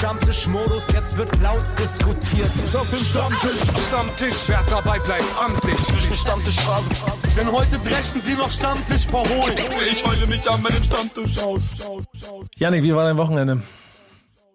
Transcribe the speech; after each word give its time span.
Stammtischmodus, 0.00 0.90
jetzt 0.94 1.14
wird 1.18 1.28
laut 1.42 1.62
diskutiert. 1.78 2.46
Auf 2.74 2.88
dem 2.88 3.00
Stammtisch, 3.00 3.86
Stammtisch, 3.86 4.48
wer 4.48 4.62
dabei 4.70 4.98
bleibt, 4.98 5.26
amtlich. 5.38 5.76
Stammtisch 6.18 6.58
Phase. 6.60 6.88
Denn 7.36 7.52
heute 7.52 7.78
dreschen 7.80 8.22
sie 8.22 8.32
noch 8.32 8.48
Stammtisch 8.50 9.06
verholen. 9.06 9.58
Ich 9.92 10.02
heule 10.06 10.26
mich 10.26 10.50
an 10.50 10.62
meinem 10.62 10.82
Stammtisch 10.82 11.38
aus. 11.40 11.60
Janik, 12.56 12.82
wie 12.82 12.94
war 12.94 13.04
dein 13.04 13.18
Wochenende? 13.18 13.60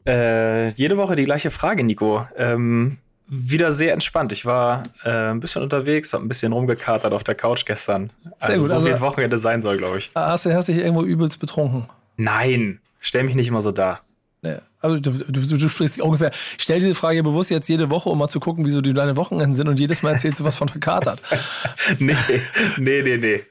Äh, 0.08 0.70
jede 0.70 0.98
Woche 0.98 1.16
die 1.16 1.26
gleiche 1.26 1.52
Frage, 1.52 1.84
Nico. 1.84 2.28
Ähm, 2.36 2.98
wieder 3.28 3.72
sehr 3.72 3.94
entspannt. 3.94 4.32
Ich 4.32 4.48
war 4.48 4.82
äh, 5.04 5.30
ein 5.30 5.42
bisschen 5.42 5.62
unterwegs, 5.62 6.12
hab 6.16 6.22
ein 6.22 6.28
bisschen 6.28 6.54
rumgekatert 6.54 7.14
auf 7.14 7.24
der 7.24 7.36
Couch 7.36 7.68
gestern. 7.68 8.10
Also 8.40 8.52
Sehr 8.52 8.58
gut, 8.62 8.70
so 8.70 8.76
also- 8.78 8.88
wie 8.88 8.94
ein 8.94 9.00
Wochenende 9.02 9.38
sein 9.38 9.62
soll, 9.62 9.78
glaube 9.78 10.00
ich. 10.00 10.10
Hast 10.16 10.48
du 10.48 10.56
hast 10.56 10.70
dich 10.70 10.78
irgendwo 10.78 11.04
übelst 11.04 11.40
betrunken? 11.40 11.86
Nein, 12.18 12.80
stell 13.00 13.22
mich 13.24 13.36
nicht 13.36 13.50
immer 13.50 13.62
so 13.62 13.72
dar. 13.72 14.02
Nee. 14.42 14.58
Also 14.86 15.00
du, 15.00 15.12
du, 15.12 15.58
du 15.58 15.70
sprichst 15.70 16.00
ungefähr. 16.00 16.32
Ich 16.32 16.64
stell 16.64 16.80
diese 16.80 16.96
Frage 16.96 17.24
bewusst 17.24 17.50
jetzt 17.50 17.68
jede 17.68 17.90
Woche, 17.90 18.10
um 18.10 18.18
mal 18.18 18.28
zu 18.28 18.40
gucken, 18.40 18.66
wieso 18.66 18.82
die 18.82 18.94
deine 18.94 19.18
Wochenenden 19.18 19.54
sind 19.54 19.68
und 19.68 19.80
jedes 19.80 20.04
Mal 20.04 20.12
erzählst 20.12 20.40
du 20.40 20.44
was 20.44 20.56
von 20.56 20.70
verkatert. 20.70 21.20
nee, 22.00 22.16
nee, 22.78 23.02
nee, 23.02 23.18
nee. 23.18 23.44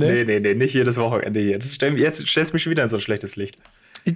Nee? 0.00 0.12
Nee, 0.12 0.24
nee, 0.24 0.40
nee, 0.40 0.54
nicht 0.54 0.74
jedes 0.74 0.96
Wochenende 0.96 1.40
hier. 1.40 1.58
Das 1.58 1.74
stell, 1.74 1.98
jetzt 1.98 2.26
stellst 2.26 2.52
du 2.52 2.54
mich 2.54 2.62
schon 2.62 2.70
wieder 2.70 2.84
in 2.84 2.88
so 2.88 2.96
ein 2.96 3.00
schlechtes 3.00 3.34
Licht. 3.34 3.58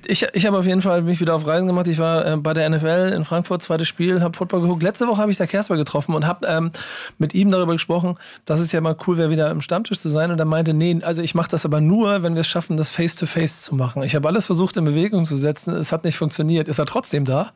Ich, 0.06 0.26
ich, 0.32 0.46
habe 0.46 0.58
auf 0.58 0.66
jeden 0.66 0.80
Fall 0.80 1.02
mich 1.02 1.20
wieder 1.20 1.34
auf 1.34 1.46
Reisen 1.46 1.66
gemacht. 1.66 1.86
Ich 1.88 1.98
war 1.98 2.24
äh, 2.24 2.36
bei 2.36 2.54
der 2.54 2.68
NFL 2.70 3.12
in 3.14 3.24
Frankfurt, 3.24 3.62
zweites 3.62 3.88
Spiel, 3.88 4.22
habe 4.22 4.36
Football 4.36 4.62
geguckt. 4.62 4.82
Letzte 4.82 5.06
Woche 5.06 5.20
habe 5.20 5.30
ich 5.30 5.36
da 5.36 5.46
Kersper 5.46 5.76
getroffen 5.76 6.14
und 6.14 6.26
habe 6.26 6.46
ähm, 6.46 6.72
mit 7.18 7.34
ihm 7.34 7.50
darüber 7.50 7.72
gesprochen, 7.72 8.16
dass 8.46 8.60
es 8.60 8.72
ja 8.72 8.80
mal 8.80 8.96
cool 9.06 9.18
wäre, 9.18 9.30
wieder 9.30 9.50
im 9.50 9.60
Stammtisch 9.60 10.00
zu 10.00 10.08
sein. 10.08 10.30
Und 10.30 10.38
er 10.38 10.44
meinte, 10.44 10.72
nee, 10.72 11.00
also 11.02 11.22
ich 11.22 11.34
mache 11.34 11.50
das 11.50 11.64
aber 11.64 11.80
nur, 11.80 12.22
wenn 12.22 12.34
wir 12.34 12.40
es 12.40 12.46
schaffen, 12.46 12.76
das 12.76 12.90
Face-to-Face 12.90 13.62
zu 13.62 13.74
machen. 13.74 14.02
Ich 14.02 14.14
habe 14.14 14.26
alles 14.28 14.46
versucht 14.46 14.76
in 14.76 14.84
Bewegung 14.84 15.26
zu 15.26 15.36
setzen. 15.36 15.74
Es 15.74 15.92
hat 15.92 16.04
nicht 16.04 16.16
funktioniert. 16.16 16.68
Ist 16.68 16.78
er 16.78 16.86
trotzdem 16.86 17.24
da? 17.24 17.52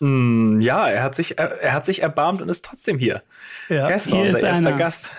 Mm, 0.00 0.60
ja, 0.60 0.88
er 0.88 1.02
hat, 1.02 1.14
sich, 1.14 1.38
er, 1.38 1.60
er 1.60 1.72
hat 1.72 1.86
sich 1.86 2.02
erbarmt 2.02 2.42
und 2.42 2.48
ist 2.48 2.64
trotzdem 2.64 2.98
hier. 2.98 3.22
Ja. 3.68 3.88
Casper, 3.88 4.16
Hier 4.16 4.24
unser 4.26 4.38
ist 4.38 4.44
erster 4.44 4.68
einer. 4.68 4.76
Gast. 4.76 5.10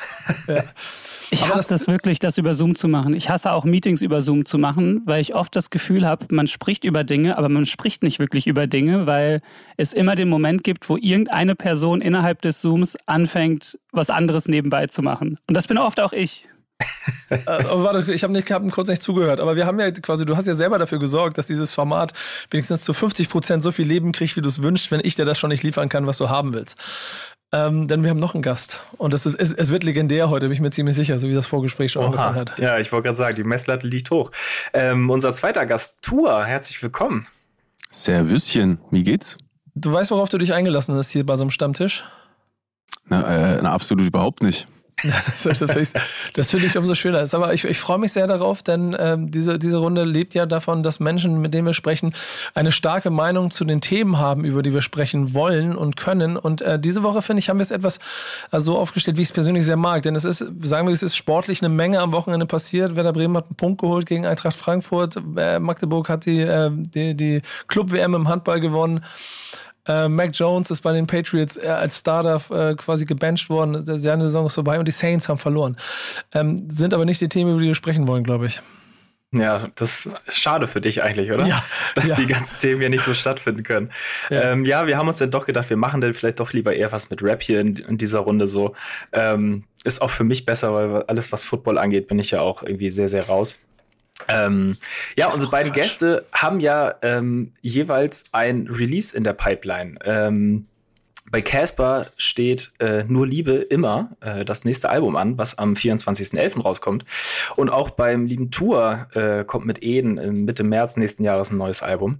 Ich 1.35 1.49
hasse 1.49 1.67
das 1.67 1.87
wirklich, 1.87 2.19
das 2.19 2.37
über 2.37 2.53
Zoom 2.53 2.75
zu 2.75 2.87
machen. 2.87 3.13
Ich 3.13 3.29
hasse 3.29 3.51
auch 3.51 3.65
Meetings 3.65 4.01
über 4.01 4.21
Zoom 4.21 4.45
zu 4.45 4.57
machen, 4.57 5.01
weil 5.05 5.19
ich 5.19 5.35
oft 5.35 5.53
das 5.53 5.69
Gefühl 5.69 6.07
habe, 6.07 6.27
man 6.33 6.47
spricht 6.47 6.85
über 6.85 7.03
Dinge, 7.03 7.37
aber 7.37 7.49
man 7.49 7.65
spricht 7.65 8.03
nicht 8.03 8.19
wirklich 8.19 8.47
über 8.47 8.67
Dinge, 8.67 9.05
weil 9.05 9.41
es 9.75 9.91
immer 9.91 10.15
den 10.15 10.29
Moment 10.29 10.63
gibt, 10.63 10.87
wo 10.87 10.95
irgendeine 10.95 11.55
Person 11.55 11.99
innerhalb 11.99 12.41
des 12.41 12.61
Zooms 12.61 12.95
anfängt, 13.05 13.77
was 13.91 14.09
anderes 14.09 14.47
nebenbei 14.47 14.87
zu 14.87 15.01
machen. 15.01 15.37
Und 15.45 15.57
das 15.57 15.67
bin 15.67 15.77
oft 15.77 15.99
auch 15.99 16.13
ich. 16.13 16.47
Äh, 17.29 17.39
aber 17.47 17.83
warte, 17.83 18.13
ich 18.13 18.23
habe 18.23 18.37
hab 18.39 18.71
kurz 18.71 18.87
nicht 18.87 19.01
zugehört, 19.01 19.39
aber 19.39 19.55
wir 19.55 19.65
haben 19.65 19.79
ja 19.79 19.89
quasi, 19.89 20.27
du 20.27 20.37
hast 20.37 20.45
ja 20.45 20.53
selber 20.53 20.77
dafür 20.77 20.99
gesorgt, 20.99 21.39
dass 21.39 21.47
dieses 21.47 21.73
Format 21.73 22.13
wenigstens 22.51 22.83
zu 22.83 22.93
50 22.93 23.29
Prozent 23.29 23.63
so 23.63 23.71
viel 23.71 23.87
Leben 23.87 24.11
kriegt, 24.11 24.35
wie 24.35 24.41
du 24.41 24.47
es 24.47 24.61
wünschst, 24.61 24.91
wenn 24.91 25.01
ich 25.03 25.15
dir 25.15 25.25
das 25.25 25.39
schon 25.39 25.49
nicht 25.49 25.63
liefern 25.63 25.89
kann, 25.89 26.05
was 26.05 26.19
du 26.19 26.29
haben 26.29 26.53
willst. 26.53 26.77
Ähm, 27.55 27.87
denn 27.87 28.03
wir 28.03 28.09
haben 28.09 28.19
noch 28.19 28.33
einen 28.33 28.43
Gast 28.43 28.81
und 28.97 29.13
das 29.13 29.25
ist, 29.25 29.35
es, 29.39 29.53
es 29.53 29.71
wird 29.71 29.83
legendär 29.83 30.29
heute, 30.29 30.47
bin 30.47 30.53
ich 30.53 30.59
mir 30.59 30.71
ziemlich 30.71 30.95
sicher, 30.95 31.17
so 31.19 31.29
wie 31.29 31.33
das 31.33 31.47
Vorgespräch 31.47 31.93
schon 31.93 32.03
angefangen 32.03 32.35
hat. 32.35 32.59
Ja, 32.59 32.79
ich 32.79 32.91
wollte 32.91 33.05
gerade 33.05 33.17
sagen, 33.17 33.35
die 33.37 33.45
Messlatte 33.45 33.87
liegt 33.87 34.11
hoch. 34.11 34.31
Ähm, 34.73 35.09
unser 35.09 35.33
zweiter 35.33 35.65
Gast, 35.65 36.01
Tua, 36.01 36.43
herzlich 36.43 36.83
willkommen. 36.83 37.27
Servüsschen, 37.89 38.79
wie 38.91 39.03
geht's? 39.03 39.37
Du 39.73 39.93
weißt, 39.93 40.11
worauf 40.11 40.27
du 40.27 40.37
dich 40.37 40.53
eingelassen 40.53 40.95
hast 40.95 41.11
hier 41.11 41.25
bei 41.25 41.37
so 41.37 41.43
einem 41.43 41.51
Stammtisch? 41.51 42.03
Na, 43.07 43.55
äh, 43.55 43.61
na 43.61 43.71
absolut 43.71 44.05
überhaupt 44.05 44.43
nicht. 44.43 44.67
Das, 46.35 46.51
finde 46.51 46.67
ich, 46.67 46.77
umso 46.77 46.95
schöner. 46.95 47.25
Aber 47.33 47.53
ich, 47.53 47.65
ich 47.65 47.77
freue 47.77 47.97
mich 47.97 48.13
sehr 48.13 48.27
darauf, 48.27 48.63
denn 48.63 48.95
ähm, 48.97 49.31
diese, 49.31 49.59
diese 49.59 49.77
Runde 49.77 50.03
lebt 50.03 50.33
ja 50.33 50.45
davon, 50.45 50.83
dass 50.83 50.99
Menschen, 50.99 51.41
mit 51.41 51.53
denen 51.53 51.65
wir 51.65 51.73
sprechen, 51.73 52.13
eine 52.53 52.71
starke 52.71 53.09
Meinung 53.09 53.51
zu 53.51 53.65
den 53.65 53.81
Themen 53.81 54.17
haben, 54.17 54.45
über 54.45 54.63
die 54.63 54.73
wir 54.73 54.81
sprechen 54.81 55.33
wollen 55.33 55.75
und 55.75 55.97
können. 55.97 56.37
Und 56.37 56.61
äh, 56.61 56.79
diese 56.79 57.03
Woche, 57.03 57.21
finde 57.21 57.39
ich, 57.39 57.49
haben 57.49 57.57
wir 57.57 57.63
es 57.63 57.71
etwas 57.71 57.99
äh, 58.51 58.59
so 58.59 58.77
aufgestellt, 58.77 59.17
wie 59.17 59.21
ich 59.21 59.29
es 59.29 59.33
persönlich 59.33 59.65
sehr 59.65 59.77
mag. 59.77 60.03
Denn 60.03 60.15
es 60.15 60.25
ist, 60.25 60.39
sagen 60.61 60.87
wir, 60.87 60.93
es 60.93 61.03
ist 61.03 61.15
sportlich 61.15 61.61
eine 61.61 61.69
Menge 61.69 61.99
am 61.99 62.11
Wochenende 62.11 62.45
passiert. 62.45 62.95
Werder 62.95 63.13
Bremen 63.13 63.37
hat 63.37 63.45
einen 63.45 63.55
Punkt 63.55 63.81
geholt 63.81 64.05
gegen 64.05 64.25
Eintracht 64.25 64.55
Frankfurt. 64.55 65.17
Äh, 65.37 65.59
Magdeburg 65.59 66.09
hat 66.09 66.25
die, 66.25 66.41
äh, 66.41 66.69
die, 66.71 67.15
die 67.15 67.41
Club-WM 67.67 68.13
im 68.13 68.29
Handball 68.29 68.59
gewonnen. 68.59 69.03
Äh, 69.87 70.09
Mac 70.09 70.31
Jones 70.33 70.71
ist 70.71 70.81
bei 70.81 70.93
den 70.93 71.07
Patriots 71.07 71.57
äh, 71.57 71.67
als 71.67 71.99
Starter 71.99 72.41
äh, 72.49 72.75
quasi 72.75 73.05
gebencht 73.05 73.49
worden. 73.49 73.85
Seine 73.85 74.23
Saison 74.23 74.45
ist 74.47 74.55
vorbei 74.55 74.79
und 74.79 74.87
die 74.87 74.91
Saints 74.91 75.29
haben 75.29 75.37
verloren. 75.37 75.77
Ähm, 76.33 76.69
sind 76.69 76.93
aber 76.93 77.05
nicht 77.05 77.21
die 77.21 77.29
Themen, 77.29 77.51
über 77.51 77.59
die 77.59 77.67
wir 77.67 77.75
sprechen 77.75 78.07
wollen, 78.07 78.23
glaube 78.23 78.47
ich. 78.47 78.61
Ja, 79.31 79.69
das 79.75 80.05
ist 80.05 80.15
schade 80.29 80.67
für 80.67 80.79
dich 80.81 81.03
eigentlich, 81.03 81.31
oder? 81.31 81.45
Ja, 81.45 81.63
Dass 81.95 82.07
ja. 82.07 82.15
die 82.15 82.25
ganzen 82.25 82.57
Themen 82.57 82.79
hier 82.79 82.89
nicht 82.89 83.03
so 83.03 83.13
stattfinden 83.13 83.63
können. 83.63 83.91
Ja. 84.29 84.35
Ja. 84.35 84.51
Ähm, 84.51 84.65
ja, 84.65 84.87
wir 84.87 84.97
haben 84.97 85.07
uns 85.07 85.17
dann 85.17 85.31
doch 85.31 85.45
gedacht, 85.45 85.69
wir 85.69 85.77
machen 85.77 85.99
dann 86.01 86.13
vielleicht 86.13 86.39
doch 86.39 86.53
lieber 86.53 86.73
eher 86.73 86.91
was 86.91 87.09
mit 87.09 87.21
Rap 87.21 87.41
hier 87.41 87.59
in, 87.59 87.75
in 87.75 87.97
dieser 87.97 88.19
Runde 88.19 88.47
so. 88.47 88.75
Ähm, 89.11 89.65
ist 89.83 90.01
auch 90.01 90.09
für 90.09 90.23
mich 90.23 90.45
besser, 90.45 90.73
weil 90.73 91.03
alles, 91.03 91.31
was 91.31 91.43
Football 91.43 91.77
angeht, 91.77 92.07
bin 92.07 92.17
ich 92.17 92.31
ja 92.31 92.41
auch 92.41 92.63
irgendwie 92.63 92.89
sehr, 92.89 93.09
sehr 93.09 93.25
raus. 93.25 93.59
Ähm, 94.27 94.77
ja, 95.15 95.27
unsere 95.27 95.51
beiden 95.51 95.73
Quatsch. 95.73 95.83
Gäste 95.83 96.25
haben 96.31 96.59
ja 96.59 96.95
ähm, 97.01 97.51
jeweils 97.61 98.25
ein 98.31 98.67
Release 98.67 99.15
in 99.15 99.23
der 99.23 99.33
Pipeline. 99.33 99.97
Ähm, 100.05 100.67
bei 101.31 101.41
Casper 101.41 102.07
steht 102.17 102.71
äh, 102.79 103.03
Nur 103.03 103.27
Liebe 103.27 103.53
immer 103.53 104.11
äh, 104.21 104.45
das 104.45 104.63
nächste 104.63 104.89
Album 104.89 105.15
an, 105.15 105.37
was 105.37 105.57
am 105.57 105.73
24.11. 105.73 106.61
rauskommt. 106.61 107.03
Und 107.55 107.69
auch 107.69 107.89
beim 107.89 108.25
lieben 108.25 108.51
Tour 108.51 109.07
äh, 109.13 109.43
kommt 109.43 109.65
mit 109.65 109.83
Eden 109.83 110.17
äh, 110.17 110.31
Mitte 110.31 110.63
März 110.63 110.97
nächsten 110.97 111.23
Jahres 111.23 111.51
ein 111.51 111.57
neues 111.57 111.83
Album. 111.83 112.19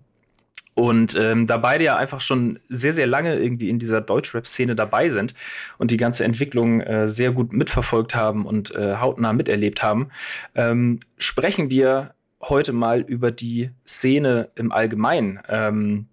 Und 0.76 1.16
ähm, 1.16 1.48
da 1.48 1.58
beide 1.58 1.86
ja 1.86 1.96
einfach 1.96 2.20
schon 2.20 2.60
sehr, 2.68 2.92
sehr 2.92 3.08
lange 3.08 3.38
irgendwie 3.38 3.70
in 3.70 3.80
dieser 3.80 4.02
Deutschrap-Szene 4.02 4.76
dabei 4.76 5.08
sind 5.08 5.34
und 5.78 5.90
die 5.90 5.98
ganze 5.98 6.26
Entwicklung 6.26 6.82
äh, 6.82 7.08
sehr 7.08 7.32
gut 7.32 7.54
mitverfolgt 7.54 8.14
haben 8.14 8.46
und 8.46 8.76
äh, 8.76 8.98
hautnah 8.98 9.32
miterlebt 9.32 9.82
haben, 9.82 10.10
ähm, 10.54 11.00
sprechen 11.18 11.70
wir 11.70 12.14
heute 12.42 12.74
mal 12.74 13.02
über 13.02 13.32
die 13.32 13.72
Szene 13.88 14.50
im 14.56 14.74
Allgemeinen. 14.74 15.40
Ähm, 15.48 16.08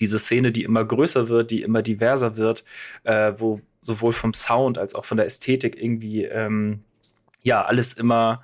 diese 0.00 0.18
Szene, 0.18 0.50
die 0.50 0.64
immer 0.64 0.84
größer 0.84 1.28
wird, 1.28 1.52
die 1.52 1.62
immer 1.62 1.80
diverser 1.80 2.36
wird, 2.36 2.64
äh, 3.04 3.32
wo 3.38 3.60
sowohl 3.82 4.12
vom 4.12 4.34
Sound 4.34 4.78
als 4.78 4.96
auch 4.96 5.04
von 5.04 5.16
der 5.16 5.26
Ästhetik 5.26 5.80
irgendwie 5.80 6.24
ähm, 6.24 6.80
ja 7.42 7.64
alles 7.64 7.92
immer 7.92 8.42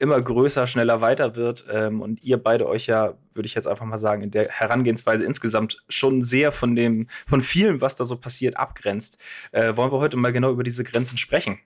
immer 0.00 0.20
größer, 0.20 0.66
schneller 0.66 1.00
weiter 1.00 1.36
wird 1.36 1.64
ähm, 1.70 2.00
und 2.00 2.22
ihr 2.24 2.42
beide 2.42 2.66
euch 2.66 2.86
ja, 2.86 3.14
würde 3.34 3.46
ich 3.46 3.54
jetzt 3.54 3.68
einfach 3.68 3.84
mal 3.84 3.98
sagen, 3.98 4.22
in 4.22 4.30
der 4.30 4.48
Herangehensweise 4.48 5.24
insgesamt 5.24 5.84
schon 5.88 6.22
sehr 6.22 6.52
von 6.52 6.74
dem, 6.74 7.06
von 7.28 7.42
vielem, 7.42 7.80
was 7.80 7.96
da 7.96 8.04
so 8.04 8.16
passiert, 8.16 8.56
abgrenzt, 8.56 9.18
äh, 9.52 9.76
wollen 9.76 9.92
wir 9.92 9.98
heute 9.98 10.16
mal 10.16 10.32
genau 10.32 10.50
über 10.50 10.62
diese 10.64 10.84
Grenzen 10.84 11.18
sprechen. 11.18 11.58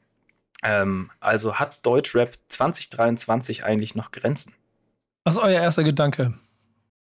Ähm, 0.64 1.10
also 1.20 1.54
hat 1.56 1.78
Deutschrap 1.86 2.34
2023 2.48 3.64
eigentlich 3.64 3.94
noch 3.94 4.10
Grenzen? 4.10 4.52
Was 5.24 5.34
ist 5.34 5.40
euer 5.42 5.60
erster 5.60 5.84
Gedanke? 5.84 6.34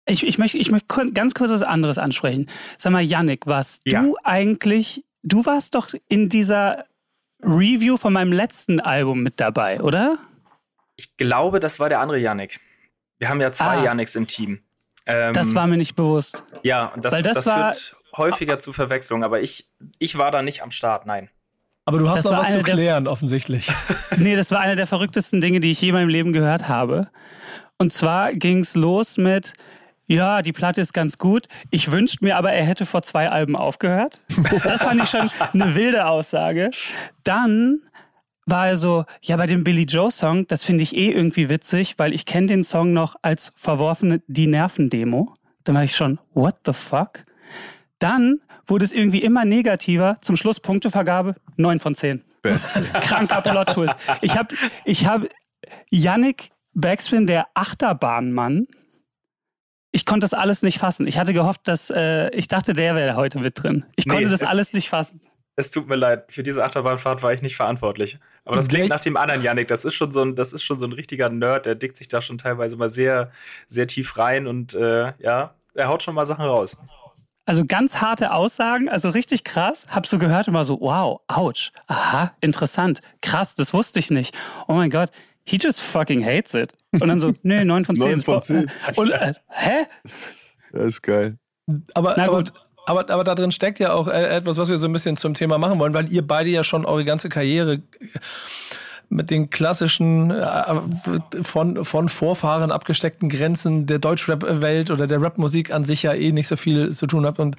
Ich, 0.06 0.26
ich, 0.26 0.38
möchte, 0.38 0.56
ich 0.58 0.70
möchte 0.70 1.12
ganz 1.12 1.34
kurz 1.34 1.50
was 1.50 1.62
anderes 1.62 1.98
ansprechen. 1.98 2.46
Sag 2.78 2.92
mal, 2.92 3.02
Yannick, 3.02 3.46
warst 3.46 3.82
Ja. 3.86 4.02
du 4.02 4.16
eigentlich, 4.24 5.04
du 5.22 5.44
warst 5.44 5.74
doch 5.74 5.88
in 6.08 6.28
dieser 6.28 6.84
Review 7.42 7.96
von 7.96 8.12
meinem 8.12 8.32
letzten 8.32 8.80
Album 8.80 9.22
mit 9.22 9.38
dabei, 9.38 9.80
oder? 9.80 10.18
Ich 11.00 11.16
glaube, 11.16 11.60
das 11.60 11.80
war 11.80 11.88
der 11.88 12.00
andere 12.00 12.18
Yannick. 12.18 12.60
Wir 13.18 13.30
haben 13.30 13.40
ja 13.40 13.52
zwei 13.52 13.78
Ah. 13.78 13.84
Yannicks 13.84 14.16
im 14.16 14.26
Team. 14.26 14.60
Ähm, 15.06 15.32
Das 15.32 15.54
war 15.54 15.66
mir 15.66 15.78
nicht 15.78 15.94
bewusst. 15.94 16.44
ja, 16.62 16.88
und 16.88 17.02
das, 17.02 17.12
weil 17.14 17.22
das 17.22 17.36
das, 17.36 17.46
war- 17.46 17.74
führt 17.74 17.96
häufiger 18.18 18.58
zu 18.58 18.74
Verwechslung, 18.74 19.24
aber 19.24 19.40
ich, 19.40 19.66
ich 19.98 20.18
war 20.18 20.30
da 20.30 20.42
nicht 20.42 20.62
am 20.62 20.70
Start, 20.70 21.06
nein. 21.06 21.30
Aber 21.86 21.98
du 21.98 22.06
hast 22.10 22.18
Das 22.18 22.24
noch 22.26 22.32
was 22.38 22.48
zu 22.48 22.52
eine 22.52 22.62
der- 22.64 22.74
klären, 22.74 23.06
offensichtlich. 23.08 23.72
Nee, 24.18 24.36
das 24.36 24.50
war 24.50 24.60
eine 24.60 24.76
der 24.76 24.86
verrücktesten 24.86 25.40
Dinge, 25.40 25.60
die 25.60 25.70
ich 25.70 25.80
je 25.80 25.88
in 25.88 25.94
meinem 25.94 26.10
Leben 26.10 26.34
gehört 26.34 26.68
habe. 26.68 27.08
Und 27.78 27.94
zwar 27.94 28.34
ging 28.34 28.58
es 28.58 28.74
los 28.74 29.16
mit, 29.16 29.54
ja, 30.06 30.42
die 30.42 30.52
Platte 30.52 30.82
ist 30.82 30.92
ganz 30.92 31.16
gut. 31.16 31.46
Ich 31.70 31.90
wünschte 31.92 32.22
mir 32.22 32.36
aber, 32.36 32.52
er 32.52 32.64
hätte 32.66 32.84
vor 32.84 33.00
zwei 33.02 33.30
Alben 33.30 33.56
aufgehört. 33.56 34.20
Das 34.64 34.82
fand 34.82 35.02
ich 35.02 35.08
schon 35.08 35.30
eine 35.54 35.74
wilde 35.74 36.04
Aussage. 36.06 36.68
Dann 37.24 37.80
war 38.46 38.68
er 38.68 38.76
so, 38.76 39.04
ja, 39.22 39.36
bei 39.36 39.46
dem 39.46 39.62
Billy 39.64 39.84
Joe 39.84 40.10
Song, 40.10 40.46
das 40.48 40.64
finde 40.64 40.82
ich 40.82 40.96
eh 40.96 41.10
irgendwie 41.12 41.48
witzig, 41.48 41.94
weil 41.98 42.14
ich 42.14 42.26
kenne 42.26 42.48
den 42.48 42.64
Song 42.64 42.92
noch 42.92 43.14
als 43.22 43.52
verworfene 43.54 44.22
Die 44.26 44.46
Nerven-Demo. 44.46 45.32
Dann 45.64 45.74
war 45.74 45.84
ich 45.84 45.94
schon, 45.94 46.18
what 46.34 46.56
the 46.66 46.72
fuck? 46.72 47.24
Dann 47.98 48.40
wurde 48.66 48.84
es 48.84 48.92
irgendwie 48.92 49.22
immer 49.22 49.44
negativer. 49.44 50.16
Zum 50.22 50.36
Schluss 50.36 50.58
Punktevergabe 50.60 51.34
9 51.56 51.78
von 51.80 51.94
10 51.94 52.22
Best. 52.42 52.74
kranker 53.02 53.42
Plot-Twist. 53.42 53.94
Ich 54.22 54.36
habe 54.36 54.54
ich 54.84 55.06
hab 55.06 55.22
Yannick 55.90 56.50
Backspin, 56.72 57.26
der 57.26 57.46
Achterbahnmann. 57.54 58.66
Ich 59.92 60.06
konnte 60.06 60.24
das 60.24 60.34
alles 60.34 60.62
nicht 60.62 60.78
fassen. 60.78 61.06
Ich 61.06 61.18
hatte 61.18 61.32
gehofft, 61.32 61.62
dass 61.68 61.90
äh, 61.90 62.30
ich 62.34 62.48
dachte, 62.48 62.72
der 62.74 62.94
wäre 62.94 63.16
heute 63.16 63.40
mit 63.40 63.60
drin. 63.62 63.84
Ich 63.96 64.06
Nee, 64.06 64.14
konnte 64.14 64.28
das 64.30 64.42
es- 64.42 64.48
alles 64.48 64.72
nicht 64.72 64.88
fassen. 64.88 65.20
Es 65.56 65.70
tut 65.72 65.88
mir 65.88 65.96
leid, 65.96 66.32
für 66.32 66.42
diese 66.42 66.64
Achterbahnfahrt 66.64 67.22
war 67.22 67.34
ich 67.34 67.42
nicht 67.42 67.56
verantwortlich. 67.56 68.18
Aber 68.50 68.56
das 68.56 68.68
klingt 68.68 68.88
nach 68.88 69.00
dem 69.00 69.16
anderen 69.16 69.42
Yannick. 69.42 69.68
Das 69.68 69.84
ist 69.84 69.94
schon 69.94 70.10
so 70.12 70.22
ein, 70.22 70.34
das 70.34 70.52
ist 70.52 70.62
schon 70.62 70.78
so 70.78 70.84
ein 70.84 70.92
richtiger 70.92 71.28
Nerd, 71.28 71.66
der 71.66 71.76
dickt 71.76 71.96
sich 71.96 72.08
da 72.08 72.20
schon 72.20 72.36
teilweise 72.36 72.76
mal 72.76 72.90
sehr, 72.90 73.30
sehr 73.68 73.86
tief 73.86 74.18
rein 74.18 74.46
und 74.46 74.74
äh, 74.74 75.12
ja, 75.18 75.54
er 75.74 75.88
haut 75.88 76.02
schon 76.02 76.14
mal 76.14 76.26
Sachen 76.26 76.44
raus. 76.44 76.76
Also 77.46 77.64
ganz 77.64 78.00
harte 78.00 78.32
Aussagen, 78.32 78.88
also 78.88 79.10
richtig 79.10 79.44
krass. 79.44 79.86
Hab 79.88 80.06
so 80.06 80.18
gehört 80.18 80.48
und 80.48 80.54
war 80.54 80.64
so, 80.64 80.80
wow, 80.80 81.20
ouch, 81.28 81.70
aha, 81.86 82.32
interessant, 82.40 83.00
krass, 83.22 83.54
das 83.54 83.72
wusste 83.72 83.98
ich 83.98 84.10
nicht. 84.10 84.36
Oh 84.68 84.74
mein 84.74 84.90
Gott, 84.90 85.10
he 85.44 85.56
just 85.60 85.80
fucking 85.80 86.24
hates 86.24 86.54
it. 86.54 86.72
Und 86.92 87.06
dann 87.08 87.20
so, 87.20 87.32
nee, 87.42 87.64
9 87.64 87.84
von 87.84 87.96
10. 87.96 88.10
9 88.10 88.20
von 88.20 88.42
10. 88.42 88.70
Und, 88.96 89.10
äh, 89.10 89.34
hä? 89.48 89.86
Das 90.72 90.86
ist 90.86 91.02
geil. 91.02 91.38
Aber, 91.94 92.14
Na 92.16 92.26
gut. 92.26 92.50
aber, 92.50 92.60
aber 92.86 93.24
da 93.24 93.34
drin 93.34 93.52
steckt 93.52 93.78
ja 93.78 93.92
auch 93.92 94.08
äh, 94.08 94.36
etwas, 94.36 94.56
was 94.58 94.68
wir 94.68 94.78
so 94.78 94.86
ein 94.86 94.92
bisschen 94.92 95.16
zum 95.16 95.34
Thema 95.34 95.58
machen 95.58 95.78
wollen, 95.78 95.94
weil 95.94 96.10
ihr 96.12 96.26
beide 96.26 96.50
ja 96.50 96.64
schon 96.64 96.84
eure 96.84 97.04
ganze 97.04 97.28
Karriere 97.28 97.82
mit 99.12 99.30
den 99.30 99.50
klassischen 99.50 100.30
äh, 100.30 100.80
von, 101.42 101.84
von 101.84 102.08
Vorfahren 102.08 102.70
abgesteckten 102.70 103.28
Grenzen 103.28 103.86
der 103.86 103.98
Deutschrap-Welt 103.98 104.92
oder 104.92 105.08
der 105.08 105.20
Rap-Musik 105.20 105.72
an 105.72 105.82
sich 105.82 106.04
ja 106.04 106.14
eh 106.14 106.30
nicht 106.30 106.46
so 106.46 106.56
viel 106.56 106.92
zu 106.92 107.08
tun 107.08 107.26
habt 107.26 107.40
und 107.40 107.56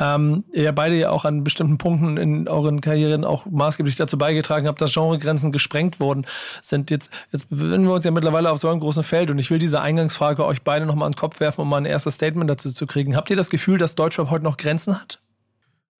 ähm, 0.00 0.42
ihr 0.52 0.72
beide 0.72 0.96
ja 0.96 1.10
auch 1.10 1.24
an 1.24 1.44
bestimmten 1.44 1.78
Punkten 1.78 2.16
in 2.16 2.48
euren 2.48 2.80
Karrieren 2.80 3.24
auch 3.24 3.46
maßgeblich 3.46 3.94
dazu 3.94 4.18
beigetragen 4.18 4.66
habt, 4.66 4.80
dass 4.80 4.92
Genregrenzen 4.92 5.52
gesprengt 5.52 6.00
worden 6.00 6.26
sind. 6.60 6.90
Jetzt, 6.90 7.12
jetzt 7.30 7.48
befinden 7.48 7.84
wir 7.84 7.94
uns 7.94 8.04
ja 8.04 8.10
mittlerweile 8.10 8.50
auf 8.50 8.58
so 8.58 8.68
einem 8.68 8.80
großen 8.80 9.04
Feld 9.04 9.30
und 9.30 9.38
ich 9.38 9.48
will 9.52 9.60
diese 9.60 9.80
Eingangsfrage 9.80 10.44
euch 10.44 10.62
beide 10.62 10.86
nochmal 10.86 11.06
an 11.06 11.12
den 11.12 11.18
Kopf 11.18 11.38
werfen, 11.38 11.60
um 11.60 11.68
mal 11.68 11.76
ein 11.76 11.84
erstes 11.84 12.16
Statement 12.16 12.50
dazu 12.50 12.72
zu 12.72 12.88
kriegen. 12.88 13.14
Habt 13.14 13.30
ihr 13.30 13.36
das 13.36 13.50
Gefühl, 13.50 13.78
dass 13.78 13.94
Deutschrap 13.94 14.28
heute 14.30 14.42
noch 14.42 14.56
Grenzen 14.56 15.00
hat? 15.00 15.20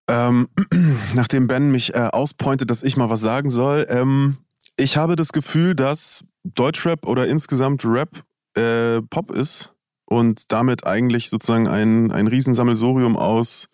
Ähm, 0.08 0.48
nachdem 1.14 1.46
Ben 1.46 1.70
mich 1.70 1.94
äh, 1.94 2.08
auspointet, 2.12 2.70
dass 2.70 2.82
ich 2.82 2.96
mal 2.96 3.08
was 3.08 3.20
sagen 3.20 3.50
soll, 3.50 3.86
ähm, 3.88 4.38
ich 4.80 4.96
habe 4.96 5.14
das 5.14 5.32
Gefühl, 5.32 5.74
dass 5.74 6.24
Deutschrap 6.42 7.06
oder 7.06 7.26
insgesamt 7.26 7.84
Rap 7.84 8.24
äh, 8.54 9.02
Pop 9.02 9.30
ist 9.30 9.72
und 10.06 10.50
damit 10.50 10.86
eigentlich 10.86 11.30
sozusagen 11.30 11.68
ein, 11.68 12.10
ein 12.10 12.26
Riesensammelsurium 12.26 13.16
aus 13.16 13.68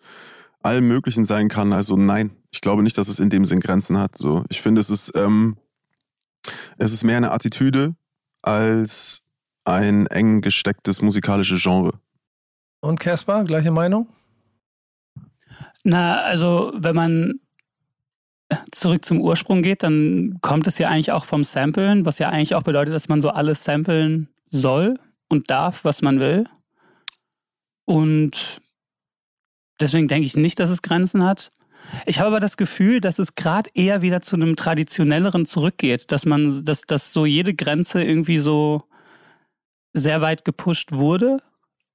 allem 0.61 0.87
Möglichen 0.87 1.25
sein 1.25 1.47
kann. 1.47 1.71
Also 1.71 1.95
nein, 1.95 2.31
ich 2.51 2.61
glaube 2.61 2.83
nicht, 2.83 2.97
dass 2.97 3.07
es 3.07 3.19
in 3.19 3.29
dem 3.29 3.45
Sinn 3.45 3.61
Grenzen 3.61 3.97
hat. 3.97 4.17
So, 4.17 4.43
ich 4.49 4.61
finde, 4.61 4.81
es 4.81 4.89
ist, 4.89 5.11
ähm, 5.15 5.57
es 6.77 6.91
ist 6.91 7.03
mehr 7.03 7.17
eine 7.17 7.31
Attitüde 7.31 7.95
als 8.41 9.23
ein 9.63 10.07
eng 10.07 10.41
gestecktes 10.41 11.01
musikalisches 11.01 11.63
Genre. 11.63 11.93
Und 12.81 12.99
Caspar, 12.99 13.45
gleiche 13.45 13.71
Meinung? 13.71 14.07
Na, 15.83 16.21
also 16.21 16.73
wenn 16.75 16.95
man 16.95 17.39
zurück 18.71 19.03
zum 19.05 19.21
Ursprung 19.21 19.61
geht, 19.61 19.83
dann 19.83 20.37
kommt 20.41 20.67
es 20.67 20.77
ja 20.77 20.89
eigentlich 20.89 21.11
auch 21.11 21.25
vom 21.25 21.43
Samplen, 21.43 22.05
was 22.05 22.19
ja 22.19 22.29
eigentlich 22.29 22.55
auch 22.55 22.63
bedeutet, 22.63 22.93
dass 22.93 23.09
man 23.09 23.21
so 23.21 23.29
alles 23.29 23.63
samplen 23.63 24.29
soll 24.49 24.99
und 25.27 25.49
darf, 25.49 25.83
was 25.83 26.01
man 26.01 26.19
will. 26.19 26.45
Und 27.85 28.61
deswegen 29.79 30.07
denke 30.07 30.25
ich 30.25 30.35
nicht, 30.35 30.59
dass 30.59 30.69
es 30.69 30.81
Grenzen 30.81 31.23
hat. 31.23 31.51
Ich 32.05 32.19
habe 32.19 32.27
aber 32.27 32.39
das 32.39 32.57
Gefühl, 32.57 32.99
dass 32.99 33.19
es 33.19 33.35
gerade 33.35 33.69
eher 33.73 34.01
wieder 34.01 34.21
zu 34.21 34.35
einem 34.35 34.55
traditionelleren 34.55 35.45
zurückgeht, 35.45 36.11
dass 36.11 36.25
man, 36.25 36.65
dass, 36.65 36.81
dass 36.81 37.13
so 37.13 37.25
jede 37.25 37.53
Grenze 37.53 38.03
irgendwie 38.03 38.39
so 38.39 38.83
sehr 39.93 40.21
weit 40.21 40.43
gepusht 40.43 40.91
wurde 40.91 41.39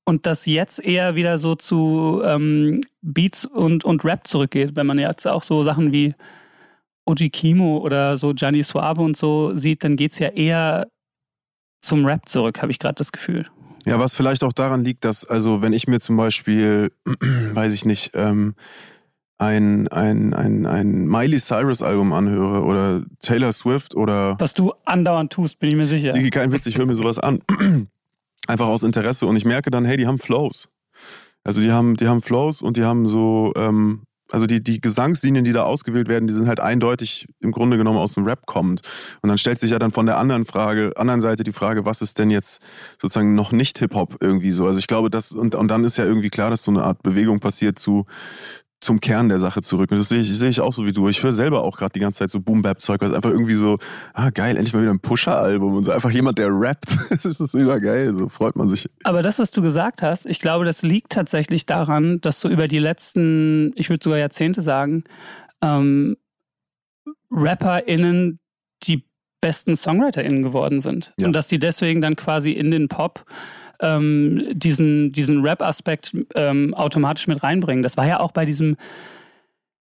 und 0.04 0.26
das 0.26 0.46
jetzt 0.46 0.80
eher 0.80 1.14
wieder 1.14 1.38
so 1.38 1.54
zu 1.54 2.22
ähm, 2.24 2.80
Beats 3.02 3.44
und, 3.44 3.84
und 3.84 4.04
Rap 4.04 4.26
zurückgeht. 4.26 4.76
Wenn 4.76 4.86
man 4.86 4.98
jetzt 4.98 5.26
auch 5.26 5.42
so 5.42 5.62
Sachen 5.62 5.92
wie 5.92 6.14
Oji 7.06 7.30
Kimo 7.30 7.78
oder 7.78 8.16
so 8.16 8.32
Gianni 8.32 8.62
Suave 8.62 9.00
und 9.00 9.16
so 9.16 9.54
sieht, 9.54 9.84
dann 9.84 9.96
geht 9.96 10.12
es 10.12 10.18
ja 10.18 10.28
eher 10.28 10.86
zum 11.80 12.06
Rap 12.06 12.28
zurück, 12.28 12.62
habe 12.62 12.70
ich 12.70 12.78
gerade 12.78 12.94
das 12.94 13.12
Gefühl. 13.12 13.46
Ja, 13.84 13.98
was 13.98 14.14
vielleicht 14.14 14.44
auch 14.44 14.52
daran 14.52 14.84
liegt, 14.84 15.04
dass, 15.04 15.24
also 15.24 15.60
wenn 15.60 15.72
ich 15.72 15.88
mir 15.88 15.98
zum 15.98 16.16
Beispiel, 16.16 16.92
weiß 17.04 17.72
ich 17.72 17.84
nicht, 17.84 18.12
ähm, 18.14 18.54
ein, 19.38 19.88
ein, 19.88 20.34
ein, 20.34 20.66
ein 20.66 21.06
Miley 21.06 21.40
Cyrus 21.40 21.82
Album 21.82 22.12
anhöre 22.12 22.62
oder 22.62 23.02
Taylor 23.18 23.52
Swift 23.52 23.96
oder. 23.96 24.36
Was 24.38 24.54
du 24.54 24.72
andauernd 24.84 25.32
tust, 25.32 25.58
bin 25.58 25.68
ich 25.68 25.74
mir 25.74 25.86
sicher. 25.86 26.12
Digi, 26.12 26.30
kein 26.30 26.52
Witz, 26.52 26.66
ich 26.66 26.78
höre 26.78 26.86
mir 26.86 26.94
sowas 26.94 27.18
an. 27.18 27.40
Einfach 28.46 28.68
aus 28.68 28.84
Interesse 28.84 29.26
und 29.26 29.36
ich 29.36 29.44
merke 29.44 29.70
dann, 29.70 29.84
hey, 29.84 29.96
die 29.96 30.06
haben 30.06 30.18
Flows. 30.18 30.68
Also 31.42 31.60
die 31.60 31.72
haben, 31.72 31.96
die 31.96 32.06
haben 32.06 32.22
Flows 32.22 32.62
und 32.62 32.76
die 32.76 32.84
haben 32.84 33.06
so, 33.06 33.52
ähm, 33.56 34.04
also 34.32 34.46
die, 34.46 34.64
die 34.64 34.80
Gesangslinien, 34.80 35.44
die 35.44 35.52
da 35.52 35.64
ausgewählt 35.64 36.08
werden, 36.08 36.26
die 36.26 36.32
sind 36.32 36.48
halt 36.48 36.58
eindeutig 36.58 37.26
im 37.40 37.52
Grunde 37.52 37.76
genommen 37.76 37.98
aus 37.98 38.14
dem 38.14 38.24
Rap 38.24 38.46
kommend. 38.46 38.80
Und 39.20 39.28
dann 39.28 39.36
stellt 39.36 39.60
sich 39.60 39.72
ja 39.72 39.78
dann 39.78 39.92
von 39.92 40.06
der 40.06 40.16
anderen 40.16 40.46
Frage, 40.46 40.92
anderen 40.96 41.20
Seite 41.20 41.44
die 41.44 41.52
Frage, 41.52 41.84
was 41.84 42.00
ist 42.00 42.18
denn 42.18 42.30
jetzt 42.30 42.62
sozusagen 43.00 43.34
noch 43.34 43.52
nicht 43.52 43.78
Hip-Hop 43.78 44.16
irgendwie 44.20 44.52
so? 44.52 44.66
Also 44.66 44.78
ich 44.78 44.86
glaube, 44.86 45.10
das, 45.10 45.32
und, 45.32 45.54
und 45.54 45.68
dann 45.68 45.84
ist 45.84 45.98
ja 45.98 46.06
irgendwie 46.06 46.30
klar, 46.30 46.48
dass 46.48 46.64
so 46.64 46.70
eine 46.70 46.82
Art 46.82 47.02
Bewegung 47.02 47.40
passiert 47.40 47.78
zu, 47.78 48.06
zum 48.82 49.00
Kern 49.00 49.28
der 49.28 49.38
Sache 49.38 49.62
zurück. 49.62 49.90
Und 49.92 49.98
das 49.98 50.08
sehe 50.08 50.20
ich, 50.20 50.36
sehe 50.36 50.50
ich 50.50 50.60
auch 50.60 50.72
so 50.72 50.84
wie 50.84 50.92
du. 50.92 51.08
Ich 51.08 51.22
höre 51.22 51.32
selber 51.32 51.62
auch 51.62 51.78
gerade 51.78 51.92
die 51.92 52.00
ganze 52.00 52.18
Zeit 52.18 52.30
so 52.30 52.40
Boom-Bap-Zeug, 52.40 53.00
was 53.00 53.12
einfach 53.12 53.30
irgendwie 53.30 53.54
so, 53.54 53.78
ah 54.12 54.30
geil, 54.30 54.56
endlich 54.56 54.74
mal 54.74 54.82
wieder 54.82 54.92
ein 54.92 55.00
Pusher-Album 55.00 55.76
und 55.76 55.84
so 55.84 55.92
einfach 55.92 56.10
jemand, 56.10 56.38
der 56.38 56.48
rappt. 56.48 56.96
das 57.10 57.24
ist 57.24 57.38
so 57.38 57.58
übergeil, 57.58 58.12
so 58.12 58.28
freut 58.28 58.56
man 58.56 58.68
sich. 58.68 58.88
Aber 59.04 59.22
das, 59.22 59.38
was 59.38 59.52
du 59.52 59.62
gesagt 59.62 60.02
hast, 60.02 60.26
ich 60.26 60.40
glaube, 60.40 60.64
das 60.64 60.82
liegt 60.82 61.12
tatsächlich 61.12 61.64
daran, 61.64 62.20
dass 62.20 62.40
so 62.40 62.48
über 62.48 62.66
die 62.66 62.80
letzten, 62.80 63.72
ich 63.76 63.88
würde 63.88 64.02
sogar 64.02 64.18
Jahrzehnte 64.18 64.62
sagen, 64.62 65.04
ähm, 65.62 66.16
RapperInnen 67.30 68.40
die 68.82 69.04
besten 69.40 69.76
SongwriterInnen 69.76 70.42
geworden 70.42 70.80
sind. 70.80 71.12
Ja. 71.18 71.26
Und 71.26 71.36
dass 71.36 71.48
die 71.48 71.58
deswegen 71.58 72.00
dann 72.00 72.16
quasi 72.16 72.52
in 72.52 72.70
den 72.70 72.88
Pop 72.88 73.24
ähm, 73.82 74.42
diesen, 74.52 75.12
diesen 75.12 75.42
Rap-Aspekt 75.42 76.16
ähm, 76.34 76.72
automatisch 76.74 77.26
mit 77.26 77.42
reinbringen. 77.42 77.82
Das 77.82 77.96
war 77.96 78.06
ja 78.06 78.20
auch 78.20 78.32
bei 78.32 78.44
diesem, 78.44 78.76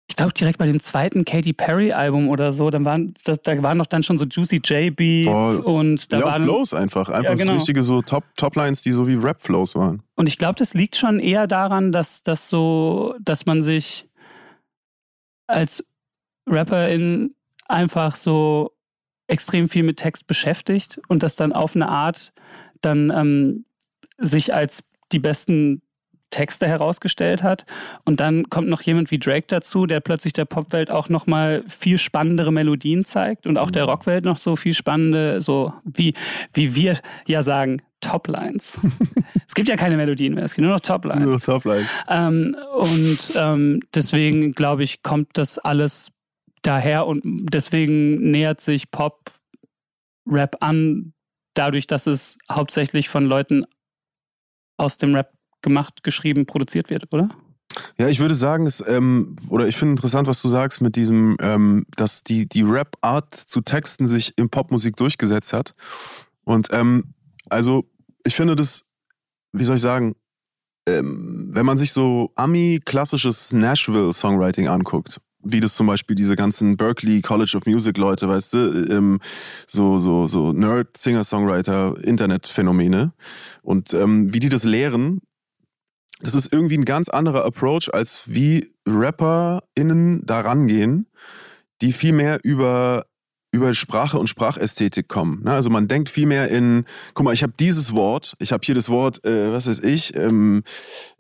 ich 0.07 0.15
glaube 0.15 0.33
direkt 0.33 0.59
bei 0.59 0.67
dem 0.67 0.79
zweiten 0.79 1.25
Katy 1.25 1.53
Perry-Album 1.53 2.29
oder 2.29 2.53
so, 2.53 2.69
dann 2.69 2.85
waren, 2.85 3.13
das, 3.25 3.41
da 3.41 3.61
waren 3.61 3.79
doch 3.79 3.88
dann 3.88 4.03
schon 4.03 4.17
so 4.17 4.25
Juicy 4.25 4.61
J-Beats 4.63 5.59
und 5.59 6.13
da 6.13 6.19
ja, 6.19 6.25
waren. 6.25 6.44
Flows 6.44 6.73
einfach. 6.73 7.09
Einfach 7.09 7.31
Ja, 7.31 7.35
genau. 7.35 7.53
so 7.53 7.57
richtige 7.57 7.83
so 7.83 8.01
Top, 8.01 8.23
Top-Lines, 8.38 8.83
die 8.83 8.91
so 8.91 9.07
wie 9.07 9.15
Rap-Flows 9.15 9.75
waren. 9.75 10.03
Und 10.15 10.29
ich 10.29 10.38
glaube, 10.38 10.55
das 10.55 10.73
liegt 10.73 10.95
schon 10.95 11.19
eher 11.19 11.47
daran, 11.47 11.91
dass, 11.91 12.23
dass 12.23 12.49
so, 12.49 13.15
dass 13.19 13.45
man 13.45 13.63
sich 13.63 14.07
als 15.47 15.83
Rapperin 16.47 17.33
einfach 17.67 18.15
so 18.15 18.71
extrem 19.27 19.67
viel 19.67 19.83
mit 19.83 19.97
Text 19.97 20.27
beschäftigt 20.27 20.99
und 21.09 21.23
das 21.23 21.35
dann 21.35 21.51
auf 21.51 21.75
eine 21.75 21.89
Art 21.89 22.31
dann 22.81 23.09
ähm, 23.09 23.65
sich 24.18 24.54
als 24.54 24.84
die 25.12 25.19
besten 25.19 25.81
Texte 26.30 26.68
herausgestellt 26.68 27.42
hat. 27.44 27.66
Und 28.04 28.19
dann 28.19 28.50
kommt 28.50 28.68
noch 28.68 28.81
jemand 28.81 29.12
wie 29.12 29.19
Drake 29.19 29.45
dazu, 29.47 29.86
der 29.86 30.00
plötzlich 30.00 30.33
der 30.33 30.45
Popwelt 30.45 30.92
auch 30.92 31.09
nochmal 31.09 31.64
viel 31.68 31.97
spannendere 31.97 32.52
Melodien 32.52 33.06
zeigt 33.06 33.47
und 33.47 33.57
auch 33.57 33.71
der 33.71 33.86
Rockwelt 33.86 34.26
noch 34.26 34.38
so 34.38 34.56
viel 34.56 34.74
spannende, 34.74 35.42
so 35.42 35.74
wie, 35.86 36.14
wie 36.54 36.76
wir 36.76 37.00
ja 37.28 37.44
sagen, 37.44 37.81
Toplines. 38.02 38.78
es 39.47 39.56
gibt 39.56 39.69
ja 39.69 39.76
keine 39.76 39.97
Melodien 39.97 40.36
mehr, 40.36 40.44
es 40.44 40.54
gibt 40.54 40.66
nur 40.66 40.74
noch 40.74 40.81
Toplines. 40.81 41.45
So 41.45 41.54
Top-Lines. 41.54 41.88
Ähm, 42.09 42.56
und 42.76 43.31
ähm, 43.36 43.80
deswegen, 43.95 44.54
glaube 44.54 44.83
ich, 44.83 45.02
kommt 45.02 45.30
das 45.38 45.57
alles 45.57 46.12
daher 46.62 47.07
und 47.07 47.21
deswegen 47.24 48.31
nähert 48.31 48.62
sich 48.62 48.92
Pop 48.92 49.31
Rap 50.30 50.57
an, 50.59 51.14
dadurch, 51.54 51.88
dass 51.88 52.06
es 52.06 52.38
hauptsächlich 52.52 53.09
von 53.09 53.26
Leuten 53.26 53.66
aus 54.78 54.98
dem 54.98 55.16
Rap 55.16 55.31
gemacht, 55.62 56.04
geschrieben, 56.04 56.46
produziert 56.46 56.90
wird, 56.90 57.12
oder? 57.12 57.30
Ja, 57.98 58.07
ich 58.07 58.19
würde 58.19 58.36
sagen, 58.36 58.66
es, 58.66 58.84
ähm, 58.86 59.36
oder 59.50 59.68
ich 59.68 59.76
finde 59.76 59.92
interessant, 59.92 60.28
was 60.28 60.42
du 60.42 60.50
sagst 60.50 60.81
mit 60.81 60.96
diesem, 60.96 61.38
ähm, 61.40 61.86
dass 61.96 62.24
die, 62.24 62.48
die 62.48 62.62
Rap-Art 62.62 63.36
zu 63.36 63.62
Texten 63.62 64.07
sich 64.07 64.34
in 64.38 64.50
Popmusik 64.50 64.96
durchgesetzt 64.96 65.54
hat. 65.54 65.76
Und 66.44 66.69
ähm, 66.72 67.14
also, 67.50 67.90
ich 68.26 68.36
finde 68.36 68.56
das, 68.56 68.86
wie 69.52 69.64
soll 69.64 69.76
ich 69.76 69.81
sagen, 69.81 70.16
ähm, 70.88 71.50
wenn 71.52 71.66
man 71.66 71.78
sich 71.78 71.92
so 71.92 72.31
Ami-klassisches 72.36 73.52
Nashville-Songwriting 73.52 74.68
anguckt, 74.68 75.19
wie 75.51 75.59
das 75.59 75.75
zum 75.75 75.87
Beispiel 75.87 76.16
diese 76.16 76.35
ganzen 76.35 76.77
Berkeley 76.77 77.21
College 77.21 77.54
of 77.56 77.66
Music 77.66 77.97
Leute, 77.97 78.27
weißt 78.27 78.54
du, 78.54 78.57
ähm, 78.89 79.19
so, 79.68 79.97
so, 79.97 80.27
so 80.27 80.54
Nerd, 80.54 80.97
Singer, 80.97 81.23
Songwriter, 81.23 81.95
Internetphänomene 82.04 83.13
und 83.61 83.94
ähm, 83.94 84.33
wie 84.33 84.39
die 84.39 84.49
das 84.49 84.63
lehren, 84.63 85.21
das 86.21 86.33
ist 86.33 86.51
irgendwie 86.51 86.77
ein 86.77 86.85
ganz 86.85 87.09
anderer 87.09 87.45
Approach, 87.45 87.94
als 87.94 88.23
wie 88.25 88.71
RapperInnen 88.87 90.25
da 90.25 90.42
rangehen, 90.42 91.07
die 91.81 91.94
viel 91.94 92.11
mehr 92.11 92.39
über, 92.44 93.06
über 93.51 93.75
Sprache 93.75 94.18
und 94.18 94.27
Sprachästhetik 94.27 95.07
kommen. 95.07 95.44
Ne? 95.44 95.51
Also 95.51 95.69
man 95.69 95.87
denkt 95.87 96.09
viel 96.09 96.25
mehr 96.25 96.49
in, 96.49 96.85
guck 97.13 97.25
mal, 97.25 97.33
ich 97.33 97.44
habe 97.44 97.54
dieses 97.59 97.94
Wort, 97.94 98.33
ich 98.39 98.51
habe 98.51 98.61
hier 98.66 98.73
das 98.73 98.89
Wort, 98.89 99.23
äh, 99.25 99.51
was 99.51 99.68
weiß 99.68 99.80
ich, 99.81 100.16
ähm, 100.16 100.63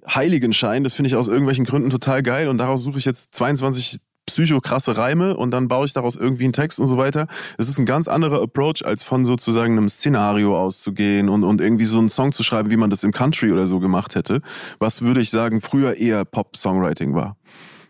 Heiligenschein, 0.07 0.83
das 0.83 0.93
finde 0.93 1.09
ich 1.09 1.15
aus 1.15 1.27
irgendwelchen 1.27 1.65
Gründen 1.65 1.91
total 1.91 2.23
geil 2.23 2.47
und 2.47 2.57
daraus 2.57 2.83
suche 2.83 2.97
ich 2.97 3.05
jetzt 3.05 3.35
22 3.35 3.99
psychokrasse 4.27 4.95
Reime 4.95 5.35
und 5.35 5.51
dann 5.51 5.67
baue 5.67 5.85
ich 5.85 5.93
daraus 5.93 6.15
irgendwie 6.15 6.43
einen 6.43 6.53
Text 6.53 6.79
und 6.79 6.87
so 6.87 6.97
weiter. 6.97 7.27
Es 7.57 7.67
ist 7.67 7.79
ein 7.79 7.85
ganz 7.85 8.07
anderer 8.07 8.41
Approach, 8.43 8.85
als 8.85 9.01
von 9.01 9.25
sozusagen 9.25 9.75
einem 9.75 9.89
Szenario 9.89 10.57
auszugehen 10.57 11.29
und, 11.29 11.43
und 11.43 11.59
irgendwie 11.59 11.85
so 11.85 11.97
einen 11.97 12.09
Song 12.09 12.31
zu 12.31 12.43
schreiben, 12.43 12.69
wie 12.69 12.77
man 12.77 12.91
das 12.91 13.03
im 13.03 13.11
Country 13.11 13.51
oder 13.51 13.65
so 13.65 13.79
gemacht 13.79 14.13
hätte. 14.13 14.41
Was 14.77 15.01
würde 15.01 15.21
ich 15.21 15.31
sagen, 15.31 15.61
früher 15.61 15.95
eher 15.95 16.25
Pop-Songwriting 16.25 17.15
war. 17.15 17.37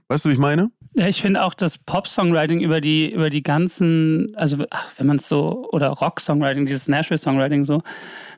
Weißt 0.08 0.24
du, 0.24 0.30
wie 0.30 0.34
ich 0.34 0.40
meine? 0.40 0.72
Ja, 0.98 1.08
ich 1.08 1.22
finde 1.22 1.44
auch 1.44 1.54
das 1.54 1.78
Pop-Songwriting 1.78 2.60
über 2.60 2.82
die, 2.82 3.12
über 3.14 3.30
die 3.30 3.44
ganzen, 3.44 4.34
also 4.36 4.66
ach, 4.72 4.90
wenn 4.98 5.06
man 5.06 5.18
es 5.18 5.30
so, 5.30 5.70
oder 5.72 5.90
Rock-Songwriting, 5.90 6.66
dieses 6.66 6.88
Nashville-Songwriting 6.88 7.66
so, 7.66 7.84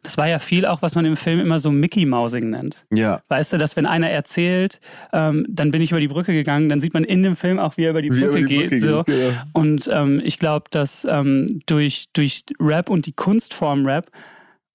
das 0.04 0.18
war 0.18 0.28
ja 0.28 0.40
viel 0.40 0.66
auch, 0.66 0.82
was 0.82 0.94
man 0.96 1.06
im 1.06 1.16
Film 1.16 1.40
immer 1.40 1.60
so 1.60 1.72
Mickey-Mousing 1.72 2.50
nennt. 2.50 2.86
Ja. 2.94 3.22
Weißt 3.30 3.54
du, 3.54 3.58
dass 3.58 3.78
wenn 3.78 3.86
einer 3.86 4.10
erzählt, 4.10 4.82
ähm, 5.14 5.46
dann 5.48 5.72
bin 5.72 5.82
ich 5.82 5.92
über 5.92 6.02
die 6.02 6.10
Brücke 6.10 6.34
gegangen, 6.34 6.68
dann 6.68 6.82
sieht 6.82 6.94
man 6.94 7.06
in 7.06 7.24
dem 7.24 7.38
Film 7.38 7.60
auch, 7.60 7.78
wie 7.78 7.84
er 7.86 7.92
über 7.92 8.02
die 8.02 8.12
Wie 8.14 8.20
Brücke 8.20 8.38
über 8.40 8.48
die 8.48 8.58
geht. 8.58 8.70
Brücke 8.70 8.80
so. 8.82 9.04
geht, 9.04 9.16
genau. 9.16 9.42
Und 9.54 9.90
ähm, 9.94 10.22
ich 10.24 10.38
glaube, 10.38 10.66
dass 10.70 11.06
ähm, 11.10 11.62
durch, 11.66 12.08
durch 12.12 12.44
Rap 12.60 12.90
und 12.90 13.06
die 13.06 13.14
Kunstform 13.14 13.86
Rap 13.86 14.12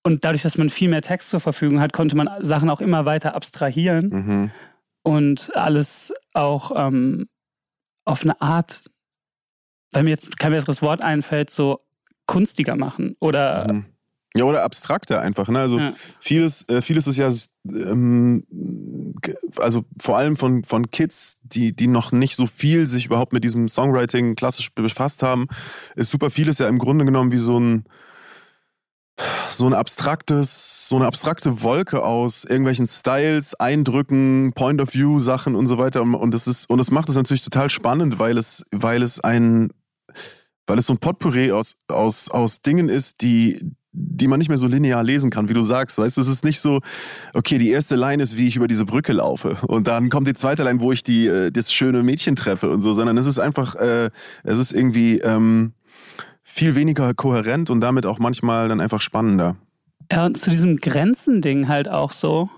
und 0.03 0.25
dadurch, 0.25 0.43
dass 0.43 0.57
man 0.57 0.71
viel 0.71 0.89
mehr 0.89 1.03
Text 1.03 1.29
zur 1.29 1.41
Verfügung 1.41 1.81
hat, 1.81 1.93
konnte 1.93 2.17
man 2.17 2.31
Sachen 2.41 2.71
auch 2.71 2.81
immer 2.81 3.05
weiter 3.05 3.35
abstrahieren 3.35 4.09
Mhm. 4.09 4.51
und 5.03 5.51
alles 5.55 6.15
auch 6.33 6.73
ähm, 6.89 7.27
auf 8.05 8.23
eine 8.23 8.41
Art, 8.41 8.91
weil 9.93 10.03
mir 10.03 10.11
jetzt 10.11 10.39
kein 10.39 10.53
besseres 10.53 10.83
Wort 10.83 11.01
einfällt, 11.01 11.51
so 11.51 11.81
kunstiger 12.27 12.77
machen 12.77 13.17
oder 13.21 13.73
Mhm. 13.73 13.85
Ja, 14.37 14.43
oder 14.45 14.65
abstrakter 14.65 15.21
einfach. 15.21 15.47
Ne? 15.49 15.61
Also 15.61 15.79
Ja. 15.79 15.93
vieles, 16.19 16.69
äh, 16.69 16.83
vieles 16.83 17.07
ist 17.07 17.19
ja, 17.19 17.29
ähm, 17.69 18.45
also 19.59 19.85
vor 20.03 20.19
allem 20.19 20.37
von, 20.37 20.65
von 20.65 20.91
Kids, 20.91 21.37
die, 21.43 21.73
die 21.73 21.87
noch 21.87 22.11
nicht 22.11 22.35
so 22.35 22.47
viel 22.47 22.87
sich 22.87 23.07
überhaupt 23.07 23.33
mit 23.33 23.45
diesem 23.45 23.69
Songwriting 23.69 24.35
klassisch 24.35 24.71
befasst 24.75 25.23
haben, 25.23 25.47
ist 25.95 26.11
super 26.11 26.31
vieles 26.31 26.59
ja 26.59 26.67
im 26.69 26.81
Grunde 26.81 27.05
genommen 27.05 27.31
wie 27.31 27.39
so 27.39 27.61
ein 27.61 27.85
so 29.49 29.67
ein 29.67 29.75
abstraktes, 29.75 30.89
so 30.89 30.97
eine 30.97 31.07
abstrakte 31.07 31.63
Wolke 31.63 32.03
aus 32.03 32.45
irgendwelchen 32.45 32.87
Styles, 32.87 33.55
Eindrücken, 33.55 34.53
Point 34.55 34.81
of 34.81 34.95
View 34.95 35.19
Sachen 35.19 35.55
und 35.55 35.67
so 35.67 35.79
weiter. 35.79 36.03
Und 36.03 36.35
das 36.35 36.47
ist, 36.47 36.69
und 36.69 36.79
das 36.79 36.91
macht 36.91 37.09
es 37.09 37.17
natürlich 37.17 37.43
total 37.43 37.71
spannend, 37.71 38.19
weil 38.19 38.39
es, 38.39 38.65
weil 38.73 39.03
es 39.03 39.21
ein, 39.21 39.71
weil 40.67 40.79
es 40.79 40.87
so 40.87 40.95
ein 40.95 40.99
Potpourri 40.99 41.53
aus, 41.53 41.75
aus, 41.89 42.29
aus 42.31 42.63
Dingen 42.63 42.89
ist, 42.89 43.21
die, 43.21 43.61
die 43.93 44.27
man 44.27 44.39
nicht 44.39 44.49
mehr 44.49 44.59
so 44.59 44.67
linear 44.67 45.05
lesen 45.05 45.31
kann, 45.31 45.49
wie 45.49 45.55
du 45.55 45.63
sagst. 45.63 45.99
Weißt 45.99 46.19
es 46.19 46.27
ist 46.27 46.45
nicht 46.45 46.59
so, 46.59 46.81
okay, 47.33 47.59
die 47.59 47.71
erste 47.71 47.95
Line 47.95 48.23
ist, 48.23 48.37
wie 48.37 48.49
ich 48.49 48.57
über 48.57 48.67
diese 48.67 48.85
Brücke 48.85 49.13
laufe. 49.13 49.57
Und 49.69 49.87
dann 49.87 50.11
kommt 50.11 50.27
die 50.27 50.35
zweite 50.35 50.65
Line, 50.65 50.81
wo 50.81 50.91
ich 50.91 51.05
die, 51.05 51.27
äh, 51.27 51.53
das 51.53 51.73
schöne 51.73 52.03
Mädchen 52.03 52.35
treffe 52.35 52.71
und 52.71 52.81
so, 52.81 52.93
sondern 52.93 53.17
es 53.19 53.27
ist 53.27 53.39
einfach, 53.39 53.77
äh, 53.77 54.11
es 54.43 54.59
ist 54.59 54.73
irgendwie 54.73 55.19
ähm, 55.19 55.75
viel 56.45 56.75
weniger 56.75 57.13
kohärent 57.15 57.71
und 57.71 57.81
damit 57.81 58.07
auch 58.07 58.19
manchmal 58.19 58.69
dann 58.69 58.81
einfach 58.81 59.01
spannender. 59.01 59.57
Ja, 60.13 60.27
und 60.27 60.37
zu 60.37 60.51
diesem 60.51 60.77
Grenzending 60.77 61.67
halt 61.69 61.89
auch 61.89 62.13
so. 62.13 62.51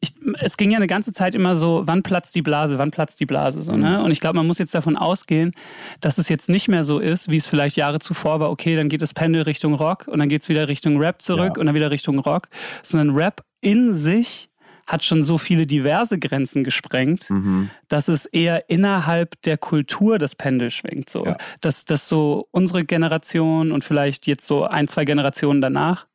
Ich, 0.00 0.14
es 0.40 0.56
ging 0.56 0.70
ja 0.72 0.76
eine 0.78 0.88
ganze 0.88 1.12
Zeit 1.12 1.34
immer 1.36 1.54
so, 1.54 1.82
wann 1.86 2.02
platzt 2.02 2.34
die 2.34 2.42
Blase, 2.42 2.76
wann 2.76 2.90
platzt 2.90 3.20
die 3.20 3.26
Blase 3.26 3.62
so, 3.62 3.76
ne? 3.76 4.02
Und 4.02 4.10
ich 4.10 4.18
glaube, 4.20 4.36
man 4.36 4.46
muss 4.48 4.58
jetzt 4.58 4.74
davon 4.74 4.96
ausgehen, 4.96 5.52
dass 6.00 6.18
es 6.18 6.28
jetzt 6.28 6.48
nicht 6.48 6.66
mehr 6.68 6.82
so 6.82 6.98
ist, 6.98 7.30
wie 7.30 7.36
es 7.36 7.46
vielleicht 7.46 7.76
Jahre 7.76 8.00
zuvor 8.00 8.40
war, 8.40 8.50
okay, 8.50 8.74
dann 8.74 8.88
geht 8.88 9.00
das 9.00 9.14
Pendel 9.14 9.42
Richtung 9.42 9.74
Rock 9.74 10.08
und 10.08 10.18
dann 10.18 10.28
geht 10.28 10.42
es 10.42 10.48
wieder 10.48 10.66
Richtung 10.68 10.98
Rap 10.98 11.22
zurück 11.22 11.52
Ja. 11.54 11.60
und 11.60 11.66
dann 11.66 11.74
wieder 11.76 11.92
Richtung 11.92 12.18
Rock, 12.18 12.48
sondern 12.82 13.14
Rap 13.14 13.42
in 13.60 13.94
sich 13.94 14.50
hat 14.86 15.04
schon 15.04 15.22
so 15.22 15.38
viele 15.38 15.66
diverse 15.66 16.18
Grenzen 16.18 16.64
gesprengt, 16.64 17.30
Mhm. 17.30 17.70
dass 17.88 18.08
es 18.08 18.26
eher 18.26 18.68
innerhalb 18.68 19.40
der 19.42 19.56
Kultur 19.58 20.18
das 20.18 20.34
Pendel 20.34 20.70
schwingt. 20.70 21.08
So. 21.08 21.24
Ja. 21.24 21.36
Dass, 21.60 21.84
dass 21.84 22.08
so 22.08 22.48
unsere 22.50 22.84
Generation 22.84 23.72
und 23.72 23.84
vielleicht 23.84 24.26
jetzt 24.26 24.46
so 24.46 24.64
ein, 24.64 24.88
zwei 24.88 25.04
Generationen 25.04 25.60
danach 25.60 26.06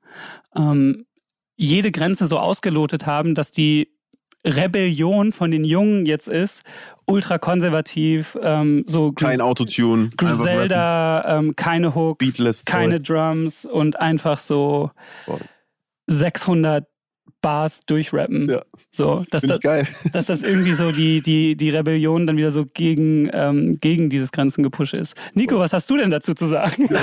ähm, 0.56 1.06
jede 1.56 1.92
Grenze 1.92 2.28
so 2.28 2.38
ausgelotet 2.40 3.06
haben, 3.06 3.36
dass 3.36 3.52
die 3.52 3.90
Rebellion 4.46 5.34
von 5.34 5.52
den 5.52 5.64
Jungen 5.64 6.06
jetzt 6.06 6.28
ist, 6.30 6.64
ultrakonservativ, 7.06 8.38
ähm, 8.42 8.84
so 8.88 9.12
Kein 9.12 9.42
Autotune. 9.42 10.10
Griselda, 10.18 11.38
ähm, 11.40 11.56
keine 11.56 11.96
Hooks, 11.96 12.20
Beatless 12.20 12.66
keine. 12.66 13.00
Drums 13.02 13.66
und 13.66 14.00
einfach 14.00 14.40
so 14.40 14.92
Boah. 15.26 15.40
600 16.08 16.86
Bars 17.48 17.80
durchrappen. 17.86 18.44
Ja. 18.50 18.62
So, 18.92 19.24
dass, 19.32 19.44
Finde 19.44 19.54
das, 19.54 19.58
ich 19.60 19.62
geil. 19.62 19.88
dass 20.12 20.26
das 20.26 20.44
irgendwie 20.44 20.74
so 20.74 20.92
die, 20.92 21.22
die, 21.22 21.56
die 21.56 21.70
Rebellion 21.70 22.28
dann 22.28 22.36
wieder 22.36 22.52
so 22.52 22.66
gegen, 22.66 23.30
ähm, 23.32 23.78
gegen 23.80 24.10
dieses 24.10 24.34
Grenzengepusche 24.34 24.98
ist. 24.98 25.16
Nico, 25.34 25.58
was 25.58 25.72
hast 25.72 25.90
du 25.90 25.96
denn 25.96 26.12
dazu 26.12 26.34
zu 26.34 26.46
sagen? 26.46 26.90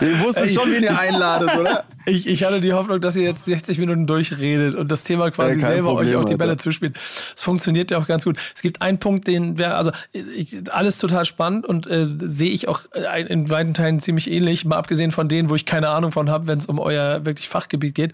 Ich 0.00 0.22
wusste 0.22 0.48
schon, 0.48 0.70
wen 0.70 0.82
ihr 0.84 0.98
einladet, 0.98 1.56
oder? 1.56 1.84
Ich, 2.06 2.26
ich 2.26 2.44
hatte 2.44 2.60
die 2.60 2.72
Hoffnung, 2.72 3.00
dass 3.00 3.16
ihr 3.16 3.24
jetzt 3.24 3.44
60 3.44 3.78
Minuten 3.78 4.06
durchredet 4.06 4.74
und 4.74 4.90
das 4.92 5.04
Thema 5.04 5.30
quasi 5.30 5.60
Ja, 5.60 5.66
selber 5.66 5.90
Problem, 5.90 6.08
euch 6.08 6.16
auch 6.16 6.24
die 6.24 6.36
Bälle 6.36 6.52
Alter. 6.52 6.62
zuspielt. 6.62 6.96
Es 6.96 7.42
funktioniert 7.42 7.90
ja 7.90 7.98
auch 7.98 8.06
ganz 8.06 8.24
gut. 8.24 8.36
Es 8.54 8.62
gibt 8.62 8.80
einen 8.80 8.98
Punkt, 8.98 9.26
den 9.26 9.58
wäre, 9.58 9.74
also 9.74 9.90
ich, 10.12 10.56
alles 10.70 10.98
total 10.98 11.24
spannend 11.24 11.66
und 11.66 11.86
äh, 11.88 12.06
sehe 12.06 12.50
ich 12.50 12.68
auch 12.68 12.82
äh, 12.92 13.22
in 13.22 13.50
weiten 13.50 13.74
Teilen 13.74 13.98
ziemlich 13.98 14.30
ähnlich, 14.30 14.64
mal 14.64 14.76
abgesehen 14.76 15.10
von 15.10 15.28
denen, 15.28 15.50
wo 15.50 15.56
ich 15.56 15.66
keine 15.66 15.88
Ahnung 15.88 16.12
von 16.12 16.30
habe, 16.30 16.46
wenn 16.46 16.58
es 16.58 16.66
um 16.66 16.78
euer 16.78 17.24
wirklich 17.26 17.48
Fachgebiet 17.48 17.94
geht. 17.96 18.12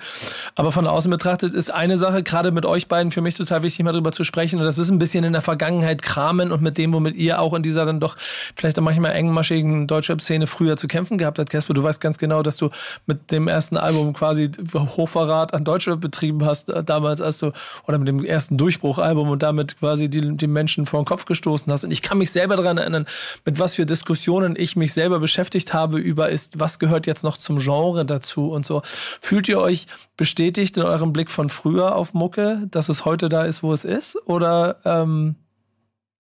Aber 0.54 0.72
von 0.72 0.86
außen 0.86 1.10
betrachtet 1.10 1.52
ist 1.52 1.70
eine 1.70 1.98
Sache, 1.98 2.22
gerade 2.22 2.50
mit 2.50 2.64
euch 2.64 2.88
beiden, 2.88 3.12
für 3.12 3.20
mich 3.20 3.34
total 3.34 3.62
wichtig, 3.62 3.84
mal 3.84 3.92
drüber 3.92 4.12
zu 4.12 4.24
sprechen. 4.24 4.58
Und 4.58 4.64
das 4.64 4.78
ist 4.78 4.90
ein 4.90 4.98
bisschen 4.98 5.24
in 5.24 5.34
der 5.34 5.42
Vergangenheit 5.42 6.00
kramen 6.00 6.50
und 6.50 6.62
mit 6.62 6.78
dem, 6.78 6.94
womit 6.94 7.16
ihr 7.16 7.40
auch 7.40 7.52
in 7.52 7.62
dieser 7.62 7.84
dann 7.84 8.00
doch 8.00 8.16
vielleicht 8.56 8.78
auch 8.78 8.82
manchmal 8.82 9.12
engmaschigen 9.12 9.86
Deutschrap-Szene 9.86 10.46
früher 10.46 10.78
zu 10.78 10.88
kämpfen 10.88 11.18
gehabt 11.18 11.38
habt. 11.38 11.50
Casper, 11.50 11.74
du 11.74 11.82
weißt 11.82 12.00
ganz 12.00 12.16
genau, 12.16 12.42
dass 12.42 12.56
du 12.56 12.70
mit 13.06 13.30
dem 13.30 13.48
ersten 13.48 13.76
Album 13.82 14.12
quasi 14.12 14.50
Hochverrat 14.74 15.54
an 15.54 15.64
Deutschrap 15.64 16.00
betrieben 16.00 16.44
hast, 16.44 16.68
äh, 16.68 16.82
damals, 16.82 17.20
als 17.20 17.38
du, 17.38 17.52
oder 17.86 17.98
mit 17.98 18.08
dem 18.08 18.24
ersten 18.24 18.56
Durchbruchalbum 18.56 19.28
und 19.28 19.42
damit 19.42 19.78
quasi 19.78 20.08
die, 20.08 20.36
die 20.36 20.46
Menschen 20.46 20.86
vor 20.86 21.00
den 21.00 21.06
Kopf 21.06 21.24
gestoßen 21.24 21.72
hast. 21.72 21.84
Und 21.84 21.90
ich 21.90 22.02
kann 22.02 22.18
mich 22.18 22.30
selber 22.30 22.56
daran 22.56 22.78
erinnern, 22.78 23.06
mit 23.44 23.58
was 23.58 23.74
für 23.74 23.86
Diskussionen 23.86 24.54
ich 24.56 24.76
mich 24.76 24.92
selber 24.92 25.18
beschäftigt 25.18 25.74
habe 25.74 25.98
über 25.98 26.30
ist, 26.30 26.60
was 26.60 26.78
gehört 26.78 27.06
jetzt 27.06 27.24
noch 27.24 27.36
zum 27.36 27.58
Genre 27.58 28.04
dazu 28.04 28.50
und 28.50 28.64
so. 28.64 28.82
Fühlt 28.84 29.48
ihr 29.48 29.60
euch 29.60 29.86
bestätigt 30.16 30.76
in 30.76 30.82
eurem 30.84 31.12
Blick 31.12 31.30
von 31.30 31.48
früher 31.48 31.96
auf 31.96 32.14
Mucke, 32.14 32.66
dass 32.70 32.88
es 32.88 33.04
heute 33.04 33.28
da 33.28 33.44
ist, 33.44 33.62
wo 33.62 33.72
es 33.72 33.84
ist? 33.84 34.16
Oder 34.26 34.76
ähm, 34.84 35.36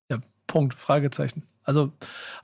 ja, 0.09 0.17
Punkt, 0.47 0.73
Fragezeichen. 0.73 1.43
Also 1.63 1.91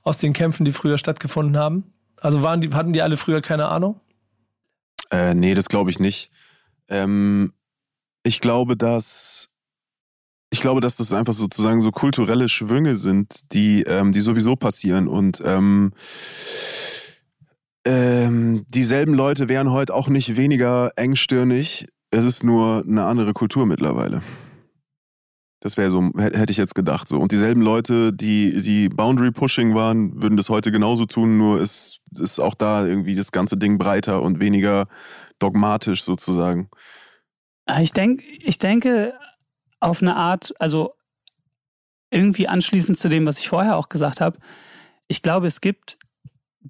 aus 0.02 0.18
den 0.18 0.32
Kämpfen, 0.32 0.64
die 0.64 0.72
früher 0.72 0.98
stattgefunden 0.98 1.58
haben. 1.58 1.92
Also 2.20 2.42
waren 2.42 2.60
die, 2.60 2.70
hatten 2.70 2.92
die 2.92 3.02
alle 3.02 3.16
früher 3.16 3.40
keine 3.40 3.68
Ahnung? 3.68 4.00
Äh, 5.10 5.34
nee, 5.34 5.54
das 5.54 5.68
glaube 5.68 5.90
ich 5.90 5.98
nicht. 5.98 6.30
Ähm, 6.88 7.52
ich 8.22 8.40
glaube, 8.40 8.76
dass 8.76 9.48
ich 10.50 10.60
glaube, 10.60 10.80
dass 10.80 10.96
das 10.96 11.12
einfach 11.12 11.34
sozusagen 11.34 11.80
so 11.80 11.90
kulturelle 11.90 12.48
Schwünge 12.48 12.96
sind, 12.96 13.52
die, 13.52 13.82
ähm, 13.82 14.12
die 14.12 14.20
sowieso 14.20 14.56
passieren. 14.56 15.06
Und 15.06 15.42
ähm, 15.44 15.92
ähm, 17.84 18.64
dieselben 18.68 19.14
Leute 19.14 19.48
wären 19.48 19.70
heute 19.70 19.94
auch 19.94 20.08
nicht 20.08 20.36
weniger 20.36 20.92
engstirnig. 20.96 21.86
Es 22.10 22.24
ist 22.24 22.44
nur 22.44 22.82
eine 22.86 23.04
andere 23.04 23.34
Kultur 23.34 23.66
mittlerweile. 23.66 24.22
Das 25.60 25.76
wäre 25.76 25.90
so, 25.90 26.00
hä- 26.16 26.36
hätte 26.36 26.50
ich 26.52 26.56
jetzt 26.56 26.74
gedacht. 26.74 27.08
So. 27.08 27.18
Und 27.18 27.32
dieselben 27.32 27.62
Leute, 27.62 28.12
die, 28.12 28.60
die 28.62 28.88
Boundary 28.88 29.32
Pushing 29.32 29.74
waren, 29.74 30.22
würden 30.22 30.36
das 30.36 30.48
heute 30.48 30.70
genauso 30.70 31.04
tun, 31.06 31.36
nur 31.36 31.60
ist, 31.60 32.00
ist 32.18 32.38
auch 32.38 32.54
da 32.54 32.86
irgendwie 32.86 33.14
das 33.16 33.32
ganze 33.32 33.56
Ding 33.56 33.76
breiter 33.78 34.22
und 34.22 34.38
weniger 34.38 34.86
dogmatisch 35.40 36.04
sozusagen. 36.04 36.68
Ah, 37.66 37.80
Ich, 37.82 37.92
denk, 37.92 38.22
ich 38.40 38.58
denke 38.58 39.10
auf 39.80 40.00
eine 40.02 40.16
Art, 40.16 40.54
also 40.60 40.94
irgendwie 42.10 42.48
anschließend 42.48 42.96
zu 42.96 43.08
dem, 43.08 43.26
was 43.26 43.38
ich 43.38 43.48
vorher 43.48 43.76
auch 43.76 43.88
gesagt 43.88 44.20
habe, 44.20 44.38
ich 45.08 45.22
glaube, 45.22 45.46
es 45.46 45.60
gibt 45.60 45.98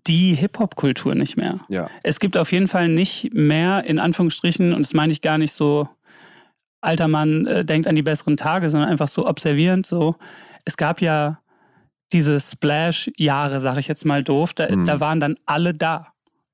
die 0.06 0.34
Hip-Hop-Kultur 0.34 1.14
nicht 1.14 1.36
mehr. 1.36 1.60
Ja. 1.68 1.88
Es 2.02 2.20
gibt 2.20 2.36
auf 2.36 2.52
jeden 2.52 2.68
Fall 2.68 2.88
nicht 2.88 3.32
mehr, 3.34 3.84
in 3.84 3.98
Anführungsstrichen, 3.98 4.72
und 4.72 4.84
das 4.84 4.94
meine 4.94 5.12
ich 5.12 5.20
gar 5.22 5.38
nicht 5.38 5.52
so, 5.52 5.88
alter 6.80 7.08
Mann 7.08 7.46
äh, 7.46 7.64
denkt 7.64 7.86
an 7.88 7.96
die 7.96 8.02
besseren 8.02 8.36
Tage, 8.36 8.70
sondern 8.70 8.88
einfach 8.88 9.08
so 9.08 9.26
observierend, 9.26 9.86
so. 9.86 10.16
Es 10.64 10.76
gab 10.76 11.00
ja 11.00 11.40
diese 12.12 12.40
Splash-Jahre, 12.40 13.60
sag 13.60 13.78
ich 13.78 13.88
jetzt 13.88 14.04
mal 14.04 14.22
doof, 14.22 14.54
da, 14.54 14.74
Mhm. 14.74 14.84
da 14.84 15.00
waren 15.00 15.20
dann 15.20 15.36
alle 15.46 15.74
da. 15.74 16.08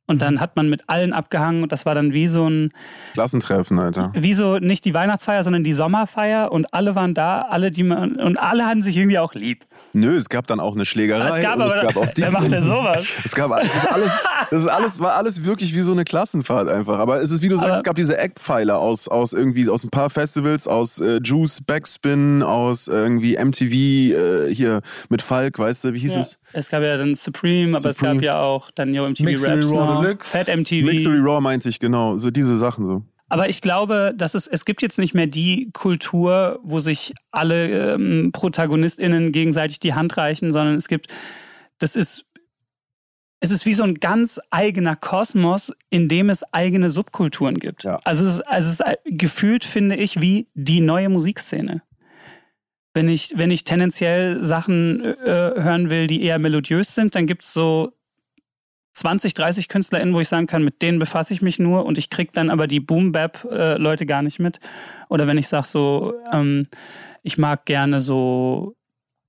Und 0.07 0.21
dann 0.21 0.39
hat 0.39 0.55
man 0.57 0.69
mit 0.69 0.83
allen 0.89 1.15
abgehangen 1.15 1.63
und 1.63 1.73
das 1.73 1.87
war 1.87 1.95
dann 1.95 2.13
wie 2.13 2.27
so 2.29 2.47
ein. 2.47 2.71
Klassentreffen, 3.15 3.79
Alter. 3.79 4.13
Wie 4.15 4.35
so 4.35 4.59
nicht 4.59 4.85
die 4.85 4.93
Weihnachtsfeier, 4.93 5.43
sondern 5.43 5.65
die 5.65 5.73
Sommerfeier 5.73 6.53
und 6.53 6.75
alle 6.75 6.95
waren 6.95 7.15
da, 7.15 7.43
alle, 7.49 7.71
die 7.71 7.85
man. 7.85 8.17
Und 8.17 8.37
alle 8.39 8.67
hatten 8.67 8.83
sich 8.83 8.97
irgendwie 8.99 9.19
auch 9.19 9.33
lieb. 9.35 9.65
Nö, 9.95 10.15
es 10.17 10.29
gab 10.29 10.47
dann 10.47 10.61
auch 10.61 10.75
eine 10.75 10.85
Schlägerei. 10.85 11.29
Es 11.29 11.41
gab 11.41 11.57
und 11.57 11.63
aber. 11.63 11.77
es 11.77 11.83
gab 11.83 11.97
auch 11.97 12.07
wer 12.17 12.31
macht 12.31 12.53
denn 12.53 12.65
sowas? 12.67 13.07
Es 13.25 13.35
gab 13.35 13.51
alles, 13.51 13.71
das, 13.73 13.83
ist 13.83 13.93
alles, 13.93 14.13
das 14.51 14.63
ist 14.63 14.69
alles, 14.69 15.01
war 15.01 15.15
alles 15.17 15.45
wirklich 15.45 15.75
wie 15.75 15.81
so 15.81 15.93
eine 15.93 16.05
Klassenfahrt 16.05 16.69
einfach. 16.69 16.99
Aber 16.99 17.23
es 17.23 17.31
ist, 17.31 17.41
wie 17.41 17.49
du 17.49 17.57
sagst, 17.57 17.69
Aber- 17.71 17.77
es 17.79 17.83
gab 17.85 17.97
diese 17.97 18.19
Eckpfeiler 18.19 18.79
aus, 18.79 19.09
aus 19.09 19.33
irgendwie, 19.33 19.69
aus 19.71 19.85
ein 19.85 19.91
paar 19.91 20.11
Festivals, 20.11 20.69
aus 20.69 21.01
äh, 21.01 21.21
Juice, 21.25 21.63
Backspin, 21.63 22.43
aus 22.43 22.89
irgendwie 22.89 23.37
MTV, 23.43 23.73
äh, 23.73 24.55
hier 24.55 24.83
mit 25.09 25.23
Falk, 25.23 25.59
weißt 25.59 25.85
du, 25.85 25.95
wie 25.95 26.01
hieß 26.01 26.15
Ja. 26.17 26.21
es? 26.21 26.39
Es 26.53 26.69
gab 26.69 26.83
ja 26.83 26.97
dann 26.97 27.15
Supreme, 27.15 27.77
aber 27.77 27.89
es 27.91 27.97
Supreme. 27.97 28.15
gab 28.17 28.23
ja 28.23 28.41
auch 28.41 28.71
dann 28.71 28.93
Yo 28.95 29.09
MTV 29.09 29.25
Mixery 29.25 29.55
Raps 29.55 29.71
Deluxe. 30.03 30.37
Fat 30.37 30.49
MTV. 30.49 30.85
Mixery 30.85 31.19
Raw 31.19 31.41
meinte 31.41 31.69
ich, 31.69 31.81
genau. 31.81 32.19
So 32.19 32.31
diese 32.31 32.57
Sachen 32.57 32.87
so. 32.87 33.03
Aber 33.29 33.49
ich 33.49 33.61
glaube, 33.61 34.13
dass 34.17 34.35
es, 34.35 34.47
es 34.47 34.65
gibt 34.65 34.83
jetzt 34.83 34.99
nicht 34.99 35.15
mehr 35.15 35.27
die 35.27 35.71
Kultur, 35.73 36.61
wo 36.63 36.81
sich 36.81 37.15
alle 37.31 37.95
ähm, 37.95 38.31
ProtagonistInnen 38.33 39.33
gegenseitig 39.33 39.81
die 39.81 39.95
Hand 39.95 40.17
reichen, 40.17 40.53
sondern 40.53 40.77
es 40.77 40.89
gibt, 40.89 41.09
das 41.79 41.97
ist, 41.97 42.27
es 43.41 43.51
ist 43.51 43.67
wie 43.67 43.73
so 43.73 43.83
ein 43.83 43.97
ganz 43.97 44.41
eigener 44.51 44.95
Kosmos, 44.95 45.73
in 45.91 46.09
dem 46.09 46.31
es 46.31 46.45
eigene 46.53 46.91
Subkulturen 46.91 47.57
gibt. 47.57 47.85
Ja. 47.85 48.01
Also, 48.05 48.25
es 48.25 48.35
ist, 48.35 48.41
also 48.43 48.69
es 48.69 48.81
ist 48.81 49.19
gefühlt, 49.19 49.65
finde 49.65 49.97
ich, 49.97 50.21
wie 50.21 50.49
die 50.55 50.81
neue 50.81 51.09
Musikszene. 51.09 51.83
Wenn 52.93 53.09
ich, 53.09 53.33
wenn 53.37 53.51
ich 53.51 53.65
tendenziell 53.65 54.45
Sachen 54.45 55.05
äh, 55.05 55.17
hören 55.27 55.91
will, 55.91 56.07
die 56.07 56.23
eher 56.23 56.39
melodiös 56.39 56.95
sind, 56.95 57.17
dann 57.17 57.27
gibt 57.27 57.43
es 57.43 57.53
so 57.53 57.93
20, 58.95 59.35
30 59.35 59.69
KünstlerInnen, 59.69 60.15
wo 60.15 60.21
ich 60.21 60.29
sagen 60.29 60.47
kann, 60.47 60.65
mit 60.65 60.81
denen 60.81 60.99
befasse 60.99 61.35
ich 61.35 61.43
mich 61.43 61.59
nur 61.59 61.85
und 61.85 61.99
ich 61.99 62.11
kriege 62.11 62.31
dann 62.33 62.49
aber 62.49 62.67
die 62.67 62.81
Boom-Bap-Leute 62.81 64.07
gar 64.07 64.23
nicht 64.23 64.39
mit. 64.39 64.61
Oder 65.09 65.27
wenn 65.27 65.37
ich 65.37 65.49
sage 65.49 65.67
so, 65.67 66.15
ähm, 66.33 66.67
ich 67.23 67.37
mag 67.37 67.67
gerne 67.67 68.01
so 68.01 68.77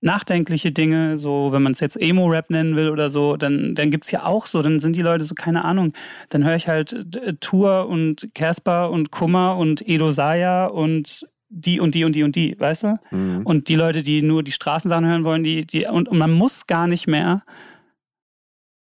nachdenkliche 0.01 0.71
Dinge, 0.71 1.17
so 1.17 1.51
wenn 1.51 1.63
man 1.63 1.71
es 1.71 1.79
jetzt 1.79 1.99
Emo-Rap 1.99 2.51
nennen 2.51 2.75
will 2.75 2.89
oder 2.89 3.09
so, 3.09 3.37
dann, 3.37 3.73
dann 3.73 3.89
gibt 3.89 4.05
es 4.05 4.11
ja 4.11 4.23
auch 4.23 4.45
so, 4.45 4.61
dann 4.61 4.79
sind 4.79 4.95
die 4.95 5.01
Leute 5.01 5.23
so, 5.23 5.33
keine 5.33 5.65
Ahnung, 5.65 5.93
dann 6.29 6.43
höre 6.45 6.55
ich 6.55 6.67
halt 6.67 7.15
äh, 7.15 7.33
Tour 7.39 7.87
und 7.87 8.29
Casper 8.35 8.91
und 8.91 9.11
Kummer 9.11 9.57
und 9.57 9.87
Edo 9.87 10.11
Saya 10.11 10.67
und 10.67 11.27
die 11.49 11.79
und 11.79 11.95
die 11.95 12.03
und 12.05 12.15
die 12.15 12.23
und 12.23 12.35
die, 12.35 12.59
weißt 12.59 12.83
du? 12.83 12.99
Mhm. 13.11 13.41
Und 13.45 13.67
die 13.67 13.75
Leute, 13.75 14.03
die 14.03 14.21
nur 14.21 14.43
die 14.43 14.51
Straßensachen 14.51 15.07
hören 15.07 15.23
wollen, 15.23 15.43
die, 15.43 15.65
die 15.65 15.85
und, 15.85 16.07
und 16.07 16.17
man 16.19 16.31
muss 16.31 16.67
gar 16.67 16.85
nicht 16.87 17.07
mehr 17.07 17.43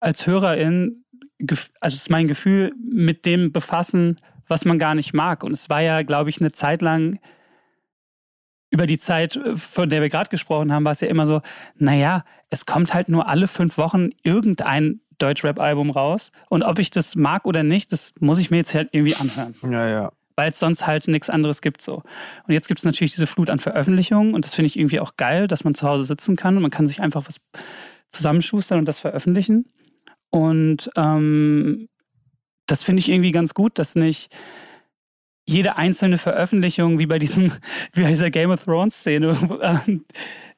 als 0.02 0.26
Hörerin, 0.26 1.04
also 1.40 1.70
es 1.80 1.94
ist 1.94 2.10
mein 2.10 2.28
Gefühl, 2.28 2.72
mit 2.78 3.24
dem 3.24 3.52
befassen, 3.52 4.16
was 4.48 4.64
man 4.64 4.78
gar 4.78 4.94
nicht 4.94 5.14
mag. 5.14 5.44
Und 5.44 5.52
es 5.52 5.70
war 5.70 5.80
ja, 5.80 6.02
glaube 6.02 6.30
ich, 6.30 6.40
eine 6.40 6.52
Zeit 6.52 6.82
lang, 6.82 7.18
über 8.70 8.86
die 8.86 8.98
Zeit, 8.98 9.38
von 9.54 9.88
der 9.90 10.00
wir 10.00 10.08
gerade 10.08 10.30
gesprochen 10.30 10.72
haben, 10.72 10.84
war 10.84 10.92
es 10.92 11.00
ja 11.02 11.08
immer 11.08 11.26
so, 11.26 11.42
naja, 11.76 12.24
es 12.48 12.64
kommt 12.64 12.94
halt 12.94 13.08
nur 13.08 13.28
alle 13.28 13.46
fünf 13.46 13.76
Wochen 13.76 14.10
irgendein 14.22 15.00
Deutschrap-Album 15.18 15.90
raus. 15.90 16.32
Und 16.48 16.62
ob 16.62 16.78
ich 16.78 16.90
das 16.90 17.14
mag 17.14 17.46
oder 17.46 17.62
nicht, 17.62 17.92
das 17.92 18.14
muss 18.18 18.38
ich 18.38 18.50
mir 18.50 18.56
jetzt 18.58 18.74
halt 18.74 18.88
irgendwie 18.92 19.14
anhören 19.14 19.54
Ja, 19.70 19.88
ja. 19.88 20.12
weil 20.36 20.50
es 20.50 20.58
sonst 20.58 20.86
halt 20.86 21.06
nichts 21.06 21.28
anderes 21.28 21.60
gibt 21.60 21.82
so. 21.82 22.02
Und 22.46 22.54
jetzt 22.54 22.66
gibt 22.66 22.80
es 22.80 22.84
natürlich 22.84 23.12
diese 23.12 23.26
Flut 23.26 23.50
an 23.50 23.58
Veröffentlichungen 23.58 24.34
und 24.34 24.46
das 24.46 24.54
finde 24.54 24.66
ich 24.68 24.78
irgendwie 24.78 25.00
auch 25.00 25.16
geil, 25.16 25.48
dass 25.48 25.64
man 25.64 25.74
zu 25.74 25.86
Hause 25.86 26.04
sitzen 26.04 26.34
kann 26.36 26.56
und 26.56 26.62
man 26.62 26.70
kann 26.70 26.86
sich 26.86 27.02
einfach 27.02 27.24
was 27.26 27.36
zusammenschustern 28.08 28.78
und 28.78 28.88
das 28.88 28.98
veröffentlichen. 28.98 29.66
Und 30.32 30.90
ähm, 30.96 31.88
das 32.66 32.82
finde 32.82 33.00
ich 33.00 33.10
irgendwie 33.10 33.32
ganz 33.32 33.54
gut, 33.54 33.78
dass 33.78 33.94
nicht 33.94 34.34
jede 35.46 35.76
einzelne 35.76 36.16
Veröffentlichung, 36.16 36.98
wie 36.98 37.06
bei 37.06 37.18
diesem, 37.18 37.52
wie 37.92 38.02
bei 38.02 38.08
dieser 38.08 38.30
Game 38.30 38.50
of 38.50 38.64
Thrones 38.64 38.96
Szene, 38.96 39.36
ähm, 39.86 40.04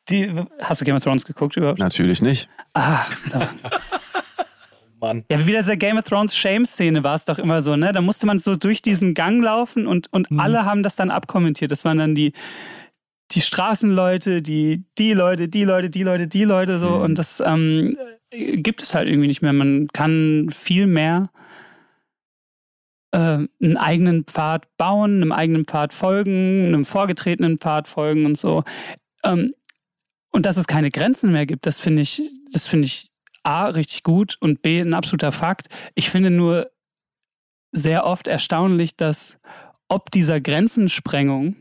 die, 0.09 0.31
hast 0.61 0.81
du 0.81 0.85
Game 0.85 0.97
of 0.97 1.03
Thrones 1.03 1.25
geguckt 1.25 1.57
überhaupt? 1.57 1.79
Natürlich 1.79 2.23
nicht. 2.23 2.49
Ach, 2.75 3.11
so. 3.17 3.41
Mann. 5.01 5.25
Ja, 5.31 5.39
wie 5.41 5.53
bei 5.53 5.59
dieser 5.59 5.77
Game 5.77 5.99
of 5.99 6.05
Thrones 6.05 6.37
Shame-Szene 6.37 7.03
war 7.03 7.15
es 7.15 7.25
doch 7.25 7.39
immer 7.39 7.63
so, 7.63 7.77
ne? 7.77 7.93
Da 7.93 8.01
musste 8.01 8.27
man 8.27 8.39
so 8.39 8.55
durch 8.55 8.81
diesen 8.81 9.15
Gang 9.15 9.43
laufen 9.43 9.87
und, 9.87 10.13
und 10.13 10.29
alle 10.39 10.65
haben 10.65 10.83
das 10.83 10.97
dann 10.97 11.11
abkommentiert. 11.11 11.73
Das 11.73 11.85
waren 11.85 11.99
dann 11.99 12.15
die, 12.15 12.33
die 13.33 13.41
Straßenleute, 13.41 14.41
die, 14.41 14.85
die 14.99 15.13
Leute, 15.13 15.49
die 15.49 15.65
Leute, 15.65 15.91
die 15.91 16.03
Leute, 16.05 16.29
die 16.29 16.45
Leute 16.45 16.79
so. 16.79 16.95
Und 16.95 17.19
das 17.19 17.43
ähm, 17.45 17.97
gibt 18.37 18.83
es 18.83 18.95
halt 18.95 19.09
irgendwie 19.09 19.29
nicht 19.29 19.43
mehr. 19.43 19.53
Man 19.53 19.87
kann 19.93 20.49
viel 20.51 20.87
mehr 20.87 21.31
äh, 23.13 23.47
einen 23.63 23.77
eigenen 23.77 24.25
Pfad 24.25 24.77
bauen, 24.77 25.17
einem 25.17 25.33
eigenen 25.33 25.65
Pfad 25.65 25.95
folgen, 25.95 26.67
einem 26.67 26.85
vorgetretenen 26.85 27.59
Pfad 27.59 27.89
folgen 27.89 28.27
und 28.27 28.37
so. 28.37 28.65
Ähm, 29.25 29.55
und 30.33 30.47
dass 30.47 30.57
es 30.57 30.67
keine 30.67 30.91
Grenzen 30.91 31.31
mehr 31.31 31.47
gibt, 31.47 31.65
das 31.67 31.79
finde 31.79 32.03
ich, 32.03 32.23
das 32.51 32.67
finde 32.67 32.87
ich 32.87 33.11
A, 33.45 33.67
richtig 33.67 34.03
gut 34.03 34.37
und 34.41 34.63
B, 34.63 34.81
ein 34.81 34.95
absoluter 34.95 35.31
Fakt. 35.31 35.69
Ich 35.95 36.11
finde 36.11 36.31
nur 36.31 36.71
sehr 37.71 38.05
oft 38.05 38.27
erstaunlich, 38.27 38.97
dass 38.97 39.39
ob 39.89 40.11
dieser 40.11 40.41
Grenzensprengung 40.41 41.57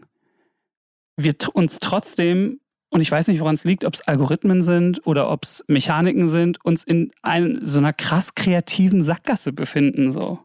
wir 1.17 1.35
uns 1.53 1.77
trotzdem, 1.79 2.61
und 2.93 3.01
ich 3.01 3.09
weiß 3.09 3.27
nicht, 3.27 3.39
woran 3.39 3.55
es 3.55 3.63
liegt, 3.63 3.85
ob 3.85 3.95
es 3.95 4.07
Algorithmen 4.07 4.61
sind 4.61 5.05
oder 5.07 5.31
ob 5.31 5.45
es 5.45 5.63
Mechaniken 5.67 6.27
sind, 6.27 6.63
uns 6.63 6.83
in 6.83 7.11
ein, 7.23 7.57
so 7.63 7.79
einer 7.79 7.91
krass 7.91 8.35
kreativen 8.35 9.01
Sackgasse 9.01 9.51
befinden. 9.51 10.11
So. 10.11 10.37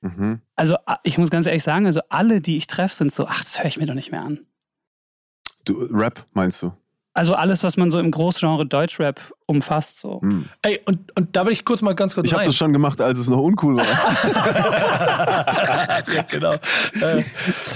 Mhm. 0.00 0.40
Also 0.56 0.78
ich 1.04 1.16
muss 1.16 1.30
ganz 1.30 1.46
ehrlich 1.46 1.62
sagen, 1.62 1.86
also 1.86 2.00
alle, 2.08 2.40
die 2.40 2.56
ich 2.56 2.66
treffe, 2.66 2.92
sind 2.92 3.12
so, 3.12 3.28
ach, 3.28 3.38
das 3.38 3.60
höre 3.60 3.66
ich 3.66 3.78
mir 3.78 3.86
doch 3.86 3.94
nicht 3.94 4.10
mehr 4.10 4.22
an. 4.22 4.40
Du, 5.64 5.78
Rap 5.92 6.26
meinst 6.32 6.60
du? 6.60 6.72
Also 7.12 7.36
alles, 7.36 7.62
was 7.62 7.76
man 7.76 7.92
so 7.92 8.00
im 8.00 8.10
Großgenre 8.10 8.66
Deutschrap 8.66 9.32
umfasst. 9.46 10.00
So. 10.00 10.20
Hm. 10.20 10.46
Ey, 10.62 10.80
und, 10.86 11.16
und 11.16 11.36
da 11.36 11.46
will 11.46 11.52
ich 11.52 11.64
kurz 11.64 11.80
mal 11.80 11.94
ganz 11.94 12.14
kurz 12.14 12.26
Ich 12.26 12.34
habe 12.34 12.44
das 12.44 12.56
schon 12.56 12.72
gemacht, 12.72 13.00
als 13.00 13.18
es 13.18 13.28
noch 13.28 13.38
uncool 13.38 13.76
war. 13.76 13.84
ja, 16.14 16.22
genau. 16.28 16.52
äh, 16.52 17.22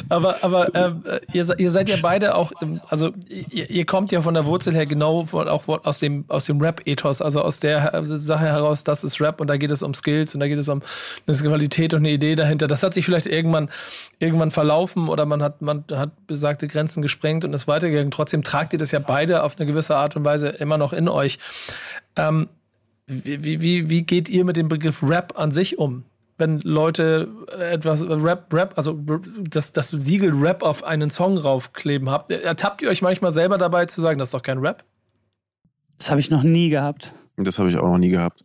aber 0.08 0.36
aber 0.42 0.74
äh, 0.74 1.20
ihr, 1.32 1.46
ihr 1.58 1.70
seid 1.70 1.88
ja 1.88 1.96
beide 2.02 2.34
auch, 2.34 2.52
also 2.88 3.12
ihr, 3.28 3.70
ihr 3.70 3.86
kommt 3.86 4.10
ja 4.10 4.22
von 4.22 4.34
der 4.34 4.46
Wurzel 4.46 4.74
her 4.74 4.86
genau 4.86 5.26
von, 5.26 5.48
auch 5.48 5.68
aus 5.68 6.00
dem, 6.00 6.24
aus 6.26 6.46
dem 6.46 6.60
Rap-Ethos, 6.60 7.22
also 7.22 7.42
aus 7.42 7.60
der 7.60 8.02
Sache 8.04 8.46
heraus, 8.46 8.82
das 8.82 9.04
ist 9.04 9.20
Rap 9.20 9.40
und 9.40 9.46
da 9.46 9.56
geht 9.56 9.70
es 9.70 9.82
um 9.82 9.94
Skills 9.94 10.34
und 10.34 10.40
da 10.40 10.48
geht 10.48 10.58
es 10.58 10.68
um 10.68 10.82
eine 11.28 11.36
Qualität 11.36 11.94
und 11.94 12.00
eine 12.00 12.10
Idee 12.10 12.34
dahinter. 12.34 12.66
Das 12.66 12.82
hat 12.82 12.94
sich 12.94 13.04
vielleicht 13.04 13.26
irgendwann, 13.26 13.70
irgendwann 14.18 14.50
verlaufen 14.50 15.08
oder 15.08 15.24
man 15.24 15.42
hat, 15.42 15.62
man 15.62 15.84
hat 15.92 16.26
besagte 16.26 16.66
Grenzen 16.66 17.00
gesprengt 17.00 17.44
und 17.44 17.54
ist 17.54 17.68
weitergegangen. 17.68 18.10
Trotzdem 18.10 18.42
tragt 18.42 18.72
ihr 18.72 18.78
das 18.78 18.90
ja 18.90 18.98
beide 18.98 19.44
auf 19.44 19.56
eine 19.56 19.66
gewisse 19.66 19.96
Art 19.96 20.16
und 20.16 20.24
Weise 20.24 20.48
immer 20.48 20.78
noch 20.78 20.92
in 20.92 21.08
euch. 21.08 21.38
Ähm, 22.16 22.48
wie, 23.06 23.60
wie, 23.60 23.88
wie, 23.88 24.02
geht 24.02 24.28
ihr 24.28 24.44
mit 24.44 24.56
dem 24.56 24.68
Begriff 24.68 25.02
Rap 25.02 25.38
an 25.38 25.50
sich 25.50 25.78
um? 25.78 26.04
Wenn 26.38 26.60
Leute 26.60 27.28
etwas 27.58 28.02
Rap, 28.08 28.52
Rap, 28.52 28.74
also 28.76 28.98
das, 29.40 29.72
das 29.72 29.90
Siegel 29.90 30.32
Rap 30.32 30.62
auf 30.62 30.84
einen 30.84 31.10
Song 31.10 31.36
raufkleben 31.36 32.08
habt, 32.08 32.30
ertappt 32.30 32.82
ihr 32.82 32.88
euch 32.88 33.02
manchmal 33.02 33.32
selber 33.32 33.58
dabei 33.58 33.86
zu 33.86 34.00
sagen, 34.00 34.18
das 34.18 34.28
ist 34.28 34.34
doch 34.34 34.42
kein 34.42 34.58
Rap? 34.58 34.84
Das 35.98 36.10
habe 36.10 36.20
ich 36.20 36.30
noch 36.30 36.42
nie 36.42 36.70
gehabt. 36.70 37.12
Das 37.36 37.58
habe 37.58 37.68
ich 37.68 37.76
auch 37.76 37.88
noch 37.88 37.98
nie 37.98 38.08
gehabt. 38.08 38.44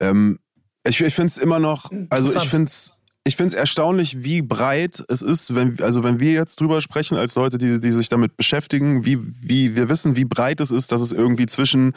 Ähm, 0.00 0.40
ich 0.84 1.00
ich 1.00 1.14
finde 1.14 1.30
es 1.30 1.38
immer 1.38 1.58
noch, 1.58 1.90
also 2.10 2.34
ich 2.34 2.48
finde 2.48 2.66
es 2.66 2.95
ich 3.26 3.34
find's 3.34 3.54
erstaunlich, 3.54 4.22
wie 4.22 4.40
breit 4.40 5.04
es 5.08 5.20
ist, 5.20 5.54
wenn, 5.54 5.82
also 5.82 6.04
wenn 6.04 6.20
wir 6.20 6.30
jetzt 6.30 6.60
drüber 6.60 6.80
sprechen, 6.80 7.16
als 7.16 7.34
Leute, 7.34 7.58
die, 7.58 7.80
die 7.80 7.90
sich 7.90 8.08
damit 8.08 8.36
beschäftigen, 8.36 9.04
wie, 9.04 9.18
wie 9.20 9.74
wir 9.74 9.88
wissen, 9.88 10.14
wie 10.14 10.24
breit 10.24 10.60
es 10.60 10.70
ist, 10.70 10.92
dass 10.92 11.00
es 11.00 11.10
irgendwie 11.10 11.46
zwischen, 11.46 11.92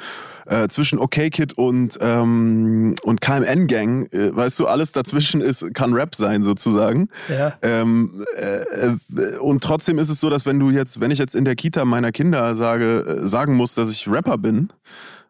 äh, 0.48 0.68
zwischen 0.70 0.98
OK 0.98 1.30
Kid 1.30 1.54
und, 1.54 2.00
ähm, 2.02 2.96
und 3.04 3.22
KMN 3.22 3.68
Gang, 3.68 4.12
äh, 4.12 4.36
weißt 4.36 4.60
du, 4.60 4.66
alles 4.66 4.92
dazwischen 4.92 5.42
ist, 5.42 5.72
kann 5.76 5.94
Rap 5.94 6.16
sein 6.16 6.42
sozusagen. 6.42 7.10
Ja. 7.30 7.54
Ähm, 7.62 8.26
äh, 8.36 8.88
äh, 8.88 9.38
und 9.38 9.64
trotzdem 9.64 10.00
ist 10.00 10.10
es 10.10 10.20
so, 10.20 10.32
dass 10.32 10.48
wenn 10.48 10.60
du 10.60 10.72
jetzt, 10.72 11.00
wenn 11.00 11.12
ich 11.12 11.20
jetzt 11.20 11.36
in 11.36 11.46
der 11.46 11.56
Kita 11.56 11.86
meiner 11.86 12.12
Kinder 12.12 12.56
sage, 12.56 13.22
äh, 13.24 13.28
sagen 13.28 13.56
muss, 13.56 13.76
dass 13.76 13.92
ich 13.92 14.08
Rapper 14.08 14.40
bin, 14.40 14.74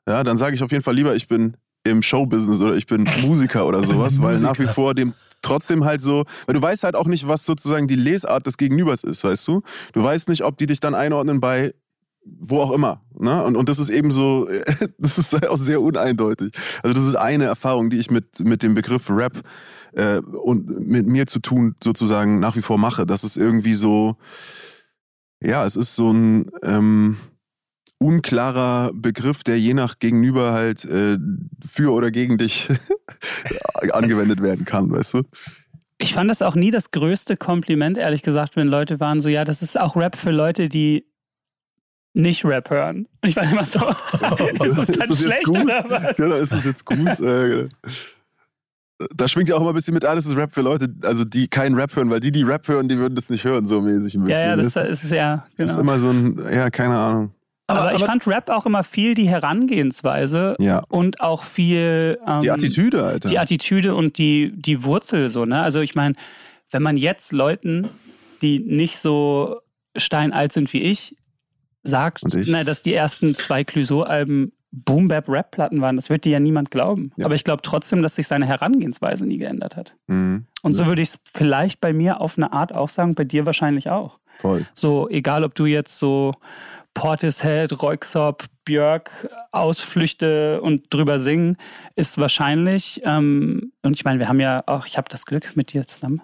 ja, 0.07 0.23
dann 0.23 0.38
sage 0.38 0.55
ich 0.55 0.63
auf 0.63 0.71
jeden 0.71 0.83
Fall 0.83 0.95
lieber, 0.95 1.13
ich 1.13 1.27
bin 1.27 1.57
im 1.83 2.01
Showbusiness 2.01 2.62
oder 2.62 2.75
ich 2.75 2.88
bin 2.88 3.05
Musiker 3.21 3.65
oder 3.65 3.81
sowas, 3.83 4.21
weil 4.21 4.38
nach 4.39 4.59
wie 4.59 4.67
vor 4.67 4.93
dem 4.93 5.13
trotzdem 5.41 5.86
halt 5.86 6.02
so, 6.02 6.25
weil 6.45 6.56
du 6.56 6.62
weißt 6.62 6.84
halt 6.84 6.95
auch 6.95 7.08
nicht, 7.08 7.28
was 7.28 7.45
sozusagen 7.45 7.88
die 7.88 7.95
Lesart 7.95 8.45
des 8.45 8.58
Gegenübers 8.58 9.04
ist, 9.04 9.23
weißt 9.23 9.47
du? 9.47 9.62
Du 9.93 10.04
weißt 10.04 10.30
nicht, 10.30 10.43
ob 10.43 10.58
die 10.58 10.67
dich 10.67 10.80
dann 10.80 10.95
einordnen 10.95 11.39
bei 11.39 11.73
wo 12.25 12.62
auch 12.62 12.71
immer. 12.71 13.02
Ne? 13.17 13.43
Und, 13.43 13.56
und 13.56 13.69
das 13.69 13.80
ist 13.80 13.89
eben 13.89 14.12
so, 14.12 14.47
das 14.97 15.17
ist 15.17 15.47
auch 15.47 15.58
sehr 15.58 15.82
uneindeutig. 15.82 16.52
Also 16.84 16.93
das 16.93 17.08
ist 17.08 17.15
eine 17.15 17.45
Erfahrung, 17.45 17.89
die 17.89 17.97
ich 17.97 18.12
mit, 18.12 18.39
mit 18.41 18.63
dem 18.63 18.73
Begriff 18.73 19.10
Rap 19.10 19.41
äh, 19.93 20.17
und 20.17 20.88
mit 20.88 21.08
mir 21.08 21.28
zu 21.28 21.39
tun 21.39 21.75
sozusagen 21.84 22.39
nach 22.39 22.56
wie 22.56 22.62
vor 22.62 22.78
mache. 22.78 23.06
Das 23.06 23.23
ist 23.23 23.38
irgendwie 23.38 23.73
so, 23.73 24.17
ja, 25.41 25.65
es 25.65 25.75
ist 25.75 25.95
so 25.95 26.12
ein, 26.12 26.52
ähm, 26.63 27.17
unklarer 27.99 28.91
Begriff, 28.93 29.43
der 29.43 29.59
je 29.59 29.73
nach 29.73 29.99
Gegenüber 29.99 30.53
halt 30.53 30.85
äh, 30.85 31.17
für 31.65 31.93
oder 31.93 32.12
gegen 32.12 32.38
dich 32.38 32.69
angewendet 33.91 34.41
werden 34.41 34.65
kann, 34.65 34.89
weißt 34.89 35.15
du? 35.15 35.21
Ich 35.97 36.13
fand 36.13 36.31
das 36.31 36.41
auch 36.41 36.55
nie 36.55 36.71
das 36.71 36.91
größte 36.91 37.35
Kompliment, 37.35 37.97
ehrlich 37.97 38.23
gesagt, 38.23 38.55
wenn 38.55 38.67
Leute 38.67 39.01
waren 39.01 39.19
so, 39.19 39.27
ja, 39.27 39.43
das 39.43 39.62
ist 39.62 39.79
auch 39.79 39.97
Rap 39.97 40.15
für 40.15 40.31
Leute, 40.31 40.69
die 40.69 41.05
nicht 42.13 42.45
Rap 42.45 42.69
hören. 42.69 43.07
Und 43.21 43.29
ich 43.29 43.35
war 43.35 43.43
immer 43.43 43.65
so, 43.65 43.79
ist 44.63 44.77
das 44.77 44.88
dann 44.88 45.01
ist 45.01 45.09
das 45.09 45.21
schlecht 45.21 45.49
oder 45.49 45.85
was? 45.88 46.17
Ja, 46.17 46.35
ist 46.38 46.53
das 46.53 46.63
jetzt 46.63 46.85
gut? 46.85 47.19
äh, 47.19 47.67
da 49.15 49.27
schwingt 49.27 49.49
ja 49.49 49.55
auch 49.55 49.62
immer 49.62 49.71
ein 49.71 49.75
bisschen 49.75 49.93
mit, 49.93 50.05
alles 50.05 50.25
ist 50.25 50.35
Rap 50.38 50.53
für 50.53 50.62
Leute, 50.62 50.93
also 51.03 51.25
die 51.25 51.47
keinen 51.47 51.75
Rap 51.75 51.95
hören, 51.95 52.09
weil 52.09 52.19
die, 52.21 52.31
die 52.31 52.43
Rap 52.43 52.67
hören, 52.67 52.88
die 52.88 52.97
würden 52.97 53.15
das 53.15 53.29
nicht 53.29 53.43
hören, 53.43 53.65
so 53.65 53.81
mäßig 53.81 54.15
ein 54.15 54.23
bisschen. 54.23 54.39
Ja, 54.39 54.47
ja, 54.47 54.55
das, 54.55 54.73
das 54.73 55.03
ist 55.03 55.12
ja, 55.12 55.35
genau. 55.35 55.45
Das 55.57 55.71
ist 55.71 55.77
immer 55.77 55.99
so 55.99 56.09
ein, 56.12 56.39
ja, 56.51 56.69
keine 56.69 56.97
Ahnung. 56.97 57.31
Aber, 57.69 57.82
aber, 57.82 57.95
ich 57.95 58.03
fand 58.03 58.25
Rap 58.25 58.49
auch 58.49 58.65
immer 58.65 58.84
viel 58.84 59.13
die 59.13 59.29
Herangehensweise 59.29 60.55
ja. 60.60 60.84
und 60.89 61.21
auch 61.21 61.43
viel 61.43 62.17
ähm, 62.27 62.39
die 62.39 62.51
Attitüde, 62.51 63.03
Alter. 63.03 63.29
Die 63.29 63.38
Attitüde 63.38 63.93
und 63.95 64.17
die, 64.17 64.51
die 64.55 64.84
Wurzel 64.84 65.29
so, 65.29 65.45
ne? 65.45 65.62
Also 65.62 65.79
ich 65.82 65.93
meine, 65.93 66.15
wenn 66.71 66.82
man 66.82 66.97
jetzt 66.97 67.32
Leuten, 67.32 67.89
die 68.41 68.60
nicht 68.60 68.97
so 68.97 69.58
steinalt 69.95 70.51
sind 70.51 70.71
wie 70.73 70.82
ich, 70.82 71.15
sagt? 71.84 72.23
Na, 72.47 72.63
dass 72.63 72.82
die 72.82 72.93
ersten 72.93 73.36
zwei 73.36 73.63
Clouseau-Alben 73.63 74.51
Boom-Bap-Rap-Platten 74.71 75.82
waren, 75.82 75.95
das 75.95 76.10
wird 76.10 76.25
dir 76.25 76.34
ja 76.34 76.39
niemand 76.39 76.71
glauben. 76.71 77.12
Ja. 77.17 77.25
Aber 77.25 77.36
ich 77.36 77.43
glaube 77.43 77.62
trotzdem, 77.63 78.01
dass 78.03 78.15
sich 78.15 78.27
seine 78.27 78.45
Herangehensweise 78.45 79.25
nie 79.25 79.38
geändert 79.38 79.75
hat. 79.75 79.95
Mhm. 80.08 80.45
Und 80.62 80.73
so 80.73 80.86
würde 80.86 81.01
ich 81.01 81.10
es 81.10 81.19
vielleicht 81.32 81.82
bei 81.82 81.93
mir 81.93 82.21
auf 82.21 82.38
eine 82.38 82.51
Art 82.51 82.73
auch 82.73 82.89
sagen, 82.89 83.15
bei 83.15 83.23
dir 83.23 83.45
wahrscheinlich 83.45 83.89
auch. 83.89 84.19
Voll. 84.38 84.65
So, 84.73 85.10
egal 85.10 85.43
ob 85.43 85.55
du 85.55 85.65
jetzt 85.65 85.99
so 85.99 86.34
Portishead, 86.93 87.82
Royksop, 87.82 88.45
Björk, 88.65 89.30
Ausflüchte 89.52 90.62
und 90.62 90.93
drüber 90.93 91.19
singen, 91.19 91.58
ist 91.95 92.17
wahrscheinlich, 92.17 93.02
ähm, 93.04 93.71
und 93.84 93.95
ich 93.95 94.06
meine, 94.06 94.19
wir 94.19 94.28
haben 94.28 94.39
ja 94.39 94.63
auch, 94.67 94.86
ich 94.86 94.97
habe 94.97 95.10
das 95.10 95.25
Glück, 95.25 95.56
mit 95.56 95.73
dir 95.73 95.86
zusammen 95.88 96.21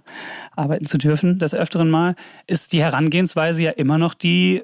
arbeiten 0.55 0.85
zu 0.85 0.97
dürfen, 0.97 1.39
des 1.39 1.53
Öfteren 1.53 1.89
mal, 1.89 2.15
ist 2.47 2.73
die 2.73 2.83
Herangehensweise 2.83 3.63
ja 3.63 3.71
immer 3.71 3.97
noch 3.97 4.13
die, 4.13 4.63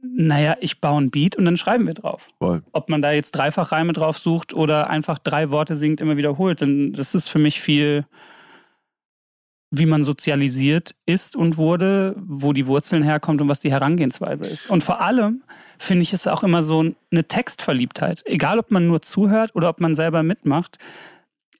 naja, 0.00 0.56
ich 0.60 0.80
baue 0.80 1.02
ein 1.02 1.10
Beat 1.10 1.36
und 1.36 1.44
dann 1.44 1.56
schreiben 1.56 1.86
wir 1.86 1.94
drauf. 1.94 2.28
Voll. 2.38 2.62
Ob 2.72 2.88
man 2.88 3.02
da 3.02 3.12
jetzt 3.12 3.32
dreifach 3.32 3.72
Reime 3.72 3.92
drauf 3.92 4.18
sucht 4.18 4.54
oder 4.54 4.88
einfach 4.90 5.18
drei 5.18 5.50
Worte 5.50 5.76
singt, 5.76 6.00
immer 6.00 6.16
wiederholt, 6.16 6.62
dann 6.62 6.92
das 6.92 7.14
ist 7.14 7.28
für 7.28 7.38
mich 7.38 7.60
viel 7.60 8.06
wie 9.78 9.86
man 9.86 10.04
sozialisiert 10.04 10.94
ist 11.06 11.36
und 11.36 11.56
wurde, 11.56 12.14
wo 12.18 12.52
die 12.52 12.66
Wurzeln 12.66 13.02
herkommt 13.02 13.40
und 13.40 13.48
was 13.48 13.60
die 13.60 13.70
Herangehensweise 13.70 14.44
ist. 14.44 14.70
Und 14.70 14.82
vor 14.82 15.00
allem 15.00 15.42
finde 15.78 16.02
ich 16.02 16.12
es 16.12 16.26
auch 16.26 16.42
immer 16.42 16.62
so 16.62 16.84
eine 17.10 17.24
Textverliebtheit. 17.24 18.22
Egal, 18.26 18.58
ob 18.58 18.70
man 18.70 18.86
nur 18.86 19.02
zuhört 19.02 19.54
oder 19.54 19.68
ob 19.68 19.80
man 19.80 19.94
selber 19.94 20.22
mitmacht, 20.22 20.78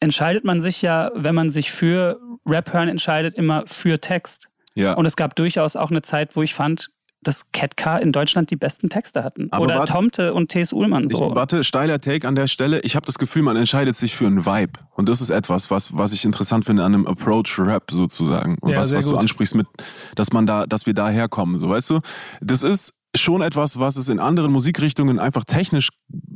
entscheidet 0.01 0.45
man 0.45 0.61
sich 0.61 0.83
ja, 0.83 1.11
wenn 1.15 1.35
man 1.35 1.51
sich 1.51 1.73
für 1.73 2.21
Rap 2.45 2.73
hören 2.73 2.89
entscheidet, 2.89 3.35
immer 3.35 3.65
für 3.67 4.01
Text. 4.01 4.49
Ja. 4.75 4.93
Und 4.93 5.07
es 5.07 5.17
gab 5.17 5.35
durchaus 5.37 5.75
auch 5.75 5.91
eine 5.91 6.03
Zeit, 6.03 6.37
wo 6.37 6.43
ich 6.43 6.55
fand, 6.55 6.91
dass 7.27 7.51
Ketka 7.53 7.97
in 7.99 8.13
Deutschland 8.13 8.51
die 8.51 8.57
besten 8.57 8.89
Texte 8.89 9.25
hatten. 9.25 9.49
Aber 9.51 9.65
Oder 9.65 9.79
warte, 9.79 9.93
Tomte 9.93 10.35
und 10.35 10.51
T.S. 10.51 10.73
Ullmann 10.73 11.09
so. 11.09 11.31
Ich, 11.31 11.35
warte, 11.35 11.65
steiler 11.65 12.01
Take 12.01 12.27
an 12.27 12.35
der 12.35 12.47
Stelle. 12.47 12.81
Ich 12.81 12.97
habe 12.97 13.07
das 13.07 13.19
Gefühl, 13.19 13.43
man 13.43 13.57
entscheidet 13.57 13.97
sich 13.97 14.15
für 14.15 14.27
einen 14.27 14.47
Vibe. 14.47 14.81
Und 14.95 15.09
das 15.09 15.21
ist 15.21 15.31
etwas, 15.31 15.71
was, 15.71 15.97
was 15.97 16.13
ich 16.13 16.25
interessant 16.25 16.65
finde 16.65 16.85
an 16.85 16.95
einem 16.95 17.07
Approach-Rap 17.07 17.91
sozusagen. 17.91 18.57
Und 18.61 18.71
ja, 18.71 18.79
was, 18.79 18.95
was 18.95 19.09
du 19.09 19.17
ansprichst 19.17 19.55
mit, 19.55 19.67
dass 20.15 20.33
man 20.33 20.47
da, 20.47 20.67
dass 20.67 20.87
wir 20.87 20.95
da 20.95 21.09
herkommen. 21.09 21.59
So, 21.59 21.69
weißt 21.69 21.91
du? 21.91 22.01
Das 22.41 22.63
ist 22.63 22.95
schon 23.15 23.43
etwas, 23.43 23.79
was 23.79 23.97
es 23.97 24.09
in 24.09 24.21
anderen 24.21 24.53
Musikrichtungen 24.53 25.19
einfach 25.19 25.45
technisch 25.45 25.89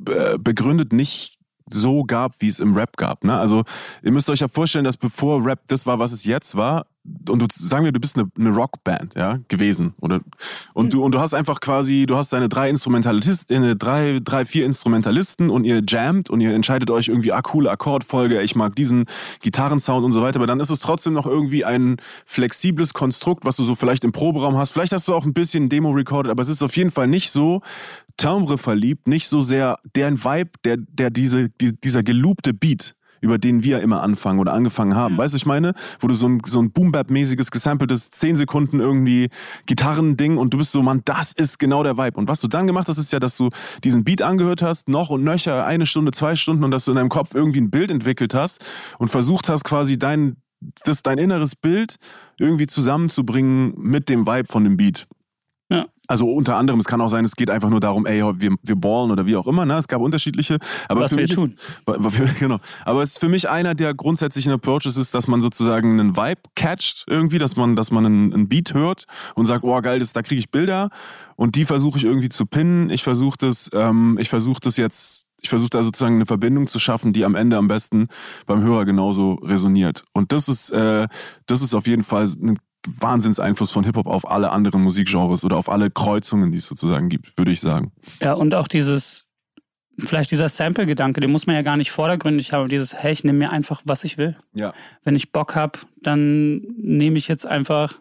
äh, 0.09 0.39
begründet 0.39 0.93
nicht 0.93 1.39
so 1.73 2.05
gab, 2.05 2.41
wie 2.41 2.49
es 2.49 2.59
im 2.59 2.75
Rap 2.75 2.97
gab. 2.97 3.25
Ne? 3.25 3.39
Also 3.39 3.65
ihr 4.03 4.11
müsst 4.11 4.29
euch 4.29 4.41
ja 4.41 4.49
vorstellen, 4.49 4.85
dass 4.85 4.97
bevor 4.97 5.45
Rap 5.45 5.61
das 5.69 5.87
war, 5.87 5.99
was 5.99 6.13
es 6.13 6.25
jetzt 6.25 6.57
war, 6.57 6.87
und 7.29 7.41
du 7.41 7.47
sagen 7.51 7.85
wir, 7.85 7.93
du 7.93 8.01
bist 8.01 8.17
eine, 8.17 8.31
eine 8.39 8.51
Rockband, 8.51 9.15
ja, 9.15 9.39
gewesen. 9.49 9.95
Oder, 10.01 10.21
und, 10.75 10.93
du, 10.93 11.03
und 11.03 11.13
du 11.13 11.21
hast 11.21 11.35
einfach 11.35 11.61
quasi, 11.61 12.05
du 12.07 12.17
hast 12.17 12.33
deine 12.33 12.49
drei 12.49 12.69
Instrumentalisten, 12.69 13.65
äh, 13.65 13.77
drei, 13.77 14.21
drei, 14.23 14.45
vier 14.45 14.67
Instrumentalisten 14.67 15.49
und 15.49 15.65
ihr 15.65 15.83
jammt 15.87 16.29
und 16.29 16.41
ihr 16.41 16.55
entscheidet 16.55 16.91
euch 16.91 17.09
irgendwie, 17.09 17.33
ah, 17.33 17.41
coole 17.41 17.71
Akkordfolge, 17.71 18.43
ich 18.43 18.55
mag 18.55 18.77
diesen 18.77 19.07
Gitarrensound 19.41 20.05
und 20.05 20.13
so 20.13 20.21
weiter. 20.21 20.37
Aber 20.37 20.47
dann 20.47 20.61
ist 20.61 20.71
es 20.71 20.81
trotzdem 20.81 21.15
noch 21.15 21.27
irgendwie 21.27 21.65
ein 21.65 21.97
flexibles 22.27 22.93
Konstrukt, 22.93 23.45
was 23.45 23.57
du 23.57 23.65
so 23.65 23.75
vielleicht 23.75 24.05
im 24.05 24.13
Proberaum 24.13 24.57
hast. 24.57 24.73
Vielleicht 24.73 24.93
hast 24.93 25.09
du 25.09 25.15
auch 25.15 25.25
ein 25.25 25.35
bisschen 25.35 25.69
Demo 25.69 25.91
recorded, 25.91 26.31
aber 26.31 26.43
es 26.43 26.49
ist 26.49 26.63
auf 26.63 26.77
jeden 26.77 26.91
Fall 26.91 27.07
nicht 27.07 27.31
so 27.31 27.63
Timbre 28.19 28.59
verliebt, 28.59 29.09
nicht 29.09 29.29
so 29.29 29.41
sehr 29.41 29.79
deren 29.97 30.23
Vibe, 30.23 30.51
der, 30.65 30.77
der 30.77 31.11
diese, 31.11 31.49
die, 31.49 31.81
dieser 31.81 32.03
geloopte 32.03 32.53
Beat 32.53 32.95
über 33.21 33.39
den 33.39 33.63
wir 33.63 33.81
immer 33.81 34.03
anfangen 34.03 34.39
oder 34.39 34.53
angefangen 34.53 34.95
haben. 34.95 35.15
Mhm. 35.15 35.19
Weißt 35.19 35.35
du, 35.35 35.37
ich 35.37 35.47
meine? 35.47 35.75
Wo 35.99 36.09
du 36.09 36.15
so 36.15 36.29
ein, 36.29 36.41
so 36.45 36.61
ein 36.61 36.73
Boom-Bap-mäßiges, 36.73 37.51
gesampeltes 37.51 38.11
10 38.11 38.37
Sekunden 38.37 38.81
irgendwie 38.81 39.29
Gitarrending 39.67 40.37
und 40.37 40.53
du 40.55 40.59
bist 40.59 40.73
so, 40.73 40.83
Mann, 40.83 41.03
das 41.05 41.33
ist 41.33 41.59
genau 41.59 41.83
der 41.83 41.97
Vibe. 41.97 42.19
Und 42.19 42.29
was 42.29 42.41
du 42.41 42.49
dann 42.49 42.67
gemacht 42.67 42.89
hast, 42.89 42.99
ist 42.99 43.13
ja, 43.13 43.21
dass 43.21 43.37
du 43.37 43.51
diesen 43.85 44.05
Beat 44.05 44.23
angehört 44.23 44.63
hast, 44.63 44.89
noch 44.89 45.11
und 45.11 45.25
nöcher, 45.25 45.67
eine 45.67 45.87
Stunde, 45.87 46.13
zwei 46.13 46.37
Stunden 46.37 46.65
und 46.65 46.71
dass 46.71 46.85
du 46.85 46.93
in 46.93 46.97
deinem 46.97 47.09
Kopf 47.09 47.35
irgendwie 47.35 47.61
ein 47.61 47.71
Bild 47.71 47.91
entwickelt 47.91 48.35
hast 48.35 48.65
und 48.99 49.09
versucht 49.09 49.49
hast, 49.49 49.65
quasi 49.65 49.99
dein, 49.99 50.37
das, 50.85 51.03
dein 51.03 51.19
inneres 51.19 51.57
Bild 51.57 51.97
irgendwie 52.39 52.67
zusammenzubringen 52.67 53.75
mit 53.77 54.09
dem 54.09 54.27
Vibe 54.27 54.49
von 54.49 54.65
dem 54.65 54.77
Beat. 54.77 55.07
Ja. 55.71 55.87
Also 56.09 56.29
unter 56.29 56.57
anderem, 56.57 56.81
es 56.81 56.87
kann 56.87 57.01
auch 57.01 57.09
sein, 57.09 57.25
es 57.25 57.37
geht 57.37 57.51
einfach 57.51 57.71
nur 57.71 57.79
darum, 57.79 58.05
ey, 58.05 58.21
wir, 58.21 58.57
wir 58.61 58.75
ballen 58.75 59.13
oder 59.13 59.27
wie 59.27 59.37
auch 59.37 59.47
immer. 59.47 59.65
Ne? 59.65 59.75
Es 59.75 59.87
gab 59.87 60.01
unterschiedliche. 60.01 60.59
Aber 60.89 61.03
Was 61.03 61.13
für 61.13 61.19
wir 61.19 61.23
mich 61.23 61.35
tun. 61.37 61.55
Ist, 61.87 62.39
genau. 62.41 62.59
Aber 62.85 63.03
es 63.03 63.11
ist 63.11 63.19
für 63.19 63.29
mich 63.29 63.49
einer 63.49 63.77
der 63.77 63.95
grundsätzlichen 63.95 64.53
Approaches 64.53 64.97
ist, 64.97 65.15
dass 65.15 65.29
man 65.29 65.41
sozusagen 65.41 66.01
einen 66.01 66.17
Vibe 66.17 66.41
catcht 66.57 67.05
irgendwie, 67.07 67.39
dass 67.39 67.55
man, 67.55 67.77
dass 67.77 67.93
man 67.93 68.07
einen, 68.07 68.35
einen 68.35 68.49
Beat 68.49 68.75
hört 68.75 69.05
und 69.37 69.47
sagt, 69.47 69.63
oh 69.63 69.81
geil, 69.81 70.01
das, 70.01 70.13
da 70.13 70.23
kriege 70.23 70.41
ich 70.41 70.51
Bilder 70.51 70.91
und 71.37 71.55
die 71.55 71.65
versuche 71.65 71.99
ich 71.99 72.05
irgendwie 72.05 72.29
zu 72.29 72.45
pinnen. 72.45 72.91
Ich 72.91 73.05
versuche 73.05 73.39
das, 73.39 73.71
ähm, 73.73 74.19
ich 74.21 74.29
versuche 74.29 74.59
das 74.61 74.77
jetzt 74.77 75.27
ich 75.43 75.49
versuche 75.49 75.71
da 75.71 75.83
sozusagen 75.83 76.17
eine 76.17 76.27
Verbindung 76.27 76.67
zu 76.67 76.79
schaffen, 76.79 77.15
die 77.15 77.25
am 77.25 77.35
Ende 77.35 77.57
am 77.57 77.67
besten 77.67 78.09
beim 78.45 78.63
Hörer 78.63 78.85
genauso 78.85 79.35
resoniert. 79.43 80.05
Und 80.13 80.33
das 80.33 80.49
ist, 80.49 80.71
äh, 80.71 81.09
das 81.47 81.63
ist 81.63 81.75
auf 81.75 81.87
jeden 81.87 82.05
Fall 82.05 82.27
ein 82.43 82.59
Wahnsinnseinfluss 82.87 83.71
von 83.71 83.85
Hip-Hop 83.85 84.07
auf 84.07 84.29
alle 84.29 84.51
anderen 84.51 84.83
Musikgenres 84.83 85.45
oder 85.45 85.57
auf 85.57 85.69
alle 85.69 85.91
Kreuzungen, 85.91 86.51
die 86.53 86.59
es 86.59 86.67
sozusagen 86.67 87.09
gibt, 87.09 87.37
würde 87.37 87.53
ich 87.53 87.61
sagen. 87.61 87.93
Ja, 88.21 88.33
und 88.35 88.55
auch 88.55 88.69
dieses, 88.69 89.27
vielleicht 89.99 90.31
dieser 90.31 90.49
Sample-Gedanke, 90.49 91.21
den 91.21 91.31
muss 91.31 91.47
man 91.47 91.57
ja 91.57 91.63
gar 91.63 91.77
nicht 91.77 91.91
vordergründig 91.91 92.53
haben, 92.53 92.69
dieses, 92.69 92.95
hey, 92.95 93.13
ich 93.13 93.25
nehme 93.25 93.39
mir 93.39 93.51
einfach, 93.51 93.83
was 93.85 94.05
ich 94.05 94.19
will. 94.19 94.37
Ja. 94.55 94.73
Wenn 95.05 95.15
ich 95.15 95.33
Bock 95.33 95.55
habe, 95.55 95.79
dann 96.03 96.63
nehme 96.77 97.19
ich 97.19 97.29
jetzt 97.29 97.47
einfach 97.47 97.99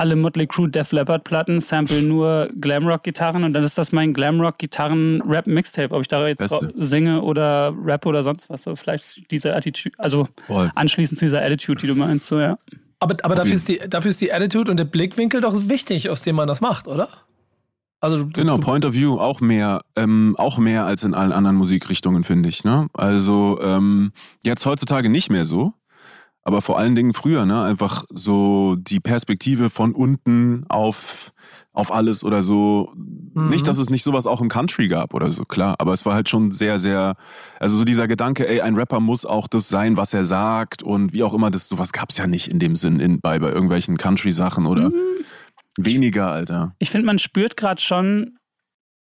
alle 0.00 0.16
Motley 0.16 0.46
Crue 0.46 0.68
Def 0.68 0.92
Leppard 0.92 1.24
Platten, 1.24 1.60
sample 1.60 2.00
nur 2.00 2.48
Glamrock-Gitarren 2.58 3.44
und 3.44 3.52
dann 3.52 3.62
ist 3.62 3.76
das 3.76 3.92
mein 3.92 4.14
Glamrock-Gitarren-Rap-Mixtape, 4.14 5.94
ob 5.94 6.00
ich 6.00 6.08
da 6.08 6.26
jetzt 6.26 6.54
singe 6.76 7.20
oder 7.20 7.74
rap 7.84 8.06
oder 8.06 8.22
sonst 8.22 8.48
was. 8.48 8.62
So 8.62 8.74
vielleicht 8.76 9.30
diese 9.30 9.54
Attitude, 9.54 9.94
also 9.98 10.26
Voll. 10.46 10.72
anschließend 10.74 11.18
zu 11.18 11.26
dieser 11.26 11.42
Attitude, 11.42 11.82
die 11.82 11.86
du 11.86 11.94
meinst, 11.94 12.26
so 12.26 12.40
ja. 12.40 12.58
Aber, 13.00 13.16
aber 13.22 13.34
dafür, 13.34 13.54
ist 13.54 13.68
die, 13.68 13.78
dafür 13.78 14.10
ist 14.10 14.20
die 14.20 14.32
Attitude 14.32 14.70
und 14.70 14.76
der 14.76 14.84
Blickwinkel 14.84 15.40
doch 15.40 15.68
wichtig, 15.68 16.10
aus 16.10 16.22
dem 16.22 16.36
man 16.36 16.46
das 16.46 16.60
macht, 16.60 16.86
oder? 16.86 17.08
Also, 18.02 18.26
genau, 18.26 18.56
Point 18.58 18.84
of 18.86 18.94
View 18.94 19.18
auch 19.18 19.40
mehr, 19.40 19.82
ähm, 19.94 20.34
auch 20.38 20.56
mehr 20.56 20.86
als 20.86 21.04
in 21.04 21.12
allen 21.12 21.32
anderen 21.32 21.56
Musikrichtungen, 21.56 22.24
finde 22.24 22.48
ich. 22.48 22.64
Ne? 22.64 22.88
Also 22.94 23.58
ähm, 23.62 24.12
jetzt 24.42 24.64
heutzutage 24.64 25.10
nicht 25.10 25.30
mehr 25.30 25.44
so, 25.44 25.74
aber 26.42 26.62
vor 26.62 26.78
allen 26.78 26.94
Dingen 26.94 27.14
früher, 27.14 27.46
ne? 27.46 27.62
Einfach 27.62 28.04
so 28.10 28.76
die 28.76 29.00
Perspektive 29.00 29.70
von 29.70 29.94
unten 29.94 30.64
auf 30.68 31.32
auf 31.72 31.92
alles 31.92 32.24
oder 32.24 32.42
so. 32.42 32.92
Mhm. 32.94 33.46
Nicht, 33.46 33.66
dass 33.68 33.78
es 33.78 33.90
nicht 33.90 34.02
sowas 34.02 34.26
auch 34.26 34.40
im 34.40 34.48
Country 34.48 34.88
gab 34.88 35.14
oder 35.14 35.30
so, 35.30 35.44
klar. 35.44 35.76
Aber 35.78 35.92
es 35.92 36.04
war 36.04 36.14
halt 36.14 36.28
schon 36.28 36.50
sehr, 36.50 36.78
sehr, 36.78 37.16
also 37.60 37.76
so 37.76 37.84
dieser 37.84 38.08
Gedanke, 38.08 38.48
ey, 38.48 38.60
ein 38.60 38.76
Rapper 38.76 39.00
muss 39.00 39.24
auch 39.24 39.46
das 39.46 39.68
sein, 39.68 39.96
was 39.96 40.12
er 40.12 40.24
sagt 40.24 40.82
und 40.82 41.12
wie 41.12 41.22
auch 41.22 41.32
immer, 41.32 41.50
das 41.50 41.68
sowas 41.68 41.92
gab 41.92 42.10
es 42.10 42.18
ja 42.18 42.26
nicht 42.26 42.48
in 42.48 42.58
dem 42.58 42.74
Sinn 42.74 42.98
in, 42.98 43.20
bei, 43.20 43.38
bei 43.38 43.50
irgendwelchen 43.50 43.96
Country-Sachen 43.96 44.66
oder 44.66 44.90
mhm. 44.90 45.24
weniger, 45.76 46.30
Alter. 46.32 46.74
Ich 46.78 46.90
finde, 46.90 47.06
man 47.06 47.18
spürt 47.18 47.56
gerade 47.56 47.80
schon 47.80 48.36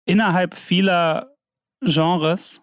innerhalb 0.05 0.55
vieler 0.55 1.33
Genres 1.81 2.61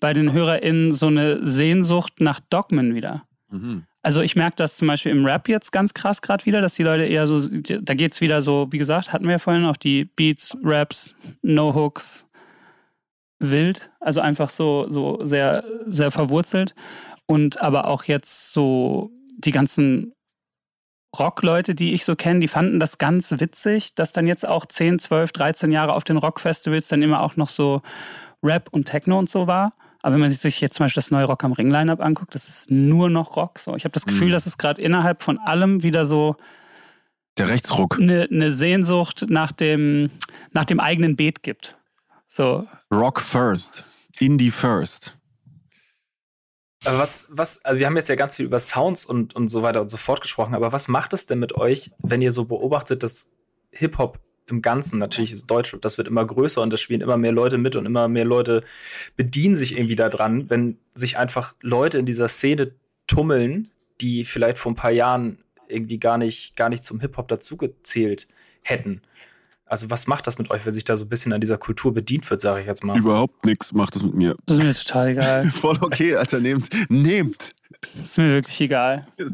bei 0.00 0.12
den 0.12 0.32
HörerInnen 0.32 0.92
so 0.92 1.06
eine 1.06 1.44
Sehnsucht 1.46 2.14
nach 2.20 2.40
Dogmen 2.50 2.94
wieder. 2.94 3.25
Mhm. 3.50 3.84
Also 4.02 4.20
ich 4.20 4.36
merke 4.36 4.56
das 4.56 4.76
zum 4.76 4.88
Beispiel 4.88 5.12
im 5.12 5.24
Rap 5.24 5.48
jetzt 5.48 5.72
ganz 5.72 5.94
krass 5.94 6.22
gerade 6.22 6.46
wieder, 6.46 6.60
dass 6.60 6.74
die 6.74 6.82
Leute 6.82 7.04
eher 7.04 7.26
so, 7.26 7.48
da 7.48 7.94
geht 7.94 8.12
es 8.12 8.20
wieder 8.20 8.42
so, 8.42 8.68
wie 8.70 8.78
gesagt, 8.78 9.12
hatten 9.12 9.24
wir 9.24 9.32
ja 9.32 9.38
vorhin 9.38 9.64
auch 9.64 9.76
die 9.76 10.04
Beats, 10.04 10.56
Raps, 10.62 11.14
No 11.42 11.74
Hooks, 11.74 12.26
wild, 13.38 13.90
also 14.00 14.20
einfach 14.20 14.50
so, 14.50 14.86
so 14.88 15.24
sehr, 15.24 15.64
sehr 15.86 16.10
verwurzelt. 16.10 16.74
Und 17.26 17.60
aber 17.60 17.88
auch 17.88 18.04
jetzt 18.04 18.52
so 18.52 19.10
die 19.38 19.50
ganzen 19.50 20.12
Rockleute, 21.18 21.74
die 21.74 21.94
ich 21.94 22.04
so 22.04 22.14
kenne, 22.14 22.40
die 22.40 22.48
fanden 22.48 22.78
das 22.78 22.98
ganz 22.98 23.32
witzig, 23.40 23.94
dass 23.94 24.12
dann 24.12 24.26
jetzt 24.26 24.46
auch 24.46 24.66
10, 24.66 24.98
12, 24.98 25.32
13 25.32 25.72
Jahre 25.72 25.94
auf 25.94 26.04
den 26.04 26.16
Rockfestivals 26.16 26.88
dann 26.88 27.02
immer 27.02 27.22
auch 27.22 27.36
noch 27.36 27.48
so 27.48 27.82
Rap 28.42 28.68
und 28.70 28.84
Techno 28.86 29.18
und 29.18 29.28
so 29.28 29.46
war. 29.46 29.74
Aber 30.06 30.14
wenn 30.14 30.20
man 30.20 30.30
sich 30.30 30.60
jetzt 30.60 30.74
zum 30.76 30.84
Beispiel 30.84 31.00
das 31.00 31.10
neue 31.10 31.24
Rock 31.24 31.42
am 31.42 31.50
Ring 31.50 31.68
Lineup 31.68 32.00
anguckt, 32.00 32.36
das 32.36 32.48
ist 32.48 32.70
nur 32.70 33.10
noch 33.10 33.34
Rock. 33.34 33.58
So, 33.58 33.74
ich 33.74 33.82
habe 33.82 33.90
das 33.90 34.06
Gefühl, 34.06 34.28
Mhm. 34.28 34.32
dass 34.34 34.46
es 34.46 34.56
gerade 34.56 34.80
innerhalb 34.80 35.20
von 35.24 35.36
allem 35.40 35.82
wieder 35.82 36.06
so 36.06 36.36
Der 37.36 37.48
Rechtsruck. 37.48 37.98
eine, 37.98 38.28
eine 38.30 38.52
Sehnsucht 38.52 39.26
nach 39.28 39.50
dem, 39.50 40.08
nach 40.52 40.64
dem 40.64 40.78
eigenen 40.78 41.16
Beet 41.16 41.42
gibt. 41.42 41.76
So, 42.28 42.68
Rock 42.94 43.20
first. 43.20 43.82
Indie 44.20 44.52
first. 44.52 45.18
Aber 46.84 46.98
was, 46.98 47.26
was, 47.30 47.64
also 47.64 47.80
wir 47.80 47.86
haben 47.88 47.96
jetzt 47.96 48.08
ja 48.08 48.14
ganz 48.14 48.36
viel 48.36 48.46
über 48.46 48.60
Sounds 48.60 49.06
und, 49.06 49.34
und 49.34 49.48
so 49.48 49.62
weiter 49.62 49.80
und 49.80 49.88
so 49.90 49.96
fort 49.96 50.20
gesprochen, 50.20 50.54
aber 50.54 50.72
was 50.72 50.86
macht 50.86 51.14
es 51.14 51.26
denn 51.26 51.40
mit 51.40 51.56
euch, 51.56 51.90
wenn 51.98 52.22
ihr 52.22 52.30
so 52.30 52.44
beobachtet, 52.44 53.02
dass 53.02 53.32
Hip-Hop 53.72 54.20
im 54.48 54.62
Ganzen, 54.62 54.98
natürlich 54.98 55.32
ist 55.32 55.50
Deutschrap, 55.50 55.82
das 55.82 55.98
wird 55.98 56.08
immer 56.08 56.24
größer 56.24 56.62
und 56.62 56.72
da 56.72 56.76
spielen 56.76 57.00
immer 57.00 57.16
mehr 57.16 57.32
Leute 57.32 57.58
mit 57.58 57.76
und 57.76 57.86
immer 57.86 58.08
mehr 58.08 58.24
Leute 58.24 58.62
bedienen 59.16 59.56
sich 59.56 59.76
irgendwie 59.76 59.96
daran, 59.96 60.48
wenn 60.50 60.78
sich 60.94 61.18
einfach 61.18 61.54
Leute 61.62 61.98
in 61.98 62.06
dieser 62.06 62.28
Szene 62.28 62.72
tummeln, 63.06 63.68
die 64.00 64.24
vielleicht 64.24 64.58
vor 64.58 64.72
ein 64.72 64.76
paar 64.76 64.92
Jahren 64.92 65.38
irgendwie 65.68 65.98
gar 65.98 66.18
nicht, 66.18 66.56
gar 66.56 66.68
nicht 66.68 66.84
zum 66.84 67.00
Hip-Hop 67.00 67.28
dazugezählt 67.28 68.28
hätten. 68.62 69.02
Also 69.64 69.90
was 69.90 70.06
macht 70.06 70.28
das 70.28 70.38
mit 70.38 70.50
euch, 70.50 70.64
wenn 70.64 70.72
sich 70.72 70.84
da 70.84 70.96
so 70.96 71.04
ein 71.04 71.08
bisschen 71.08 71.32
an 71.32 71.40
dieser 71.40 71.58
Kultur 71.58 71.92
bedient 71.92 72.30
wird, 72.30 72.40
sage 72.40 72.60
ich 72.60 72.66
jetzt 72.66 72.84
mal? 72.84 72.96
Überhaupt 72.96 73.44
nichts 73.44 73.72
macht 73.72 73.96
das 73.96 74.04
mit 74.04 74.14
mir. 74.14 74.36
das 74.46 74.58
ist 74.58 74.64
mir 74.64 74.74
total 74.74 75.08
egal. 75.08 75.50
Voll 75.50 75.78
okay, 75.80 76.14
Alter, 76.14 76.38
nehmt. 76.38 76.68
Nehmt. 76.88 77.52
Das 77.80 78.02
ist 78.02 78.18
mir 78.18 78.28
wirklich 78.28 78.60
egal. 78.60 79.06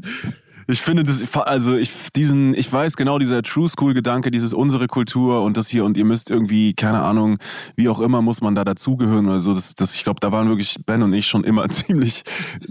Ich 0.73 0.81
finde 0.81 1.05
das, 1.05 1.37
also 1.37 1.77
ich 1.77 1.93
diesen, 2.17 2.55
ich 2.55 2.73
weiß 2.73 2.97
genau 2.97 3.19
dieser 3.19 3.43
True 3.43 3.69
School 3.69 3.95
Gedanke, 3.95 4.31
dieses 4.31 4.55
unsere 4.55 4.87
Kultur 4.87 5.43
und 5.43 5.57
das 5.57 5.69
hier 5.69 5.85
und 5.85 5.97
ihr 5.97 6.05
müsst 6.05 6.31
irgendwie, 6.31 6.73
keine 6.75 7.03
Ahnung, 7.03 7.39
wie 7.77 7.89
auch 7.89 8.01
immer 8.01 8.23
muss 8.23 8.41
man 8.41 8.55
da 8.55 8.65
dazugehören 8.65 9.29
oder 9.29 9.39
so. 9.39 9.55
Das, 9.55 9.75
das, 9.75 9.95
ich 9.95 10.05
glaube, 10.05 10.21
da 10.21 10.33
waren 10.33 10.49
wirklich 10.49 10.77
Ben 10.87 11.03
und 11.03 11.13
ich 11.13 11.27
schon 11.27 11.45
immer 11.45 11.69
ziemlich, 11.71 12.23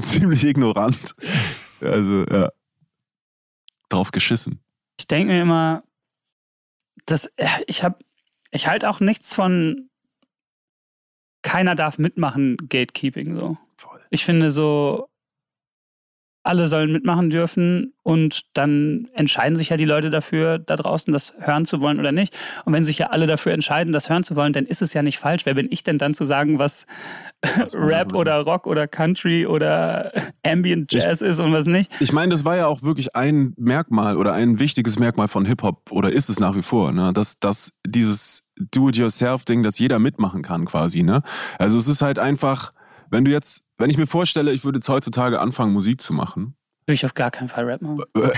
ziemlich 0.02 0.44
ignorant. 0.44 1.16
Also 1.80 2.26
ja, 2.26 2.50
drauf 3.90 4.12
geschissen. 4.12 4.60
Ich 5.00 5.08
denke 5.08 5.34
mir 5.34 5.42
immer, 5.42 5.84
dass 7.06 7.32
ich 7.68 7.84
habe, 7.84 8.00
ich 8.52 8.68
halte 8.68 8.90
auch 8.90 9.00
nichts 9.00 9.34
von 9.34 9.90
keiner 11.44 11.76
darf 11.76 11.98
mitmachen 11.98 12.58
Gatekeeping 12.58 13.36
so. 13.36 13.58
Voll. 13.78 14.00
Ich 14.10 14.26
finde 14.26 14.52
so 14.52 15.11
alle 16.44 16.68
sollen 16.68 16.92
mitmachen 16.92 17.30
dürfen 17.30 17.94
und 18.04 18.42
dann 18.54 19.06
entscheiden 19.14 19.58
sich 19.58 19.70
ja 19.70 19.78
die 19.78 19.86
Leute 19.86 20.10
dafür, 20.10 20.58
da 20.58 20.76
draußen 20.76 21.14
das 21.14 21.34
hören 21.38 21.66
zu 21.66 21.82
wollen 21.82 22.00
oder 22.00 22.12
nicht. 22.12 22.36
Und 22.66 22.74
wenn 22.74 22.84
sich 22.84 22.98
ja 22.98 23.08
alle 23.08 23.28
dafür 23.28 23.54
entscheiden, 23.54 23.94
das 23.94 24.10
hören 24.10 24.24
zu 24.24 24.36
wollen, 24.36 24.54
dann 24.54 24.66
ist 24.66 24.82
es 24.82 24.94
ja 24.94 25.04
nicht 25.04 25.20
falsch. 25.20 25.46
Wer 25.46 25.54
bin 25.54 25.68
ich 25.70 25.84
denn 25.84 26.00
dann 26.00 26.14
zu 26.16 26.26
sagen, 26.26 26.58
was, 26.58 26.86
Was 27.58 27.76
Rap 27.76 28.14
oder 28.16 28.40
Rock 28.42 28.68
oder 28.68 28.88
Country 28.88 29.46
oder 29.46 30.12
Ambient 30.44 30.92
Jazz 30.92 31.22
ist 31.22 31.40
und 31.40 31.54
was 31.54 31.66
nicht? 31.66 31.92
Ich 32.00 32.14
meine, 32.14 32.32
das 32.32 32.46
war 32.46 32.56
ja 32.56 32.68
auch 32.68 32.82
wirklich 32.84 33.16
ein 33.16 33.54
Merkmal 33.58 34.18
oder 34.18 34.34
ein 34.34 34.60
wichtiges 34.60 35.00
Merkmal 35.00 35.28
von 35.28 35.46
Hip-Hop 35.46 35.92
oder 35.92 36.12
ist 36.12 36.30
es 36.30 36.40
nach 36.40 36.56
wie 36.56 36.62
vor, 36.62 36.92
ne? 36.92 37.14
dass, 37.14 37.40
dass 37.40 37.72
dieses 37.86 38.44
Do-it-yourself-Ding, 38.58 39.64
das 39.64 39.80
jeder 39.80 40.00
mitmachen 40.00 40.42
kann 40.42 40.66
quasi. 40.66 41.04
Ne? 41.04 41.22
Also 41.58 41.78
es 41.78 41.88
ist 41.88 42.02
halt 42.02 42.20
einfach, 42.20 42.74
wenn 43.10 43.26
du 43.26 43.32
jetzt, 43.32 43.64
wenn 43.82 43.90
ich 43.90 43.98
mir 43.98 44.08
vorstelle, 44.08 44.52
ich 44.54 44.64
würde 44.64 44.78
jetzt 44.78 44.90
heutzutage 44.90 45.40
anfangen, 45.40 45.74
Musik 45.74 46.02
zu 46.02 46.14
machen. 46.14 46.56
Würde 46.88 46.96
ich 46.96 47.06
auf 47.06 47.14
gar 47.14 47.30
keinen 47.30 47.48
Fall 47.48 47.66
Rap 47.66 47.80
machen. 47.84 48.00
Äh, 48.16 48.22
äh, 48.22 48.32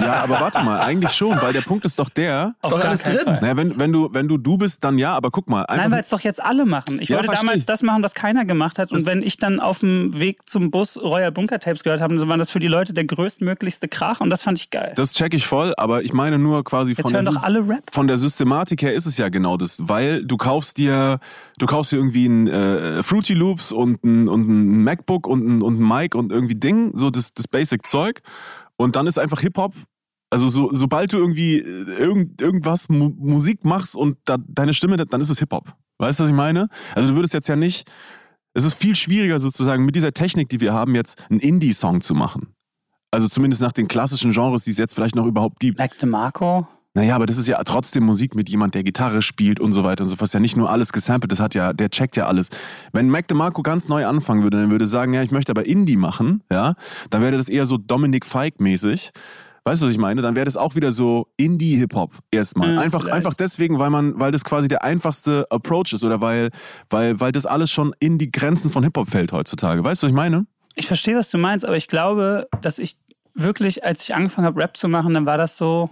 ja, 0.00 0.14
aber 0.22 0.40
warte 0.40 0.62
mal, 0.62 0.80
eigentlich 0.80 1.12
schon, 1.12 1.40
weil 1.42 1.52
der 1.52 1.60
Punkt 1.60 1.84
ist 1.84 1.98
doch 1.98 2.08
der, 2.08 2.54
Auf 2.62 2.70
doch 2.70 2.78
gar 2.80 2.88
alles 2.88 3.02
keinen 3.02 3.16
drin. 3.16 3.24
Fall. 3.26 3.38
naja, 3.42 3.56
wenn, 3.58 3.78
wenn, 3.78 3.92
du, 3.92 4.08
wenn 4.14 4.28
du 4.28 4.38
du 4.38 4.56
bist, 4.56 4.82
dann 4.82 4.96
ja, 4.96 5.14
aber 5.14 5.30
guck 5.30 5.48
mal. 5.50 5.66
Nein, 5.68 5.92
weil 5.92 6.00
es 6.00 6.08
doch 6.08 6.20
jetzt 6.20 6.42
alle 6.42 6.64
machen. 6.64 7.00
Ich 7.02 7.10
Ja, 7.10 7.16
wollte 7.16 7.26
versteh 7.28 7.46
damals 7.46 7.60
ich. 7.60 7.66
das 7.66 7.82
machen, 7.82 8.02
was 8.02 8.14
keiner 8.14 8.46
gemacht 8.46 8.78
hat. 8.78 8.92
Und 8.92 9.00
Das- 9.02 9.06
wenn 9.06 9.20
ich 9.22 9.36
dann 9.36 9.60
auf 9.60 9.80
dem 9.80 10.08
Weg 10.18 10.48
zum 10.48 10.70
Bus 10.70 10.98
Royal 11.00 11.30
Bunker 11.30 11.60
Tapes 11.60 11.84
gehört 11.84 12.00
habe, 12.00 12.16
dann 12.16 12.26
war 12.28 12.38
das 12.38 12.50
für 12.50 12.60
die 12.60 12.66
Leute 12.66 12.94
der 12.94 13.04
größtmöglichste 13.04 13.88
Krach 13.88 14.20
und 14.22 14.30
das 14.30 14.42
fand 14.42 14.58
ich 14.58 14.70
geil. 14.70 14.94
das 14.96 15.12
check 15.12 15.34
ich 15.34 15.46
voll, 15.46 15.74
aber 15.76 16.02
ich 16.02 16.14
meine 16.14 16.38
nur 16.38 16.64
quasi 16.64 16.92
Jetzt 16.92 17.02
von 17.02 17.12
der, 17.12 17.22
doch 17.22 17.44
alle 17.44 17.60
Rap. 17.68 17.80
von 17.92 18.08
der 18.08 18.16
Systematik 18.16 18.80
her 18.82 18.94
ist 18.94 19.04
es 19.04 19.18
ja 19.18 19.28
genau 19.28 19.58
das, 19.58 19.80
weil 19.82 20.24
du 20.24 20.38
kaufst 20.38 20.78
dir, 20.78 21.20
du 21.58 21.66
kaufst 21.66 21.92
dir 21.92 21.96
irgendwie 21.96 22.26
ein 22.26 22.48
äh, 22.48 23.02
Fruity 23.02 23.34
Loops 23.34 23.72
und 23.72 24.02
ein, 24.04 24.28
und 24.28 24.48
ein 24.48 24.84
MacBook 24.84 25.26
und 25.26 25.46
ein, 25.46 25.62
und 25.62 25.80
ein 25.80 25.88
Mic 25.88 26.14
und 26.14 26.32
irgendwie 26.32 26.54
Ding, 26.54 26.96
so 26.96 27.10
das, 27.10 27.32
das 27.34 27.48
Basic-Zeug 27.48 28.20
und 28.76 28.96
dann 28.96 29.06
ist 29.06 29.18
einfach 29.18 29.40
Hip-Hop. 29.40 29.74
Also 30.30 30.48
so, 30.48 30.70
sobald 30.72 31.12
du 31.12 31.18
irgendwie 31.18 31.58
äh, 31.58 31.98
irgend, 31.98 32.40
irgendwas 32.40 32.88
Mu 32.88 33.12
Musik 33.16 33.64
machst 33.64 33.96
und 33.96 34.18
da, 34.24 34.36
deine 34.46 34.74
Stimme, 34.74 34.96
dann 34.96 35.20
ist 35.20 35.30
es 35.30 35.38
Hip-Hop. 35.38 35.72
Weißt 35.98 36.18
du, 36.18 36.24
was 36.24 36.30
ich 36.30 36.36
meine? 36.36 36.68
Also 36.94 37.10
du 37.10 37.16
würdest 37.16 37.32
jetzt 37.32 37.48
ja 37.48 37.56
nicht, 37.56 37.88
es 38.52 38.64
ist 38.64 38.74
viel 38.74 38.94
schwieriger 38.96 39.38
sozusagen 39.38 39.84
mit 39.84 39.96
dieser 39.96 40.12
Technik, 40.12 40.48
die 40.48 40.60
wir 40.60 40.74
haben, 40.74 40.94
jetzt 40.94 41.24
einen 41.30 41.40
Indie-Song 41.40 42.00
zu 42.00 42.14
machen. 42.14 42.54
Also 43.10 43.28
zumindest 43.28 43.62
nach 43.62 43.72
den 43.72 43.88
klassischen 43.88 44.32
Genres, 44.32 44.64
die 44.64 44.72
es 44.72 44.78
jetzt 44.78 44.94
vielleicht 44.94 45.14
noch 45.14 45.26
überhaupt 45.26 45.60
gibt. 45.60 45.78
Mac 45.78 45.96
DeMarco. 45.98 46.66
Naja, 46.96 47.14
aber 47.14 47.26
das 47.26 47.36
ist 47.36 47.46
ja 47.46 47.62
trotzdem 47.62 48.04
Musik 48.04 48.34
mit 48.34 48.48
jemand, 48.48 48.74
der 48.74 48.82
Gitarre 48.82 49.20
spielt 49.20 49.60
und 49.60 49.74
so 49.74 49.84
weiter 49.84 50.02
und 50.02 50.08
so 50.08 50.16
fort. 50.16 50.28
Ist 50.28 50.32
ja 50.32 50.40
nicht 50.40 50.56
nur 50.56 50.70
alles 50.70 50.94
gesampelt, 50.94 51.30
das 51.30 51.40
hat 51.40 51.54
ja, 51.54 51.74
der 51.74 51.90
checkt 51.90 52.16
ja 52.16 52.26
alles. 52.26 52.48
Wenn 52.94 53.10
Mac 53.10 53.28
DeMarco 53.28 53.60
ganz 53.62 53.88
neu 53.88 54.06
anfangen 54.06 54.42
würde, 54.42 54.56
dann 54.56 54.70
würde 54.70 54.86
sagen, 54.86 55.12
ja, 55.12 55.22
ich 55.22 55.30
möchte 55.30 55.52
aber 55.52 55.66
Indie 55.66 55.96
machen, 55.96 56.42
ja, 56.50 56.74
dann 57.10 57.20
wäre 57.20 57.36
das 57.36 57.50
eher 57.50 57.66
so 57.66 57.76
Dominic 57.76 58.24
Fike-mäßig. 58.24 59.10
Weißt 59.64 59.82
du, 59.82 59.86
was 59.86 59.92
ich 59.92 59.98
meine? 59.98 60.22
Dann 60.22 60.36
wäre 60.36 60.46
das 60.46 60.56
auch 60.56 60.74
wieder 60.74 60.90
so 60.90 61.26
Indie-Hip-Hop 61.36 62.12
erstmal. 62.30 62.72
Ja, 62.72 62.80
einfach, 62.80 63.02
vielleicht. 63.02 63.14
einfach 63.14 63.34
deswegen, 63.34 63.78
weil 63.78 63.90
man, 63.90 64.18
weil 64.18 64.32
das 64.32 64.42
quasi 64.42 64.66
der 64.66 64.82
einfachste 64.82 65.46
Approach 65.50 65.92
ist 65.92 66.02
oder 66.02 66.22
weil, 66.22 66.48
weil, 66.88 67.20
weil 67.20 67.30
das 67.30 67.44
alles 67.44 67.70
schon 67.70 67.94
in 67.98 68.16
die 68.16 68.32
Grenzen 68.32 68.70
von 68.70 68.82
Hip-Hop 68.84 69.10
fällt 69.10 69.32
heutzutage. 69.32 69.84
Weißt 69.84 70.02
du, 70.02 70.06
was 70.06 70.12
ich 70.12 70.16
meine? 70.16 70.46
Ich 70.74 70.86
verstehe, 70.86 71.16
was 71.18 71.28
du 71.28 71.36
meinst, 71.36 71.66
aber 71.66 71.76
ich 71.76 71.88
glaube, 71.88 72.48
dass 72.62 72.78
ich 72.78 72.96
wirklich, 73.34 73.84
als 73.84 74.02
ich 74.04 74.14
angefangen 74.14 74.46
habe, 74.46 74.62
Rap 74.62 74.78
zu 74.78 74.88
machen, 74.88 75.12
dann 75.12 75.26
war 75.26 75.36
das 75.36 75.58
so, 75.58 75.90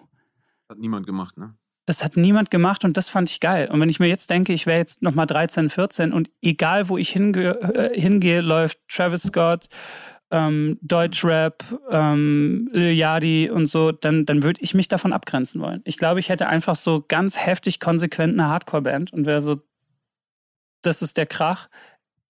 Hat 0.74 0.80
niemand 0.80 1.06
gemacht, 1.06 1.36
ne? 1.36 1.54
das 1.86 2.02
hat 2.02 2.16
niemand 2.16 2.50
gemacht 2.50 2.84
und 2.84 2.96
das 2.96 3.10
fand 3.10 3.28
ich 3.28 3.40
geil. 3.40 3.68
Und 3.70 3.80
wenn 3.80 3.88
ich 3.88 4.00
mir 4.00 4.08
jetzt 4.08 4.30
denke, 4.30 4.52
ich 4.52 4.66
wäre 4.66 4.78
jetzt 4.78 5.02
nochmal 5.02 5.26
13, 5.26 5.68
14 5.70 6.12
und 6.12 6.30
egal 6.40 6.88
wo 6.88 6.96
ich 6.96 7.10
hinge 7.10 7.60
äh, 7.74 8.00
hingehe, 8.00 8.40
läuft 8.40 8.78
Travis 8.88 9.24
Scott, 9.24 9.66
ähm, 10.30 10.78
Deutschrap, 10.80 11.62
ähm, 11.90 12.70
Lil 12.72 12.92
Yachty 12.92 13.50
und 13.50 13.66
so, 13.66 13.92
dann, 13.92 14.24
dann 14.24 14.42
würde 14.42 14.62
ich 14.62 14.74
mich 14.74 14.88
davon 14.88 15.12
abgrenzen 15.12 15.60
wollen. 15.60 15.82
Ich 15.84 15.98
glaube, 15.98 16.20
ich 16.20 16.30
hätte 16.30 16.48
einfach 16.48 16.76
so 16.76 17.04
ganz 17.06 17.38
heftig 17.38 17.80
konsequent 17.80 18.32
eine 18.32 18.48
Hardcore-Band 18.48 19.12
und 19.12 19.26
wäre 19.26 19.42
so, 19.42 19.60
das 20.82 21.02
ist 21.02 21.16
der 21.16 21.26
Krach. 21.26 21.68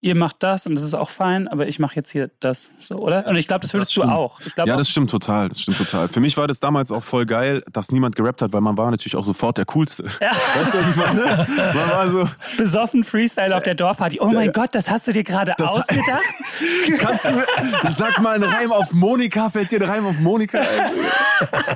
Ihr 0.01 0.15
macht 0.15 0.43
das 0.43 0.67
und 0.67 0.75
das 0.75 0.83
ist 0.83 0.93
auch 0.93 1.09
fein, 1.09 1.47
aber 1.47 1.67
ich 1.67 1.79
mache 1.79 1.95
jetzt 1.95 2.11
hier 2.11 2.29
das, 2.39 2.71
so, 2.79 2.97
oder? 2.97 3.25
Und 3.25 3.37
ich 3.37 3.47
glaube, 3.47 3.61
das 3.61 3.73
würdest 3.73 3.97
Das 3.97 4.03
du 4.03 4.09
auch. 4.09 4.39
Ich 4.41 4.53
glaube 4.53 4.69
Ja, 4.69 4.77
das 4.77 4.87
stimmt 4.87 5.09
total. 5.09 5.49
Das 5.49 5.61
stimmt 5.61 5.77
total. 5.77 6.09
Für 6.09 6.19
mich 6.19 6.37
war 6.37 6.47
das 6.47 6.59
damals 6.59 6.91
auch 6.91 7.03
voll 7.03 7.25
geil, 7.25 7.63
dass 7.71 7.91
niemand 7.91 8.15
gerappt 8.15 8.43
hat, 8.43 8.53
weil 8.53 8.61
man 8.61 8.77
war 8.77 8.91
natürlich 8.91 9.15
auch 9.15 9.23
sofort 9.23 9.57
der 9.57 9.65
Coolste. 9.65 10.03
Ja. 10.21 10.29
Weißt 10.55 10.73
du, 10.73 10.77
was 10.77 10.89
ich 10.89 10.95
meine? 10.95 11.47
Man 11.47 11.89
war 11.89 12.11
so, 12.11 12.29
besoffen 12.57 13.03
Freestyle 13.03 13.55
auf 13.55 13.63
der 13.63 13.73
Dorfparty. 13.73 14.19
Oh 14.19 14.27
mein 14.27 14.51
Gott, 14.51 14.75
das 14.75 14.91
hast 14.91 15.07
du 15.07 15.11
dir 15.11 15.23
gerade 15.23 15.57
ausgedacht? 15.57 16.21
kannst 16.99 17.25
du, 17.25 17.89
sag 17.89 18.21
mal 18.21 18.35
einen 18.35 18.43
Reim 18.43 18.71
auf 18.71 18.91
Monika, 18.93 19.49
fällt 19.49 19.71
dir 19.71 19.81
ein 19.81 19.89
Reim 19.89 20.05
auf 20.05 20.19
Monika? 20.19 20.59
ein? 20.59 20.91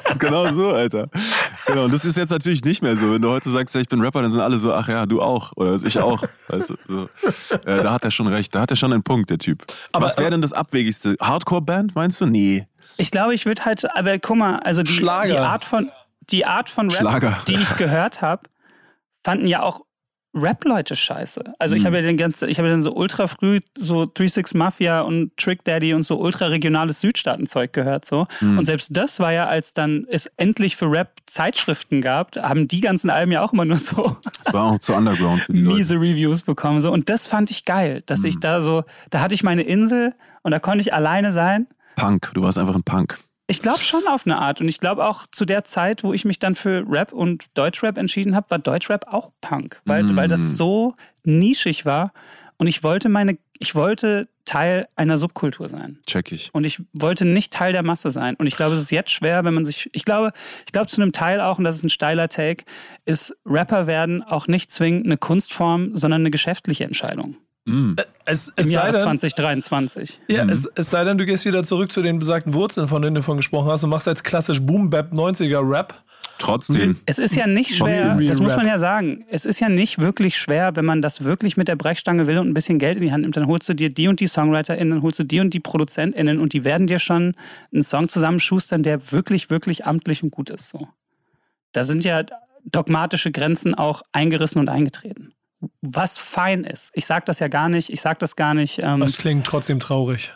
Das 0.03 0.11
ist 0.11 0.19
genau 0.19 0.51
so, 0.51 0.69
Alter. 0.69 1.07
Genau, 1.65 1.85
und 1.85 1.93
das 1.93 2.05
ist 2.05 2.17
jetzt 2.17 2.29
natürlich 2.29 2.63
nicht 2.63 2.81
mehr 2.83 2.95
so. 2.95 3.13
Wenn 3.13 3.21
du 3.21 3.29
heute 3.29 3.49
sagst, 3.49 3.73
ja, 3.75 3.81
ich 3.81 3.89
bin 3.89 4.01
Rapper, 4.01 4.21
dann 4.21 4.31
sind 4.31 4.41
alle 4.41 4.59
so, 4.59 4.73
ach 4.73 4.87
ja, 4.87 5.05
du 5.05 5.21
auch. 5.21 5.51
Oder 5.55 5.75
ich 5.75 5.99
auch. 5.99 6.21
Weißt 6.47 6.69
du, 6.69 6.75
so. 6.87 7.09
äh, 7.65 7.83
da 7.83 7.93
hat 7.93 8.03
er 8.03 8.11
schon 8.19 8.27
recht. 8.27 8.53
Da 8.53 8.61
hat 8.61 8.69
er 8.71 8.75
schon 8.75 8.91
einen 8.93 9.03
Punkt, 9.03 9.29
der 9.29 9.37
Typ. 9.37 9.65
Aber- 9.93 10.05
Was 10.05 10.17
wäre 10.17 10.29
denn 10.31 10.41
das 10.41 10.53
Abwegigste? 10.53 11.15
Hardcore-Band, 11.21 11.95
meinst 11.95 12.19
du? 12.21 12.25
Nee. 12.25 12.67
Ich 12.97 13.11
glaube, 13.11 13.33
ich 13.33 13.45
würde 13.45 13.63
halt, 13.65 13.85
aber 13.95 14.19
guck 14.19 14.35
mal, 14.37 14.57
also 14.59 14.83
die, 14.83 14.97
die 14.97 15.37
Art 15.37 15.63
von 15.65 15.89
die 16.29 16.45
Art 16.45 16.69
von 16.69 16.89
Rap, 16.91 16.99
Schlager. 16.99 17.37
die 17.47 17.55
ich 17.55 17.75
gehört 17.77 18.21
habe, 18.21 18.43
fanden 19.25 19.47
ja 19.47 19.63
auch 19.63 19.81
Rap-Leute 20.33 20.95
scheiße. 20.95 21.43
Also 21.57 21.75
ich 21.75 21.81
Mhm. 21.81 21.87
habe 21.87 21.95
ja 21.97 22.01
den 22.03 22.17
ganzen, 22.17 22.49
ich 22.49 22.59
habe 22.59 22.67
ja 22.67 22.73
dann 22.73 22.83
so 22.83 22.93
ultra 22.95 23.25
früh 23.27 23.59
so 23.75 24.05
36 24.05 24.53
Mafia 24.55 25.01
und 25.01 25.35
Trick 25.37 25.63
Daddy 25.63 25.93
und 25.93 26.03
so 26.03 26.19
ultra 26.19 26.45
regionales 26.47 27.01
Südstaatenzeug 27.01 27.73
gehört 27.73 28.05
so. 28.05 28.27
Mhm. 28.41 28.59
Und 28.59 28.65
selbst 28.65 28.95
das 28.95 29.19
war 29.19 29.33
ja, 29.33 29.47
als 29.47 29.73
dann 29.73 30.05
es 30.09 30.27
endlich 30.37 30.75
für 30.75 30.85
Rap 30.91 31.13
Zeitschriften 31.25 32.01
gab, 32.01 32.35
haben 32.37 32.67
die 32.67 32.81
ganzen 32.81 33.09
Alben 33.09 33.31
ja 33.31 33.41
auch 33.43 33.53
immer 33.53 33.65
nur 33.65 33.77
so 33.77 34.17
Das 34.43 34.53
war 34.53 34.65
auch 34.65 34.79
zu 34.79 34.93
underground 34.93 35.41
für 35.41 35.53
die 35.53 35.61
Leute. 35.61 35.75
miese 35.77 35.95
Reviews 35.95 36.43
bekommen. 36.43 36.79
So. 36.79 36.91
Und 36.91 37.09
das 37.09 37.25
fand 37.27 37.49
ich 37.49 37.65
geil, 37.65 38.03
dass 38.05 38.19
Mhm. 38.21 38.25
ich 38.27 38.39
da 38.39 38.61
so, 38.61 38.83
da 39.09 39.21
hatte 39.21 39.33
ich 39.33 39.43
meine 39.43 39.63
Insel 39.63 40.13
und 40.43 40.51
da 40.51 40.59
konnte 40.59 40.81
ich 40.81 40.93
alleine 40.93 41.31
sein. 41.31 41.67
Punk. 41.95 42.31
Du 42.33 42.43
warst 42.43 42.57
einfach 42.57 42.75
ein 42.75 42.83
Punk. 42.83 43.17
Ich 43.49 43.61
glaube 43.63 43.79
schon 43.79 44.05
auf 44.07 44.25
eine 44.27 44.37
Art. 44.37 44.61
Und 44.61 44.67
ich 44.67 44.79
glaube 44.79 45.05
auch 45.05 45.25
zu 45.31 45.43
der 45.43 45.65
Zeit, 45.65 46.03
wo 46.03 46.13
ich 46.13 46.23
mich 46.23 46.37
dann 46.37 46.53
für 46.53 46.85
Rap 46.87 47.11
und 47.11 47.45
Deutschrap 47.57 47.97
entschieden 47.97 48.35
habe, 48.35 48.49
war 48.51 48.59
Deutschrap 48.59 49.07
auch 49.11 49.31
Punk. 49.41 49.81
Weil, 49.85 50.03
Mm. 50.03 50.15
weil 50.15 50.27
das 50.27 50.55
so 50.55 50.95
nischig 51.23 51.85
war 51.85 52.13
Und 52.61 52.67
ich 52.67 52.83
wollte 52.83 53.07
meine, 53.07 53.37
ich 53.57 53.73
wollte 53.73 54.27
Teil 54.43 54.87
einer 54.97 55.15
Subkultur 55.15 55.69
sein. 55.69 55.97
Check 56.05 56.33
ich. 56.33 56.49
Und 56.53 56.65
ich 56.65 56.81
wollte 56.91 57.23
nicht 57.25 57.53
Teil 57.53 57.71
der 57.71 57.83
Masse 57.83 58.11
sein. 58.11 58.35
Und 58.35 58.47
ich 58.47 58.57
glaube, 58.57 58.75
es 58.75 58.83
ist 58.83 58.91
jetzt 58.91 59.11
schwer, 59.11 59.45
wenn 59.45 59.53
man 59.53 59.65
sich, 59.65 59.89
ich 59.93 60.03
glaube, 60.03 60.33
ich 60.65 60.73
glaube 60.73 60.87
zu 60.87 61.01
einem 61.01 61.13
Teil 61.13 61.39
auch, 61.39 61.57
und 61.57 61.63
das 61.63 61.75
ist 61.77 61.83
ein 61.83 61.89
steiler 61.89 62.27
Take, 62.27 62.65
ist 63.05 63.33
Rapper 63.45 63.87
werden 63.87 64.23
auch 64.23 64.47
nicht 64.47 64.71
zwingend 64.71 65.05
eine 65.05 65.17
Kunstform, 65.17 65.95
sondern 65.95 66.21
eine 66.21 66.31
geschäftliche 66.31 66.83
Entscheidung. 66.83 67.37
Mm. 67.69 67.95
Es, 68.25 68.49
Im 68.49 68.53
es, 68.57 68.67
sei 68.69 68.73
Jahr 68.73 68.91
denn, 68.91 69.01
2023. 69.01 70.19
ja, 70.27 70.43
Mhm. 70.43 70.49
es, 70.49 70.69
es 70.75 70.89
sei 70.89 71.03
denn, 71.03 71.17
du 71.17 71.25
gehst 71.25 71.45
wieder 71.45 71.63
zurück 71.63 71.91
zu 71.91 72.01
den 72.01 72.19
besagten 72.19 72.53
Wurzeln, 72.53 72.87
von 72.87 73.01
denen 73.01 73.15
du 73.15 73.23
von 73.23 73.37
gesprochen 73.37 73.69
hast, 73.69 73.83
und 73.83 73.89
machst 73.89 74.07
jetzt 74.07 74.23
klassisch 74.23 74.61
Boom-Bap 74.61 75.13
90er-Rap. 75.13 75.93
Trotzdem. 76.39 76.97
Es 77.05 77.19
ist 77.19 77.35
ja 77.35 77.47
nicht 77.47 77.75
schwer, 77.75 78.13
Trotzdem 78.13 78.27
das 78.27 78.39
muss 78.39 78.55
man 78.55 78.65
ja 78.65 78.77
sagen. 78.79 79.25
Es 79.29 79.45
ist 79.45 79.59
ja 79.59 79.67
nicht 79.67 79.99
wirklich 79.99 80.37
schwer, 80.37 80.75
wenn 80.77 80.85
man 80.85 81.01
das 81.01 81.25
wirklich 81.25 81.57
mit 81.57 81.67
der 81.67 81.75
Brechstange 81.75 82.27
will 82.27 82.37
und 82.37 82.47
ein 82.47 82.53
bisschen 82.53 82.79
Geld 82.79 82.97
in 82.97 83.03
die 83.03 83.11
Hand 83.11 83.23
nimmt, 83.23 83.35
dann 83.35 83.47
holst 83.47 83.67
du 83.67 83.73
dir 83.73 83.89
die 83.89 84.07
und 84.07 84.21
die 84.21 84.27
SongwriterInnen, 84.27 84.91
dann 84.91 85.01
holst 85.01 85.19
du 85.19 85.25
die 85.25 85.41
und 85.41 85.53
die 85.53 85.59
ProduzentInnen 85.59 86.39
und 86.39 86.53
die 86.53 86.63
werden 86.63 86.87
dir 86.87 86.99
schon 86.99 87.35
einen 87.73 87.83
Song 87.83 88.07
zusammenschustern, 88.07 88.83
der 88.83 89.11
wirklich, 89.11 89.49
wirklich 89.49 89.85
amtlich 89.85 90.23
und 90.23 90.31
gut 90.31 90.49
ist. 90.49 90.69
So. 90.69 90.87
Da 91.73 91.83
sind 91.83 92.05
ja 92.05 92.23
dogmatische 92.63 93.31
Grenzen 93.31 93.75
auch 93.75 94.01
eingerissen 94.13 94.59
und 94.59 94.69
eingetreten. 94.69 95.33
Was 95.81 96.17
fein 96.17 96.63
ist. 96.63 96.91
Ich 96.93 97.05
sag 97.05 97.25
das 97.25 97.39
ja 97.39 97.47
gar 97.47 97.67
nicht, 97.69 97.89
ich 97.89 97.99
sag 98.01 98.19
das 98.19 98.35
gar 98.35 98.53
nicht. 98.53 98.79
Ähm, 98.79 99.01
Das 99.01 99.17
klingt 99.17 99.45
trotzdem 99.45 99.79
traurig. 99.79 100.31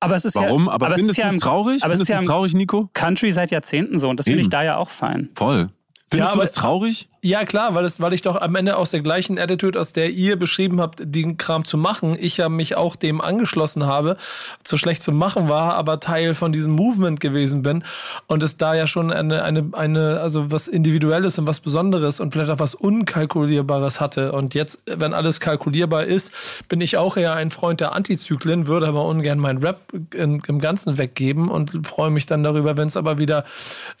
aber 0.00 0.16
es 0.16 0.24
ist 0.24 0.34
Warum? 0.36 0.66
ja, 0.66 0.72
Aber, 0.72 0.88
es 0.90 0.94
findest 0.96 1.10
ist 1.12 1.16
ja 1.18 1.24
du 1.24 1.28
es 1.28 1.34
im 1.34 1.40
traurig? 1.40 1.82
aber 1.84 1.92
es 1.94 1.98
Findest 1.98 2.02
ist 2.02 2.08
du 2.08 2.12
ja 2.12 2.18
es 2.18 2.22
im- 2.24 2.28
traurig, 2.28 2.54
Nico? 2.54 2.90
Country 2.92 3.32
seit 3.32 3.50
Jahrzehnten 3.50 3.98
so 3.98 4.08
und 4.10 4.18
das 4.18 4.24
finde 4.24 4.40
ich 4.40 4.50
da 4.50 4.62
ja 4.62 4.76
auch 4.76 4.90
fein. 4.90 5.30
Voll. 5.34 5.70
Findest 6.12 6.28
Ja, 6.30 6.34
du 6.34 6.40
aber- 6.40 6.44
das 6.44 6.52
traurig? 6.52 7.08
Ja, 7.24 7.44
klar, 7.44 7.74
weil, 7.74 7.84
es, 7.84 8.00
weil 8.00 8.12
ich 8.14 8.22
doch 8.22 8.34
am 8.40 8.54
Ende 8.56 8.76
aus 8.76 8.90
der 8.90 9.00
gleichen 9.00 9.38
Attitude, 9.38 9.78
aus 9.80 9.92
der 9.92 10.10
ihr 10.10 10.36
beschrieben 10.36 10.80
habt, 10.80 11.00
den 11.04 11.36
Kram 11.38 11.64
zu 11.64 11.78
machen, 11.78 12.16
ich 12.18 12.36
ja 12.36 12.48
mich 12.48 12.76
auch 12.76 12.96
dem 12.96 13.20
angeschlossen 13.20 13.86
habe, 13.86 14.16
zu 14.64 14.76
schlecht 14.76 15.02
zu 15.04 15.12
machen 15.12 15.48
war, 15.48 15.74
aber 15.76 16.00
Teil 16.00 16.34
von 16.34 16.50
diesem 16.50 16.72
Movement 16.72 17.20
gewesen 17.20 17.62
bin 17.62 17.84
und 18.26 18.42
es 18.42 18.56
da 18.56 18.74
ja 18.74 18.88
schon 18.88 19.12
eine, 19.12 19.44
eine, 19.44 19.68
eine, 19.72 20.20
also 20.20 20.50
was 20.50 20.66
Individuelles 20.66 21.38
und 21.38 21.46
was 21.46 21.60
Besonderes 21.60 22.18
und 22.18 22.32
vielleicht 22.32 22.50
auch 22.50 22.58
was 22.58 22.74
Unkalkulierbares 22.74 24.00
hatte. 24.00 24.32
Und 24.32 24.54
jetzt, 24.54 24.82
wenn 24.86 25.14
alles 25.14 25.38
kalkulierbar 25.38 26.04
ist, 26.04 26.32
bin 26.68 26.80
ich 26.80 26.96
auch 26.96 27.16
eher 27.16 27.34
ein 27.34 27.52
Freund 27.52 27.80
der 27.80 27.92
Antizyklen, 27.92 28.66
würde 28.66 28.88
aber 28.88 29.04
ungern 29.06 29.38
mein 29.38 29.58
Rap 29.58 29.80
in, 30.12 30.42
im 30.48 30.60
Ganzen 30.60 30.98
weggeben 30.98 31.48
und 31.48 31.86
freue 31.86 32.10
mich 32.10 32.26
dann 32.26 32.42
darüber, 32.42 32.76
wenn 32.76 32.88
es 32.88 32.96
aber 32.96 33.18
wieder 33.18 33.44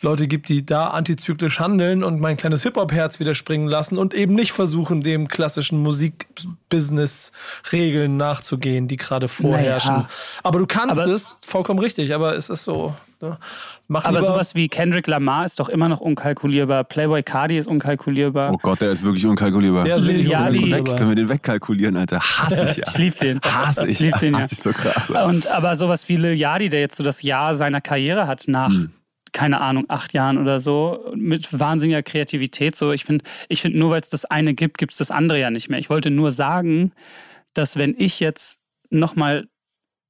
Leute 0.00 0.26
gibt, 0.26 0.48
die 0.48 0.66
da 0.66 0.88
antizyklisch 0.88 1.60
handeln 1.60 2.01
und 2.04 2.20
mein 2.20 2.36
kleines 2.36 2.62
Hip-Hop-Herz 2.62 3.18
wieder 3.20 3.34
springen 3.34 3.68
lassen 3.68 3.98
und 3.98 4.14
eben 4.14 4.34
nicht 4.34 4.52
versuchen, 4.52 5.02
dem 5.02 5.28
klassischen 5.28 5.82
Musik-Business-Regeln 5.82 8.16
nachzugehen, 8.16 8.88
die 8.88 8.96
gerade 8.96 9.28
vorherrschen. 9.28 9.94
Naja. 9.94 10.08
Aber 10.42 10.58
du 10.58 10.66
kannst 10.66 10.98
Aber- 11.00 11.10
es, 11.12 11.36
vollkommen 11.46 11.78
richtig, 11.80 12.12
aber 12.14 12.34
es 12.36 12.48
ist 12.50 12.64
so. 12.64 12.94
Ne? 13.20 13.38
Mach 13.86 14.04
Aber 14.04 14.20
sowas 14.22 14.54
wie 14.56 14.68
Kendrick 14.68 15.06
Lamar 15.06 15.44
ist 15.44 15.60
doch 15.60 15.68
immer 15.68 15.88
noch 15.88 16.00
unkalkulierbar. 16.00 16.82
Playboy 16.84 17.22
Cardi 17.22 17.56
ist 17.58 17.66
unkalkulierbar. 17.68 18.52
Oh 18.52 18.58
Gott, 18.60 18.80
der 18.80 18.90
ist 18.90 19.04
wirklich 19.04 19.24
unkalkulierbar. 19.26 19.86
Ja, 19.86 20.02
wirklich 20.02 20.28
den 20.28 20.70
weg, 20.72 20.86
können 20.96 21.08
wir 21.10 21.14
den 21.14 21.28
wegkalkulieren, 21.28 21.96
Alter? 21.96 22.18
Hasse 22.20 22.64
ich 22.64 22.76
ja. 22.78 22.84
Ich 22.88 22.98
lieb 22.98 23.16
den. 23.18 23.40
Hasse 23.44 23.86
ich. 23.86 23.92
Ich 23.92 24.00
lieb 24.00 24.18
den, 24.18 24.34
ja. 24.34 24.40
Hasse 24.40 24.54
ich 24.54 24.62
so 24.62 24.72
krass. 24.72 25.10
Alter. 25.10 25.26
Und 25.26 25.46
aber 25.46 25.76
sowas 25.76 26.08
wie 26.08 26.16
Lil 26.16 26.36
Yachty, 26.38 26.68
der 26.68 26.80
jetzt 26.80 26.96
so 26.96 27.04
das 27.04 27.22
Jahr 27.22 27.54
seiner 27.54 27.80
Karriere 27.80 28.26
hat, 28.26 28.44
nach, 28.48 28.70
Hm. 28.70 28.90
Keine 29.32 29.60
Ahnung, 29.60 29.86
acht 29.88 30.12
Jahren 30.12 30.38
oder 30.38 30.60
so, 30.60 31.12
mit 31.14 31.58
wahnsinniger 31.58 32.02
Kreativität. 32.02 32.76
So, 32.76 32.92
ich 32.92 33.04
finde, 33.04 33.24
ich 33.48 33.62
finde, 33.62 33.78
nur 33.78 33.90
weil 33.90 34.00
es 34.00 34.10
das 34.10 34.24
eine 34.26 34.54
gibt, 34.54 34.78
gibt 34.78 34.92
es 34.92 34.98
das 34.98 35.10
andere 35.10 35.40
ja 35.40 35.50
nicht 35.50 35.68
mehr. 35.68 35.78
Ich 35.78 35.90
wollte 35.90 36.10
nur 36.10 36.32
sagen, 36.32 36.92
dass 37.54 37.76
wenn 37.76 37.94
ich 37.98 38.20
jetzt 38.20 38.58
nochmal 38.90 39.48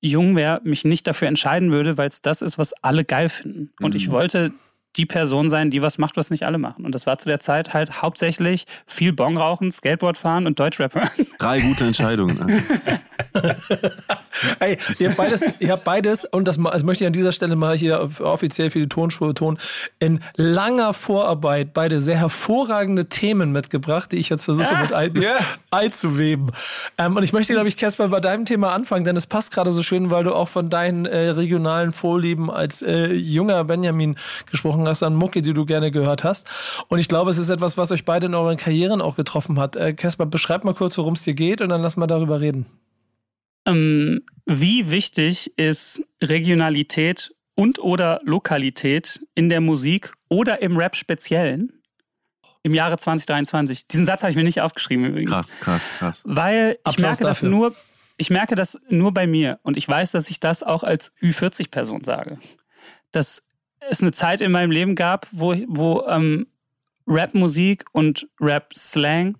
jung 0.00 0.34
wäre, 0.34 0.60
mich 0.64 0.84
nicht 0.84 1.06
dafür 1.06 1.28
entscheiden 1.28 1.70
würde, 1.70 1.96
weil 1.96 2.08
es 2.08 2.20
das 2.20 2.42
ist, 2.42 2.58
was 2.58 2.72
alle 2.82 3.04
geil 3.04 3.28
finden. 3.28 3.70
Und 3.80 3.94
ich 3.94 4.08
Mhm. 4.08 4.12
wollte 4.12 4.52
die 4.96 5.06
Person 5.06 5.50
sein, 5.50 5.70
die 5.70 5.82
was 5.82 5.98
macht, 5.98 6.16
was 6.16 6.30
nicht 6.30 6.44
alle 6.44 6.58
machen. 6.58 6.84
Und 6.84 6.94
das 6.94 7.06
war 7.06 7.18
zu 7.18 7.28
der 7.28 7.40
Zeit 7.40 7.74
halt 7.74 8.02
hauptsächlich 8.02 8.66
viel 8.86 9.12
Bong 9.12 9.36
rauchen, 9.36 9.72
Skateboard 9.72 10.18
fahren 10.18 10.46
und 10.46 10.58
Deutschrap 10.58 10.94
hören. 10.94 11.10
Drei 11.38 11.60
gute 11.60 11.84
Entscheidungen. 11.84 12.38
Alter. 12.40 13.56
Ey, 14.60 14.78
ihr 14.98 15.08
habt 15.08 15.16
beides, 15.16 15.44
ihr 15.58 15.72
habt 15.72 15.84
beides, 15.84 16.24
und 16.24 16.48
das, 16.48 16.58
das 16.58 16.82
möchte 16.84 17.04
ich 17.04 17.06
an 17.06 17.12
dieser 17.12 17.32
Stelle 17.32 17.56
mal 17.56 17.76
hier 17.76 18.00
offiziell 18.20 18.70
für 18.70 18.80
die 18.80 18.88
Tonspur 18.88 19.28
betonen, 19.28 19.58
in 19.98 20.20
langer 20.36 20.94
Vorarbeit 20.94 21.74
beide 21.74 22.00
sehr 22.00 22.18
hervorragende 22.18 23.08
Themen 23.08 23.52
mitgebracht, 23.52 24.12
die 24.12 24.16
ich 24.16 24.28
jetzt 24.28 24.44
versuche 24.44 24.74
mit 24.80 24.92
ein, 24.92 25.12
einzuweben. 25.70 26.52
Ähm, 26.98 27.16
und 27.16 27.22
ich 27.22 27.32
möchte, 27.32 27.52
glaube 27.52 27.68
ich, 27.68 27.76
Casper, 27.76 28.08
bei 28.08 28.20
deinem 28.20 28.44
Thema 28.44 28.72
anfangen, 28.72 29.04
denn 29.04 29.16
es 29.16 29.26
passt 29.26 29.52
gerade 29.52 29.72
so 29.72 29.82
schön, 29.82 30.10
weil 30.10 30.24
du 30.24 30.34
auch 30.34 30.48
von 30.48 30.70
deinen 30.70 31.06
äh, 31.06 31.30
regionalen 31.30 31.92
Vorlieben 31.92 32.50
als 32.50 32.82
äh, 32.82 33.12
junger 33.12 33.64
Benjamin 33.64 34.16
gesprochen 34.50 34.81
hast, 34.88 35.02
an 35.02 35.14
Mucke, 35.14 35.42
die 35.42 35.54
du 35.54 35.64
gerne 35.64 35.90
gehört 35.90 36.24
hast. 36.24 36.48
Und 36.88 36.98
ich 36.98 37.08
glaube, 37.08 37.30
es 37.30 37.38
ist 37.38 37.50
etwas, 37.50 37.76
was 37.76 37.90
euch 37.90 38.04
beide 38.04 38.26
in 38.26 38.34
euren 38.34 38.56
Karrieren 38.56 39.00
auch 39.00 39.16
getroffen 39.16 39.58
hat. 39.58 39.76
Äh, 39.76 39.94
Casper, 39.94 40.26
beschreib 40.26 40.64
mal 40.64 40.74
kurz, 40.74 40.96
worum 40.98 41.14
es 41.14 41.22
dir 41.24 41.34
geht, 41.34 41.60
und 41.60 41.68
dann 41.68 41.82
lass 41.82 41.96
mal 41.96 42.06
darüber 42.06 42.40
reden. 42.40 42.66
Ähm, 43.66 44.22
wie 44.46 44.90
wichtig 44.90 45.56
ist 45.56 46.02
Regionalität 46.20 47.32
und 47.54 47.78
oder 47.78 48.20
Lokalität 48.24 49.20
in 49.34 49.48
der 49.48 49.60
Musik 49.60 50.12
oder 50.28 50.62
im 50.62 50.76
Rap 50.76 50.96
speziellen 50.96 51.72
im 52.62 52.74
Jahre 52.74 52.98
2023? 52.98 53.86
Diesen 53.86 54.06
Satz 54.06 54.22
habe 54.22 54.30
ich 54.30 54.36
mir 54.36 54.44
nicht 54.44 54.60
aufgeschrieben 54.60 55.04
übrigens. 55.04 55.30
Krass, 55.30 55.58
krass, 55.60 55.82
krass. 55.98 56.22
Weil 56.24 56.72
ich 56.72 56.78
Applaus 56.84 57.20
merke 57.20 57.24
das 57.24 57.42
nur, 57.42 57.74
ich 58.16 58.30
merke 58.30 58.54
das 58.54 58.80
nur 58.88 59.12
bei 59.12 59.26
mir 59.26 59.60
und 59.62 59.76
ich 59.76 59.88
weiß, 59.88 60.10
dass 60.10 60.28
ich 60.30 60.40
das 60.40 60.62
auch 60.62 60.82
als 60.82 61.12
Ü40-Person 61.22 62.04
sage. 62.04 62.38
Dass 63.12 63.44
es 63.90 64.00
eine 64.00 64.12
Zeit 64.12 64.40
in 64.40 64.52
meinem 64.52 64.70
Leben 64.70 64.94
gab, 64.94 65.26
wo, 65.32 65.54
wo 65.66 66.06
ähm, 66.08 66.46
Rap-Musik 67.06 67.84
und 67.92 68.28
Rap-Slang 68.40 69.38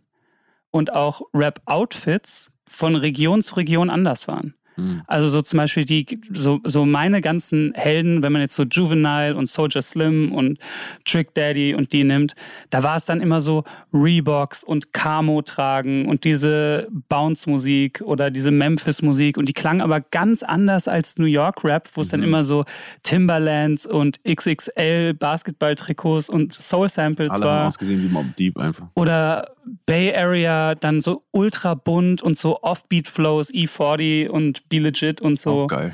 und 0.71 0.93
auch 0.93 1.23
Rap-Outfits 1.35 2.51
von 2.67 2.97
Region 2.97 3.43
zu 3.43 3.57
Region 3.57 3.91
anders 3.91 4.29
waren. 4.29 4.55
Hm. 4.77 5.03
Also 5.07 5.29
so 5.29 5.43
zum 5.43 5.59
Beispiel 5.59 5.85
die, 5.85 6.21
so, 6.33 6.61
so 6.65 6.85
meine 6.85 7.21
ganzen 7.21 7.73
Helden, 7.75 8.23
wenn 8.23 8.33
man 8.33 8.43
jetzt 8.43 8.57
so 8.57 8.65
Juvenile 8.65 9.37
und 9.37 9.49
Soldier 9.49 9.83
Slim 9.83 10.33
und 10.33 10.59
Trick 11.05 11.35
Daddy 11.35 11.75
und 11.75 11.93
die 11.93 12.05
nimmt, 12.05 12.35
da 12.71 12.83
war 12.83 12.97
es 12.97 13.05
dann 13.05 13.21
immer 13.21 13.41
so 13.41 13.65
Reeboks 13.93 14.65
und 14.65 14.93
Camo 14.93 15.43
tragen 15.43 16.09
und 16.09 16.25
diese 16.25 16.89
Bounce-Musik 17.09 18.03
oder 18.05 18.31
diese 18.31 18.51
Memphis-Musik 18.51 19.37
und 19.37 19.49
die 19.49 19.53
klang 19.53 19.81
aber 19.81 20.01
ganz 20.01 20.43
anders 20.43 20.89
als 20.89 21.19
New 21.19 21.27
York 21.27 21.65
Rap, 21.65 21.89
wo 21.95 22.01
es 22.01 22.09
dann 22.09 22.23
immer 22.23 22.45
so 22.45 22.65
Timberlands 23.03 23.87
und 23.87 24.21
XXL 24.25 25.15
Basketball-Trikots 25.15 26.29
und 26.29 26.53
Soul-Samples 26.53 27.31
Alle 27.31 27.45
war 27.45 27.59
haben 27.61 27.67
ausgesehen 27.69 28.03
wie 28.03 28.09
Mob 28.09 28.37
Deep 28.37 28.59
einfach. 28.59 28.87
oder 28.95 29.53
Bay 29.87 30.15
Area 30.15 30.75
dann 30.75 31.01
so 31.01 31.25
ultra 31.31 31.75
bunt 31.75 32.23
und 32.23 32.37
so 32.37 32.63
Offbeat-Flows, 32.63 33.53
E40 33.53 34.29
und 34.29 34.62
Be 34.73 34.79
Legit 34.79 35.21
und 35.21 35.39
so. 35.39 35.65
Auch 35.65 35.67
geil. 35.69 35.93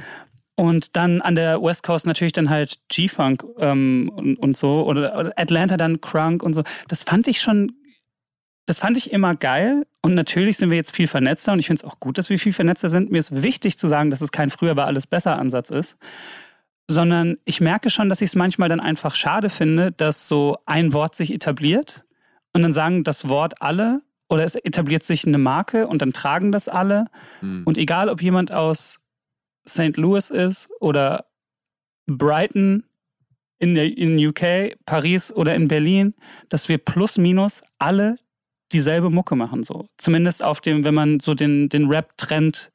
Und 0.55 0.97
dann 0.97 1.21
an 1.21 1.35
der 1.35 1.61
West 1.63 1.83
Coast 1.83 2.07
natürlich 2.07 2.33
dann 2.33 2.49
halt 2.49 2.79
G-Funk 2.89 3.45
ähm, 3.59 4.11
und, 4.15 4.37
und 4.37 4.57
so. 4.57 4.87
Oder, 4.87 5.33
Atlanta 5.37 5.77
dann 5.77 6.01
Crunk 6.01 6.43
und 6.43 6.55
so. 6.55 6.63
Das 6.89 7.03
fand 7.03 7.29
ich 7.29 7.41
schon, 7.41 7.73
das 8.67 8.79
fand 8.79 8.97
ich 8.97 9.13
immer 9.13 9.35
geil. 9.35 9.87
Und 10.01 10.15
natürlich 10.15 10.57
sind 10.57 10.71
wir 10.71 10.77
jetzt 10.77 10.95
viel 10.95 11.09
vernetzter 11.09 11.53
und 11.53 11.59
ich 11.59 11.67
finde 11.67 11.85
es 11.85 11.91
auch 11.91 12.01
gut, 12.01 12.19
dass 12.19 12.31
wir 12.31 12.39
viel 12.39 12.53
vernetzter 12.53 12.89
sind. 12.89 13.11
Mir 13.11 13.19
ist 13.19 13.43
wichtig 13.43 13.79
zu 13.79 13.89
sagen, 13.89 14.11
dass 14.11 14.21
es 14.21 14.33
kein 14.33 14.51
früher 14.51 14.77
war 14.77 14.87
alles 14.87 15.07
besser 15.07 15.39
Ansatz 15.39 15.71
ist. 15.71 15.97
Sondern 16.89 17.37
ich 17.45 17.61
merke 17.61 17.91
schon, 17.91 18.09
dass 18.09 18.21
ich 18.21 18.31
es 18.31 18.37
manchmal 18.37 18.69
dann 18.69 18.81
einfach 18.81 19.15
schade 19.15 19.51
finde, 19.51 19.93
dass 19.93 20.29
so 20.29 20.59
ein 20.67 20.93
Wort 20.93 21.15
sich 21.15 21.33
etabliert 21.33 22.05
und 22.53 22.63
dann 22.63 22.73
sagen 22.73 23.05
das 23.05 23.29
Wort 23.29 23.61
alle 23.61 24.03
oder 24.29 24.45
es 24.45 24.55
etabliert 24.55 25.05
sich 25.05 25.27
eine 25.27 25.39
Marke 25.39 25.87
und 25.87 26.03
dann 26.03 26.13
tragen 26.13 26.53
das 26.53 26.69
alle. 26.69 27.07
Hm. 27.41 27.63
Und 27.65 27.79
egal, 27.79 28.09
ob 28.09 28.23
jemand 28.23 28.53
aus 28.53 29.01
St. 29.67 29.97
Louis 29.97 30.31
ist 30.31 30.69
oder 30.81 31.27
Brighton 32.07 32.85
in, 33.59 33.75
der, 33.75 33.97
in 33.97 34.19
UK, 34.19 34.77
Paris 34.85 35.33
oder 35.33 35.55
in 35.55 35.69
Berlin, 35.69 36.15
dass 36.49 36.69
wir 36.69 36.79
plus 36.79 37.19
minus 37.19 37.63
alle 37.79 38.17
dieselbe 38.73 39.11
Mucke 39.11 39.35
machen. 39.35 39.65
So. 39.65 39.89
Zumindest 39.97 40.43
auf 40.43 40.61
dem, 40.61 40.85
wenn 40.85 40.95
man 40.95 41.21
so 41.21 41.35
den, 41.35 41.69
den 41.69 41.89
Rap-Trend 41.89 42.71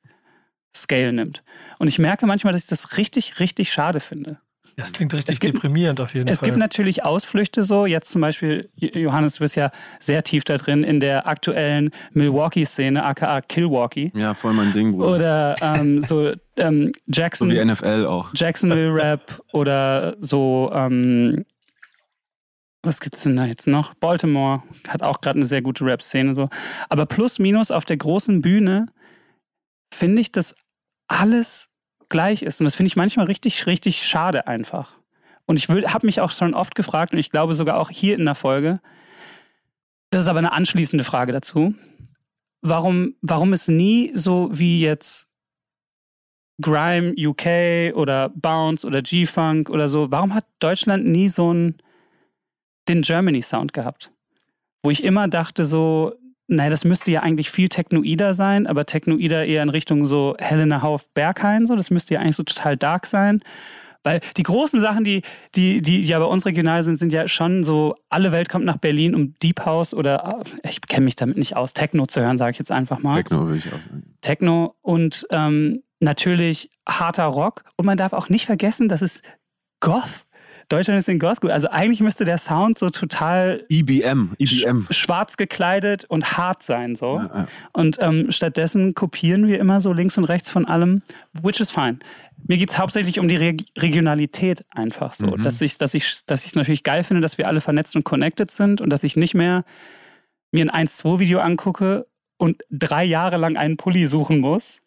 Scale 0.75 1.13
nimmt. 1.13 1.43
Und 1.77 1.87
ich 1.87 1.99
merke 1.99 2.25
manchmal, 2.25 2.53
dass 2.53 2.63
ich 2.63 2.69
das 2.69 2.97
richtig, 2.97 3.39
richtig 3.39 3.71
schade 3.71 3.99
finde. 3.99 4.39
Das 4.75 4.91
klingt 4.91 5.13
richtig 5.13 5.35
Es 5.35 5.39
gibt- 5.39 5.55
deprimierend 5.55 6.01
auf 6.01 6.13
jeden 6.15 6.27
Es 6.27 6.39
Fall. 6.39 6.47
gibt 6.47 6.57
natürlich 6.57 7.03
Ausflüchte 7.03 7.63
so. 7.63 7.85
Jetzt 7.85 8.09
zum 8.09 8.21
Beispiel, 8.21 8.69
Johannes, 8.75 9.35
du 9.35 9.39
bist 9.41 9.55
ja 9.55 9.69
sehr 9.99 10.23
tief 10.23 10.43
da 10.43 10.57
drin 10.57 10.83
in 10.83 10.99
der 10.99 11.27
aktuellen 11.27 11.91
Milwaukee-Szene, 12.13 13.03
aka 13.03 13.41
Killwalkie. 13.41 14.11
Ja, 14.15 14.33
voll 14.33 14.53
mein 14.53 14.73
Ding, 14.73 14.93
Bruder. 14.93 15.09
Oder 15.13 15.55
ähm, 15.61 16.01
so 16.01 16.33
ähm, 16.57 16.91
so 16.93 17.01
Jackson, 17.11 17.49
wie 17.51 17.63
NFL 17.63 18.05
auch. 18.07 18.31
Jacksonville 18.35 18.93
Rap 18.95 19.41
oder 19.53 20.15
so, 20.19 20.71
ähm, 20.73 21.45
was 22.83 22.99
gibt's 22.99 23.23
denn 23.23 23.35
da 23.35 23.45
jetzt 23.45 23.65
noch? 23.67 23.93
Baltimore 23.93 24.61
hat 24.87 25.03
auch 25.03 25.21
gerade 25.21 25.37
eine 25.39 25.45
sehr 25.45 25.61
gute 25.61 25.85
Rap-Szene. 25.85 26.35
So. 26.35 26.49
Aber 26.89 27.05
plus 27.05 27.39
minus 27.39 27.71
auf 27.71 27.85
der 27.85 27.97
großen 27.97 28.41
Bühne 28.41 28.87
finde 29.93 30.21
ich, 30.21 30.31
dass 30.31 30.53
alles 31.07 31.69
gleich 32.13 32.43
ist. 32.43 32.61
Und 32.61 32.65
das 32.65 32.75
finde 32.75 32.87
ich 32.89 32.95
manchmal 32.95 33.25
richtig, 33.25 33.65
richtig 33.65 34.05
schade 34.05 34.45
einfach. 34.45 34.99
Und 35.47 35.57
ich 35.57 35.67
habe 35.67 36.05
mich 36.05 36.21
auch 36.21 36.31
schon 36.31 36.53
oft 36.53 36.75
gefragt, 36.75 37.11
und 37.11 37.19
ich 37.19 37.31
glaube 37.31 37.55
sogar 37.55 37.77
auch 37.77 37.89
hier 37.89 38.15
in 38.15 38.23
der 38.23 38.35
Folge, 38.35 38.79
das 40.11 40.23
ist 40.23 40.29
aber 40.29 40.37
eine 40.39 40.53
anschließende 40.53 41.03
Frage 41.03 41.31
dazu, 41.31 41.73
warum, 42.61 43.15
warum 43.21 43.51
es 43.51 43.67
nie 43.67 44.11
so 44.13 44.49
wie 44.53 44.79
jetzt 44.79 45.31
Grime 46.61 47.15
UK 47.17 47.95
oder 47.97 48.29
Bounce 48.29 48.85
oder 48.85 49.01
G-Funk 49.01 49.71
oder 49.71 49.89
so, 49.89 50.11
warum 50.11 50.35
hat 50.35 50.45
Deutschland 50.59 51.05
nie 51.05 51.29
so 51.29 51.49
einen, 51.49 51.77
den 52.87 53.01
Germany-Sound 53.01 53.73
gehabt? 53.73 54.11
Wo 54.83 54.91
ich 54.91 55.03
immer 55.03 55.27
dachte 55.27 55.65
so, 55.65 56.13
naja, 56.55 56.69
das 56.69 56.85
müsste 56.85 57.11
ja 57.11 57.21
eigentlich 57.21 57.49
viel 57.49 57.69
technoider 57.69 58.33
sein, 58.33 58.67
aber 58.67 58.85
technoider 58.85 59.45
eher 59.45 59.63
in 59.63 59.69
Richtung 59.69 60.05
so 60.05 60.35
Helena 60.39 60.81
Hauf 60.81 61.07
Berghain, 61.13 61.67
so. 61.67 61.75
Das 61.75 61.91
müsste 61.91 62.15
ja 62.15 62.19
eigentlich 62.19 62.35
so 62.35 62.43
total 62.43 62.77
dark 62.77 63.05
sein. 63.05 63.41
Weil 64.03 64.19
die 64.35 64.43
großen 64.43 64.81
Sachen, 64.81 65.05
die, 65.05 65.21
die, 65.55 65.81
die 65.81 66.01
ja 66.01 66.19
bei 66.19 66.25
uns 66.25 66.45
regional 66.45 66.83
sind, 66.83 66.97
sind 66.97 67.13
ja 67.13 67.27
schon 67.27 67.63
so, 67.63 67.95
alle 68.09 68.33
Welt 68.33 68.49
kommt 68.49 68.65
nach 68.65 68.77
Berlin, 68.77 69.15
um 69.15 69.33
Deep 69.41 69.65
House 69.65 69.93
oder, 69.93 70.27
ah, 70.27 70.43
ich 70.63 70.81
kenne 70.81 71.05
mich 71.05 71.15
damit 71.15 71.37
nicht 71.37 71.55
aus, 71.55 71.73
Techno 71.73 72.05
zu 72.05 72.21
hören, 72.21 72.37
sage 72.37 72.51
ich 72.51 72.59
jetzt 72.59 72.71
einfach 72.71 72.99
mal. 72.99 73.15
Techno 73.15 73.45
würde 73.45 73.57
ich 73.57 73.67
auch 73.67 73.81
sagen. 73.81 74.03
Techno 74.21 74.75
und 74.81 75.25
ähm, 75.31 75.83
natürlich 76.01 76.69
harter 76.87 77.25
Rock. 77.25 77.63
Und 77.77 77.85
man 77.85 77.97
darf 77.97 78.11
auch 78.11 78.27
nicht 78.27 78.45
vergessen, 78.45 78.89
dass 78.89 79.01
es 79.01 79.21
Goth 79.79 80.25
Deutschland 80.69 80.99
ist 80.99 81.09
in 81.09 81.19
Goth 81.19 81.41
gut. 81.41 81.51
Also 81.51 81.69
eigentlich 81.69 82.01
müsste 82.01 82.25
der 82.25 82.37
Sound 82.37 82.79
so 82.79 82.89
total 82.89 83.65
IBM, 83.69 84.31
E 84.39 84.43
IBM. 84.43 84.87
sch 84.89 84.95
schwarz 84.95 85.37
gekleidet 85.37 86.05
und 86.05 86.37
hart 86.37 86.63
sein. 86.63 86.95
So. 86.95 87.17
Ja, 87.17 87.31
ja. 87.33 87.47
Und 87.73 87.97
ähm, 88.01 88.31
stattdessen 88.31 88.93
kopieren 88.93 89.47
wir 89.47 89.59
immer 89.59 89.81
so 89.81 89.93
links 89.93 90.17
und 90.17 90.25
rechts 90.25 90.49
von 90.49 90.65
allem, 90.65 91.01
which 91.41 91.59
is 91.59 91.71
fine. 91.71 91.99
Mir 92.45 92.57
geht 92.57 92.71
es 92.71 92.77
hauptsächlich 92.77 93.19
um 93.19 93.27
die 93.27 93.37
Re 93.37 93.55
Regionalität 93.77 94.65
einfach 94.71 95.13
so. 95.13 95.27
Mhm. 95.27 95.41
Dass 95.41 95.61
ich 95.61 95.73
es 95.73 95.77
dass 95.77 95.93
ich, 95.93 96.25
dass 96.25 96.45
ich's 96.45 96.55
natürlich 96.55 96.83
geil 96.83 97.03
finde, 97.03 97.21
dass 97.21 97.37
wir 97.37 97.47
alle 97.47 97.61
vernetzt 97.61 97.95
und 97.95 98.03
connected 98.03 98.51
sind 98.51 98.81
und 98.81 98.89
dass 98.89 99.03
ich 99.03 99.15
nicht 99.15 99.33
mehr 99.33 99.63
mir 100.51 100.71
ein 100.71 100.87
1-2-Video 100.87 101.39
angucke 101.39 102.05
und 102.37 102.63
drei 102.69 103.03
Jahre 103.03 103.37
lang 103.37 103.57
einen 103.57 103.77
Pulli 103.77 104.05
suchen 104.07 104.39
muss, 104.39 104.81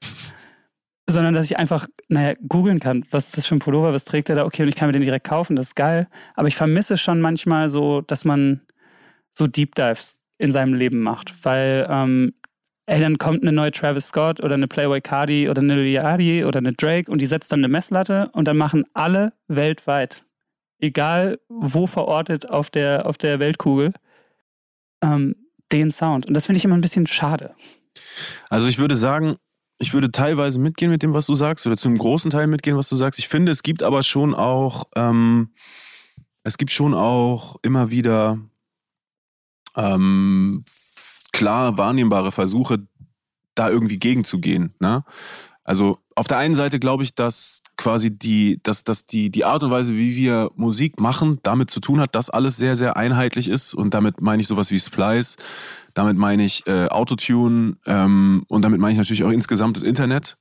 sondern 1.08 1.34
dass 1.34 1.46
ich 1.46 1.58
einfach, 1.58 1.86
naja, 2.08 2.34
googeln 2.48 2.80
kann, 2.80 3.04
was 3.10 3.26
ist 3.26 3.36
das 3.36 3.46
für 3.46 3.54
ein 3.54 3.60
Pullover, 3.60 3.92
was 3.92 4.04
trägt 4.04 4.28
er 4.28 4.36
da, 4.36 4.44
okay, 4.44 4.62
und 4.62 4.68
ich 4.68 4.74
kann 4.74 4.88
mir 4.88 4.92
den 4.92 5.02
direkt 5.02 5.26
kaufen, 5.26 5.54
das 5.54 5.68
ist 5.68 5.76
geil. 5.76 6.08
Aber 6.34 6.48
ich 6.48 6.56
vermisse 6.56 6.96
schon 6.98 7.20
manchmal 7.20 7.68
so, 7.68 8.00
dass 8.00 8.24
man 8.24 8.62
so 9.30 9.46
Deep 9.46 9.74
Dives 9.74 10.18
in 10.38 10.50
seinem 10.52 10.74
Leben 10.74 11.00
macht, 11.00 11.44
weil, 11.44 11.86
ähm, 11.88 12.34
ey, 12.86 13.00
dann 13.00 13.18
kommt 13.18 13.42
eine 13.42 13.52
neue 13.52 13.70
Travis 13.70 14.08
Scott 14.08 14.42
oder 14.42 14.54
eine 14.54 14.68
Playboy 14.68 15.00
Cardi 15.00 15.48
oder 15.48 15.62
eine 15.62 15.80
Yachty 15.82 16.44
oder 16.44 16.58
eine 16.58 16.72
Drake 16.72 17.10
und 17.10 17.20
die 17.20 17.26
setzt 17.26 17.52
dann 17.52 17.60
eine 17.60 17.68
Messlatte 17.68 18.30
und 18.32 18.48
dann 18.48 18.56
machen 18.56 18.84
alle 18.92 19.32
weltweit, 19.46 20.24
egal 20.80 21.38
wo 21.48 21.86
verortet 21.86 22.50
auf 22.50 22.68
der, 22.70 23.06
auf 23.06 23.16
der 23.16 23.38
Weltkugel, 23.38 23.92
ähm, 25.02 25.36
den 25.72 25.90
Sound. 25.90 26.26
Und 26.26 26.34
das 26.34 26.46
finde 26.46 26.58
ich 26.58 26.64
immer 26.64 26.76
ein 26.76 26.80
bisschen 26.80 27.06
schade. 27.06 27.54
Also 28.48 28.68
ich 28.68 28.78
würde 28.78 28.94
sagen, 28.94 29.36
ich 29.78 29.92
würde 29.92 30.10
teilweise 30.10 30.58
mitgehen 30.58 30.90
mit 30.90 31.02
dem, 31.02 31.12
was 31.12 31.26
du 31.26 31.34
sagst, 31.34 31.66
oder 31.66 31.76
zu 31.76 31.88
einem 31.88 31.98
großen 31.98 32.30
Teil 32.30 32.46
mitgehen, 32.46 32.76
was 32.76 32.88
du 32.88 32.96
sagst. 32.96 33.18
Ich 33.18 33.28
finde, 33.28 33.52
es 33.52 33.62
gibt 33.62 33.82
aber 33.82 34.02
schon 34.02 34.34
auch, 34.34 34.84
ähm, 34.96 35.52
es 36.44 36.58
gibt 36.58 36.72
schon 36.72 36.94
auch 36.94 37.56
immer 37.62 37.90
wieder 37.90 38.38
ähm, 39.76 40.64
klar 41.32 41.76
wahrnehmbare 41.76 42.32
Versuche, 42.32 42.86
da 43.54 43.68
irgendwie 43.68 43.98
gegenzugehen. 43.98 44.74
Ne? 44.80 45.04
Also 45.66 45.98
auf 46.14 46.28
der 46.28 46.38
einen 46.38 46.54
Seite 46.54 46.78
glaube 46.78 47.02
ich, 47.02 47.16
dass 47.16 47.60
quasi 47.76 48.16
die, 48.16 48.60
dass, 48.62 48.84
dass 48.84 49.04
die, 49.04 49.30
die 49.30 49.44
Art 49.44 49.64
und 49.64 49.72
Weise, 49.72 49.96
wie 49.96 50.14
wir 50.14 50.50
Musik 50.54 51.00
machen, 51.00 51.40
damit 51.42 51.72
zu 51.72 51.80
tun 51.80 52.00
hat, 52.00 52.14
dass 52.14 52.30
alles 52.30 52.56
sehr, 52.56 52.76
sehr 52.76 52.96
einheitlich 52.96 53.48
ist. 53.48 53.74
Und 53.74 53.92
damit 53.92 54.20
meine 54.20 54.40
ich 54.40 54.46
sowas 54.46 54.70
wie 54.70 54.78
Splice, 54.78 55.36
damit 55.92 56.16
meine 56.16 56.44
ich 56.44 56.64
äh, 56.68 56.86
Autotune 56.86 57.78
ähm, 57.84 58.44
und 58.46 58.62
damit 58.62 58.80
meine 58.80 58.92
ich 58.92 58.98
natürlich 58.98 59.24
auch 59.24 59.30
insgesamt 59.30 59.76
das 59.76 59.82
Internet. 59.82 60.38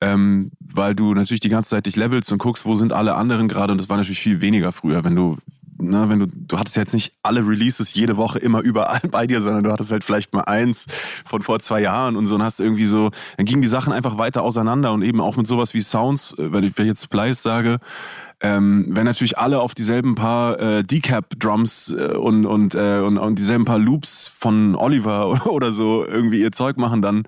Ähm, 0.00 0.52
weil 0.60 0.94
du 0.94 1.14
natürlich 1.14 1.40
die 1.40 1.48
ganze 1.48 1.70
Zeit 1.70 1.86
dich 1.86 1.96
levelst 1.96 2.32
und 2.32 2.38
guckst, 2.38 2.66
wo 2.66 2.74
sind 2.76 2.92
alle 2.92 3.14
anderen 3.14 3.48
gerade 3.48 3.72
und 3.72 3.78
das 3.78 3.88
war 3.88 3.96
natürlich 3.96 4.20
viel 4.20 4.42
weniger 4.42 4.72
früher, 4.72 5.04
wenn 5.04 5.16
du, 5.16 5.38
ne, 5.78 6.08
wenn 6.08 6.20
du, 6.20 6.26
du 6.26 6.58
hattest 6.58 6.76
jetzt 6.76 6.94
nicht 6.94 7.12
alle 7.22 7.46
Releases 7.46 7.94
jede 7.94 8.16
Woche 8.16 8.38
immer 8.38 8.60
überall 8.60 9.00
bei 9.10 9.26
dir, 9.26 9.40
sondern 9.40 9.64
du 9.64 9.72
hattest 9.72 9.92
halt 9.92 10.04
vielleicht 10.04 10.32
mal 10.32 10.42
eins 10.42 10.86
von 11.24 11.42
vor 11.42 11.60
zwei 11.60 11.80
Jahren 11.80 12.16
und 12.16 12.26
so 12.26 12.34
und 12.34 12.42
hast 12.42 12.60
irgendwie 12.60 12.84
so, 12.84 13.10
dann 13.36 13.46
gingen 13.46 13.62
die 13.62 13.68
Sachen 13.68 13.92
einfach 13.92 14.18
weiter 14.18 14.42
auseinander 14.42 14.92
und 14.92 15.02
eben 15.02 15.20
auch 15.20 15.36
mit 15.36 15.46
sowas 15.46 15.74
wie 15.74 15.80
Sounds, 15.80 16.32
äh, 16.38 16.52
wenn 16.52 16.64
ich 16.64 16.76
jetzt 16.76 17.04
Splice 17.04 17.42
sage, 17.42 17.78
ähm, 18.40 18.86
wenn 18.90 19.04
natürlich 19.04 19.38
alle 19.38 19.60
auf 19.60 19.74
dieselben 19.74 20.14
paar 20.14 20.60
äh, 20.60 20.84
Decap-Drums 20.84 21.94
äh, 21.98 22.16
und, 22.16 22.44
und, 22.44 22.74
äh, 22.74 23.00
und, 23.00 23.16
und 23.16 23.38
dieselben 23.38 23.64
paar 23.64 23.78
Loops 23.78 24.28
von 24.28 24.74
Oliver 24.74 25.46
oder 25.50 25.72
so 25.72 26.04
irgendwie 26.04 26.40
ihr 26.40 26.52
Zeug 26.52 26.76
machen, 26.76 27.00
dann, 27.00 27.24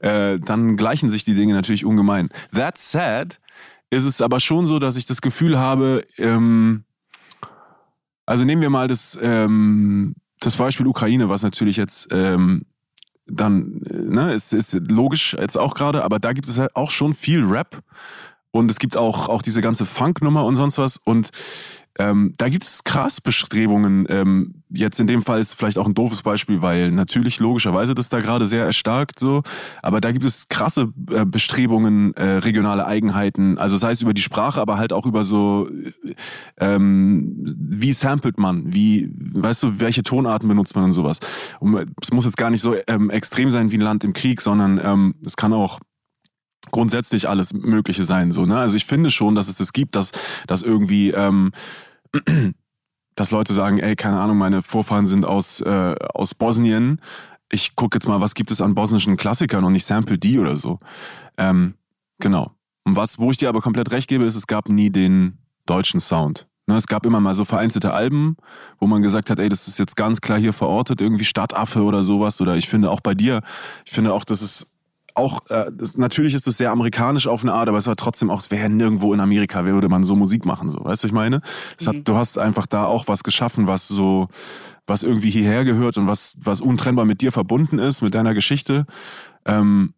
äh, 0.00 0.38
dann 0.38 0.76
gleichen 0.76 1.08
sich 1.08 1.24
die 1.24 1.34
Dinge 1.34 1.54
natürlich 1.54 1.84
ungemein. 1.84 2.28
That 2.54 2.76
said, 2.76 3.40
ist 3.88 4.04
es 4.04 4.20
aber 4.20 4.38
schon 4.38 4.66
so, 4.66 4.78
dass 4.78 4.96
ich 4.96 5.06
das 5.06 5.20
Gefühl 5.22 5.58
habe, 5.58 6.04
ähm, 6.18 6.84
also 8.30 8.44
nehmen 8.44 8.62
wir 8.62 8.70
mal 8.70 8.86
das, 8.86 9.18
ähm, 9.20 10.14
das 10.38 10.54
Beispiel 10.56 10.86
Ukraine, 10.86 11.28
was 11.28 11.42
natürlich 11.42 11.76
jetzt 11.76 12.06
ähm, 12.12 12.64
dann, 13.26 13.82
äh, 13.90 13.96
ne, 13.96 14.34
ist, 14.34 14.52
ist 14.52 14.72
logisch 14.88 15.36
jetzt 15.38 15.58
auch 15.58 15.74
gerade, 15.74 16.04
aber 16.04 16.20
da 16.20 16.32
gibt 16.32 16.46
es 16.46 16.56
halt 16.56 16.76
auch 16.76 16.92
schon 16.92 17.12
viel 17.12 17.44
Rap. 17.44 17.82
Und 18.52 18.70
es 18.70 18.78
gibt 18.78 18.96
auch, 18.96 19.28
auch 19.28 19.42
diese 19.42 19.60
ganze 19.60 19.84
Funk-Nummer 19.84 20.44
und 20.44 20.54
sonst 20.54 20.78
was. 20.78 20.96
Und 20.96 21.30
ähm, 22.00 22.32
da 22.38 22.48
gibt 22.48 22.64
es 22.64 22.82
krass 22.82 23.20
Bestrebungen. 23.20 24.06
Ähm, 24.08 24.62
jetzt 24.70 25.00
in 25.00 25.06
dem 25.06 25.22
Fall 25.22 25.38
ist 25.38 25.54
vielleicht 25.54 25.76
auch 25.76 25.86
ein 25.86 25.92
doofes 25.92 26.22
Beispiel, 26.22 26.62
weil 26.62 26.90
natürlich 26.90 27.40
logischerweise 27.40 27.94
das 27.94 28.08
da 28.08 28.20
gerade 28.20 28.46
sehr 28.46 28.64
erstarkt 28.64 29.20
so. 29.20 29.42
Aber 29.82 30.00
da 30.00 30.10
gibt 30.10 30.24
es 30.24 30.48
krasse 30.48 30.92
äh, 31.10 31.26
Bestrebungen, 31.26 32.14
äh, 32.14 32.38
regionale 32.38 32.86
Eigenheiten. 32.86 33.58
Also 33.58 33.76
sei 33.76 33.90
es 33.90 34.00
über 34.00 34.14
die 34.14 34.22
Sprache, 34.22 34.62
aber 34.62 34.78
halt 34.78 34.94
auch 34.94 35.04
über 35.04 35.24
so, 35.24 35.68
äh, 35.68 36.14
ähm, 36.58 37.36
wie 37.44 37.92
samplet 37.92 38.38
man, 38.38 38.72
wie, 38.72 39.10
weißt 39.14 39.62
du, 39.64 39.80
welche 39.80 40.02
Tonarten 40.02 40.48
benutzt 40.48 40.74
man 40.74 40.84
und 40.84 40.92
sowas. 40.92 41.20
Es 42.00 42.12
muss 42.12 42.24
jetzt 42.24 42.38
gar 42.38 42.48
nicht 42.48 42.62
so 42.62 42.76
ähm, 42.86 43.10
extrem 43.10 43.50
sein 43.50 43.72
wie 43.72 43.76
ein 43.76 43.82
Land 43.82 44.04
im 44.04 44.14
Krieg, 44.14 44.40
sondern 44.40 44.80
ähm, 44.82 45.14
es 45.26 45.36
kann 45.36 45.52
auch 45.52 45.80
grundsätzlich 46.70 47.28
alles 47.28 47.52
Mögliche 47.52 48.04
sein. 48.04 48.32
So, 48.32 48.46
ne? 48.46 48.58
Also 48.58 48.76
ich 48.76 48.86
finde 48.86 49.10
schon, 49.10 49.34
dass 49.34 49.48
es 49.48 49.56
das 49.56 49.72
gibt, 49.72 49.96
dass, 49.96 50.12
dass 50.46 50.62
irgendwie 50.62 51.10
ähm, 51.10 51.52
dass 53.14 53.30
Leute 53.30 53.52
sagen, 53.52 53.78
ey, 53.78 53.96
keine 53.96 54.18
Ahnung, 54.18 54.38
meine 54.38 54.62
Vorfahren 54.62 55.06
sind 55.06 55.24
aus, 55.24 55.60
äh, 55.60 55.94
aus 56.14 56.34
Bosnien. 56.34 57.00
Ich 57.50 57.76
gucke 57.76 57.96
jetzt 57.96 58.06
mal, 58.06 58.20
was 58.20 58.34
gibt 58.34 58.50
es 58.50 58.60
an 58.60 58.74
bosnischen 58.74 59.16
Klassikern 59.16 59.64
und 59.64 59.74
ich 59.74 59.84
sample 59.84 60.18
die 60.18 60.38
oder 60.38 60.56
so. 60.56 60.78
Ähm, 61.36 61.74
genau. 62.18 62.52
Und 62.84 62.96
was, 62.96 63.18
wo 63.18 63.30
ich 63.30 63.36
dir 63.36 63.48
aber 63.48 63.60
komplett 63.60 63.90
recht 63.90 64.08
gebe, 64.08 64.24
ist, 64.24 64.36
es 64.36 64.46
gab 64.46 64.68
nie 64.68 64.90
den 64.90 65.38
deutschen 65.66 66.00
Sound. 66.00 66.46
Ne, 66.66 66.76
es 66.76 66.86
gab 66.86 67.04
immer 67.04 67.20
mal 67.20 67.34
so 67.34 67.44
vereinzelte 67.44 67.92
Alben, 67.92 68.36
wo 68.78 68.86
man 68.86 69.02
gesagt 69.02 69.28
hat, 69.28 69.38
ey, 69.38 69.48
das 69.48 69.66
ist 69.66 69.78
jetzt 69.78 69.96
ganz 69.96 70.20
klar 70.20 70.38
hier 70.38 70.52
verortet, 70.52 71.00
irgendwie 71.00 71.24
Stadtaffe 71.24 71.82
oder 71.82 72.02
sowas. 72.02 72.40
Oder 72.40 72.56
ich 72.56 72.68
finde 72.68 72.90
auch 72.90 73.00
bei 73.00 73.14
dir, 73.14 73.42
ich 73.84 73.92
finde 73.92 74.14
auch, 74.14 74.24
dass 74.24 74.40
es 74.40 74.68
auch, 75.14 75.48
äh, 75.50 75.70
das, 75.72 75.96
natürlich 75.96 76.34
ist 76.34 76.46
es 76.46 76.58
sehr 76.58 76.70
amerikanisch 76.70 77.26
auf 77.26 77.42
eine 77.42 77.52
Art, 77.52 77.68
aber 77.68 77.78
es 77.78 77.86
war 77.86 77.96
trotzdem 77.96 78.30
auch, 78.30 78.40
es 78.40 78.50
wäre 78.50 78.68
nirgendwo 78.68 79.12
in 79.14 79.20
Amerika, 79.20 79.64
wer 79.64 79.74
würde 79.74 79.88
man 79.88 80.04
so 80.04 80.16
Musik 80.16 80.44
machen, 80.44 80.70
so, 80.70 80.84
weißt 80.84 81.02
du, 81.02 81.08
ich 81.08 81.12
meine? 81.12 81.40
Hat, 81.84 81.96
du 82.08 82.16
hast 82.16 82.38
einfach 82.38 82.66
da 82.66 82.84
auch 82.84 83.08
was 83.08 83.22
geschaffen, 83.22 83.66
was 83.66 83.88
so, 83.88 84.28
was 84.86 85.02
irgendwie 85.02 85.30
hierher 85.30 85.64
gehört 85.64 85.98
und 85.98 86.06
was, 86.06 86.34
was 86.38 86.60
untrennbar 86.60 87.04
mit 87.04 87.20
dir 87.20 87.32
verbunden 87.32 87.78
ist, 87.78 88.02
mit 88.02 88.14
deiner 88.14 88.34
Geschichte. 88.34 88.86
Ähm, 89.44 89.94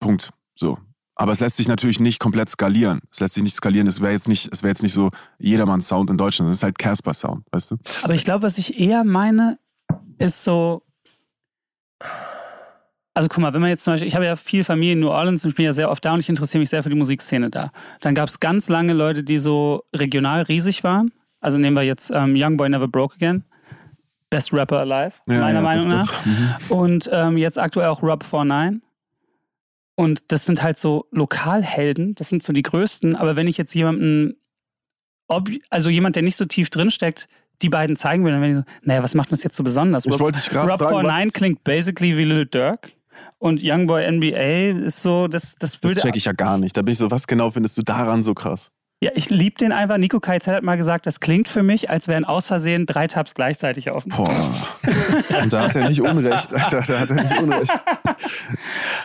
Punkt. 0.00 0.30
So. 0.54 0.78
Aber 1.14 1.32
es 1.32 1.40
lässt 1.40 1.58
sich 1.58 1.68
natürlich 1.68 2.00
nicht 2.00 2.18
komplett 2.18 2.48
skalieren. 2.48 3.00
Es 3.12 3.20
lässt 3.20 3.34
sich 3.34 3.42
nicht 3.42 3.54
skalieren. 3.54 3.86
Es 3.86 4.00
wäre 4.00 4.12
jetzt 4.12 4.26
nicht, 4.26 4.48
es 4.52 4.62
wäre 4.62 4.70
jetzt 4.70 4.82
nicht 4.82 4.94
so 4.94 5.10
jedermanns 5.38 5.86
Sound 5.86 6.08
in 6.08 6.16
Deutschland. 6.16 6.50
Es 6.50 6.56
ist 6.56 6.62
halt 6.62 6.78
Casper 6.78 7.12
Sound, 7.12 7.44
weißt 7.52 7.72
du? 7.72 7.76
Aber 8.02 8.14
ich 8.14 8.24
glaube, 8.24 8.42
was 8.42 8.56
ich 8.56 8.80
eher 8.80 9.04
meine, 9.04 9.58
ist 10.18 10.42
so. 10.44 10.82
Also 13.14 13.28
guck 13.28 13.38
mal, 13.38 13.52
wenn 13.52 13.60
man 13.60 13.70
jetzt 13.70 13.82
zum 13.84 13.92
Beispiel, 13.94 14.06
ich 14.08 14.14
habe 14.14 14.24
ja 14.24 14.36
viel 14.36 14.62
Familie 14.64 14.92
in 14.92 15.00
New 15.00 15.08
Orleans 15.10 15.44
und 15.44 15.50
ich 15.50 15.56
bin 15.56 15.64
ja 15.64 15.72
sehr 15.72 15.90
oft 15.90 16.04
da 16.04 16.12
und 16.14 16.20
ich 16.20 16.28
interessiere 16.28 16.60
mich 16.60 16.70
sehr 16.70 16.82
für 16.82 16.90
die 16.90 16.96
Musikszene 16.96 17.50
da. 17.50 17.72
Dann 18.00 18.14
gab 18.14 18.28
es 18.28 18.38
ganz 18.40 18.68
lange 18.68 18.92
Leute, 18.92 19.24
die 19.24 19.38
so 19.38 19.82
regional 19.94 20.42
riesig 20.42 20.84
waren. 20.84 21.12
Also 21.40 21.58
nehmen 21.58 21.74
wir 21.76 21.82
jetzt 21.82 22.10
ähm, 22.14 22.34
Young 22.36 22.56
Boy 22.56 22.68
Never 22.68 22.86
Broke 22.88 23.14
Again. 23.16 23.44
Best 24.30 24.52
Rapper 24.52 24.78
alive, 24.80 25.16
Ja, 25.26 25.40
meiner 25.40 25.54
ja, 25.54 25.60
Meinung 25.60 25.88
doch, 25.88 25.96
nach. 25.98 26.06
doch. 26.12 26.26
Mhm. 26.26 26.54
Und 26.68 27.10
ähm, 27.12 27.36
jetzt 27.36 27.58
aktuell 27.58 27.88
auch 27.88 28.00
Rob 28.02 28.22
49. 28.30 28.80
Und 29.96 30.30
das 30.32 30.46
sind 30.46 30.62
halt 30.62 30.78
so 30.78 31.06
Lokalhelden, 31.10 32.14
das 32.14 32.28
sind 32.28 32.42
so 32.42 32.52
die 32.52 32.62
größten. 32.62 33.16
Aber 33.16 33.34
wenn 33.36 33.48
ich 33.48 33.58
jetzt 33.58 33.74
jemanden, 33.74 34.34
ob, 35.26 35.48
also 35.68 35.90
jemand, 35.90 36.14
der 36.16 36.22
nicht 36.22 36.36
so 36.36 36.44
tief 36.44 36.70
drinsteckt, 36.70 37.26
die 37.60 37.68
beiden 37.68 37.96
zeigen 37.96 38.24
will, 38.24 38.32
dann 38.32 38.40
wäre 38.40 38.50
ich 38.52 38.56
so, 38.56 38.62
naja, 38.82 39.02
was 39.02 39.14
macht 39.14 39.32
das 39.32 39.42
jetzt 39.42 39.56
so 39.56 39.62
besonders? 39.64 40.06
Ich 40.06 40.12
Rob, 40.12 40.20
wollte 40.20 40.38
dich 40.38 40.48
gerade 40.48 40.70
Rob 40.70 40.80
was- 40.80 40.90
49 40.92 41.32
klingt 41.34 41.64
basically 41.64 42.16
wie 42.16 42.24
Little 42.24 42.46
Dirk. 42.46 42.92
Und 43.40 43.60
Youngboy 43.64 44.08
NBA 44.12 44.84
ist 44.86 45.02
so, 45.02 45.26
das, 45.26 45.56
das 45.58 45.80
Das 45.80 45.82
würde. 45.82 46.00
check 46.00 46.14
ich 46.14 46.26
ja 46.26 46.32
gar 46.32 46.58
nicht. 46.58 46.76
Da 46.76 46.82
bin 46.82 46.92
ich 46.92 46.98
so, 46.98 47.10
was 47.10 47.26
genau 47.26 47.50
findest 47.50 47.76
du 47.78 47.82
daran 47.82 48.22
so 48.22 48.34
krass? 48.34 48.70
Ja, 49.02 49.12
ich 49.14 49.30
liebe 49.30 49.56
den 49.56 49.72
einfach. 49.72 49.96
Nico 49.96 50.20
KZ 50.20 50.48
hat 50.48 50.62
mal 50.62 50.76
gesagt, 50.76 51.06
das 51.06 51.20
klingt 51.20 51.48
für 51.48 51.62
mich, 51.62 51.88
als 51.88 52.06
wären 52.06 52.26
aus 52.26 52.48
Versehen 52.48 52.84
drei 52.84 53.06
Tabs 53.06 53.32
gleichzeitig 53.32 53.90
offen. 53.90 54.10
Boah. 54.14 54.28
Und 55.42 55.54
da 55.54 55.62
hat 55.62 55.74
er 55.74 55.88
nicht 55.88 56.02
Unrecht, 56.02 56.52
Alter, 56.52 56.82
da 56.82 57.00
hat 57.00 57.08
er 57.08 57.16
nicht 57.16 57.38
Unrecht. 57.40 57.72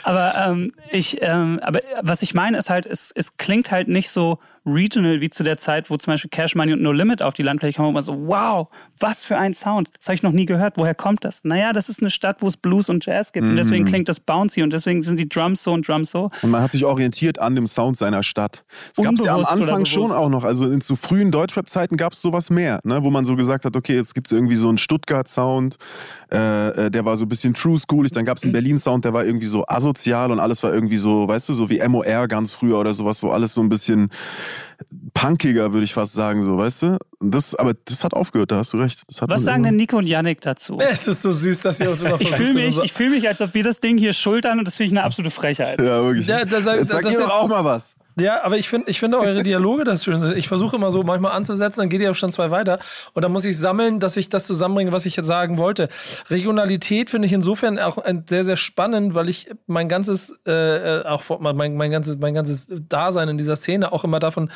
Aber 0.03 0.33
ähm, 0.45 0.73
ich, 0.91 1.19
ähm, 1.21 1.61
aber 1.63 1.79
was 2.01 2.21
ich 2.23 2.33
meine 2.33 2.57
ist 2.57 2.69
halt, 2.69 2.85
es, 2.85 3.11
es 3.15 3.37
klingt 3.37 3.71
halt 3.71 3.87
nicht 3.87 4.09
so 4.09 4.39
regional 4.65 5.21
wie 5.21 5.29
zu 5.29 5.43
der 5.43 5.57
Zeit, 5.57 5.89
wo 5.89 5.97
zum 5.97 6.13
Beispiel 6.13 6.29
Cash 6.29 6.55
Money 6.55 6.73
und 6.73 6.81
No 6.81 6.91
Limit 6.91 7.21
auf 7.21 7.33
die 7.33 7.43
Landfläche 7.43 7.77
kommen, 7.77 7.89
wo 7.89 7.93
man 7.93 8.03
so, 8.03 8.27
wow, 8.27 8.67
was 8.99 9.23
für 9.23 9.37
ein 9.37 9.53
Sound. 9.53 9.89
Das 9.97 10.07
habe 10.07 10.15
ich 10.15 10.23
noch 10.23 10.31
nie 10.31 10.45
gehört. 10.45 10.75
Woher 10.77 10.95
kommt 10.95 11.23
das? 11.23 11.43
Naja, 11.43 11.73
das 11.73 11.89
ist 11.89 12.01
eine 12.01 12.09
Stadt, 12.09 12.41
wo 12.41 12.47
es 12.47 12.57
Blues 12.57 12.89
und 12.89 13.05
Jazz 13.05 13.31
gibt. 13.31 13.47
Und 13.47 13.55
deswegen 13.55 13.85
klingt 13.85 14.09
das 14.09 14.19
bouncy 14.19 14.63
und 14.63 14.73
deswegen 14.73 15.01
sind 15.03 15.19
die 15.19 15.29
Drums 15.29 15.63
so 15.63 15.73
und 15.73 15.87
Drums 15.87 16.11
so. 16.11 16.29
Und 16.41 16.51
man 16.51 16.61
hat 16.61 16.71
sich 16.71 16.85
orientiert 16.85 17.39
an 17.39 17.55
dem 17.55 17.67
Sound 17.67 17.97
seiner 17.97 18.23
Stadt. 18.23 18.65
Es 18.95 19.03
gab 19.03 19.17
ja 19.19 19.35
am 19.35 19.45
Anfang 19.45 19.85
schon 19.85 20.11
auch 20.11 20.29
noch, 20.29 20.43
also 20.43 20.69
in 20.69 20.81
zu 20.81 20.95
frühen 20.95 21.31
Deutschrap-Zeiten 21.31 21.97
gab 21.97 22.13
es 22.13 22.21
sowas 22.21 22.49
mehr, 22.49 22.79
ne? 22.83 23.03
wo 23.03 23.09
man 23.09 23.25
so 23.25 23.35
gesagt 23.35 23.65
hat, 23.65 23.75
okay, 23.75 23.95
jetzt 23.95 24.15
gibt 24.15 24.27
es 24.27 24.31
irgendwie 24.31 24.55
so 24.55 24.69
einen 24.69 24.77
Stuttgart-Sound, 24.77 25.77
äh, 26.31 26.85
äh, 26.85 26.91
der 26.91 27.05
war 27.05 27.17
so 27.17 27.25
ein 27.25 27.29
bisschen 27.29 27.53
true 27.53 27.77
schoolig, 27.77 28.11
dann 28.11 28.25
gab 28.25 28.37
es 28.37 28.43
einen 28.43 28.53
Berlin-Sound, 28.53 29.05
der 29.05 29.13
war 29.13 29.25
irgendwie 29.25 29.45
so 29.45 29.65
asozial 29.67 30.31
und 30.31 30.39
alles 30.39 30.63
war 30.63 30.73
irgendwie 30.73 30.97
so, 30.97 31.27
weißt 31.27 31.49
du, 31.49 31.53
so 31.53 31.69
wie 31.69 31.85
MOR 31.87 32.27
ganz 32.27 32.51
früher 32.51 32.79
oder 32.79 32.93
sowas, 32.93 33.21
wo 33.23 33.29
alles 33.29 33.53
so 33.53 33.61
ein 33.61 33.69
bisschen 33.69 34.09
punkiger, 35.13 35.71
würde 35.73 35.83
ich 35.85 35.93
fast 35.93 36.13
sagen, 36.13 36.43
so, 36.43 36.57
weißt 36.57 36.81
du? 36.83 36.97
Das, 37.21 37.55
aber 37.55 37.73
das 37.85 38.03
hat 38.03 38.13
aufgehört, 38.13 38.51
da 38.51 38.57
hast 38.57 38.73
du 38.73 38.77
recht. 38.77 39.03
Das 39.07 39.21
hat 39.21 39.29
Was 39.29 39.43
sagen 39.43 39.63
denn 39.63 39.75
Nico 39.75 39.97
und 39.97 40.07
Yannick 40.07 40.41
dazu? 40.41 40.77
Es 40.79 41.07
ist 41.07 41.21
so 41.21 41.31
süß, 41.33 41.61
dass 41.61 41.79
ihr 41.79 41.89
uns 41.91 42.01
immer 42.01 42.15
Ich 42.21 42.31
fühle 42.31 42.53
mich, 42.53 42.77
ich 42.79 42.93
fühl 42.93 43.09
mich, 43.09 43.27
als 43.27 43.41
ob 43.41 43.53
wir 43.53 43.63
das 43.63 43.79
Ding 43.79 43.97
hier 43.97 44.13
schultern 44.13 44.59
und 44.59 44.67
das 44.67 44.75
finde 44.75 44.87
ich 44.87 44.97
eine 44.97 45.03
absolute 45.03 45.33
Frechheit. 45.33 45.79
Ja, 45.79 46.03
wirklich. 46.03 46.27
Ja, 46.27 46.45
da 46.45 46.61
sag- 46.61 46.79
Jetzt 46.79 46.91
sag 46.91 47.03
das- 47.03 47.13
ihr 47.13 47.19
doch 47.19 47.31
auch 47.31 47.47
mal 47.47 47.63
was. 47.63 47.95
Ja, 48.17 48.43
aber 48.43 48.57
ich 48.57 48.69
finde 48.69 48.89
ich 48.89 49.01
finde 49.01 49.19
eure 49.19 49.43
Dialoge 49.43 49.83
das 49.83 50.05
schön. 50.05 50.37
Ich 50.37 50.47
versuche 50.47 50.77
immer 50.77 50.89
so 50.89 51.03
manchmal 51.03 51.33
anzusetzen, 51.33 51.81
dann 51.81 51.89
geht 51.89 51.99
ihr 51.99 52.11
auch 52.11 52.15
schon 52.15 52.31
zwei 52.31 52.49
weiter. 52.49 52.79
Und 53.13 53.23
dann 53.23 53.31
muss 53.31 53.43
ich 53.43 53.57
sammeln, 53.57 53.99
dass 53.99 54.15
ich 54.15 54.29
das 54.29 54.47
zusammenbringe, 54.47 54.93
was 54.93 55.05
ich 55.05 55.17
jetzt 55.17 55.27
sagen 55.27 55.57
wollte. 55.57 55.89
Regionalität 56.29 57.09
finde 57.09 57.25
ich 57.25 57.33
insofern 57.33 57.77
auch 57.77 57.97
sehr, 58.27 58.45
sehr 58.45 58.55
spannend, 58.55 59.15
weil 59.15 59.27
ich 59.27 59.49
mein 59.67 59.89
ganzes, 59.89 60.33
äh, 60.47 60.99
äh, 60.99 61.05
auch 61.05 61.23
mein, 61.39 61.75
mein, 61.75 61.91
ganzes, 61.91 62.17
mein 62.17 62.33
ganzes 62.33 62.67
Dasein 62.87 63.27
in 63.27 63.37
dieser 63.37 63.57
Szene 63.57 63.91
auch 63.91 64.05
immer 64.05 64.21
davon 64.21 64.49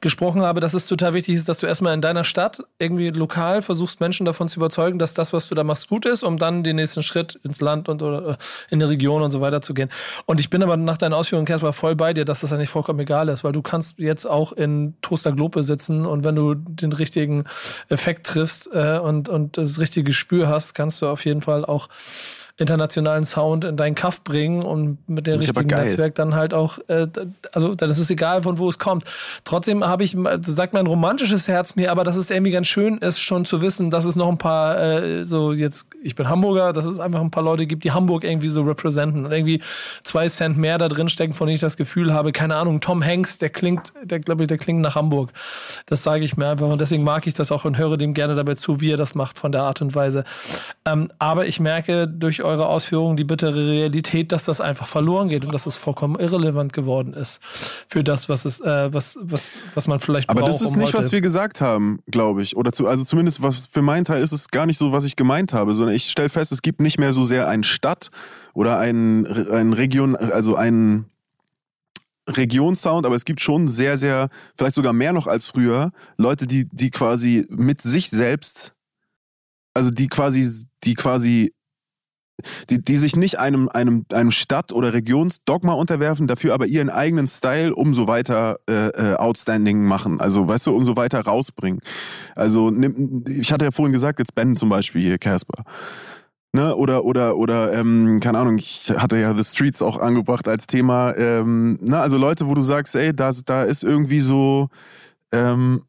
gesprochen 0.00 0.40
habe, 0.40 0.60
dass 0.60 0.72
es 0.72 0.86
total 0.86 1.12
wichtig 1.12 1.34
ist, 1.34 1.50
dass 1.50 1.58
du 1.58 1.66
erstmal 1.66 1.92
in 1.92 2.00
deiner 2.00 2.24
Stadt 2.24 2.62
irgendwie 2.78 3.10
lokal 3.10 3.60
versuchst, 3.60 4.00
Menschen 4.00 4.24
davon 4.24 4.48
zu 4.48 4.58
überzeugen, 4.58 4.98
dass 4.98 5.12
das, 5.12 5.34
was 5.34 5.50
du 5.50 5.54
da 5.54 5.64
machst, 5.64 5.88
gut 5.88 6.06
ist, 6.06 6.22
um 6.22 6.38
dann 6.38 6.62
den 6.62 6.76
nächsten 6.76 7.02
Schritt 7.02 7.38
ins 7.44 7.60
Land 7.60 7.90
und 7.90 8.00
oder 8.00 8.38
in 8.70 8.78
die 8.78 8.86
Region 8.86 9.20
und 9.20 9.32
so 9.32 9.42
weiter 9.42 9.60
zu 9.60 9.74
gehen. 9.74 9.90
Und 10.24 10.40
ich 10.40 10.48
bin 10.48 10.62
aber 10.62 10.78
nach 10.78 10.96
deinen 10.96 11.12
Ausführungen, 11.12 11.44
Casper, 11.44 11.74
voll 11.74 11.94
bei 11.94 12.14
dir, 12.14 12.24
dass 12.24 12.40
das 12.40 12.54
eigentlich 12.54 12.70
vollkommen 12.70 13.01
egal 13.02 13.28
ist, 13.28 13.44
weil 13.44 13.52
du 13.52 13.62
kannst 13.62 13.98
jetzt 13.98 14.26
auch 14.26 14.52
in 14.52 14.94
Toaster 15.02 15.32
Globe 15.32 15.62
sitzen 15.62 16.06
und 16.06 16.24
wenn 16.24 16.34
du 16.34 16.54
den 16.54 16.92
richtigen 16.92 17.44
Effekt 17.88 18.26
triffst 18.26 18.70
äh, 18.72 18.98
und, 18.98 19.28
und 19.28 19.58
das 19.58 19.78
richtige 19.78 20.04
Gespür 20.04 20.48
hast, 20.48 20.74
kannst 20.74 21.02
du 21.02 21.08
auf 21.08 21.24
jeden 21.24 21.42
Fall 21.42 21.64
auch 21.64 21.88
internationalen 22.58 23.24
Sound 23.24 23.64
in 23.64 23.76
deinen 23.76 23.94
Kaff 23.94 24.22
bringen 24.24 24.62
und 24.62 24.98
mit 25.08 25.26
dem 25.26 25.38
richtigen. 25.38 25.66
Netzwerk 25.66 26.14
dann 26.14 26.34
halt 26.34 26.52
auch, 26.52 26.78
äh, 26.88 27.06
also 27.52 27.74
dann 27.74 27.90
ist 27.90 27.98
es 27.98 28.10
egal, 28.10 28.42
von 28.42 28.58
wo 28.58 28.68
es 28.68 28.78
kommt. 28.78 29.04
Trotzdem 29.44 29.84
habe 29.84 30.04
ich, 30.04 30.16
das 30.16 30.54
sagt 30.54 30.74
mein 30.74 30.86
romantisches 30.86 31.48
Herz 31.48 31.76
mir, 31.76 31.90
aber 31.90 32.04
dass 32.04 32.16
es 32.16 32.30
irgendwie 32.30 32.52
ganz 32.52 32.66
schön 32.66 32.98
ist, 32.98 33.20
schon 33.20 33.46
zu 33.46 33.62
wissen, 33.62 33.90
dass 33.90 34.04
es 34.04 34.16
noch 34.16 34.28
ein 34.28 34.38
paar, 34.38 34.78
äh, 34.78 35.24
so 35.24 35.52
jetzt, 35.52 35.86
ich 36.02 36.14
bin 36.14 36.28
Hamburger, 36.28 36.72
dass 36.72 36.84
es 36.84 37.00
einfach 37.00 37.20
ein 37.20 37.30
paar 37.30 37.42
Leute 37.42 37.66
gibt, 37.66 37.84
die 37.84 37.92
Hamburg 37.92 38.24
irgendwie 38.24 38.48
so 38.48 38.62
representen 38.62 39.24
und 39.24 39.32
irgendwie 39.32 39.62
zwei 40.02 40.28
Cent 40.28 40.58
mehr 40.58 40.76
da 40.76 40.88
drin 40.88 41.08
stecken, 41.08 41.32
von 41.32 41.46
denen 41.46 41.54
ich 41.54 41.60
das 41.60 41.78
Gefühl 41.78 42.12
habe, 42.12 42.32
keine 42.32 42.56
Ahnung, 42.56 42.80
Tom 42.80 43.02
Hanks, 43.02 43.38
der 43.38 43.48
klingt, 43.48 43.92
der 44.02 44.20
glaube 44.20 44.42
ich, 44.42 44.48
der 44.48 44.58
klingt 44.58 44.82
nach 44.82 44.94
Hamburg. 44.94 45.32
Das 45.86 46.02
sage 46.02 46.24
ich 46.24 46.36
mir 46.36 46.48
einfach 46.48 46.68
und 46.68 46.80
deswegen 46.80 47.02
mag 47.02 47.26
ich 47.26 47.34
das 47.34 47.50
auch 47.50 47.64
und 47.64 47.78
höre 47.78 47.96
dem 47.96 48.12
gerne 48.12 48.34
dabei 48.34 48.54
zu, 48.54 48.80
wie 48.80 48.92
er 48.92 48.98
das 48.98 49.14
macht 49.14 49.38
von 49.38 49.52
der 49.52 49.62
Art 49.62 49.80
und 49.80 49.94
Weise. 49.94 50.24
Ähm, 50.84 51.10
aber 51.18 51.46
ich 51.46 51.58
merke 51.58 52.06
durch 52.06 52.41
eure 52.42 52.66
Ausführungen 52.66 53.16
die 53.16 53.24
bittere 53.24 53.66
Realität, 53.66 54.32
dass 54.32 54.44
das 54.44 54.60
einfach 54.60 54.86
verloren 54.86 55.28
geht 55.28 55.44
und 55.44 55.52
dass 55.52 55.66
es 55.66 55.76
vollkommen 55.76 56.16
irrelevant 56.18 56.72
geworden 56.72 57.14
ist 57.14 57.40
für 57.88 58.04
das, 58.04 58.28
was 58.28 58.44
es, 58.44 58.60
äh, 58.60 58.92
was, 58.92 59.18
was, 59.22 59.54
was 59.74 59.86
man 59.86 59.98
vielleicht 59.98 60.28
Aber 60.30 60.40
braucht. 60.40 60.52
das 60.52 60.62
ist 60.62 60.74
um 60.74 60.80
nicht, 60.80 60.94
was 60.94 61.12
wir 61.12 61.20
gesagt 61.20 61.60
haben, 61.60 62.00
glaube 62.06 62.42
ich. 62.42 62.56
Oder 62.56 62.72
zu, 62.72 62.86
also 62.86 63.04
zumindest 63.04 63.42
was 63.42 63.66
für 63.66 63.82
meinen 63.82 64.04
Teil 64.04 64.22
ist 64.22 64.32
es 64.32 64.48
gar 64.48 64.66
nicht 64.66 64.78
so, 64.78 64.92
was 64.92 65.04
ich 65.04 65.16
gemeint 65.16 65.52
habe, 65.52 65.74
sondern 65.74 65.94
ich 65.94 66.10
stelle 66.10 66.28
fest, 66.28 66.52
es 66.52 66.62
gibt 66.62 66.80
nicht 66.80 66.98
mehr 66.98 67.12
so 67.12 67.22
sehr 67.22 67.48
eine 67.48 67.64
Stadt 67.64 68.10
oder 68.54 68.78
einen, 68.78 69.26
einen 69.50 69.72
Region, 69.72 70.16
also 70.16 70.56
einen 70.56 71.06
Regionsound, 72.28 73.04
aber 73.04 73.14
es 73.14 73.24
gibt 73.24 73.40
schon 73.40 73.68
sehr, 73.68 73.98
sehr, 73.98 74.28
vielleicht 74.54 74.74
sogar 74.74 74.92
mehr 74.92 75.12
noch 75.12 75.26
als 75.26 75.46
früher, 75.46 75.92
Leute, 76.16 76.46
die, 76.46 76.68
die 76.70 76.90
quasi 76.90 77.46
mit 77.48 77.82
sich 77.82 78.10
selbst, 78.10 78.74
also 79.74 79.90
die 79.90 80.08
quasi, 80.08 80.66
die 80.84 80.94
quasi 80.94 81.52
die, 82.70 82.82
die 82.82 82.96
sich 82.96 83.16
nicht 83.16 83.38
einem, 83.38 83.68
einem, 83.68 84.04
einem 84.12 84.30
Stadt- 84.30 84.72
oder 84.72 84.92
Regionsdogma 84.92 85.72
unterwerfen, 85.72 86.26
dafür 86.26 86.54
aber 86.54 86.66
ihren 86.66 86.90
eigenen 86.90 87.26
Style 87.26 87.74
umso 87.74 88.08
weiter 88.08 88.58
äh, 88.68 88.88
äh, 88.88 89.14
outstanding 89.16 89.84
machen. 89.84 90.20
Also, 90.20 90.48
weißt 90.48 90.66
du, 90.66 90.76
umso 90.76 90.96
weiter 90.96 91.20
rausbringen. 91.20 91.80
Also, 92.34 92.72
ich 93.28 93.52
hatte 93.52 93.66
ja 93.66 93.70
vorhin 93.70 93.92
gesagt, 93.92 94.18
jetzt 94.18 94.34
Ben 94.34 94.56
zum 94.56 94.68
Beispiel 94.68 95.02
hier, 95.02 95.18
Casper. 95.18 95.64
Ne, 96.54 96.76
oder, 96.76 97.04
oder, 97.04 97.38
oder, 97.38 97.72
ähm, 97.72 98.20
keine 98.20 98.38
Ahnung, 98.38 98.58
ich 98.58 98.92
hatte 98.94 99.16
ja 99.16 99.34
The 99.34 99.42
Streets 99.42 99.80
auch 99.80 99.96
angebracht 99.96 100.46
als 100.48 100.66
Thema. 100.66 101.16
Ähm, 101.16 101.78
ne, 101.80 101.98
also 101.98 102.18
Leute, 102.18 102.46
wo 102.46 102.52
du 102.52 102.60
sagst, 102.60 102.94
ey, 102.94 103.16
da, 103.16 103.30
da 103.46 103.62
ist 103.62 103.82
irgendwie 103.82 104.20
so, 104.20 104.68
ähm, 105.32 105.82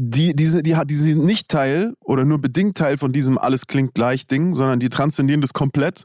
die, 0.00 0.34
die, 0.34 0.46
sind- 0.46 0.64
die, 0.66 0.76
die 0.86 0.94
sind 0.94 1.24
nicht 1.24 1.48
Teil 1.48 1.94
oder 2.04 2.24
nur 2.24 2.38
bedingt 2.40 2.76
Teil 2.76 2.96
von 2.96 3.12
diesem 3.12 3.36
alles 3.36 3.66
klingt 3.66 3.94
gleich 3.94 4.26
Ding, 4.28 4.54
sondern 4.54 4.78
die 4.78 4.88
transzendieren 4.88 5.40
das 5.40 5.52
komplett 5.52 6.04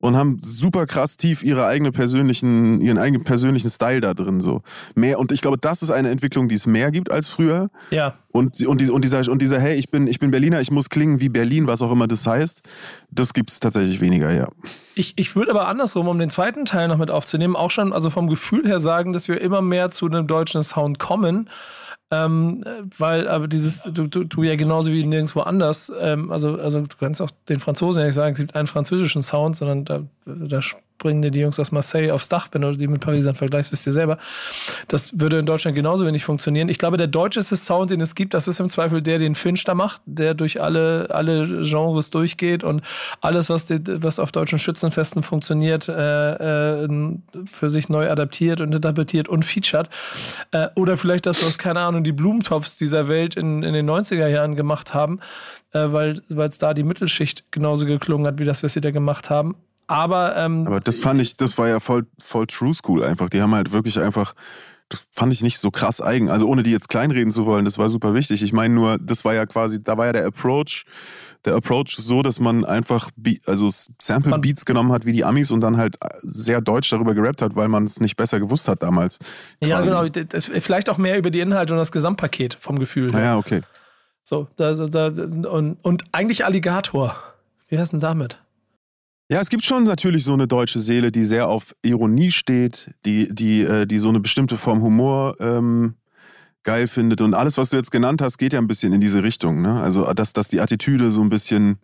und 0.00 0.16
haben 0.16 0.38
super 0.40 0.86
krass 0.86 1.16
tief 1.16 1.42
ihre 1.44 1.64
eigene 1.66 1.92
persönlichen, 1.92 2.80
ihren 2.80 2.98
eigenen 2.98 3.22
persönlichen 3.24 3.68
Style 3.70 4.00
da 4.00 4.12
drin. 4.14 4.40
So. 4.40 4.62
Mehr, 4.96 5.18
und 5.20 5.30
ich 5.32 5.40
glaube, 5.40 5.56
das 5.58 5.82
ist 5.82 5.90
eine 5.90 6.10
Entwicklung, 6.10 6.48
die 6.48 6.56
es 6.56 6.66
mehr 6.66 6.90
gibt 6.90 7.10
als 7.12 7.28
früher. 7.28 7.70
Ja, 7.90 8.14
Und, 8.32 8.64
und, 8.66 8.80
die- 8.80 8.90
und, 8.90 9.04
dieser, 9.04 9.28
und 9.30 9.40
dieser, 9.40 9.60
hey, 9.60 9.76
ich 9.76 9.90
bin, 9.90 10.06
ich 10.08 10.18
bin 10.18 10.30
Berliner, 10.32 10.60
ich 10.60 10.70
muss 10.72 10.88
klingen 10.88 11.20
wie 11.20 11.28
Berlin, 11.28 11.66
was 11.68 11.80
auch 11.80 11.92
immer 11.92 12.06
das 12.08 12.26
heißt, 12.26 12.62
das 13.10 13.34
gibt 13.34 13.50
es 13.50 13.60
tatsächlich 13.60 14.00
weniger, 14.00 14.32
ja. 14.32 14.48
Ich, 14.96 15.14
ich 15.16 15.36
würde 15.36 15.50
aber 15.52 15.68
andersrum, 15.68 16.08
um 16.08 16.18
den 16.18 16.28
zweiten 16.30 16.64
Teil 16.64 16.88
noch 16.88 16.98
mit 16.98 17.10
aufzunehmen, 17.12 17.54
auch 17.56 17.70
schon 17.70 17.92
also 17.92 18.10
vom 18.10 18.26
Gefühl 18.28 18.66
her 18.66 18.80
sagen, 18.80 19.12
dass 19.12 19.28
wir 19.28 19.40
immer 19.40 19.62
mehr 19.62 19.90
zu 19.90 20.06
einem 20.06 20.26
deutschen 20.26 20.62
Sound 20.64 20.98
kommen. 20.98 21.48
Ähm, 22.10 22.64
äh, 22.64 22.84
weil 22.96 23.28
aber 23.28 23.48
dieses, 23.48 23.82
du, 23.82 24.06
du, 24.06 24.24
du 24.24 24.42
ja 24.42 24.56
genauso 24.56 24.90
wie 24.90 25.04
nirgendwo 25.04 25.40
anders, 25.40 25.92
ähm, 26.00 26.30
also, 26.30 26.58
also 26.58 26.80
du 26.80 26.96
kannst 26.98 27.20
auch 27.20 27.30
den 27.48 27.60
Franzosen 27.60 28.00
ja 28.00 28.06
nicht 28.06 28.14
sagen, 28.14 28.32
es 28.32 28.38
gibt 28.38 28.54
einen 28.54 28.66
französischen 28.66 29.22
Sound, 29.22 29.56
sondern 29.56 29.84
da, 29.84 30.02
da 30.24 30.60
springen 30.98 31.22
dir 31.22 31.30
die 31.30 31.38
Jungs 31.38 31.60
aus 31.60 31.70
Marseille 31.70 32.10
aufs 32.10 32.28
Dach, 32.28 32.48
wenn 32.50 32.62
du 32.62 32.72
die 32.72 32.88
mit 32.88 33.00
Parisern 33.00 33.36
vergleichst, 33.36 33.70
wisst 33.70 33.86
ihr 33.86 33.92
selber. 33.92 34.18
Das 34.88 35.20
würde 35.20 35.38
in 35.38 35.46
Deutschland 35.46 35.76
genauso 35.76 36.04
wenig 36.04 36.24
funktionieren. 36.24 36.68
Ich 36.68 36.78
glaube, 36.78 36.96
der 36.96 37.06
deutscheste 37.06 37.56
Sound, 37.56 37.92
den 37.92 38.00
es 38.00 38.16
gibt, 38.16 38.34
das 38.34 38.48
ist 38.48 38.58
im 38.58 38.68
Zweifel 38.68 39.00
der, 39.00 39.20
den 39.20 39.36
Finch 39.36 39.62
da 39.62 39.76
macht, 39.76 40.00
der 40.06 40.34
durch 40.34 40.60
alle, 40.60 41.06
alle 41.10 41.62
Genres 41.62 42.10
durchgeht 42.10 42.64
und 42.64 42.82
alles, 43.20 43.48
was, 43.48 43.66
die, 43.66 43.80
was 44.02 44.18
auf 44.18 44.32
deutschen 44.32 44.58
Schützenfesten 44.58 45.22
funktioniert, 45.22 45.88
äh, 45.88 46.82
äh, 46.82 46.88
für 47.44 47.70
sich 47.70 47.88
neu 47.88 48.10
adaptiert 48.10 48.60
und 48.60 48.74
interpretiert 48.74 49.28
und 49.28 49.44
featured. 49.44 49.88
Äh, 50.50 50.66
oder 50.74 50.96
vielleicht 50.96 51.26
das, 51.26 51.46
was, 51.46 51.58
keine 51.58 51.78
Ahnung, 51.78 52.02
die 52.02 52.10
Blumentops 52.10 52.76
dieser 52.76 53.06
Welt 53.06 53.36
in, 53.36 53.62
in 53.62 53.72
den 53.72 53.88
90er 53.88 54.26
Jahren 54.26 54.56
gemacht 54.56 54.94
haben, 54.94 55.20
äh, 55.72 55.78
weil 55.88 56.22
es 56.28 56.58
da 56.58 56.74
die 56.74 56.82
Mittelschicht 56.82 57.44
genauso 57.52 57.86
geklungen 57.86 58.26
hat, 58.26 58.40
wie 58.40 58.44
das, 58.44 58.64
was 58.64 58.72
sie 58.72 58.80
da 58.80 58.90
gemacht 58.90 59.30
haben. 59.30 59.54
Aber, 59.88 60.36
ähm, 60.36 60.66
Aber 60.66 60.80
das 60.80 60.98
fand 60.98 61.20
ich, 61.20 61.36
das 61.36 61.58
war 61.58 61.66
ja 61.68 61.80
voll, 61.80 62.06
voll 62.20 62.46
True 62.46 62.74
School 62.74 63.02
einfach. 63.04 63.28
Die 63.30 63.40
haben 63.42 63.54
halt 63.54 63.72
wirklich 63.72 63.98
einfach, 63.98 64.34
das 64.90 65.06
fand 65.10 65.32
ich 65.32 65.42
nicht 65.42 65.58
so 65.58 65.70
krass 65.70 66.00
eigen. 66.00 66.30
Also 66.30 66.46
ohne 66.46 66.62
die 66.62 66.70
jetzt 66.70 66.88
kleinreden 66.88 67.32
zu 67.32 67.46
wollen, 67.46 67.64
das 67.64 67.78
war 67.78 67.88
super 67.88 68.14
wichtig. 68.14 68.42
Ich 68.42 68.52
meine 68.52 68.74
nur, 68.74 68.98
das 68.98 69.24
war 69.24 69.34
ja 69.34 69.46
quasi, 69.46 69.82
da 69.82 69.96
war 69.98 70.06
ja 70.06 70.12
der 70.12 70.26
Approach, 70.26 70.84
der 71.44 71.54
Approach 71.54 71.96
so, 71.98 72.22
dass 72.22 72.38
man 72.40 72.64
einfach, 72.64 73.10
Be 73.16 73.38
also 73.46 73.68
Sample 74.00 74.38
Beats 74.38 74.64
genommen 74.66 74.92
hat 74.92 75.06
wie 75.06 75.12
die 75.12 75.24
Amis 75.24 75.50
und 75.50 75.60
dann 75.62 75.76
halt 75.78 75.96
sehr 76.22 76.60
deutsch 76.60 76.90
darüber 76.90 77.14
gerappt 77.14 77.40
hat, 77.42 77.54
weil 77.56 77.68
man 77.68 77.84
es 77.84 78.00
nicht 78.00 78.16
besser 78.16 78.40
gewusst 78.40 78.68
hat 78.68 78.82
damals. 78.82 79.18
ja, 79.60 79.78
quasi. 79.80 79.88
genau. 79.88 80.04
d- 80.08 80.24
d- 80.24 80.40
Vielleicht 80.60 80.90
auch 80.90 80.98
mehr 80.98 81.16
über 81.16 81.30
die 81.30 81.40
Inhalte 81.40 81.72
und 81.72 81.78
das 81.78 81.92
Gesamtpaket 81.92 82.54
vom 82.60 82.78
Gefühl. 82.78 83.10
her. 83.12 83.18
Naja, 83.20 83.36
okay. 83.38 83.62
So, 84.22 84.48
da, 84.56 84.74
da, 84.74 85.06
und, 85.06 85.78
und 85.82 86.02
eigentlich 86.12 86.44
Alligator. 86.44 87.16
Wie 87.68 87.78
heißt 87.78 87.92
denn 87.94 88.00
damit? 88.00 88.42
Ja, 89.30 89.40
es 89.40 89.50
gibt 89.50 89.64
schon 89.64 89.84
natürlich 89.84 90.24
so 90.24 90.32
eine 90.32 90.48
deutsche 90.48 90.80
Seele, 90.80 91.12
die 91.12 91.24
sehr 91.24 91.48
auf 91.48 91.74
Ironie 91.82 92.30
steht, 92.30 92.90
die, 93.04 93.28
die, 93.32 93.60
äh, 93.62 93.86
die 93.86 93.98
so 93.98 94.08
eine 94.08 94.20
bestimmte 94.20 94.56
Form 94.56 94.80
Humor 94.80 95.36
ähm, 95.38 95.94
geil 96.62 96.88
findet. 96.88 97.20
Und 97.20 97.34
alles, 97.34 97.58
was 97.58 97.68
du 97.70 97.76
jetzt 97.76 97.90
genannt 97.90 98.22
hast, 98.22 98.38
geht 98.38 98.54
ja 98.54 98.58
ein 98.58 98.66
bisschen 98.68 98.92
in 98.94 99.00
diese 99.02 99.22
Richtung. 99.22 99.60
Ne? 99.60 99.80
Also, 99.80 100.10
dass, 100.14 100.32
dass 100.32 100.48
die 100.48 100.60
Attitüde 100.60 101.10
so 101.10 101.20
ein 101.20 101.28
bisschen 101.28 101.78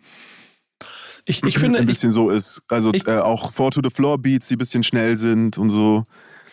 Ich, 1.26 1.42
ich 1.45 1.59
finde, 1.59 1.78
ein 1.80 1.84
ich, 1.84 1.88
bisschen 1.88 2.12
so 2.12 2.30
ist. 2.30 2.62
Also 2.68 2.92
ich- 2.95 3.07
äh, 3.07 3.18
auch 3.18 3.53
Four 3.53 3.70
to 3.72 3.80
the 3.84 3.90
Floor 3.90 4.16
Beats, 4.16 4.49
die 4.49 4.55
ein 4.55 4.59
bisschen 4.59 4.82
schnell 4.82 5.18
sind 5.18 5.59
und 5.59 5.68
so. 5.68 6.05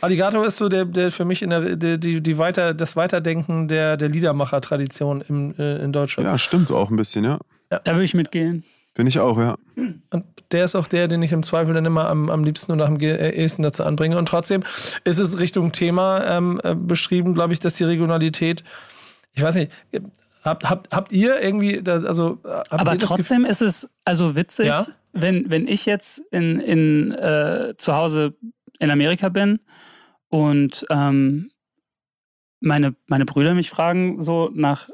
Alligator 0.02 0.46
ist 0.46 0.58
so 0.58 0.68
der, 0.68 0.84
der 0.86 1.12
für 1.12 1.24
mich 1.26 1.42
in 1.42 1.52
der, 1.52 1.76
der 1.78 1.98
die, 2.00 2.20
die 2.22 2.38
weiter, 2.38 2.74
das 2.74 2.96
Weiterdenken 2.98 3.68
der, 3.70 3.96
der 3.96 4.10
Liedermacher-Tradition 4.10 5.56
äh, 5.58 5.84
in 5.84 5.94
Deutschland. 5.94 6.28
Ja, 6.28 6.38
stimmt 6.38 6.70
auch 6.72 6.90
ein 6.90 6.96
bisschen, 6.98 7.24
ja. 7.24 7.40
Da 7.70 7.80
würde 7.94 8.04
ich 8.04 8.14
mitgehen. 8.14 8.64
Finde 9.02 9.10
ich 9.10 9.20
auch, 9.20 9.40
ja. 9.40 9.56
Und 10.12 10.26
der 10.52 10.64
ist 10.64 10.76
auch 10.76 10.86
der, 10.86 11.08
den 11.08 11.24
ich 11.24 11.32
im 11.32 11.42
Zweifel 11.42 11.74
dann 11.74 11.86
immer 11.86 12.08
am, 12.08 12.30
am 12.30 12.44
liebsten 12.44 12.72
und 12.72 12.82
am 12.82 12.98
äh, 12.98 13.32
ehesten 13.32 13.64
dazu 13.64 13.84
anbringe. 13.84 14.16
Und 14.16 14.28
trotzdem 14.28 14.62
ist 15.06 15.18
es 15.18 15.40
Richtung 15.40 15.72
Thema 15.72 16.24
ähm, 16.24 16.62
äh, 16.64 16.76
beschrieben, 16.76 17.34
glaube 17.34 17.54
ich, 17.54 17.60
dass 17.60 17.78
die 17.78 17.84
Regionalität, 17.84 18.64
ich 19.34 19.42
weiß 19.42 19.56
nicht, 19.56 19.72
habt, 20.44 20.70
habt, 20.70 20.96
habt 20.96 21.12
ihr 21.14 21.42
irgendwie, 21.42 21.82
da, 21.82 21.94
also 22.04 22.38
äh, 22.44 22.50
habt 22.50 22.74
Aber 22.74 22.94
ihr 22.94 23.00
das 23.00 23.10
trotzdem 23.10 23.44
ist 23.44 23.64
es 23.64 23.90
also 24.06 24.36
witzig, 24.36 24.68
Ja? 24.68 24.86
wenn, 25.14 25.50
wenn 25.50 25.68
ich 25.68 25.88
jetzt 25.88 26.20
in, 26.30 26.60
in, 26.60 27.12
äh, 27.14 27.74
zu 27.78 27.96
Hause 27.96 28.36
in 28.78 28.92
Amerika 28.92 29.30
bin 29.30 29.62
und 30.30 30.86
ähm, 30.92 31.50
meine, 32.60 32.94
meine 33.08 33.26
Brüder 33.26 33.56
mich 33.56 33.72
fragen, 33.72 34.22
so 34.22 34.52
nach 34.54 34.90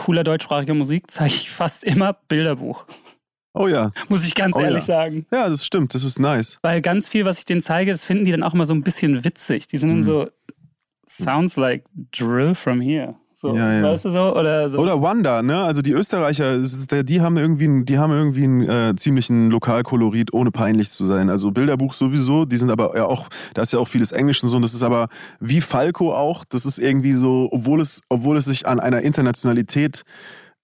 cooler 0.00 0.24
deutschsprachiger 0.24 0.72
Musik, 0.72 1.10
zeige 1.10 1.34
ich 1.34 1.50
fast 1.50 1.84
immer 1.84 2.14
Bilderbuch. 2.14 2.86
Oh 3.52 3.66
ja. 3.68 3.92
Muss 4.08 4.24
ich 4.26 4.34
ganz 4.34 4.56
Oh 4.56 4.60
ehrlich 4.60 4.86
ja. 4.86 4.94
sagen. 5.02 5.26
Ja, 5.30 5.48
das 5.48 5.66
stimmt, 5.66 5.94
das 5.94 6.04
ist 6.04 6.18
nice. 6.18 6.58
Weil 6.62 6.80
ganz 6.80 7.08
viel, 7.08 7.24
was 7.26 7.38
ich 7.38 7.44
denen 7.44 7.60
zeige, 7.62 7.90
das 7.92 8.04
finden 8.04 8.24
die 8.24 8.30
dann 8.30 8.42
auch 8.42 8.54
immer 8.54 8.64
so 8.64 8.72
ein 8.74 8.82
bisschen 8.82 9.24
witzig. 9.24 9.66
Die 9.68 9.76
sind 9.76 9.90
dann 9.90 9.98
Mhm. 9.98 10.02
so, 10.04 10.28
sounds 11.06 11.56
like 11.56 11.84
drill 12.12 12.54
from 12.54 12.80
here. 12.80 13.16
So, 13.42 13.54
Ja, 13.54 13.72
ja. 13.72 13.82
Weißt 13.84 14.04
du 14.04 14.10
so? 14.10 14.36
Oder 14.36 14.68
so. 14.68 14.78
Oder 14.80 15.00
Wanda, 15.00 15.40
ne? 15.42 15.56
Also 15.64 15.80
die 15.80 15.92
Österreicher, 15.92 16.58
die 16.58 17.20
haben 17.22 17.38
irgendwie, 17.38 17.64
einen- 17.64 17.86
die 17.86 17.98
haben 17.98 18.12
irgendwie 18.12 18.44
einen 18.44 18.68
äh, 18.68 18.94
ziemlichen 18.96 19.50
Lokalkolorit, 19.50 20.34
ohne 20.34 20.50
peinlich 20.50 20.90
zu 20.90 21.06
sein. 21.06 21.30
Also 21.30 21.50
Bilderbuch 21.50 21.94
sowieso, 21.94 22.44
die 22.44 22.58
sind 22.58 22.70
aber 22.70 22.94
ja 22.94 23.06
auch, 23.06 23.28
da 23.54 23.62
ist 23.62 23.72
ja 23.72 23.78
auch 23.78 23.88
vieles 23.88 24.12
Englisch 24.12 24.42
und 24.42 24.50
so. 24.50 24.56
Und 24.56 24.62
das 24.62 24.74
ist 24.74 24.82
aber 24.82 25.08
wie 25.40 25.62
Falco 25.62 26.14
auch. 26.14 26.44
Das 26.44 26.66
ist 26.66 26.78
irgendwie 26.78 27.14
so, 27.14 27.48
obwohl 27.50 27.80
es, 27.80 28.02
obwohl 28.10 28.36
es 28.36 28.44
sich 28.44 28.66
an 28.66 28.78
einer 28.78 29.00
Internationalität 29.00 30.02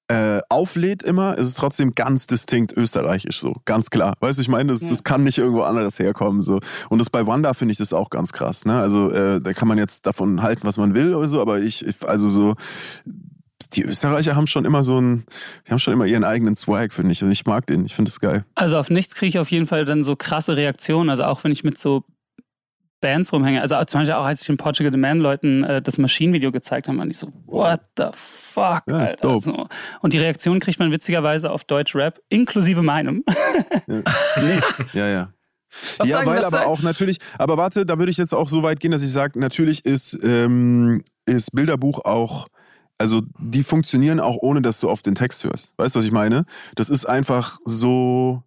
äh, 0.09 0.41
auflädt 0.49 1.03
immer, 1.03 1.37
ist 1.37 1.49
es 1.49 1.55
trotzdem 1.55 1.95
ganz 1.95 2.27
distinkt 2.27 2.73
österreichisch 2.77 3.41
so, 3.41 3.55
ganz 3.65 3.91
klar. 3.91 4.15
Weißt 4.21 4.39
du, 4.39 4.43
ich 4.43 4.49
meine, 4.49 4.73
das, 4.73 4.81
das 4.89 5.05
kann 5.05 5.25
nicht 5.25 5.39
irgendwo 5.39 5.63
anderes 5.63 5.99
herkommen 5.99 6.43
so. 6.43 6.61
Und 6.89 6.99
das 6.99 7.11
bei 7.11 7.27
Wanda 7.27 7.55
finde 7.55 7.73
ich 7.73 7.79
das 7.79 7.93
auch 7.93 8.11
ganz 8.11 8.33
krass. 8.33 8.65
Ne? 8.65 8.79
Also 8.79 9.11
äh, 9.11 9.41
da 9.41 9.53
kann 9.53 9.69
man 9.69 9.79
jetzt 9.79 10.07
davon 10.07 10.43
halten, 10.43 10.63
was 10.65 10.77
man 10.77 10.95
will 10.95 11.15
oder 11.15 11.29
so, 11.29 11.41
aber 11.41 11.61
ich, 11.61 11.85
ich 11.87 11.97
also 12.07 12.29
so 12.29 12.55
die 13.73 13.83
Österreicher 13.83 14.37
haben 14.37 14.47
schon 14.47 14.65
immer 14.65 14.83
so 14.83 14.99
einen, 14.99 15.25
die 15.67 15.73
haben 15.73 15.79
schon 15.79 15.93
immer 15.93 16.07
ihren 16.07 16.25
eigenen 16.25 16.55
Swag, 16.55 16.93
finde 16.93 17.13
ich. 17.13 17.23
Und 17.25 17.33
ich 17.33 17.47
mag 17.47 17.67
den, 17.67 17.85
ich 17.85 17.95
finde 17.95 18.11
das 18.11 18.21
geil. 18.21 18.45
Also 18.55 18.79
auf 18.79 18.91
nichts 18.91 19.15
kriege 19.15 19.29
ich 19.29 19.39
auf 19.39 19.51
jeden 19.51 19.67
Fall 19.67 19.85
dann 19.85 20.05
so 20.05 20.15
krasse 20.17 20.57
Reaktionen. 20.57 21.11
Also 21.11 21.25
auch 21.25 21.43
wenn 21.45 21.53
ich 21.53 21.65
mit 21.65 21.79
so 21.79 22.05
Bands 23.07 23.33
rumhänge. 23.33 23.63
Also 23.63 23.77
zum 23.85 24.01
Beispiel 24.01 24.15
auch 24.15 24.25
als 24.25 24.41
ich 24.41 24.47
den 24.49 24.57
Portugal 24.57 24.91
the 24.93 24.99
Man 24.99 25.19
Leuten 25.21 25.63
äh, 25.65 25.81
das 25.81 25.97
Maschinenvideo 25.99 26.51
gezeigt 26.51 26.89
habe, 26.89 26.99
waren 26.99 27.09
die 27.09 27.15
so, 27.15 27.33
what 27.47 27.81
the 27.97 28.07
fuck, 28.15 28.83
Ja, 28.89 29.05
ist 29.05 29.11
Alter. 29.11 29.29
dope. 29.29 29.41
So. 29.45 29.67
Und 30.01 30.13
die 30.13 30.19
Reaktion 30.19 30.59
kriegt 30.61 30.79
man 30.79 30.91
witzigerweise 30.91 31.51
auf 31.53 31.65
Deutsch 31.65 31.95
Rap, 31.95 32.21
inklusive 32.29 32.83
meinem. 32.83 33.23
nicht. 33.87 34.95
Ja, 34.95 35.07
ja. 35.09 35.33
Was 35.99 36.09
ja, 36.09 36.17
sagen- 36.19 36.27
weil 36.31 36.39
aber 36.39 36.51
sagen- 36.51 36.67
auch 36.67 36.81
natürlich, 36.83 37.19
aber 37.39 37.57
warte, 37.57 37.85
da 37.85 37.99
würde 37.99 38.11
ich 38.11 38.17
jetzt 38.17 38.33
auch 38.35 38.49
so 38.49 38.63
weit 38.63 38.81
gehen, 38.81 38.93
dass 38.93 39.03
ich 39.03 39.11
sage, 39.13 39.39
natürlich 39.39 39.85
ist, 39.85 40.19
ähm, 40.23 41.03
ist 41.27 41.51
Bilderbuch 41.55 42.05
auch, 42.05 42.49
also 42.99 43.23
die 43.39 43.63
funktionieren 43.63 44.21
auch 44.21 44.37
ohne, 44.41 44.63
dass 44.63 44.81
du 44.81 44.89
auf 44.89 45.03
den 45.03 45.15
Text 45.15 45.45
hörst. 45.45 45.75
Weißt 45.77 45.95
du, 45.95 45.99
was 45.99 46.07
ich 46.07 46.13
meine? 46.13 46.45
Das 46.77 46.89
ist 46.89 47.05
einfach 47.07 47.59
so, 47.65 48.43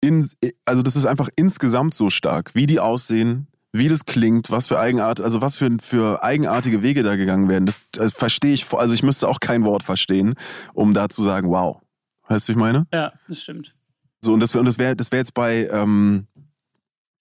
in, 0.00 0.26
also 0.64 0.82
das 0.82 0.94
ist 0.96 1.06
einfach 1.06 1.28
insgesamt 1.36 1.92
so 1.92 2.08
stark, 2.08 2.54
wie 2.54 2.66
die 2.66 2.78
aussehen, 2.80 3.47
wie 3.72 3.88
das 3.88 4.04
klingt, 4.04 4.50
was 4.50 4.66
für 4.66 4.78
Eigenart, 4.78 5.20
also 5.20 5.42
was 5.42 5.56
für, 5.56 5.70
für 5.80 6.22
eigenartige 6.22 6.82
Wege 6.82 7.02
da 7.02 7.16
gegangen 7.16 7.48
werden. 7.48 7.66
Das, 7.66 7.82
das 7.92 8.12
verstehe 8.12 8.54
ich, 8.54 8.72
also 8.72 8.94
ich 8.94 9.02
müsste 9.02 9.28
auch 9.28 9.40
kein 9.40 9.64
Wort 9.64 9.82
verstehen, 9.82 10.34
um 10.74 10.94
da 10.94 11.08
zu 11.08 11.22
sagen, 11.22 11.50
wow. 11.50 11.80
Weißt 12.28 12.48
du, 12.48 12.52
ich 12.52 12.58
meine? 12.58 12.86
Ja, 12.92 13.12
das 13.26 13.42
stimmt. 13.42 13.74
So, 14.20 14.32
und 14.32 14.40
das 14.40 14.54
wäre 14.54 14.64
das 14.64 14.78
wär, 14.78 14.94
das 14.94 15.12
wär 15.12 15.18
jetzt 15.18 15.34
bei 15.34 15.68
ähm, 15.70 16.26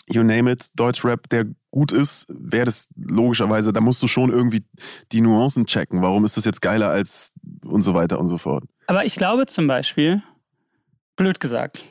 You 0.10 0.24
Name 0.24 0.52
It, 0.52 0.70
Deutschrap, 0.76 1.30
der 1.30 1.46
gut 1.72 1.92
ist, 1.92 2.26
wäre 2.30 2.66
das 2.66 2.90
logischerweise, 2.96 3.72
da 3.72 3.82
musst 3.82 4.02
du 4.02 4.08
schon 4.08 4.32
irgendwie 4.32 4.66
die 5.12 5.22
Nuancen 5.22 5.66
checken. 5.66 6.02
Warum 6.02 6.26
ist 6.26 6.38
das 6.38 6.46
jetzt 6.46 6.62
geiler 6.62 6.90
als 6.90 7.32
und 7.68 7.82
so 7.82 7.94
weiter 7.94 8.20
und 8.20 8.30
so 8.30 8.38
fort. 8.38 8.64
Aber 8.88 9.06
ich 9.06 9.16
glaube 9.16 9.46
zum 9.46 9.68
Beispiel, 9.68 10.22
blöd 11.16 11.40
gesagt, 11.40 11.82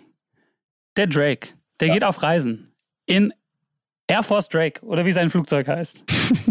der 0.97 1.07
Drake, 1.07 1.51
der 1.81 1.91
geht 1.91 2.05
auf 2.05 2.23
Reisen 2.23 2.73
in 3.07 3.33
Air 4.09 4.23
Force 4.23 4.49
Drake 4.49 4.85
oder 4.85 5.05
wie 5.05 5.13
sein 5.13 5.31
Flugzeug 5.31 5.69
heißt. 5.69 6.05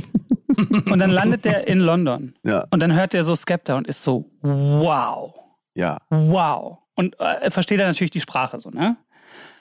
und 0.58 0.99
dann 0.99 1.10
landet 1.12 1.45
der 1.45 1.68
in 1.68 1.80
London. 1.80 2.34
Ja, 2.43 2.66
Und 2.72 2.82
dann 2.82 2.93
hört 2.93 3.14
der 3.14 3.24
so 3.24 3.36
Skepta 3.36 3.78
und 3.78 3.88
ist 3.88 4.03
so, 4.03 4.30
wow, 4.41 5.34
ja. 5.74 5.97
wow. 6.10 6.78
Und 6.95 7.20
äh, 7.20 7.49
versteht 7.51 7.80
er 7.80 7.88
natürlich 7.88 8.12
die 8.12 8.22
Sprache 8.22 8.60
so, 8.60 8.70
ne? 8.70 8.97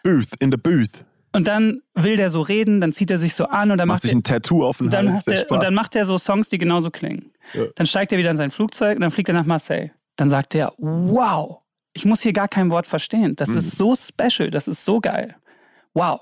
Booth, 0.02 0.28
in 0.38 0.50
the 0.50 0.56
booth. 0.56 1.04
Und 1.32 1.48
dann 1.48 1.82
will 1.94 2.16
der 2.16 2.30
so 2.30 2.42
reden, 2.42 2.80
dann 2.80 2.92
zieht 2.92 3.10
er 3.10 3.18
sich 3.18 3.34
so 3.34 3.46
an 3.46 3.72
und 3.72 3.78
dann 3.78 3.88
Macht 3.88 3.96
macht, 3.96 4.02
sich 4.02 4.12
er, 4.12 4.18
ein 4.18 4.22
Tattoo 4.22 4.64
auf 4.64 4.78
den 4.78 4.90
dann 4.90 5.12
Hals, 5.12 5.24
der 5.24 5.50
und 5.50 5.62
dann 5.64 5.74
macht 5.74 5.96
er 5.96 6.04
so 6.04 6.16
Songs, 6.16 6.48
die 6.48 6.58
genauso 6.58 6.90
klingen. 6.92 7.32
Ja. 7.54 7.64
Dann 7.74 7.86
steigt 7.86 8.12
er 8.12 8.18
wieder 8.18 8.30
in 8.30 8.36
sein 8.36 8.52
Flugzeug 8.52 8.96
und 8.96 9.00
dann 9.02 9.10
fliegt 9.10 9.28
er 9.30 9.34
nach 9.34 9.44
Marseille. 9.46 9.90
Dann 10.14 10.28
sagt 10.30 10.54
er, 10.54 10.72
wow, 10.78 11.58
ich 11.92 12.04
muss 12.04 12.20
hier 12.20 12.32
gar 12.32 12.46
kein 12.46 12.70
Wort 12.70 12.86
verstehen. 12.86 13.34
Das 13.34 13.48
Mhm. 13.48 13.56
ist 13.56 13.76
so 13.76 13.96
special, 13.96 14.50
das 14.50 14.68
ist 14.68 14.84
so 14.84 15.00
geil. 15.00 15.34
Wow. 15.92 16.20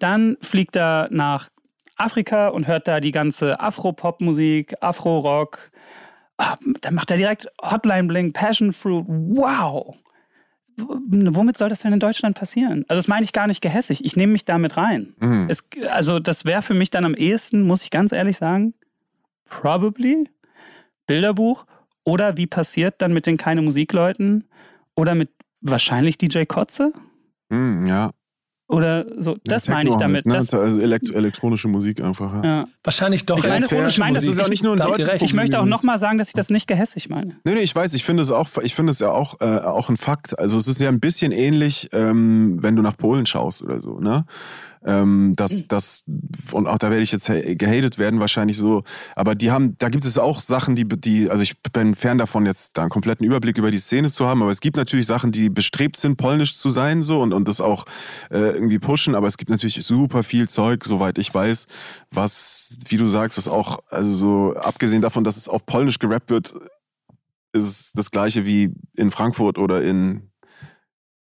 Dann 0.00 0.36
fliegt 0.40 0.74
er 0.76 1.08
nach 1.12 1.48
Afrika 1.96 2.48
und 2.48 2.66
hört 2.66 2.88
da 2.88 2.98
die 3.00 3.10
ganze 3.12 3.60
Afro-Pop-Musik, 3.60 4.74
Afro-Rock. 4.80 5.70
Ah, 6.38 6.56
Dann 6.80 6.94
macht 6.94 7.10
er 7.10 7.16
direkt 7.18 7.46
Hotline 7.62 8.04
Bling, 8.08 8.32
Passion 8.32 8.72
Fruit. 8.72 9.04
Wow. 9.06 9.96
Womit 10.78 11.58
soll 11.58 11.68
das 11.68 11.80
denn 11.80 11.92
in 11.92 12.00
Deutschland 12.00 12.38
passieren? 12.38 12.86
Also 12.88 13.00
das 13.00 13.08
meine 13.08 13.24
ich 13.24 13.34
gar 13.34 13.46
nicht 13.46 13.60
gehässig. 13.60 14.02
Ich 14.04 14.16
nehme 14.16 14.32
mich 14.32 14.46
damit 14.46 14.78
rein. 14.78 15.14
Mhm. 15.20 15.46
Es, 15.50 15.62
also 15.90 16.18
das 16.18 16.46
wäre 16.46 16.62
für 16.62 16.72
mich 16.74 16.88
dann 16.90 17.04
am 17.04 17.14
ehesten, 17.14 17.62
muss 17.66 17.82
ich 17.84 17.90
ganz 17.90 18.12
ehrlich 18.12 18.38
sagen, 18.38 18.72
probably 19.44 20.30
Bilderbuch 21.06 21.66
oder 22.04 22.38
wie 22.38 22.46
passiert 22.46 23.02
dann 23.02 23.12
mit 23.12 23.26
den 23.26 23.36
keine 23.36 23.60
Musikleuten 23.60 24.48
oder 24.94 25.14
mit 25.14 25.28
wahrscheinlich 25.60 26.16
DJ 26.16 26.44
Kotze 26.44 26.92
Mhm, 27.50 27.84
ja. 27.84 28.12
Oder 28.70 29.04
so. 29.18 29.36
Das 29.44 29.66
Ja, 29.66 29.74
meine 29.74 29.90
ich 29.90 29.96
damit. 29.96 30.24
Halt, 30.24 30.34
das, 30.36 30.52
ne? 30.52 30.60
also 30.60 30.80
elekt 30.80 31.10
elektronische 31.10 31.68
Musik 31.68 32.00
einfach. 32.00 32.32
Ja. 32.34 32.44
ja. 32.44 32.66
Wahrscheinlich 32.84 33.26
doch 33.26 33.38
Ich 33.38 33.44
meine, 33.46 33.66
das- 33.66 33.88
ich 33.92 33.98
meine, 33.98 34.14
das 34.14 34.24
ist 34.24 34.38
ja 34.38 34.44
auch 34.44 34.48
nicht 34.48 34.64
nur 34.64 34.72
ein 34.74 34.78
deutsches 34.78 35.12
recht. 35.12 35.22
Ich 35.24 35.34
möchte 35.34 35.56
auch 35.58 35.62
Problem 35.62 35.70
nochmal 35.70 35.98
sagen, 35.98 36.18
dass 36.18 36.28
ich 36.28 36.34
das 36.34 36.50
nicht 36.50 36.66
gehässig 36.66 37.08
meine. 37.08 37.36
Nee, 37.44 37.54
nee, 37.54 37.60
ich 37.60 37.74
weiß, 37.74 37.94
ich 37.94 38.04
finde 38.04 38.22
es 38.22 38.30
auch, 38.30 38.48
ich 38.62 38.74
finde 38.74 38.92
es 38.92 38.98
ja 39.00 39.10
auch, 39.10 39.40
äh, 39.40 39.44
auch 39.58 39.88
ein 39.90 39.96
Fakt. 39.96 40.38
Also 40.38 40.56
es 40.56 40.68
ist 40.68 40.80
ja 40.80 40.88
ein 40.88 41.00
bisschen 41.00 41.32
ähnlich, 41.32 41.88
ähm, 41.92 42.58
wenn 42.62 42.76
du 42.76 42.82
nach 42.82 42.96
Polen 42.96 43.26
schaust 43.26 43.62
oder 43.62 43.82
so, 43.82 43.98
ne? 44.00 44.24
Ähm, 44.84 45.34
das, 45.36 45.64
das, 45.68 46.04
und 46.52 46.66
auch 46.66 46.78
da 46.78 46.90
werde 46.90 47.02
ich 47.02 47.12
jetzt 47.12 47.28
ha- 47.28 47.54
gehatet 47.54 47.98
werden, 47.98 48.18
wahrscheinlich 48.18 48.56
so. 48.56 48.82
Aber 49.14 49.34
die 49.34 49.50
haben, 49.50 49.76
da 49.78 49.90
gibt 49.90 50.04
es 50.04 50.18
auch 50.18 50.40
Sachen, 50.40 50.74
die, 50.74 50.84
die, 50.88 51.28
also 51.28 51.42
ich 51.42 51.60
bin 51.72 51.94
fern 51.94 52.16
davon, 52.18 52.46
jetzt 52.46 52.76
da 52.76 52.82
einen 52.82 52.90
kompletten 52.90 53.26
Überblick 53.26 53.58
über 53.58 53.70
die 53.70 53.78
Szene 53.78 54.10
zu 54.10 54.26
haben, 54.26 54.42
aber 54.42 54.50
es 54.50 54.60
gibt 54.60 54.76
natürlich 54.76 55.06
Sachen, 55.06 55.32
die 55.32 55.50
bestrebt 55.50 55.98
sind, 55.98 56.16
polnisch 56.16 56.56
zu 56.56 56.70
sein, 56.70 57.02
so 57.02 57.20
und, 57.20 57.32
und 57.34 57.46
das 57.46 57.60
auch 57.60 57.84
äh, 58.30 58.38
irgendwie 58.38 58.78
pushen, 58.78 59.14
aber 59.14 59.26
es 59.26 59.36
gibt 59.36 59.50
natürlich 59.50 59.84
super 59.84 60.22
viel 60.22 60.48
Zeug, 60.48 60.84
soweit 60.84 61.18
ich 61.18 61.32
weiß, 61.34 61.66
was, 62.10 62.76
wie 62.88 62.96
du 62.96 63.06
sagst, 63.06 63.36
was 63.36 63.48
auch, 63.48 63.80
also 63.90 64.14
so, 64.14 64.54
abgesehen 64.56 65.02
davon, 65.02 65.24
dass 65.24 65.36
es 65.36 65.48
auf 65.48 65.66
Polnisch 65.66 65.98
gerappt 65.98 66.30
wird, 66.30 66.54
ist 67.52 67.64
es 67.64 67.92
das 67.92 68.10
gleiche 68.10 68.46
wie 68.46 68.72
in 68.96 69.10
Frankfurt 69.10 69.58
oder 69.58 69.82
in 69.82 70.29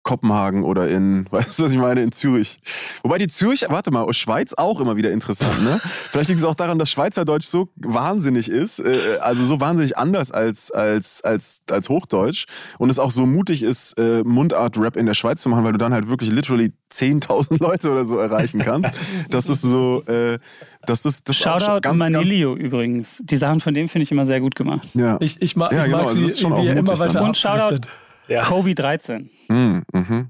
Kopenhagen 0.07 0.63
oder 0.63 0.89
in, 0.89 1.27
weißt 1.31 1.59
du, 1.59 1.65
was 1.65 1.73
ich 1.73 1.79
meine, 1.79 2.01
in 2.01 2.13
Zürich. 2.13 2.61
Wobei 3.03 3.19
die 3.19 3.27
Zürich, 3.27 3.67
warte 3.69 3.91
mal, 3.91 4.11
Schweiz 4.15 4.55
auch 4.55 4.81
immer 4.81 4.97
wieder 4.97 5.11
interessant, 5.11 5.63
ne? 5.63 5.79
Vielleicht 5.83 6.31
liegt 6.31 6.41
es 6.41 6.47
auch 6.47 6.55
daran, 6.55 6.79
dass 6.79 6.89
Schweizerdeutsch 6.89 7.47
so 7.47 7.69
wahnsinnig 7.77 8.49
ist, 8.49 8.79
äh, 8.79 9.19
also 9.21 9.45
so 9.45 9.61
wahnsinnig 9.61 9.99
anders 9.99 10.31
als, 10.31 10.71
als, 10.71 11.21
als, 11.23 11.61
als 11.71 11.89
Hochdeutsch 11.89 12.47
und 12.79 12.89
es 12.89 12.99
auch 12.99 13.11
so 13.11 13.27
mutig 13.27 13.63
ist, 13.63 13.99
äh, 13.99 14.23
Mundart-Rap 14.25 14.97
in 14.97 15.07
der 15.07 15.15
Schweiz 15.15 15.43
zu 15.43 15.49
machen, 15.49 15.65
weil 15.65 15.73
du 15.73 15.79
dann 15.79 15.93
halt 15.93 16.09
wirklich 16.09 16.31
literally 16.31 16.73
10.000 16.93 17.59
Leute 17.61 17.91
oder 17.91 18.05
so 18.05 18.19
erreichen 18.19 18.61
kannst. 18.61 18.91
dass 19.29 19.47
das 19.47 19.61
so, 19.61 20.05
äh, 20.07 20.39
dass 20.87 21.03
das, 21.03 21.25
das 21.25 21.37
auch 21.45 21.59
Shoutout 21.59 21.81
ganz, 21.81 21.99
Manilio 21.99 22.55
übrigens. 22.55 23.21
Die 23.25 23.37
Sachen 23.37 23.59
von 23.59 23.75
dem 23.75 23.89
finde 23.89 24.05
ich 24.05 24.13
immer 24.13 24.25
sehr 24.25 24.41
gut 24.41 24.55
gemacht. 24.55 24.89
Ganz, 24.95 24.95
ja. 24.95 25.17
Ich, 25.21 25.43
ich, 25.43 25.57
mag, 25.57 25.73
Ja, 25.73 25.81
ich 25.81 25.85
genau, 25.87 25.99
mag's, 25.99 26.11
also 26.11 26.23
wie, 26.23 26.27
ist 26.27 26.41
schon 26.41 26.57
wie 26.63 26.69
er 26.69 26.77
immer 26.77 26.97
weiter. 26.97 27.23
Und 27.23 27.37
Shoutout. 27.37 27.89
Ja. 28.29 28.45
Kobe 28.45 28.75
13. 28.75 29.31
Mhm, 29.49 29.83
mhm. 29.93 30.29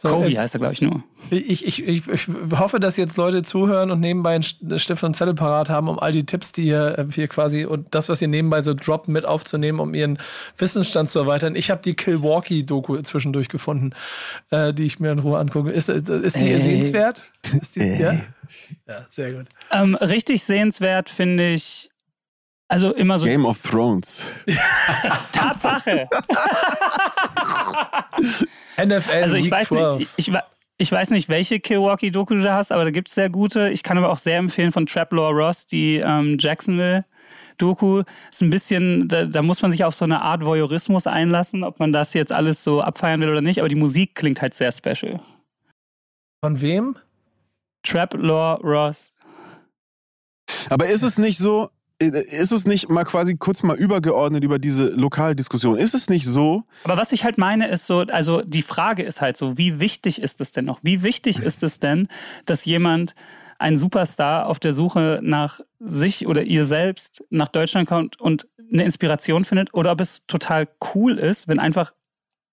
So, 0.00 0.10
Kobe 0.10 0.38
heißt 0.38 0.54
er, 0.54 0.60
glaube 0.60 0.74
ich, 0.74 0.80
nur. 0.80 1.02
Ich, 1.30 1.66
ich, 1.66 1.84
ich, 1.84 2.06
ich, 2.06 2.28
hoffe, 2.56 2.78
dass 2.78 2.96
jetzt 2.96 3.16
Leute 3.16 3.42
zuhören 3.42 3.90
und 3.90 3.98
nebenbei 3.98 4.36
einen 4.36 4.78
Stift 4.78 5.02
und 5.02 5.16
Zettel 5.16 5.34
parat 5.34 5.68
haben, 5.70 5.88
um 5.88 5.98
all 5.98 6.12
die 6.12 6.24
Tipps, 6.24 6.52
die 6.52 6.68
ihr 6.68 6.96
äh, 6.96 7.06
hier 7.12 7.26
quasi 7.26 7.64
und 7.64 7.92
das, 7.96 8.08
was 8.08 8.22
ihr 8.22 8.28
nebenbei 8.28 8.60
so 8.60 8.74
droppt, 8.74 9.08
mit 9.08 9.24
aufzunehmen, 9.24 9.80
um 9.80 9.94
ihren 9.94 10.20
Wissensstand 10.56 11.08
zu 11.08 11.18
erweitern. 11.18 11.56
Ich 11.56 11.72
habe 11.72 11.82
die 11.82 11.96
Kilwalkie-Doku 11.96 13.02
zwischendurch 13.02 13.48
gefunden, 13.48 13.90
äh, 14.50 14.72
die 14.72 14.84
ich 14.84 15.00
mir 15.00 15.10
in 15.10 15.18
Ruhe 15.18 15.36
angucke. 15.36 15.72
Ist, 15.72 15.88
ist 15.88 16.36
die 16.36 16.52
Ey. 16.52 16.60
sehenswert? 16.60 17.24
Ist 17.60 17.74
die, 17.74 17.80
ja? 17.80 18.12
ja, 18.86 19.04
sehr 19.08 19.32
gut. 19.32 19.46
Ähm, 19.72 19.96
richtig 19.96 20.44
sehenswert 20.44 21.10
finde 21.10 21.54
ich 21.54 21.90
also 22.68 22.92
immer 22.92 23.18
so. 23.18 23.26
Game 23.26 23.46
of 23.46 23.60
Thrones. 23.62 24.30
Tatsache. 25.32 26.08
NFL 28.76 29.22
also 29.22 29.36
ich 29.36 29.46
Week 29.46 29.52
weiß 29.52 29.68
12. 29.68 29.98
Nicht, 29.98 30.10
ich, 30.16 30.32
ich, 30.76 30.92
weiß 30.92 31.10
nicht, 31.10 31.30
welche 31.30 31.60
Milwaukee-Doku 31.66 32.34
du 32.34 32.42
da 32.42 32.56
hast, 32.56 32.70
aber 32.70 32.84
da 32.84 32.90
gibt 32.90 33.08
es 33.08 33.14
sehr 33.14 33.30
gute. 33.30 33.70
Ich 33.70 33.82
kann 33.82 33.96
aber 33.96 34.10
auch 34.10 34.18
sehr 34.18 34.36
empfehlen 34.36 34.70
von 34.70 34.84
Traplaw 34.86 35.30
Ross, 35.30 35.64
die 35.66 35.96
ähm, 35.96 36.36
Jacksonville. 36.38 37.06
Doku 37.56 38.02
ist 38.30 38.42
ein 38.42 38.50
bisschen, 38.50 39.08
da, 39.08 39.24
da, 39.24 39.42
muss 39.42 39.62
man 39.62 39.72
sich 39.72 39.84
auf 39.84 39.94
so 39.94 40.04
eine 40.04 40.22
Art 40.22 40.44
Voyeurismus 40.44 41.08
einlassen, 41.08 41.64
ob 41.64 41.80
man 41.80 41.92
das 41.92 42.14
jetzt 42.14 42.30
alles 42.30 42.62
so 42.62 42.82
abfeiern 42.82 43.20
will 43.20 43.30
oder 43.30 43.40
nicht, 43.40 43.58
aber 43.58 43.68
die 43.68 43.74
Musik 43.74 44.14
klingt 44.14 44.40
halt 44.40 44.54
sehr 44.54 44.70
special. 44.70 45.18
Von 46.44 46.60
wem? 46.60 46.96
Trap 47.82 48.14
Law 48.14 48.60
Ross. 48.62 49.12
Aber 50.70 50.86
ist 50.86 51.02
es 51.02 51.18
nicht 51.18 51.38
so, 51.38 51.70
ist 51.98 52.52
es 52.52 52.64
nicht 52.64 52.88
mal 52.88 53.04
quasi 53.04 53.36
kurz 53.36 53.62
mal 53.62 53.76
übergeordnet 53.76 54.44
über 54.44 54.58
diese 54.58 54.88
Lokaldiskussion? 54.88 55.76
Ist 55.76 55.94
es 55.94 56.08
nicht 56.08 56.26
so? 56.26 56.64
Aber 56.84 56.96
was 56.96 57.12
ich 57.12 57.24
halt 57.24 57.38
meine, 57.38 57.68
ist 57.68 57.86
so, 57.86 58.00
also 58.00 58.42
die 58.42 58.62
Frage 58.62 59.02
ist 59.02 59.20
halt 59.20 59.36
so, 59.36 59.58
wie 59.58 59.80
wichtig 59.80 60.22
ist 60.22 60.40
es 60.40 60.52
denn 60.52 60.64
noch? 60.64 60.78
Wie 60.82 61.02
wichtig 61.02 61.40
ist 61.40 61.62
es 61.62 61.80
denn, 61.80 62.08
dass 62.46 62.64
jemand, 62.64 63.14
ein 63.58 63.76
Superstar 63.76 64.46
auf 64.46 64.60
der 64.60 64.72
Suche 64.72 65.20
nach 65.22 65.60
sich 65.80 66.26
oder 66.26 66.44
ihr 66.44 66.64
selbst 66.64 67.24
nach 67.30 67.48
Deutschland 67.48 67.88
kommt 67.88 68.20
und 68.20 68.46
eine 68.72 68.84
Inspiration 68.84 69.44
findet? 69.44 69.74
Oder 69.74 69.92
ob 69.92 70.00
es 70.00 70.22
total 70.26 70.68
cool 70.94 71.18
ist, 71.18 71.48
wenn 71.48 71.58
einfach 71.58 71.92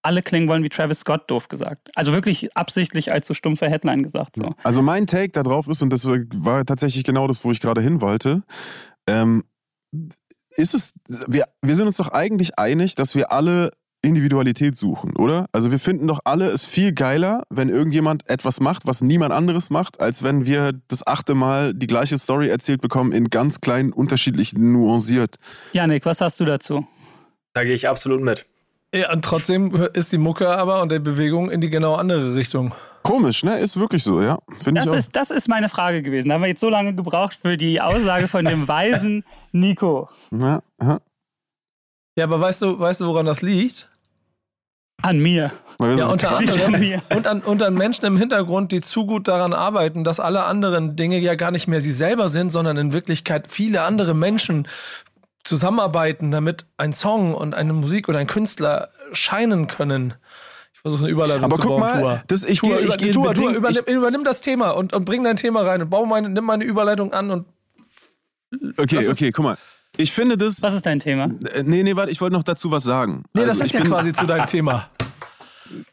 alle 0.02 0.22
klingen 0.22 0.48
wollen 0.48 0.64
wie 0.64 0.70
Travis 0.70 1.00
Scott, 1.00 1.30
doof 1.32 1.48
gesagt. 1.48 1.90
Also 1.96 2.14
wirklich 2.14 2.56
absichtlich 2.56 3.12
als 3.12 3.28
so 3.28 3.34
stumpfe 3.34 3.70
Headline 3.70 4.04
gesagt. 4.04 4.36
So. 4.36 4.54
Also 4.64 4.82
mein 4.82 5.08
Take 5.08 5.30
darauf 5.30 5.68
ist, 5.68 5.82
und 5.82 5.92
das 5.92 6.06
war 6.06 6.64
tatsächlich 6.66 7.04
genau 7.04 7.28
das, 7.28 7.44
wo 7.44 7.52
ich 7.52 7.60
gerade 7.60 7.82
hin 7.82 8.02
wollte, 8.02 8.44
ähm, 9.08 9.44
ist 10.58 10.74
es, 10.74 10.94
wir, 11.28 11.46
wir 11.62 11.76
sind 11.76 11.88
uns 11.88 11.98
doch 11.98 12.10
eigentlich 12.10 12.58
einig, 12.58 12.96
dass 12.96 13.16
wir 13.16 13.32
alle 13.32 13.72
Individualität 14.06 14.78
suchen, 14.78 15.16
oder? 15.16 15.48
Also 15.52 15.72
wir 15.72 15.80
finden 15.80 16.08
doch 16.08 16.20
alle 16.24 16.50
es 16.52 16.64
viel 16.64 16.94
geiler, 16.94 17.44
wenn 17.50 17.70
irgendjemand 17.70 18.30
etwas 18.30 18.60
macht, 18.60 18.86
was 18.86 19.02
niemand 19.02 19.34
anderes 19.34 19.70
macht, 19.70 20.00
als 20.00 20.24
wenn 20.24 20.46
wir 20.46 20.74
das 20.88 21.06
achte 21.06 21.34
Mal 21.34 21.74
die 21.74 21.88
gleiche 21.88 22.18
Story 22.18 22.48
erzählt 22.48 22.82
bekommen, 22.82 23.12
in 23.12 23.30
ganz 23.30 23.62
kleinen, 23.62 23.92
unterschiedlichen 23.92 24.72
nuanciert. 24.72 25.38
Janik, 25.74 26.06
was 26.06 26.22
hast 26.22 26.40
du 26.40 26.46
dazu? 26.46 26.88
Da 27.54 27.64
gehe 27.64 27.74
ich 27.74 27.90
absolut 27.90 28.22
mit. 28.22 28.46
Ja, 28.94 29.12
und 29.12 29.26
trotzdem 29.26 29.74
ist 29.94 30.14
die 30.14 30.18
Mucke 30.18 30.50
aber 30.50 30.82
und 30.82 30.92
die 30.92 31.00
Bewegung 31.00 31.50
in 31.50 31.60
die 31.60 31.70
genau 31.70 31.96
andere 31.96 32.36
Richtung. 32.36 32.74
Komisch, 33.06 33.44
ne? 33.44 33.60
Ist 33.60 33.78
wirklich 33.78 34.04
so, 34.04 34.20
ja. 34.20 34.40
Find 34.64 34.80
das, 34.80 34.86
ich 34.86 34.92
auch. 34.92 34.96
Ist, 34.96 35.16
das 35.16 35.30
ist 35.30 35.48
meine 35.48 35.70
Frage 35.70 36.02
gewesen. 36.02 36.30
Da 36.30 36.36
haben 36.36 36.42
wir 36.42 36.48
jetzt 36.48 36.60
so 36.60 36.70
lange 36.70 36.96
gebraucht 36.96 37.38
für 37.40 37.56
die 37.56 37.80
Aussage 37.80 38.28
von 38.28 38.44
dem 38.46 38.68
weisen 38.68 39.24
Nico. 39.52 40.10
Ja, 40.32 40.64
ja. 40.82 41.00
ja, 42.18 42.24
aber 42.24 42.42
weißt 42.42 42.64
du, 42.64 42.80
weißt 42.80 43.02
du, 43.02 43.06
woran 43.06 43.28
das 43.28 43.44
liegt? 43.44 43.88
An 45.04 45.20
mir. 45.20 45.52
Ja, 45.80 46.08
unter 46.08 46.36
anderem. 46.38 47.02
Und 47.16 47.28
an, 47.28 47.42
und 47.42 47.62
an 47.62 47.76
Menschen 47.76 48.06
im 48.06 48.18
Hintergrund, 48.18 48.72
die 48.72 48.82
zu 48.82 49.06
gut 49.06 49.28
daran 49.28 49.54
arbeiten, 49.54 50.04
dass 50.04 50.20
alle 50.20 50.46
anderen 50.46 50.96
Dinge 50.96 51.20
ja 51.20 51.36
gar 51.36 51.52
nicht 51.52 51.68
mehr 51.68 51.82
sie 51.82 51.92
selber 51.92 52.28
sind, 52.28 52.50
sondern 52.50 52.76
in 52.78 52.92
Wirklichkeit 52.92 53.52
viele 53.52 53.84
andere 53.84 54.16
Menschen 54.16 54.68
zusammenarbeiten, 55.44 56.32
damit 56.32 56.66
ein 56.78 56.92
Song 56.92 57.36
und 57.36 57.54
eine 57.54 57.74
Musik 57.74 58.10
oder 58.10 58.18
ein 58.18 58.26
Künstler 58.26 58.90
scheinen 59.12 59.68
können 59.68 60.16
versuche 60.86 61.06
eine 61.06 61.12
Überleitung 61.12 61.44
Aber 61.44 61.56
zu 61.56 61.62
guck 61.64 61.72
bauen. 61.72 61.80
Mal, 61.80 62.00
Tour. 62.00 62.24
Das, 62.28 62.46
ich 62.46 62.60
Tour, 62.60 62.78
gehe, 62.78 62.88
ich, 62.88 63.12
Tour, 63.12 63.34
Tour, 63.34 63.52
übernimm, 63.54 63.84
übernimm, 63.88 64.24
das 64.24 64.42
Thema 64.42 64.70
und, 64.70 64.94
und 64.94 65.04
bring 65.04 65.24
dein 65.24 65.36
Thema 65.36 65.64
rein 65.64 65.82
und 65.82 65.90
bau 65.90 66.06
meine, 66.06 66.30
nimm 66.30 66.44
meine 66.46 66.64
Überleitung 66.64 67.12
an 67.12 67.32
und. 67.32 67.46
Okay, 68.78 69.10
okay, 69.10 69.32
guck 69.32 69.44
mal. 69.44 69.58
Ich 69.98 70.12
finde 70.12 70.38
das. 70.38 70.62
Was 70.62 70.76
ist 70.76 70.86
dein 70.86 71.00
Thema? 71.00 71.32
Äh, 71.54 71.64
nee, 71.64 71.82
nee, 71.82 71.96
warte, 71.96 72.12
ich 72.12 72.22
wollte 72.22 72.36
noch 72.36 72.44
dazu 72.44 72.70
was 72.70 72.84
sagen. 72.84 73.24
Nee, 73.34 73.42
also, 73.42 73.58
das 73.58 73.68
ist 73.68 73.74
ja 73.74 73.84
quasi 73.84 74.14
zu 74.14 74.28
deinem 74.28 74.46
Thema. 74.46 74.92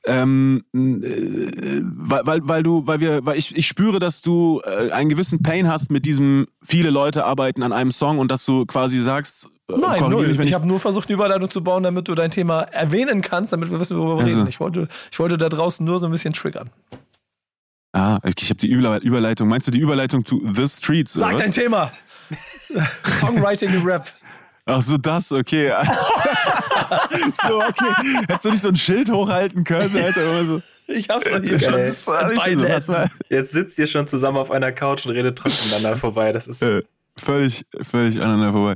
Ähm, 0.05 0.65
äh, 0.75 1.81
weil, 1.83 2.27
weil, 2.27 2.41
weil 2.49 2.63
du, 2.63 2.87
weil 2.87 3.01
wir, 3.01 3.25
weil 3.25 3.39
ich, 3.39 3.57
ich 3.57 3.67
spüre, 3.67 3.99
dass 3.99 4.23
du 4.23 4.61
äh, 4.65 4.91
einen 4.91 5.09
gewissen 5.09 5.43
Pain 5.43 5.69
hast 5.69 5.91
mit 5.91 6.05
diesem, 6.05 6.47
viele 6.63 6.91
Leute 6.91 7.25
arbeiten 7.25 7.63
an 7.63 7.73
einem 7.73 7.93
Song 7.93 8.19
und 8.19 8.31
dass 8.31 8.45
du 8.45 8.67
quasi 8.67 9.01
sagst, 9.01 9.49
äh, 9.69 9.79
Nein, 9.79 10.11
null. 10.11 10.27
Mich, 10.27 10.39
ich, 10.39 10.49
ich 10.49 10.55
habe 10.55 10.67
nur 10.67 10.81
versucht, 10.81 11.09
eine 11.09 11.15
Überleitung 11.15 11.51
zu 11.51 11.63
bauen, 11.63 11.83
damit 11.83 12.09
du 12.09 12.15
dein 12.15 12.31
Thema 12.31 12.63
erwähnen 12.63 13.23
kannst, 13.23 13.53
damit 13.53 13.71
wir 13.71 13.81
wissen, 13.81 13.97
worüber 13.97 14.17
wir 14.19 14.25
also. 14.25 14.41
reden. 14.41 14.49
Ich 14.49 14.61
wollte, 14.61 14.89
ich 15.11 15.19
wollte 15.19 15.39
da 15.39 15.49
draußen 15.49 15.85
nur 15.85 15.99
so 16.01 16.07
ein 16.07 16.13
bisschen 16.13 16.35
triggern. 16.35 16.71
Ah, 17.93 18.19
ich 18.25 18.49
habe 18.49 18.59
die 18.59 18.69
Überleitung. 18.69 19.49
Meinst 19.49 19.67
du 19.67 19.71
die 19.71 19.81
Überleitung 19.81 20.25
zu 20.25 20.43
The 20.51 20.67
Streets? 20.67 21.13
Sag 21.13 21.37
dein 21.37 21.53
Thema. 21.53 21.93
Songwriting 23.21 23.85
Rap. 23.85 24.07
Ach 24.65 24.81
so, 24.81 24.97
das, 24.97 25.33
okay. 25.33 25.69
so, 27.49 27.63
okay. 27.63 27.95
Hättest 28.29 28.45
du 28.45 28.51
nicht 28.51 28.63
so 28.63 28.69
ein 28.69 28.77
Schild 28.77 29.11
hochhalten 29.11 29.65
können? 29.65 29.97
Alter, 29.97 30.45
so. 30.45 30.63
Ich 30.87 31.09
hab's 31.09 31.29
doch 31.29 31.43
hier 31.43 31.59
schon. 31.59 31.83
So, 32.81 32.95
Jetzt 33.29 33.53
sitzt 33.53 33.79
ihr 33.79 33.87
schon 33.87 34.07
zusammen 34.07 34.37
auf 34.37 34.51
einer 34.51 34.73
Couch 34.73 35.07
und 35.07 35.13
redet 35.13 35.37
trotzdem 35.37 35.73
aneinander 35.73 35.99
vorbei. 35.99 36.33
Das 36.33 36.47
ist. 36.47 36.63
Äh, 36.63 36.83
völlig, 37.17 37.65
völlig 37.83 38.21
aneinander 38.21 38.53
vorbei. 38.53 38.75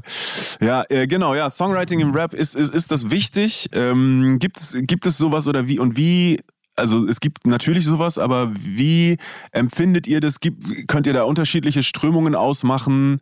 Ja, 0.60 0.84
äh, 0.88 1.06
genau, 1.06 1.34
ja, 1.34 1.48
Songwriting 1.50 2.00
im 2.00 2.12
Rap, 2.12 2.34
ist, 2.34 2.56
ist, 2.56 2.74
ist 2.74 2.90
das 2.90 3.10
wichtig? 3.10 3.68
Ähm, 3.72 4.38
gibt, 4.38 4.58
es, 4.58 4.76
gibt 4.82 5.06
es 5.06 5.18
sowas 5.18 5.46
oder 5.46 5.68
wie 5.68 5.78
und 5.78 5.96
wie 5.96 6.40
also 6.78 7.08
es 7.08 7.20
gibt 7.20 7.46
natürlich 7.46 7.86
sowas, 7.86 8.18
aber 8.18 8.52
wie 8.54 9.16
empfindet 9.50 10.06
ihr 10.06 10.20
das? 10.20 10.40
Gibt, 10.40 10.88
könnt 10.88 11.06
ihr 11.06 11.14
da 11.14 11.22
unterschiedliche 11.22 11.82
Strömungen 11.82 12.34
ausmachen? 12.34 13.20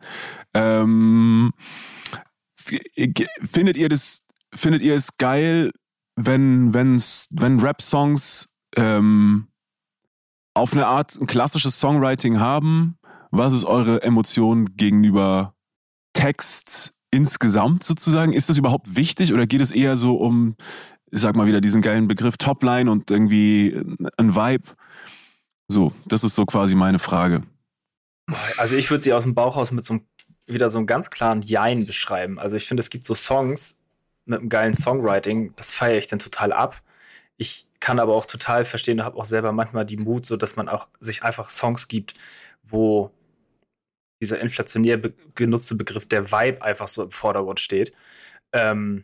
Ähm, 0.53 1.53
findet 3.43 3.77
ihr 3.77 3.89
das, 3.89 4.21
findet 4.53 4.81
ihr 4.81 4.95
es 4.95 5.17
geil, 5.17 5.71
wenn, 6.15 6.73
wenn's, 6.73 7.27
wenn 7.29 7.59
Rap-Songs 7.59 8.47
ähm, 8.75 9.47
auf 10.53 10.73
eine 10.73 10.87
Art 10.87 11.15
ein 11.19 11.27
klassisches 11.27 11.79
Songwriting 11.79 12.39
haben? 12.39 12.97
Was 13.31 13.53
ist 13.53 13.65
eure 13.65 14.01
Emotion 14.01 14.77
gegenüber 14.77 15.53
Text 16.13 16.93
insgesamt 17.11 17.83
sozusagen? 17.83 18.33
Ist 18.33 18.49
das 18.49 18.57
überhaupt 18.57 18.95
wichtig 18.95 19.33
oder 19.33 19.45
geht 19.45 19.61
es 19.61 19.71
eher 19.71 19.97
so 19.97 20.15
um, 20.15 20.55
ich 21.11 21.19
sag 21.19 21.35
mal 21.35 21.47
wieder 21.47 21.61
diesen 21.61 21.81
geilen 21.81 22.07
Begriff 22.07 22.37
Topline 22.37 22.89
und 22.89 23.11
irgendwie 23.11 23.77
ein 24.17 24.35
Vibe? 24.35 24.71
So, 25.67 25.91
das 26.05 26.23
ist 26.23 26.35
so 26.35 26.45
quasi 26.45 26.75
meine 26.75 26.99
Frage. 26.99 27.43
Also 28.57 28.75
ich 28.75 28.89
würde 28.89 29.03
sie 29.03 29.13
aus 29.13 29.23
dem 29.23 29.35
Bauch 29.35 29.71
mit 29.71 29.85
so 29.85 29.95
einem 29.95 30.03
wieder 30.47 30.69
so 30.69 30.77
einen 30.77 30.87
ganz 30.87 31.09
klaren 31.09 31.41
Jein 31.41 31.85
beschreiben. 31.85 32.39
Also 32.39 32.55
ich 32.55 32.67
finde, 32.67 32.81
es 32.81 32.89
gibt 32.89 33.05
so 33.05 33.15
Songs 33.15 33.81
mit 34.25 34.39
einem 34.39 34.49
geilen 34.49 34.73
Songwriting, 34.73 35.53
das 35.55 35.71
feiere 35.71 35.97
ich 35.97 36.07
dann 36.07 36.19
total 36.19 36.51
ab. 36.51 36.81
Ich 37.37 37.67
kann 37.79 37.99
aber 37.99 38.13
auch 38.15 38.25
total 38.25 38.65
verstehen, 38.65 39.03
habe 39.03 39.17
auch 39.17 39.25
selber 39.25 39.51
manchmal 39.51 39.85
die 39.85 39.97
Mut, 39.97 40.25
so 40.25 40.37
dass 40.37 40.55
man 40.55 40.69
auch 40.69 40.87
sich 40.99 41.23
einfach 41.23 41.49
Songs 41.49 41.87
gibt, 41.87 42.13
wo 42.63 43.11
dieser 44.21 44.39
inflationär 44.39 44.97
be 44.97 45.13
genutzte 45.35 45.75
Begriff 45.75 46.07
der 46.07 46.31
Vibe 46.31 46.61
einfach 46.61 46.87
so 46.87 47.03
im 47.03 47.11
Vordergrund 47.11 47.59
steht. 47.59 47.93
Ähm, 48.53 49.03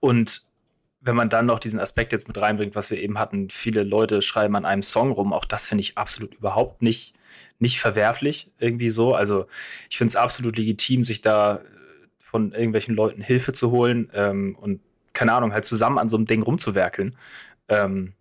und 0.00 0.42
wenn 1.00 1.16
man 1.16 1.28
dann 1.28 1.46
noch 1.46 1.60
diesen 1.60 1.78
Aspekt 1.78 2.12
jetzt 2.12 2.26
mit 2.26 2.38
reinbringt, 2.38 2.74
was 2.74 2.90
wir 2.90 3.00
eben 3.00 3.18
hatten, 3.18 3.50
viele 3.50 3.82
Leute 3.82 4.22
schreiben 4.22 4.56
an 4.56 4.64
einem 4.64 4.82
Song 4.82 5.12
rum, 5.12 5.32
auch 5.32 5.44
das 5.44 5.68
finde 5.68 5.82
ich 5.82 5.96
absolut 5.96 6.34
überhaupt 6.34 6.82
nicht 6.82 7.14
nicht 7.58 7.80
verwerflich 7.80 8.50
irgendwie 8.58 8.90
so. 8.90 9.14
Also 9.14 9.46
ich 9.90 9.98
finde 9.98 10.10
es 10.10 10.16
absolut 10.16 10.56
legitim, 10.56 11.04
sich 11.04 11.20
da 11.20 11.56
äh, 11.56 11.60
von 12.18 12.52
irgendwelchen 12.52 12.94
Leuten 12.94 13.22
Hilfe 13.22 13.52
zu 13.52 13.70
holen 13.70 14.10
ähm, 14.14 14.56
und 14.60 14.80
keine 15.12 15.32
Ahnung, 15.32 15.52
halt 15.52 15.64
zusammen 15.64 15.98
an 15.98 16.08
so 16.08 16.16
einem 16.16 16.26
Ding 16.26 16.42
rumzuwerkeln. 16.42 17.16
Ähm, 17.68 18.14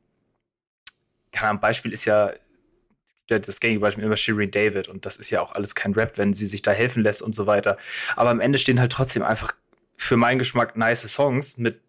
keine 1.31 1.49
Ahnung, 1.49 1.61
Beispiel 1.61 1.93
ist 1.93 2.05
ja 2.05 2.33
das 3.27 3.59
gängige 3.59 3.81
Beispiel 3.81 4.05
immer 4.05 4.17
Shireen 4.17 4.51
David 4.51 4.87
und 4.87 5.05
das 5.05 5.17
ist 5.17 5.29
ja 5.29 5.41
auch 5.41 5.51
alles 5.51 5.75
kein 5.75 5.93
Rap, 5.93 6.17
wenn 6.17 6.33
sie 6.33 6.45
sich 6.45 6.61
da 6.61 6.71
helfen 6.71 7.03
lässt 7.03 7.21
und 7.21 7.35
so 7.35 7.45
weiter. 7.45 7.77
Aber 8.15 8.29
am 8.29 8.39
Ende 8.39 8.57
stehen 8.57 8.79
halt 8.79 8.91
trotzdem 8.91 9.21
einfach 9.21 9.53
für 9.97 10.15
meinen 10.15 10.39
Geschmack 10.39 10.77
nice 10.77 11.07
Songs 11.13 11.57
mit 11.57 11.81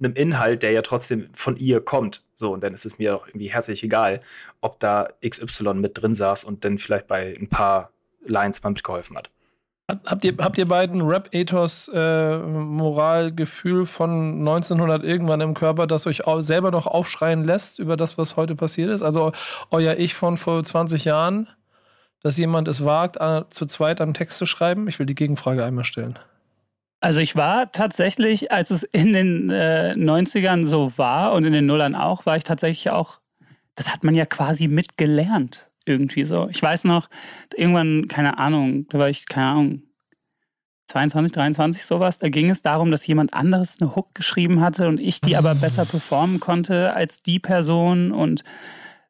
einem 0.00 0.14
Inhalt, 0.14 0.62
der 0.62 0.72
ja 0.72 0.82
trotzdem 0.82 1.28
von 1.32 1.56
ihr 1.56 1.80
kommt. 1.80 2.22
So, 2.34 2.52
und 2.52 2.64
dann 2.64 2.74
ist 2.74 2.86
es 2.86 2.98
mir 2.98 3.16
auch 3.16 3.26
irgendwie 3.26 3.50
herzlich 3.50 3.82
egal, 3.82 4.20
ob 4.60 4.80
da 4.80 5.08
XY 5.26 5.74
mit 5.74 6.00
drin 6.00 6.14
saß 6.14 6.44
und 6.44 6.64
dann 6.64 6.78
vielleicht 6.78 7.06
bei 7.06 7.36
ein 7.38 7.48
paar 7.48 7.90
Lines 8.24 8.62
mal 8.62 8.70
mitgeholfen 8.70 9.16
hat. 9.16 9.30
Habt 10.06 10.24
ihr, 10.24 10.36
habt 10.38 10.56
ihr 10.56 10.68
beiden 10.68 11.02
Rap-Ethos, 11.02 11.90
äh, 11.92 12.38
Moral, 12.38 13.34
Gefühl 13.34 13.86
von 13.86 14.38
1900 14.38 15.02
irgendwann 15.02 15.40
im 15.40 15.54
Körper, 15.54 15.86
das 15.86 16.06
euch 16.06 16.22
selber 16.40 16.70
noch 16.70 16.86
aufschreien 16.86 17.42
lässt 17.44 17.78
über 17.78 17.96
das, 17.96 18.16
was 18.16 18.36
heute 18.36 18.54
passiert 18.54 18.90
ist? 18.90 19.02
Also 19.02 19.32
euer 19.70 19.96
Ich 19.96 20.14
von 20.14 20.36
vor 20.36 20.62
20 20.62 21.04
Jahren, 21.04 21.48
dass 22.22 22.36
jemand 22.36 22.68
es 22.68 22.84
wagt, 22.84 23.18
zu 23.50 23.66
zweit 23.66 24.00
einen 24.00 24.14
Text 24.14 24.38
zu 24.38 24.46
schreiben? 24.46 24.86
Ich 24.86 24.98
will 24.98 25.06
die 25.06 25.14
Gegenfrage 25.14 25.64
einmal 25.64 25.84
stellen. 25.84 26.18
Also 27.00 27.20
ich 27.20 27.34
war 27.34 27.72
tatsächlich, 27.72 28.52
als 28.52 28.70
es 28.70 28.82
in 28.82 29.12
den 29.12 29.50
äh, 29.50 29.94
90ern 29.96 30.66
so 30.66 30.96
war 30.98 31.32
und 31.32 31.44
in 31.44 31.52
den 31.52 31.66
Nullern 31.66 31.94
auch, 31.94 32.26
war 32.26 32.36
ich 32.36 32.44
tatsächlich 32.44 32.90
auch, 32.90 33.20
das 33.74 33.92
hat 33.92 34.04
man 34.04 34.14
ja 34.14 34.26
quasi 34.26 34.68
mitgelernt 34.68 35.70
irgendwie 35.86 36.24
so. 36.24 36.48
Ich 36.50 36.62
weiß 36.62 36.84
noch, 36.84 37.08
irgendwann, 37.54 38.06
keine 38.06 38.38
Ahnung, 38.38 38.86
da 38.90 38.98
war 38.98 39.08
ich, 39.08 39.26
keine 39.26 39.46
Ahnung, 39.46 39.82
22, 40.88 41.32
23 41.32 41.84
sowas, 41.84 42.18
da 42.18 42.28
ging 42.28 42.50
es 42.50 42.62
darum, 42.62 42.90
dass 42.90 43.06
jemand 43.06 43.32
anderes 43.32 43.80
eine 43.80 43.94
Hook 43.94 44.14
geschrieben 44.14 44.60
hatte 44.60 44.88
und 44.88 45.00
ich 45.00 45.20
die 45.20 45.36
aber 45.36 45.54
besser 45.54 45.86
performen 45.86 46.40
konnte 46.40 46.92
als 46.94 47.22
die 47.22 47.38
Person 47.38 48.12
und 48.12 48.42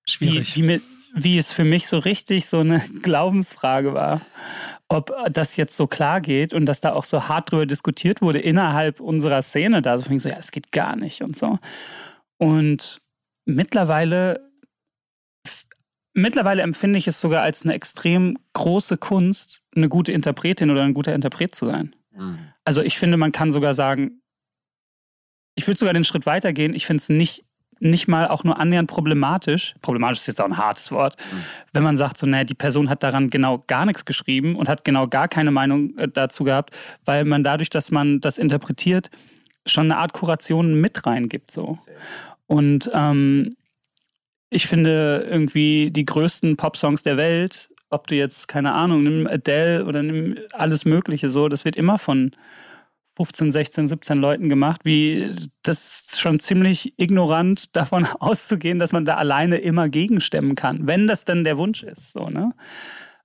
Schwierig. 0.05 0.57
Wie, 0.57 0.61
wie, 0.61 0.67
mit, 0.67 0.83
wie 1.15 1.39
es 1.39 1.53
für 1.53 1.65
mich 1.65 1.87
so 1.87 1.99
richtig 1.99 2.47
so 2.47 2.61
eine 2.61 2.81
Glaubensfrage 3.03 3.95
war, 3.95 4.23
ob 4.93 5.15
das 5.31 5.57
jetzt 5.57 5.77
so 5.77 5.87
klar 5.87 6.21
geht 6.21 6.53
und 6.53 6.67
dass 6.67 6.81
da 6.81 6.93
auch 6.93 7.05
so 7.05 7.29
hart 7.29 7.51
drüber 7.51 7.65
diskutiert 7.65 8.21
wurde 8.21 8.41
innerhalb 8.41 9.01
unserer 9.01 9.41
Szene 9.41 9.83
da. 9.83 9.97
So 9.97 10.05
fing 10.05 10.19
so, 10.19 10.29
ja, 10.29 10.37
es 10.37 10.51
geht 10.51 10.73
gar 10.73 10.97
nicht 10.97 11.23
und 11.23 11.37
so. 11.37 11.59
Und 12.39 13.01
mittlerweile 13.47 14.51
mittlerweile 16.13 16.63
empfinde 16.63 16.99
ich 16.99 17.07
es 17.07 17.21
sogar 17.21 17.43
als 17.43 17.65
eine 17.65 17.75
extrem 17.75 18.37
große 18.53 18.97
Kunst, 18.97 19.63
eine 19.77 19.89
gute 19.89 20.13
Interpretin 20.13 20.71
oder 20.71 20.83
ein 20.83 20.95
guter 20.95 21.15
Interpret 21.15 21.55
zu 21.55 21.67
sein. 21.67 21.95
Mhm. 22.13 22.39
Also 22.65 22.83
ich 22.83 22.99
finde, 22.99 23.17
man 23.17 23.33
kann 23.33 23.53
sogar 23.53 23.75
sagen, 23.75 24.21
ich 25.55 25.67
würde 25.67 25.79
sogar 25.79 25.95
den 25.95 26.05
Schritt 26.05 26.27
weitergehen. 26.27 26.75
Ich 26.75 26.87
finde 26.87 27.01
es 27.01 27.09
nicht, 27.09 27.45
nicht 27.81 28.09
mal 28.09 28.29
auch 28.29 28.45
nur 28.45 28.61
annähernd 28.61 28.89
problematisch. 28.89 29.75
Problematisch 29.83 30.21
ist 30.21 30.27
jetzt 30.29 30.41
auch 30.41 30.47
ein 30.47 30.59
hartes 30.59 30.93
Wort. 30.93 31.17
Mhm. 31.19 31.37
Wenn 31.73 31.83
man 31.83 31.97
sagt, 31.97 32.19
so, 32.19 32.27
naja, 32.27 32.45
die 32.45 32.55
Person 32.55 32.89
hat 32.89 33.03
daran 33.03 33.31
genau 33.31 33.63
gar 33.67 33.87
nichts 33.87 34.05
geschrieben 34.05 34.55
und 34.55 34.69
hat 34.69 34.85
genau 34.85 35.07
gar 35.07 35.29
keine 35.29 35.51
Meinung 35.51 35.97
äh, 35.97 36.07
dazu 36.07 36.45
gehabt, 36.45 36.77
weil 37.05 37.25
man 37.25 37.43
dadurch, 37.43 37.71
dass 37.71 37.91
man 37.91 38.21
das 38.21 38.39
interpretiert, 38.39 39.11
schon 39.67 39.87
eine 39.87 39.97
Art 39.97 40.13
Kuration 40.13 40.81
mit 40.81 41.07
reingibt. 41.07 41.51
So. 41.51 41.79
Und 42.47 42.91
ähm, 42.93 43.57
ich 44.51 44.67
finde 44.67 45.27
irgendwie 45.31 45.91
die 45.91 46.05
größten 46.05 46.57
Pop-Songs 46.57 47.03
der 47.03 47.17
Welt, 47.17 47.71
ob 47.89 48.07
du 48.07 48.15
jetzt, 48.15 48.47
keine 48.47 48.73
Ahnung, 48.73 49.03
nimm 49.03 49.27
Adele 49.27 49.85
oder 49.85 50.03
nimm 50.03 50.37
alles 50.53 50.85
Mögliche 50.85 51.29
so, 51.29 51.49
das 51.49 51.65
wird 51.65 51.77
immer 51.77 51.99
von 51.99 52.33
15, 53.21 53.53
16, 53.53 53.89
17 53.89 54.17
Leuten 54.17 54.49
gemacht, 54.49 54.81
wie 54.85 55.31
das 55.63 56.07
ist 56.09 56.21
schon 56.21 56.41
ziemlich 56.41 56.95
ignorant 56.99 57.77
davon 57.77 58.07
auszugehen, 58.07 58.79
dass 58.79 58.93
man 58.93 59.05
da 59.05 59.17
alleine 59.17 59.59
immer 59.59 59.91
gegenstemmen 59.91 60.55
kann, 60.55 60.87
wenn 60.87 61.07
das 61.07 61.27
dann 61.27 61.45
der 61.45 61.59
Wunsch 61.59 61.83
ist. 61.83 62.13
So, 62.13 62.31
ne? 62.31 62.55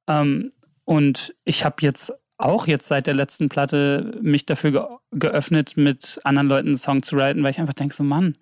Ähm, 0.10 0.52
und 0.84 1.34
ich 1.46 1.64
habe 1.64 1.78
jetzt 1.80 2.12
auch 2.38 2.68
jetzt 2.68 2.88
seit 2.88 3.08
der 3.08 3.14
letzten 3.14 3.48
Platte 3.48 4.20
mich 4.22 4.46
dafür 4.46 4.72
ge 4.72 4.82
geöffnet, 5.12 5.78
mit 5.78 6.20
anderen 6.26 6.50
Leuten 6.50 6.68
einen 6.68 6.78
Song 6.78 7.02
zu 7.02 7.16
writen, 7.16 7.42
weil 7.42 7.52
ich 7.52 7.60
einfach 7.60 7.74
denke, 7.74 7.96
so 7.96 8.04
Mann, 8.04 8.38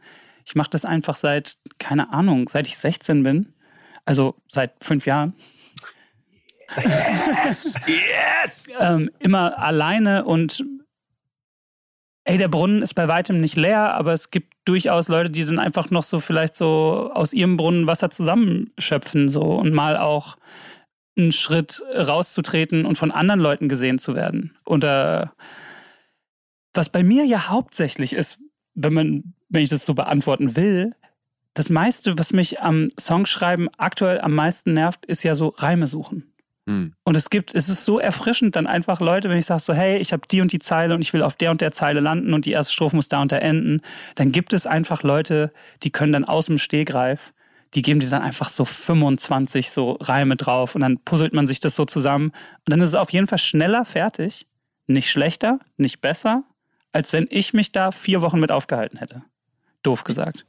ich 0.45 0.55
mache 0.55 0.71
das 0.71 0.85
einfach 0.85 1.15
seit, 1.15 1.53
keine 1.77 2.11
Ahnung, 2.11 2.49
seit 2.49 2.65
ich 2.65 2.77
16 2.77 3.21
bin. 3.21 3.53
Also 4.05 4.35
seit 4.47 4.73
fünf 4.83 5.05
Jahren. 5.05 5.35
Yes! 6.77 7.75
yes! 7.85 8.67
ähm, 8.79 9.11
immer 9.19 9.59
alleine 9.59 10.25
und 10.25 10.65
ey, 12.25 12.37
der 12.37 12.47
Brunnen 12.47 12.81
ist 12.81 12.93
bei 12.93 13.07
weitem 13.07 13.39
nicht 13.41 13.55
leer, 13.55 13.93
aber 13.93 14.13
es 14.13 14.31
gibt 14.31 14.53
durchaus 14.65 15.07
Leute, 15.07 15.29
die 15.29 15.45
dann 15.45 15.59
einfach 15.59 15.91
noch 15.91 16.03
so 16.03 16.19
vielleicht 16.19 16.55
so 16.55 17.11
aus 17.13 17.33
ihrem 17.33 17.57
Brunnen 17.57 17.87
Wasser 17.87 18.09
zusammenschöpfen 18.09 19.29
so 19.29 19.41
und 19.41 19.73
mal 19.73 19.97
auch 19.97 20.37
einen 21.17 21.31
Schritt 21.31 21.83
rauszutreten 21.95 22.85
und 22.85 22.97
von 22.97 23.11
anderen 23.11 23.39
Leuten 23.39 23.69
gesehen 23.69 23.99
zu 23.99 24.15
werden. 24.15 24.57
Und 24.63 24.83
äh, 24.83 25.27
was 26.73 26.89
bei 26.89 27.03
mir 27.03 27.25
ja 27.25 27.49
hauptsächlich 27.49 28.13
ist, 28.13 28.39
wenn 28.73 28.93
man 28.93 29.33
wenn 29.53 29.63
ich 29.63 29.69
das 29.69 29.85
so 29.85 29.93
beantworten 29.93 30.55
will, 30.55 30.95
das 31.53 31.69
meiste, 31.69 32.17
was 32.17 32.33
mich 32.33 32.61
am 32.61 32.89
Songschreiben 32.99 33.69
aktuell 33.77 34.19
am 34.19 34.33
meisten 34.33 34.73
nervt, 34.73 35.05
ist 35.05 35.23
ja 35.23 35.35
so 35.35 35.49
Reime 35.49 35.85
suchen. 35.85 36.32
Hm. 36.65 36.93
Und 37.03 37.17
es 37.17 37.29
gibt, 37.29 37.53
es 37.53 37.67
ist 37.67 37.83
so 37.83 37.99
erfrischend 37.99 38.55
dann 38.55 38.67
einfach 38.67 39.01
Leute, 39.01 39.29
wenn 39.29 39.37
ich 39.37 39.45
sage 39.45 39.61
so, 39.61 39.73
hey, 39.73 39.97
ich 39.97 40.13
habe 40.13 40.23
die 40.29 40.41
und 40.41 40.53
die 40.53 40.59
Zeile 40.59 40.95
und 40.95 41.01
ich 41.01 41.13
will 41.13 41.21
auf 41.21 41.35
der 41.35 41.51
und 41.51 41.61
der 41.61 41.73
Zeile 41.73 41.99
landen 41.99 42.33
und 42.33 42.45
die 42.45 42.51
erste 42.51 42.73
Strophe 42.73 42.95
muss 42.95 43.09
da 43.09 43.21
und 43.21 43.31
da 43.31 43.37
enden, 43.37 43.81
dann 44.15 44.31
gibt 44.31 44.53
es 44.53 44.65
einfach 44.65 45.03
Leute, 45.03 45.51
die 45.83 45.91
können 45.91 46.13
dann 46.13 46.25
aus 46.25 46.45
dem 46.45 46.57
Stehgreif, 46.57 47.33
die 47.73 47.81
geben 47.81 47.99
dir 47.99 48.09
dann 48.09 48.21
einfach 48.21 48.49
so 48.49 48.63
25 48.63 49.71
so 49.71 49.97
Reime 49.99 50.37
drauf 50.37 50.75
und 50.75 50.81
dann 50.81 50.99
puzzelt 50.99 51.33
man 51.33 51.47
sich 51.47 51.59
das 51.59 51.75
so 51.75 51.85
zusammen 51.85 52.27
und 52.27 52.71
dann 52.71 52.79
ist 52.81 52.89
es 52.89 52.95
auf 52.95 53.11
jeden 53.11 53.27
Fall 53.27 53.39
schneller 53.39 53.83
fertig, 53.83 54.47
nicht 54.87 55.09
schlechter, 55.09 55.59
nicht 55.77 55.99
besser, 55.99 56.43
als 56.93 57.11
wenn 57.11 57.27
ich 57.29 57.53
mich 57.53 57.71
da 57.71 57.91
vier 57.91 58.21
Wochen 58.21 58.39
mit 58.39 58.51
aufgehalten 58.51 58.99
hätte 58.99 59.23
doof 59.83 60.03
gesagt. 60.03 60.45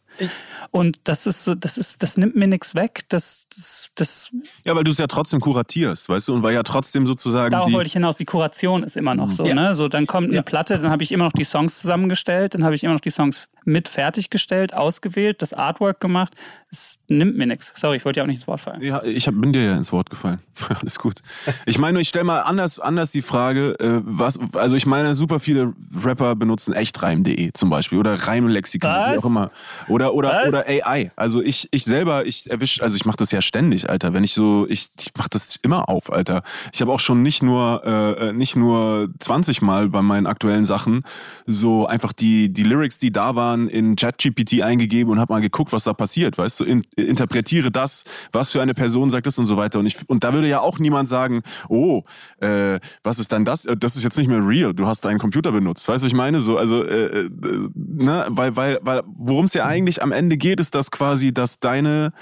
Und 0.70 1.00
das 1.04 1.26
ist 1.26 1.44
so, 1.44 1.54
das 1.54 1.78
ist, 1.78 2.02
das 2.02 2.16
nimmt 2.16 2.36
mir 2.36 2.48
nichts 2.48 2.74
weg. 2.74 3.02
Das, 3.08 3.46
das, 3.54 3.90
das 3.94 4.32
ja, 4.64 4.74
weil 4.74 4.84
du 4.84 4.90
es 4.90 4.98
ja 4.98 5.06
trotzdem 5.06 5.40
kuratierst, 5.40 6.08
weißt 6.08 6.28
du, 6.28 6.34
und 6.34 6.42
weil 6.42 6.54
ja 6.54 6.62
trotzdem 6.62 7.06
sozusagen. 7.06 7.50
Darauf 7.50 7.72
wollte 7.72 7.86
ich 7.86 7.92
hinaus, 7.92 8.16
die 8.16 8.24
Kuration 8.24 8.82
ist 8.82 8.96
immer 8.96 9.14
noch 9.14 9.30
so, 9.30 9.44
ja. 9.44 9.54
ne? 9.54 9.74
So, 9.74 9.88
dann 9.88 10.06
kommt 10.06 10.28
eine 10.28 10.36
ja. 10.36 10.42
Platte, 10.42 10.78
dann 10.78 10.90
habe 10.90 11.02
ich 11.02 11.12
immer 11.12 11.24
noch 11.24 11.32
die 11.32 11.44
Songs 11.44 11.78
zusammengestellt, 11.80 12.54
dann 12.54 12.64
habe 12.64 12.74
ich 12.74 12.82
immer 12.82 12.94
noch 12.94 13.00
die 13.00 13.10
Songs 13.10 13.48
mit 13.64 13.88
fertiggestellt, 13.88 14.74
ausgewählt, 14.74 15.40
das 15.42 15.52
Artwork 15.52 16.00
gemacht. 16.00 16.34
Es 16.70 16.98
nimmt 17.08 17.36
mir 17.36 17.46
nichts. 17.46 17.72
Sorry, 17.76 17.96
ich 17.96 18.04
wollte 18.04 18.18
ja 18.18 18.24
auch 18.24 18.26
nicht 18.26 18.38
ins 18.38 18.46
Wort 18.46 18.60
fallen. 18.60 18.82
Ja, 18.82 19.02
ich 19.04 19.26
hab, 19.26 19.40
bin 19.40 19.52
dir 19.52 19.62
ja 19.62 19.76
ins 19.76 19.92
Wort 19.92 20.10
gefallen. 20.10 20.40
Alles 20.80 20.98
gut. 20.98 21.20
Ich 21.66 21.78
meine, 21.78 22.00
ich 22.00 22.08
stelle 22.08 22.24
mal 22.24 22.40
anders, 22.40 22.78
anders 22.78 23.12
die 23.12 23.22
Frage, 23.22 23.78
äh, 23.78 24.02
was, 24.04 24.38
also 24.54 24.76
ich 24.76 24.86
meine, 24.86 25.14
super 25.14 25.38
viele 25.38 25.72
Rapper 26.02 26.34
benutzen 26.34 26.74
echtreim.de 26.74 27.52
zum 27.54 27.70
Beispiel 27.70 27.98
oder 27.98 28.14
Reimlexikon, 28.14 28.90
wie 28.90 29.18
auch 29.18 29.24
immer. 29.24 29.50
Oder, 29.88 30.03
oder, 30.12 30.44
oder 30.46 30.64
AI. 30.66 31.10
Also 31.16 31.40
ich, 31.40 31.68
ich 31.70 31.84
selber, 31.84 32.26
ich 32.26 32.50
erwische, 32.50 32.82
also 32.82 32.96
ich 32.96 33.04
mache 33.04 33.16
das 33.16 33.30
ja 33.30 33.40
ständig, 33.42 33.88
Alter. 33.88 34.12
Wenn 34.12 34.24
ich 34.24 34.34
so, 34.34 34.66
ich, 34.68 34.88
ich 34.98 35.12
mache 35.16 35.30
das 35.30 35.56
immer 35.62 35.88
auf, 35.88 36.12
Alter. 36.12 36.42
Ich 36.72 36.80
habe 36.80 36.92
auch 36.92 37.00
schon 37.00 37.22
nicht 37.22 37.42
nur, 37.42 37.82
äh, 37.84 38.32
nicht 38.32 38.56
nur 38.56 39.08
20 39.18 39.62
Mal 39.62 39.88
bei 39.88 40.02
meinen 40.02 40.26
aktuellen 40.26 40.64
Sachen 40.64 41.02
so 41.46 41.86
einfach 41.86 42.12
die, 42.12 42.52
die 42.52 42.62
Lyrics, 42.62 42.98
die 42.98 43.12
da 43.12 43.36
waren, 43.36 43.68
in 43.68 43.96
ChatGPT 43.96 44.62
eingegeben 44.62 45.12
und 45.12 45.20
habe 45.20 45.32
mal 45.32 45.40
geguckt, 45.40 45.72
was 45.72 45.84
da 45.84 45.92
passiert, 45.92 46.38
weißt 46.38 46.60
du, 46.60 46.64
in, 46.64 46.82
interpretiere 46.96 47.70
das, 47.70 48.04
was 48.32 48.50
für 48.50 48.62
eine 48.62 48.74
Person 48.74 49.10
sagt 49.10 49.26
das 49.26 49.38
und 49.38 49.46
so 49.46 49.56
weiter. 49.56 49.78
Und 49.78 49.86
ich 49.86 49.96
und 50.08 50.24
da 50.24 50.32
würde 50.32 50.48
ja 50.48 50.60
auch 50.60 50.78
niemand 50.78 51.08
sagen, 51.08 51.42
oh, 51.68 52.02
äh, 52.40 52.78
was 53.02 53.18
ist 53.18 53.32
dann 53.32 53.44
das? 53.44 53.64
Äh, 53.64 53.76
das 53.76 53.96
ist 53.96 54.04
jetzt 54.04 54.18
nicht 54.18 54.28
mehr 54.28 54.46
real. 54.46 54.74
Du 54.74 54.86
hast 54.86 55.06
einen 55.06 55.18
Computer 55.18 55.52
benutzt, 55.52 55.88
weißt 55.88 56.02
du, 56.02 56.08
ich 56.08 56.14
meine 56.14 56.40
so, 56.40 56.58
also 56.58 56.84
äh, 56.84 57.24
äh, 57.24 57.30
ne, 57.74 58.26
weil 58.28 58.56
weil 58.56 58.78
weil 58.82 59.02
worum 59.06 59.46
es 59.46 59.54
ja 59.54 59.66
eigentlich 59.66 59.93
am 60.02 60.12
Ende 60.12 60.36
geht, 60.36 60.60
ist 60.60 60.74
das 60.74 60.90
quasi, 60.90 61.32
dass 61.32 61.60
deine 61.60 62.12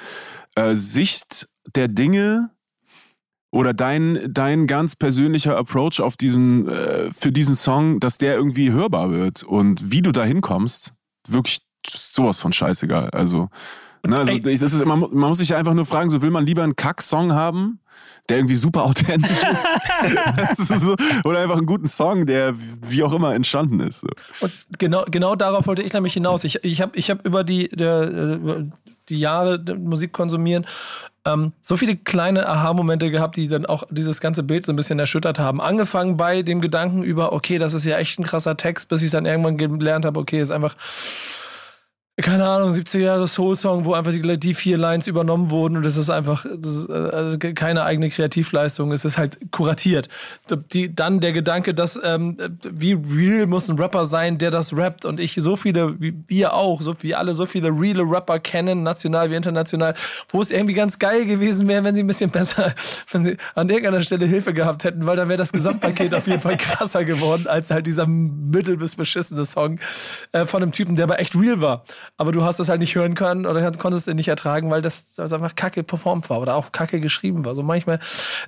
äh, 0.54 0.74
Sicht 0.74 1.48
der 1.74 1.88
Dinge 1.88 2.50
oder 3.50 3.74
dein, 3.74 4.18
dein 4.30 4.66
ganz 4.66 4.96
persönlicher 4.96 5.56
Approach 5.56 6.00
auf 6.00 6.16
diesen, 6.16 6.68
äh, 6.68 7.10
für 7.12 7.32
diesen 7.32 7.54
Song, 7.54 8.00
dass 8.00 8.18
der 8.18 8.34
irgendwie 8.34 8.72
hörbar 8.72 9.10
wird 9.10 9.42
und 9.42 9.92
wie 9.92 10.02
du 10.02 10.10
da 10.10 10.24
hinkommst, 10.24 10.94
wirklich 11.28 11.60
sowas 11.86 12.38
von 12.38 12.52
scheißegal. 12.52 13.10
Also, 13.10 13.50
ne, 14.06 14.16
also 14.16 14.38
das 14.38 14.62
ist 14.62 14.80
immer, 14.80 14.96
man 14.96 15.10
muss 15.10 15.38
sich 15.38 15.54
einfach 15.54 15.74
nur 15.74 15.84
fragen, 15.84 16.08
so 16.08 16.22
will 16.22 16.30
man 16.30 16.46
lieber 16.46 16.62
einen 16.62 16.76
Kack-Song 16.76 17.32
haben, 17.32 17.80
der 18.28 18.38
irgendwie 18.38 18.54
super 18.54 18.84
authentisch 18.84 19.42
ist. 20.52 20.68
so, 20.80 20.96
oder 21.24 21.40
einfach 21.40 21.56
einen 21.56 21.66
guten 21.66 21.88
Song, 21.88 22.24
der 22.26 22.54
wie 22.86 23.02
auch 23.02 23.12
immer 23.12 23.34
entstanden 23.34 23.80
ist. 23.80 24.00
So. 24.00 24.08
Und 24.40 24.52
genau, 24.78 25.04
genau 25.10 25.34
darauf 25.34 25.66
wollte 25.66 25.82
ich 25.82 25.92
nämlich 25.92 26.14
hinaus. 26.14 26.44
Ich, 26.44 26.64
ich 26.64 26.80
habe 26.80 26.96
ich 26.96 27.10
hab 27.10 27.26
über 27.26 27.44
die, 27.44 27.68
der, 27.68 28.66
die 29.08 29.18
Jahre 29.18 29.58
Musik 29.76 30.12
konsumieren 30.12 30.66
ähm, 31.24 31.52
so 31.60 31.76
viele 31.76 31.96
kleine 31.96 32.48
Aha-Momente 32.48 33.10
gehabt, 33.10 33.36
die 33.36 33.48
dann 33.48 33.66
auch 33.66 33.84
dieses 33.90 34.20
ganze 34.20 34.42
Bild 34.42 34.66
so 34.66 34.72
ein 34.72 34.76
bisschen 34.76 34.98
erschüttert 34.98 35.38
haben. 35.38 35.60
Angefangen 35.60 36.16
bei 36.16 36.42
dem 36.42 36.60
Gedanken 36.60 37.02
über, 37.02 37.32
okay, 37.32 37.58
das 37.58 37.74
ist 37.74 37.84
ja 37.84 37.98
echt 37.98 38.18
ein 38.18 38.24
krasser 38.24 38.56
Text, 38.56 38.88
bis 38.88 39.02
ich 39.02 39.10
dann 39.10 39.26
irgendwann 39.26 39.56
gelernt 39.56 40.04
habe, 40.04 40.18
okay, 40.18 40.40
ist 40.40 40.50
einfach 40.50 40.74
keine 42.20 42.46
Ahnung, 42.46 42.72
70er 42.72 42.98
Jahre 42.98 43.26
Soul-Song, 43.26 43.86
wo 43.86 43.94
einfach 43.94 44.12
die, 44.12 44.38
die, 44.38 44.52
vier 44.52 44.76
Lines 44.76 45.06
übernommen 45.06 45.50
wurden 45.50 45.78
und 45.78 45.86
es 45.86 45.96
ist 45.96 46.10
einfach 46.10 46.44
das 46.44 46.76
ist, 46.76 46.90
also 46.90 47.38
keine 47.38 47.84
eigene 47.84 48.10
Kreativleistung, 48.10 48.92
es 48.92 49.06
ist 49.06 49.16
halt 49.16 49.38
kuratiert. 49.50 50.10
Die, 50.74 50.94
dann 50.94 51.20
der 51.20 51.32
Gedanke, 51.32 51.72
dass 51.72 51.98
ähm, 52.04 52.36
wie 52.70 52.92
real 52.92 53.46
muss 53.46 53.70
ein 53.70 53.78
Rapper 53.78 54.04
sein, 54.04 54.36
der 54.36 54.50
das 54.50 54.76
rappt 54.76 55.06
und 55.06 55.20
ich 55.20 55.36
so 55.36 55.56
viele, 55.56 55.98
wie 56.02 56.14
wir 56.26 56.52
auch, 56.52 56.82
so 56.82 56.94
wie 57.00 57.14
alle 57.14 57.32
so 57.32 57.46
viele 57.46 57.68
reale 57.68 58.02
Rapper 58.02 58.40
kennen, 58.40 58.82
national 58.82 59.30
wie 59.30 59.36
international, 59.36 59.94
wo 60.28 60.42
es 60.42 60.50
irgendwie 60.50 60.74
ganz 60.74 60.98
geil 60.98 61.24
gewesen 61.24 61.66
wäre, 61.66 61.82
wenn 61.82 61.94
sie 61.94 62.02
ein 62.02 62.06
bisschen 62.06 62.30
besser, 62.30 62.74
wenn 63.10 63.24
sie 63.24 63.38
an 63.54 63.70
irgendeiner 63.70 64.02
Stelle 64.02 64.26
Hilfe 64.26 64.52
gehabt 64.52 64.84
hätten, 64.84 65.06
weil 65.06 65.16
dann 65.16 65.30
wäre 65.30 65.38
das 65.38 65.50
Gesamtpaket 65.50 66.14
auf 66.14 66.26
jeden 66.26 66.42
Fall 66.42 66.58
krasser 66.58 67.06
geworden 67.06 67.46
als 67.46 67.70
halt 67.70 67.86
dieser 67.86 68.06
mittel 68.06 68.76
bis 68.76 68.96
beschissene 68.96 69.46
Song 69.46 69.80
äh, 70.32 70.44
von 70.44 70.62
einem 70.62 70.72
Typen, 70.72 70.94
der 70.94 71.04
aber 71.04 71.18
echt 71.18 71.34
real 71.34 71.62
war 71.62 71.84
aber 72.16 72.32
du 72.32 72.44
hast 72.44 72.59
es 72.61 72.68
halt 72.68 72.80
nicht 72.80 72.94
hören 72.94 73.14
können 73.14 73.46
oder 73.46 73.70
konntest 73.72 74.09
es 74.09 74.14
nicht 74.14 74.28
ertragen, 74.28 74.70
weil 74.70 74.82
das, 74.82 75.14
das 75.14 75.32
einfach 75.32 75.55
kacke 75.55 75.82
performt 75.82 76.28
war 76.30 76.40
oder 76.40 76.55
auch 76.55 76.72
kacke 76.72 77.00
geschrieben 77.00 77.44
war. 77.44 77.55
So 77.55 77.62
manchmal 77.62 77.98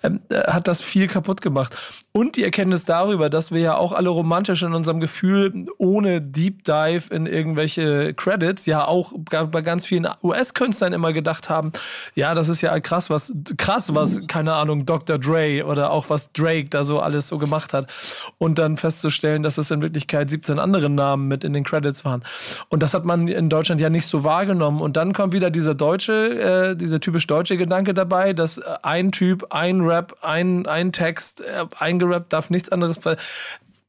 ähm, 0.03 0.21
äh, 0.29 0.43
hat 0.51 0.69
das 0.69 0.81
viel 0.83 1.07
kaputt 1.09 1.41
gemacht. 1.41 1.77
Und 2.13 2.37
die 2.37 2.45
Erkenntnis 2.45 2.85
darüber, 2.85 3.29
dass 3.29 3.51
wir 3.51 3.61
ja 3.61 3.77
auch 3.77 3.93
alle 3.93 4.09
romantisch 4.09 4.63
in 4.63 4.73
unserem 4.73 5.01
Gefühl 5.01 5.67
ohne 5.79 6.21
Deep 6.21 6.65
Dive 6.65 7.13
in 7.13 7.27
irgendwelche 7.27 8.15
Credits 8.15 8.67
ja 8.67 8.85
auch 8.85 9.13
bei 9.17 9.63
ganz 9.63 9.87
vielen 9.87 10.07
US-Künstlern 10.23 10.93
immer 10.93 11.13
gedacht 11.13 11.51
haben, 11.51 11.73
ja, 12.15 12.35
das 12.35 12.49
ist 12.49 12.61
ja 12.61 12.79
krass, 12.81 13.11
was 13.11 13.33
krass, 13.57 13.95
was, 13.95 14.27
keine 14.27 14.55
Ahnung, 14.55 14.87
Dr. 14.87 15.19
Dre 15.19 15.65
oder 15.65 15.91
auch 15.91 16.11
was 16.11 16.33
Drake 16.33 16.69
da 16.71 16.85
so 16.85 17.01
alles 17.01 17.29
so 17.29 17.39
gemacht 17.39 17.73
hat. 17.75 17.91
Und 18.39 18.59
dann 18.59 18.77
festzustellen, 18.77 19.43
dass 19.43 19.59
es 19.59 19.71
in 19.71 19.83
Wirklichkeit 19.83 20.31
17 20.31 20.59
andere 20.59 20.91
Namen 20.91 21.29
mit 21.29 21.45
in 21.45 21.53
den 21.53 21.65
Credits 21.65 22.05
waren. 22.05 22.23
Und 22.69 22.83
das 22.83 22.95
hat 22.95 23.05
man 23.05 23.29
in 23.29 23.44
Deutschland 23.49 23.81
ja 23.81 23.91
nicht 23.91 24.07
so 24.07 24.25
wahrgenommen. 24.25 24.81
Und 24.81 24.97
dann 24.97 25.13
kommt 25.13 25.33
wieder 25.33 25.51
dieser 25.51 25.75
deutsche, 25.75 26.73
äh, 26.73 26.77
dieser 26.77 27.01
typisch 27.01 27.27
deutsche 27.27 27.57
Gedanke 27.57 27.95
dabei, 27.95 28.33
dass 28.33 28.59
äh, 28.59 28.63
ein 28.83 29.13
Typ, 29.13 29.47
ein 29.51 29.81
Rap, 29.81 30.17
ein, 30.23 30.67
ein 30.67 30.93
Text 30.93 31.41
äh, 31.41 31.65
eingerappt 31.79 32.33
darf, 32.33 32.51
nichts 32.51 32.71
anderes. 32.71 32.99
Das 33.01 33.17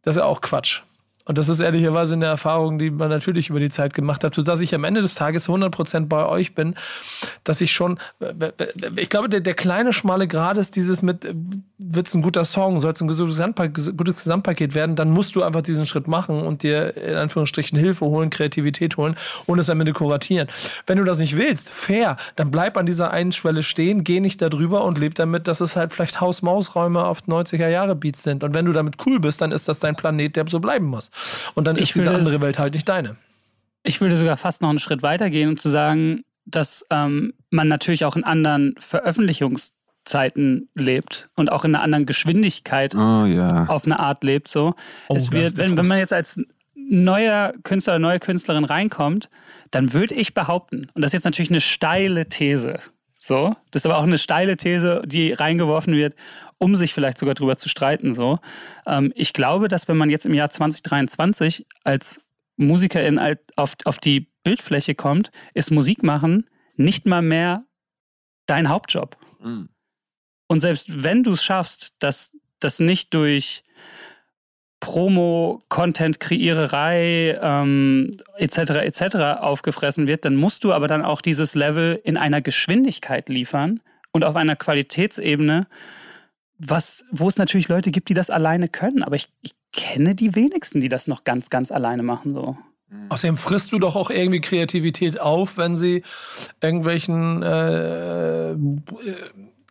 ist 0.05 0.17
ja 0.17 0.25
auch 0.25 0.41
Quatsch. 0.41 0.81
Und 1.25 1.39
das 1.39 1.49
ist 1.49 1.59
ehrlicherweise 1.59 2.13
eine 2.13 2.25
Erfahrung, 2.25 2.77
die 2.77 2.91
man 2.91 3.09
natürlich 3.09 3.49
über 3.49 3.59
die 3.59 3.71
Zeit 3.71 3.95
gemacht 3.95 4.23
hat, 4.23 4.35
sodass 4.35 4.61
ich 4.61 4.75
am 4.75 4.83
Ende 4.83 5.01
des 5.01 5.15
Tages 5.15 5.49
100% 5.49 6.07
bei 6.07 6.25
euch 6.25 6.53
bin, 6.53 6.75
dass 7.43 7.61
ich 7.61 7.71
schon, 7.71 7.99
ich 8.95 9.09
glaube, 9.09 9.27
der, 9.27 9.39
der 9.39 9.55
kleine 9.55 9.91
schmale 9.91 10.27
Grad 10.27 10.57
ist 10.57 10.75
dieses 10.75 11.01
mit, 11.01 11.27
wird 11.79 12.07
es 12.07 12.13
ein 12.13 12.21
guter 12.21 12.45
Song, 12.45 12.79
soll 12.79 12.91
es 12.91 13.01
ein 13.01 13.07
gutes 13.07 14.23
Gesamtpaket, 14.23 14.75
werden, 14.75 14.95
dann 14.95 15.09
musst 15.09 15.35
du 15.35 15.41
einfach 15.41 15.63
diesen 15.63 15.87
Schritt 15.87 16.07
machen 16.07 16.43
und 16.43 16.61
dir 16.61 16.95
in 16.95 17.15
Anführungsstrichen 17.15 17.77
Hilfe 17.77 18.05
holen, 18.05 18.29
Kreativität 18.29 18.97
holen 18.97 19.15
und 19.47 19.57
es 19.57 19.69
am 19.71 19.79
Ende 19.79 19.93
kuratieren. 19.93 20.47
Wenn 20.85 20.99
du 20.99 21.05
das 21.05 21.17
nicht 21.17 21.37
willst, 21.37 21.71
fair, 21.71 22.17
dann 22.35 22.51
bleib 22.51 22.77
an 22.77 22.85
dieser 22.85 23.09
einen 23.09 23.31
Schwelle 23.31 23.63
stehen, 23.63 24.03
geh 24.03 24.19
nicht 24.19 24.43
darüber 24.43 24.83
und 24.83 24.99
leb 24.99 25.15
damit, 25.15 25.47
dass 25.47 25.59
es 25.59 25.75
halt 25.75 25.91
vielleicht 25.91 26.21
Haus-Maus-Räume 26.21 27.03
auf 27.03 27.23
90er 27.23 27.67
Jahre 27.67 27.95
Beats 27.95 28.21
sind. 28.21 28.43
Und 28.43 28.53
wenn 28.53 28.65
du 28.65 28.73
damit 28.73 28.95
cool 29.07 29.19
bist, 29.19 29.41
dann 29.41 29.51
ist 29.51 29.67
das 29.67 29.79
dein 29.79 29.95
Planet, 29.95 30.35
der 30.35 30.45
so 30.47 30.59
bleiben 30.59 30.85
muss. 30.85 31.09
Und 31.53 31.65
dann 31.65 31.75
ist 31.75 31.95
diese 31.95 32.11
andere 32.11 32.41
Welt 32.41 32.59
halt 32.59 32.73
nicht 32.73 32.87
deine. 32.87 33.17
Ich 33.83 34.01
würde 34.01 34.17
sogar 34.17 34.37
fast 34.37 34.61
noch 34.61 34.69
einen 34.69 34.79
Schritt 34.79 35.03
weiter 35.03 35.29
gehen 35.29 35.49
und 35.49 35.59
zu 35.59 35.69
sagen, 35.69 36.23
dass 36.45 36.85
ähm, 36.91 37.33
man 37.49 37.67
natürlich 37.67 38.05
auch 38.05 38.15
in 38.15 38.23
anderen 38.23 38.75
Veröffentlichungszeiten 38.79 40.69
lebt 40.73 41.29
und 41.35 41.51
auch 41.51 41.65
in 41.65 41.75
einer 41.75 41.83
anderen 41.83 42.05
Geschwindigkeit 42.05 42.95
oh, 42.95 43.25
yeah. 43.25 43.65
auf 43.67 43.85
eine 43.85 43.99
Art 43.99 44.23
lebt. 44.23 44.47
So. 44.47 44.75
Oh, 45.07 45.15
es 45.15 45.31
wird, 45.31 45.57
wenn, 45.57 45.77
wenn 45.77 45.87
man 45.87 45.97
jetzt 45.97 46.13
als 46.13 46.39
neuer 46.75 47.53
Künstler 47.63 47.93
oder 47.93 47.99
neue 47.99 48.19
Künstlerin 48.19 48.65
reinkommt, 48.65 49.29
dann 49.71 49.93
würde 49.93 50.13
ich 50.13 50.33
behaupten, 50.33 50.87
und 50.93 51.01
das 51.01 51.09
ist 51.09 51.13
jetzt 51.13 51.25
natürlich 51.25 51.49
eine 51.49 51.61
steile 51.61 52.27
These, 52.27 52.79
so, 53.25 53.53
das 53.71 53.81
ist 53.81 53.85
aber 53.85 53.97
auch 53.97 54.03
eine 54.03 54.17
steile 54.17 54.57
These, 54.57 55.01
die 55.05 55.33
reingeworfen 55.33 55.95
wird, 55.95 56.15
um 56.57 56.75
sich 56.75 56.93
vielleicht 56.93 57.17
sogar 57.17 57.33
drüber 57.33 57.57
zu 57.57 57.69
streiten. 57.69 58.13
So, 58.13 58.39
ähm, 58.85 59.11
ich 59.15 59.33
glaube, 59.33 59.67
dass 59.67 59.87
wenn 59.87 59.97
man 59.97 60.09
jetzt 60.09 60.25
im 60.25 60.33
Jahr 60.33 60.49
2023 60.49 61.65
als 61.83 62.21
Musikerin 62.57 63.19
auf, 63.55 63.75
auf 63.85 63.97
die 63.99 64.31
Bildfläche 64.43 64.95
kommt, 64.95 65.31
ist 65.53 65.71
Musik 65.71 66.03
machen 66.03 66.47
nicht 66.77 67.05
mal 67.05 67.21
mehr 67.21 67.65
dein 68.45 68.69
Hauptjob. 68.69 69.17
Mhm. 69.41 69.69
Und 70.47 70.59
selbst 70.59 71.03
wenn 71.03 71.23
du 71.23 71.31
es 71.31 71.43
schaffst, 71.43 71.95
dass 71.99 72.31
das 72.59 72.79
nicht 72.79 73.13
durch 73.13 73.63
Promo, 74.85 75.63
Content-Kreiererei 75.69 77.39
ähm, 77.41 78.11
etc. 78.37 78.57
etc. 78.83 79.15
aufgefressen 79.41 80.05
wird, 80.05 80.25
dann 80.25 80.35
musst 80.35 80.63
du 80.63 80.73
aber 80.73 80.85
dann 80.85 81.03
auch 81.03 81.21
dieses 81.21 81.55
Level 81.55 81.99
in 82.03 82.17
einer 82.17 82.39
Geschwindigkeit 82.39 83.27
liefern 83.27 83.79
und 84.11 84.23
auf 84.23 84.35
einer 84.35 84.55
Qualitätsebene, 84.55 85.65
was, 86.59 87.03
wo 87.09 87.27
es 87.27 87.37
natürlich 87.37 87.67
Leute 87.67 87.89
gibt, 87.89 88.09
die 88.09 88.13
das 88.13 88.29
alleine 88.29 88.67
können. 88.67 89.01
Aber 89.01 89.15
ich, 89.15 89.29
ich 89.41 89.55
kenne 89.73 90.13
die 90.13 90.35
wenigsten, 90.35 90.81
die 90.81 90.89
das 90.89 91.07
noch 91.07 91.23
ganz, 91.23 91.49
ganz 91.49 91.71
alleine 91.71 92.03
machen. 92.03 92.35
So. 92.35 92.55
Mhm. 92.87 93.09
Außerdem 93.09 93.37
frisst 93.37 93.73
du 93.73 93.79
doch 93.79 93.95
auch 93.95 94.11
irgendwie 94.11 94.39
Kreativität 94.39 95.19
auf, 95.19 95.57
wenn 95.57 95.75
sie 95.75 96.03
irgendwelchen 96.61 97.41
äh, 97.41 98.51
äh 98.51 98.57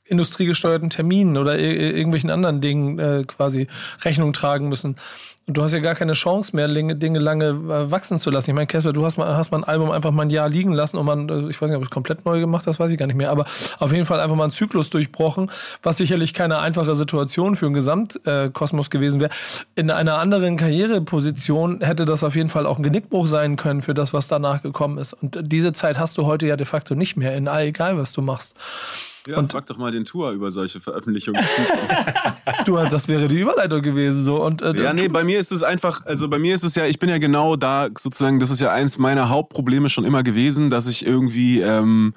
industriegesteuerten 0.06 0.90
Terminen 0.90 1.36
oder 1.36 1.58
irgendwelchen 1.58 2.30
anderen 2.30 2.60
Dingen 2.60 2.98
äh, 2.98 3.24
quasi 3.26 3.68
Rechnung 4.04 4.32
tragen 4.32 4.68
müssen. 4.68 4.96
Und 5.46 5.58
du 5.58 5.62
hast 5.62 5.72
ja 5.72 5.80
gar 5.80 5.94
keine 5.94 6.14
Chance 6.14 6.56
mehr, 6.56 6.68
Dinge 6.68 7.18
lange 7.18 7.48
äh, 7.48 7.90
wachsen 7.90 8.18
zu 8.18 8.30
lassen. 8.30 8.50
Ich 8.50 8.54
meine, 8.54 8.66
Casper, 8.66 8.94
du 8.94 9.04
hast 9.04 9.18
mal, 9.18 9.36
hast 9.36 9.50
mal 9.50 9.58
ein 9.58 9.64
Album 9.64 9.90
einfach 9.90 10.10
mal 10.10 10.22
ein 10.22 10.30
Jahr 10.30 10.48
liegen 10.48 10.72
lassen 10.72 10.96
und 10.96 11.04
man, 11.04 11.28
äh, 11.28 11.50
ich 11.50 11.60
weiß 11.60 11.68
nicht, 11.68 11.76
ob 11.76 11.82
es 11.82 11.90
komplett 11.90 12.24
neu 12.24 12.40
gemacht 12.40 12.66
das 12.66 12.80
weiß 12.80 12.90
ich 12.90 12.96
gar 12.96 13.06
nicht 13.06 13.16
mehr, 13.16 13.30
aber 13.30 13.44
auf 13.78 13.92
jeden 13.92 14.06
Fall 14.06 14.20
einfach 14.20 14.36
mal 14.36 14.44
einen 14.44 14.52
Zyklus 14.52 14.88
durchbrochen, 14.88 15.50
was 15.82 15.98
sicherlich 15.98 16.32
keine 16.32 16.60
einfache 16.60 16.94
Situation 16.94 17.56
für 17.56 17.66
einen 17.66 17.74
Gesamtkosmos 17.74 18.88
gewesen 18.88 19.20
wäre. 19.20 19.30
In 19.74 19.90
einer 19.90 20.18
anderen 20.18 20.56
Karriereposition 20.56 21.82
hätte 21.82 22.06
das 22.06 22.24
auf 22.24 22.36
jeden 22.36 22.48
Fall 22.48 22.66
auch 22.66 22.78
ein 22.78 22.82
Genickbruch 22.82 23.28
sein 23.28 23.56
können 23.56 23.82
für 23.82 23.92
das, 23.92 24.14
was 24.14 24.28
danach 24.28 24.62
gekommen 24.62 24.96
ist. 24.96 25.12
Und 25.12 25.38
diese 25.42 25.72
Zeit 25.72 25.98
hast 25.98 26.16
du 26.16 26.24
heute 26.24 26.46
ja 26.46 26.56
de 26.56 26.66
facto 26.66 26.94
nicht 26.94 27.16
mehr, 27.16 27.36
in 27.36 27.48
egal, 27.48 27.98
was 27.98 28.12
du 28.12 28.22
machst. 28.22 28.56
Ja, 29.26 29.38
und 29.38 29.50
frag 29.50 29.66
doch 29.66 29.78
mal 29.78 29.90
den 29.90 30.04
Tour 30.04 30.32
über 30.32 30.50
solche 30.50 30.80
Veröffentlichungen. 30.80 31.42
du, 32.66 32.76
das 32.76 33.08
wäre 33.08 33.28
die 33.28 33.40
Überleitung 33.40 33.80
gewesen 33.80 34.22
so 34.22 34.44
und 34.44 34.60
äh, 34.60 34.74
ja, 34.82 34.92
nee, 34.92 35.08
bei 35.08 35.24
mir 35.24 35.38
ist 35.38 35.50
es 35.50 35.62
einfach, 35.62 36.04
also 36.04 36.28
bei 36.28 36.38
mir 36.38 36.54
ist 36.54 36.64
es 36.64 36.74
ja, 36.74 36.84
ich 36.84 36.98
bin 36.98 37.08
ja 37.08 37.18
genau 37.18 37.56
da 37.56 37.88
sozusagen, 37.98 38.38
das 38.38 38.50
ist 38.50 38.60
ja 38.60 38.70
eins 38.70 38.98
meiner 38.98 39.30
Hauptprobleme 39.30 39.88
schon 39.88 40.04
immer 40.04 40.22
gewesen, 40.22 40.68
dass 40.68 40.86
ich 40.86 41.06
irgendwie, 41.06 41.60
ähm, 41.60 42.14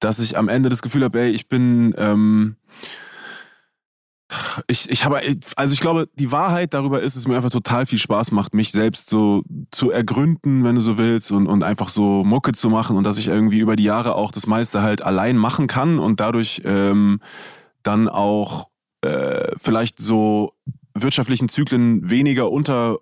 dass 0.00 0.20
ich 0.20 0.38
am 0.38 0.48
Ende 0.48 0.70
das 0.70 0.80
Gefühl 0.80 1.04
habe, 1.04 1.20
ey, 1.20 1.30
ich 1.30 1.48
bin 1.48 1.94
ähm, 1.98 2.56
ich, 4.66 4.90
ich 4.90 5.04
habe, 5.04 5.20
also 5.56 5.72
ich 5.72 5.80
glaube, 5.80 6.08
die 6.18 6.32
Wahrheit 6.32 6.74
darüber 6.74 7.00
ist, 7.00 7.16
es 7.16 7.26
mir 7.26 7.36
einfach 7.36 7.50
total 7.50 7.86
viel 7.86 7.98
Spaß 7.98 8.32
macht, 8.32 8.54
mich 8.54 8.72
selbst 8.72 9.08
so 9.08 9.42
zu 9.70 9.90
ergründen, 9.90 10.64
wenn 10.64 10.74
du 10.74 10.80
so 10.80 10.98
willst, 10.98 11.32
und, 11.32 11.46
und 11.46 11.62
einfach 11.62 11.88
so 11.88 12.24
Mucke 12.24 12.52
zu 12.52 12.68
machen 12.68 12.96
und 12.96 13.04
dass 13.04 13.18
ich 13.18 13.28
irgendwie 13.28 13.58
über 13.58 13.76
die 13.76 13.84
Jahre 13.84 14.14
auch 14.14 14.32
das 14.32 14.46
meiste 14.46 14.82
halt 14.82 15.02
allein 15.02 15.36
machen 15.36 15.66
kann 15.66 15.98
und 15.98 16.20
dadurch 16.20 16.62
ähm, 16.64 17.20
dann 17.82 18.08
auch 18.08 18.68
äh, 19.00 19.52
vielleicht 19.56 20.00
so 20.00 20.52
wirtschaftlichen 20.94 21.48
Zyklen 21.48 22.08
weniger 22.10 22.50
unter 22.50 22.98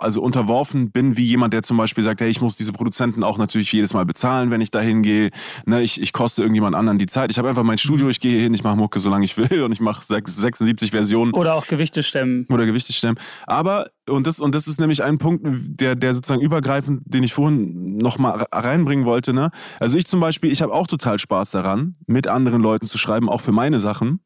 also 0.00 0.22
unterworfen 0.22 0.92
bin, 0.92 1.16
wie 1.16 1.24
jemand, 1.24 1.52
der 1.52 1.62
zum 1.62 1.76
Beispiel 1.76 2.04
sagt, 2.04 2.20
hey, 2.20 2.28
ich 2.28 2.40
muss 2.40 2.56
diese 2.56 2.72
Produzenten 2.72 3.24
auch 3.24 3.36
natürlich 3.36 3.72
jedes 3.72 3.94
Mal 3.94 4.06
bezahlen, 4.06 4.50
wenn 4.50 4.60
ich 4.60 4.70
da 4.70 4.80
hingehe. 4.80 5.30
Ne, 5.64 5.82
ich, 5.82 6.00
ich 6.00 6.12
koste 6.12 6.42
irgendjemand 6.42 6.76
anderen 6.76 6.98
die 6.98 7.06
Zeit. 7.06 7.30
Ich 7.30 7.38
habe 7.38 7.48
einfach 7.48 7.64
mein 7.64 7.78
Studio, 7.78 8.08
ich 8.08 8.20
gehe 8.20 8.40
hin, 8.40 8.54
ich 8.54 8.62
mache 8.62 8.76
Mucke, 8.76 9.00
solange 9.00 9.24
ich 9.24 9.36
will 9.36 9.62
und 9.62 9.72
ich 9.72 9.80
mache 9.80 10.04
76 10.04 10.90
Versionen. 10.90 11.32
Oder 11.32 11.54
auch 11.54 11.66
Gewichte 11.66 12.02
stemmen. 12.02 12.46
Oder 12.48 12.64
Gewichte 12.64 12.92
stemmen. 12.92 13.18
Aber, 13.46 13.88
und 14.08 14.26
das, 14.26 14.38
und 14.38 14.54
das 14.54 14.68
ist 14.68 14.78
nämlich 14.78 15.02
ein 15.02 15.18
Punkt, 15.18 15.44
der, 15.44 15.96
der 15.96 16.14
sozusagen 16.14 16.42
übergreifend, 16.42 17.02
den 17.04 17.24
ich 17.24 17.32
vorhin 17.32 17.96
nochmal 17.96 18.46
reinbringen 18.52 19.04
wollte. 19.04 19.32
Ne? 19.32 19.50
Also 19.80 19.98
ich 19.98 20.06
zum 20.06 20.20
Beispiel, 20.20 20.52
ich 20.52 20.62
habe 20.62 20.72
auch 20.72 20.86
total 20.86 21.18
Spaß 21.18 21.50
daran, 21.50 21.96
mit 22.06 22.28
anderen 22.28 22.62
Leuten 22.62 22.86
zu 22.86 22.98
schreiben, 22.98 23.28
auch 23.28 23.40
für 23.40 23.52
meine 23.52 23.80
Sachen 23.80 24.20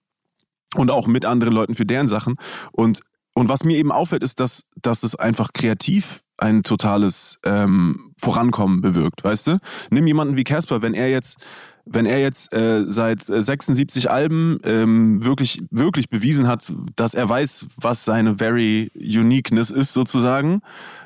und 0.77 0.91
auch 0.91 1.07
mit 1.07 1.25
anderen 1.25 1.55
Leuten 1.55 1.75
für 1.75 1.87
deren 1.87 2.09
Sachen. 2.09 2.37
Und 2.73 3.01
und 3.35 3.49
was 3.49 3.65
mir 3.65 3.77
eben 3.77 3.93
auffällt, 3.93 4.23
ist, 4.23 4.41
dass, 4.41 4.63
dass 4.83 5.03
es 5.03 5.15
einfach 5.15 5.53
kreativ 5.53 6.23
ein 6.41 6.63
totales 6.63 7.39
ähm, 7.45 8.13
Vorankommen 8.21 8.81
bewirkt, 8.81 9.23
weißt 9.23 9.47
du? 9.49 9.59
Nimm 9.91 10.07
jemanden 10.07 10.37
wie 10.37 10.45
Casper, 10.45 10.83
wenn 10.83 10.95
er 10.95 11.11
jetzt, 11.11 11.45
wenn 11.85 12.07
er 12.07 12.21
jetzt 12.21 12.53
äh, 12.53 12.85
seit 12.87 13.23
76 13.23 14.11
Alben 14.11 14.59
ähm, 14.65 15.25
wirklich, 15.25 15.63
wirklich 15.71 16.09
bewiesen 16.09 16.49
hat, 16.49 16.73
dass 16.97 17.15
er 17.15 17.29
weiß, 17.29 17.67
was 17.77 18.05
seine 18.05 18.37
very 18.37 18.91
Uniqueness 18.95 19.71
ist, 19.71 19.93
sozusagen, 19.93 20.63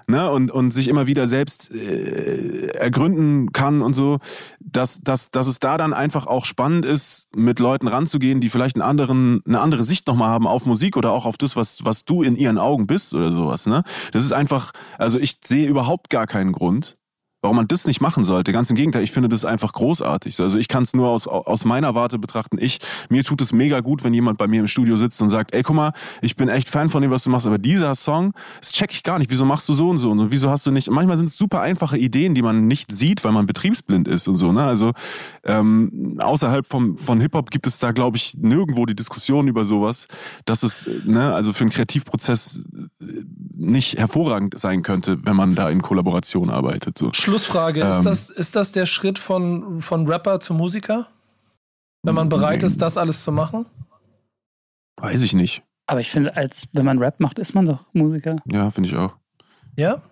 ne? 0.07 0.31
und, 0.31 0.51
und 0.51 0.73
sich 0.73 0.89
immer 0.89 1.07
wieder 1.07 1.27
selbst 1.27 1.75
äh, 1.75 2.67
ergründen 2.77 3.53
kann 3.53 3.83
und 3.83 3.95
so, 3.95 4.19
dass, 4.77 5.01
dass, 5.01 5.31
dass 5.31 5.47
es 5.47 5.59
da 5.61 5.79
dann 5.79 5.93
einfach 5.93 6.27
auch 6.27 6.45
spannend 6.45 6.85
ist, 6.85 7.29
mit 7.37 7.59
Leuten 7.61 7.89
ranzugehen, 7.89 8.41
die 8.41 8.49
vielleicht 8.49 8.77
einen 8.77 8.83
anderen, 8.83 9.43
eine 9.47 9.61
andere 9.61 9.85
Sicht 9.85 10.07
nochmal 10.07 10.29
haben 10.29 10.47
auf 10.47 10.67
Musik 10.67 10.97
oder 10.97 11.13
auch 11.13 11.27
auf 11.27 11.39
das, 11.39 11.57
was, 11.57 11.85
was 11.85 12.05
du 12.05 12.23
in 12.23 12.37
ihren 12.37 12.59
Augen 12.59 12.87
bist 12.87 13.15
oder 13.15 13.31
sowas. 13.31 13.67
Ne? 13.67 13.85
Das 14.13 14.25
ist 14.25 14.33
einfach, 14.33 14.73
also 14.99 15.19
ich 15.19 15.39
sehe 15.45 15.69
überhaupt 15.69 16.11
gar 16.11 16.27
keinen 16.27 16.53
Grund, 16.53 16.97
warum 17.45 17.57
man 17.57 17.69
das 17.69 17.87
nicht 17.87 18.01
machen 18.01 18.25
sollte. 18.25 18.53
Ganz 18.53 18.71
im 18.71 18.77
Gegenteil, 18.77 19.05
ich 19.05 19.13
finde 19.13 19.29
das 19.29 19.45
einfach 19.45 19.75
großartig. 19.75 20.41
Also 20.41 20.59
ich 20.59 20.67
kann 20.67 20.83
es 20.83 20.95
nur 20.95 21.11
aus, 21.11 21.29
aus 21.29 21.67
meiner 21.67 21.95
Warte 21.95 22.19
betrachten. 22.19 22.57
Ich, 22.59 22.79
mir 23.11 23.23
tut 23.23 23.43
es 23.43 23.53
mega 23.53 23.81
gut, 23.81 24.03
wenn 24.03 24.15
jemand 24.15 24.39
bei 24.39 24.47
mir 24.47 24.61
im 24.61 24.67
Studio 24.67 24.97
sitzt 24.97 25.21
und 25.21 25.29
sagt, 25.29 25.53
ey, 25.53 25.63
guck 25.63 25.77
mal, 25.77 25.93
ich 26.23 26.37
bin 26.37 26.49
echt 26.49 26.71
Fan 26.71 26.89
von 26.89 27.03
dem, 27.03 27.11
was 27.11 27.23
du 27.23 27.29
machst, 27.29 27.47
aber 27.47 27.59
dieser 27.59 27.95
Song, 27.95 28.33
das 28.61 28.73
check 28.73 28.93
ich 28.93 29.03
gar 29.03 29.19
nicht. 29.19 29.31
Wieso 29.31 29.45
machst 29.45 29.69
du 29.69 29.75
so 29.75 29.91
und 29.91 29.99
so 29.99 30.11
und 30.11 30.19
so? 30.21 30.31
Wieso 30.31 30.49
hast 30.49 30.65
du 30.65 30.71
nicht, 30.71 30.91
manchmal 30.91 31.19
sind 31.19 31.29
es 31.29 31.37
super 31.37 31.61
einfache 31.61 31.99
Ideen, 31.99 32.35
die 32.35 32.41
man 32.41 32.67
nicht 32.67 32.91
sieht, 32.91 33.25
weil 33.25 33.33
man 33.33 33.45
betriebsblind 33.45 34.09
ist 34.09 34.27
und 34.27 34.37
so. 34.37 34.51
Ne? 34.51 34.65
Also 34.65 34.93
ähm, 35.45 36.17
außerhalb 36.21 36.67
vom, 36.67 36.97
von 36.97 37.21
Hip-Hop 37.21 37.51
gibt 37.51 37.67
es 37.67 37.79
da, 37.79 37.93
glaube 37.93 38.17
ich, 38.17 38.39
nirgendwo 38.39 38.87
die 38.87 38.97
Diskussion 38.97 39.49
über 39.49 39.67
sowas, 39.67 40.09
dass 40.47 40.63
es, 40.63 40.89
ne, 41.05 41.35
also 41.35 41.53
für 41.53 41.65
einen 41.65 41.71
Kreativprozess 41.71 42.65
äh, 43.03 43.05
nicht 43.55 43.99
hervorragend 43.99 44.59
sein 44.59 44.83
könnte, 44.83 45.19
wenn 45.27 45.37
man 45.37 45.55
da 45.55 45.69
in 45.69 45.83
Kollaboration 45.83 46.49
arbeitet. 46.49 46.97
So. 46.97 47.11
Schlussfrage, 47.35 47.81
ähm, 47.81 47.89
ist, 47.89 48.03
das, 48.03 48.31
ist 48.31 48.57
das 48.57 48.73
der 48.73 48.87
Schritt 48.87 49.19
von, 49.19 49.81
von 49.81 50.07
Rapper 50.07 50.41
zu 50.41 50.55
Musiker? 50.55 51.09
Wenn 52.03 52.15
man 52.15 52.29
bereit 52.29 52.63
ist, 52.63 52.81
das 52.81 52.97
alles 52.97 53.25
zu 53.25 53.33
machen? 53.33 53.67
Weiß 54.97 55.23
ich 55.23 55.33
nicht. 55.33 55.63
Aber 55.87 56.01
ich 56.01 56.11
finde, 56.11 56.37
als 56.37 56.67
wenn 56.73 56.85
man 56.85 56.99
Rap 56.99 57.19
macht, 57.19 57.39
ist 57.39 57.55
man 57.55 57.67
doch 57.67 57.93
Musiker. 57.93 58.37
Ja, 58.47 58.71
finde 58.71 58.89
ich 58.89 58.97
auch. 58.97 59.17
Ja? 59.77 60.03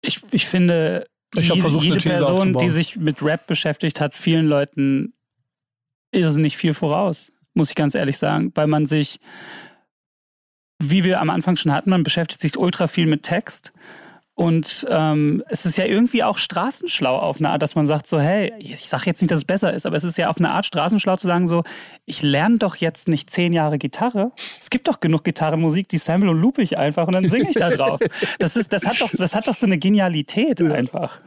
Ich, 0.00 0.20
ich 0.30 0.46
finde, 0.46 1.06
ich 1.34 1.48
jede, 1.48 1.60
versucht, 1.60 1.84
jede 1.84 1.98
Person, 1.98 2.54
die 2.54 2.70
sich 2.70 2.96
mit 2.96 3.22
Rap 3.22 3.46
beschäftigt, 3.46 4.00
hat 4.00 4.16
vielen 4.16 4.46
Leuten 4.46 5.12
irrsinnig 6.12 6.56
viel 6.56 6.74
voraus, 6.74 7.30
muss 7.54 7.68
ich 7.68 7.74
ganz 7.74 7.94
ehrlich 7.94 8.16
sagen, 8.16 8.52
weil 8.54 8.66
man 8.66 8.86
sich, 8.86 9.20
wie 10.82 11.04
wir 11.04 11.20
am 11.20 11.28
Anfang 11.28 11.56
schon 11.56 11.72
hatten, 11.72 11.90
man 11.90 12.02
beschäftigt 12.02 12.40
sich 12.40 12.56
ultra 12.56 12.86
viel 12.86 13.06
mit 13.06 13.24
Text 13.24 13.72
und 14.38 14.86
ähm, 14.88 15.42
es 15.48 15.66
ist 15.66 15.78
ja 15.78 15.84
irgendwie 15.84 16.22
auch 16.22 16.38
straßenschlau 16.38 17.18
auf 17.18 17.38
eine 17.38 17.50
Art, 17.50 17.60
dass 17.60 17.74
man 17.74 17.88
sagt 17.88 18.06
so, 18.06 18.20
hey, 18.20 18.54
ich 18.60 18.88
sage 18.88 19.02
jetzt 19.06 19.20
nicht, 19.20 19.32
dass 19.32 19.40
es 19.40 19.44
besser 19.44 19.74
ist, 19.74 19.84
aber 19.84 19.96
es 19.96 20.04
ist 20.04 20.16
ja 20.16 20.28
auf 20.28 20.38
eine 20.38 20.52
Art 20.52 20.64
straßenschlau 20.64 21.16
zu 21.16 21.26
sagen 21.26 21.48
so, 21.48 21.64
ich 22.04 22.22
lerne 22.22 22.58
doch 22.58 22.76
jetzt 22.76 23.08
nicht 23.08 23.30
zehn 23.30 23.52
Jahre 23.52 23.78
Gitarre. 23.78 24.30
Es 24.60 24.70
gibt 24.70 24.86
doch 24.86 25.00
genug 25.00 25.24
Gitarrenmusik, 25.24 25.88
die 25.88 25.98
sample 25.98 26.30
und 26.30 26.40
loop 26.40 26.58
ich 26.58 26.78
einfach 26.78 27.08
und 27.08 27.14
dann 27.14 27.28
singe 27.28 27.50
ich 27.50 27.56
da 27.56 27.68
drauf. 27.76 27.98
Das, 28.38 28.56
ist, 28.56 28.72
das, 28.72 28.86
hat 28.86 29.00
doch, 29.00 29.10
das 29.10 29.34
hat 29.34 29.48
doch 29.48 29.56
so 29.56 29.66
eine 29.66 29.76
Genialität 29.76 30.62
einfach. 30.62 31.18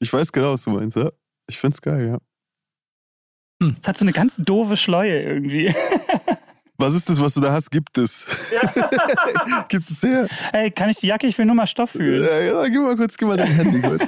Ich 0.00 0.12
weiß 0.12 0.32
genau, 0.32 0.54
was 0.54 0.64
du 0.64 0.70
meinst, 0.70 0.96
ja. 0.96 1.12
Ich 1.48 1.56
find's 1.56 1.80
geil, 1.80 2.18
ja. 3.60 3.68
Es 3.80 3.86
hat 3.86 3.96
so 3.96 4.04
eine 4.04 4.12
ganz 4.12 4.34
doofe 4.38 4.76
Schleue 4.76 5.22
irgendwie. 5.22 5.72
Was 6.78 6.94
ist 6.94 7.08
das, 7.08 7.20
was 7.20 7.34
du 7.34 7.40
da 7.40 7.52
hast? 7.52 7.70
Gibt 7.70 7.96
es. 7.96 8.26
Ja. 8.52 9.64
Gibt 9.68 9.90
es 9.90 10.02
her. 10.02 10.26
Ey, 10.52 10.70
kann 10.70 10.90
ich 10.90 10.98
die 10.98 11.06
Jacke? 11.06 11.26
Ich 11.26 11.38
will 11.38 11.46
nur 11.46 11.54
mal 11.54 11.66
Stoff 11.66 11.90
fühlen. 11.90 12.22
Ja, 12.22 12.38
ja, 12.38 12.68
gib 12.68 12.82
mal 12.82 12.96
kurz, 12.96 13.16
gib 13.16 13.28
mal 13.28 13.36
dein 13.36 13.46
Handy 13.46 13.80
kurz. 13.80 14.04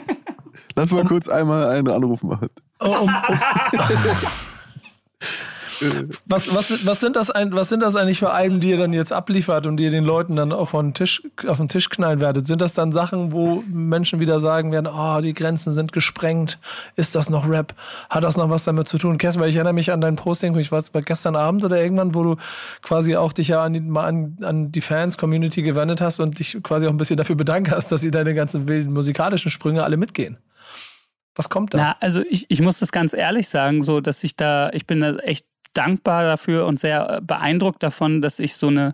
Lass 0.74 0.90
mal 0.92 1.04
kurz 1.04 1.28
einmal 1.28 1.68
einen 1.68 1.88
Anruf 1.88 2.22
machen. 2.22 2.48
Oh, 2.80 2.86
um, 2.86 3.08
um. 3.08 3.10
Was, 6.26 6.54
was, 6.54 6.86
was, 6.86 7.00
sind 7.00 7.16
das 7.16 7.30
ein, 7.30 7.52
was 7.52 7.68
sind 7.68 7.80
das 7.80 7.96
eigentlich 7.96 8.18
für 8.18 8.30
Alben, 8.30 8.60
die 8.60 8.70
ihr 8.70 8.78
dann 8.78 8.92
jetzt 8.92 9.12
abliefert 9.12 9.66
und 9.66 9.76
die 9.76 9.84
ihr 9.84 9.90
den 9.90 10.04
Leuten 10.04 10.36
dann 10.36 10.52
auf 10.52 10.72
den, 10.72 10.94
Tisch, 10.94 11.22
auf 11.46 11.58
den 11.58 11.68
Tisch 11.68 11.90
knallen 11.90 12.20
werdet? 12.20 12.46
Sind 12.46 12.60
das 12.60 12.74
dann 12.74 12.92
Sachen, 12.92 13.32
wo 13.32 13.62
Menschen 13.66 14.20
wieder 14.20 14.40
sagen 14.40 14.72
werden, 14.72 14.86
oh, 14.86 15.20
die 15.20 15.34
Grenzen 15.34 15.72
sind 15.72 15.92
gesprengt? 15.92 16.58
Ist 16.96 17.14
das 17.14 17.30
noch 17.30 17.48
Rap? 17.48 17.74
Hat 18.10 18.24
das 18.24 18.36
noch 18.36 18.50
was 18.50 18.64
damit 18.64 18.88
zu 18.88 18.98
tun? 18.98 19.18
Kerstin, 19.18 19.42
weil 19.42 19.50
ich 19.50 19.56
erinnere 19.56 19.74
mich 19.74 19.92
an 19.92 20.00
dein 20.00 20.16
Posting, 20.16 20.56
ich 20.58 20.72
weiß, 20.72 20.94
war 20.94 21.02
gestern 21.02 21.36
Abend 21.36 21.64
oder 21.64 21.80
irgendwann, 21.80 22.14
wo 22.14 22.22
du 22.22 22.36
quasi 22.82 23.16
auch 23.16 23.32
dich 23.32 23.48
ja 23.48 23.62
an 23.62 23.72
die, 23.72 23.98
an, 23.98 24.36
an 24.42 24.72
die 24.72 24.80
Fans-Community 24.80 25.62
gewendet 25.62 26.00
hast 26.00 26.20
und 26.20 26.38
dich 26.38 26.58
quasi 26.62 26.86
auch 26.86 26.90
ein 26.90 26.98
bisschen 26.98 27.16
dafür 27.16 27.36
bedankt 27.36 27.70
hast, 27.70 27.92
dass 27.92 28.00
sie 28.00 28.10
deine 28.10 28.34
ganzen 28.34 28.68
wilden 28.68 28.92
musikalischen 28.92 29.50
Sprünge 29.50 29.84
alle 29.84 29.96
mitgehen. 29.96 30.38
Was 31.38 31.48
kommt 31.48 31.72
da? 31.72 31.78
Na, 31.78 31.96
also 32.00 32.22
ich, 32.28 32.46
ich 32.48 32.60
muss 32.60 32.80
das 32.80 32.90
ganz 32.90 33.14
ehrlich 33.14 33.48
sagen, 33.48 33.82
so 33.82 34.00
dass 34.00 34.24
ich 34.24 34.34
da, 34.34 34.70
ich 34.70 34.86
bin 34.86 34.98
da 34.98 35.16
echt 35.18 35.46
dankbar 35.78 36.24
dafür 36.24 36.66
und 36.66 36.80
sehr 36.80 37.08
äh, 37.08 37.20
beeindruckt 37.20 37.82
davon, 37.82 38.20
dass 38.20 38.38
ich 38.38 38.56
so 38.56 38.68
eine 38.68 38.92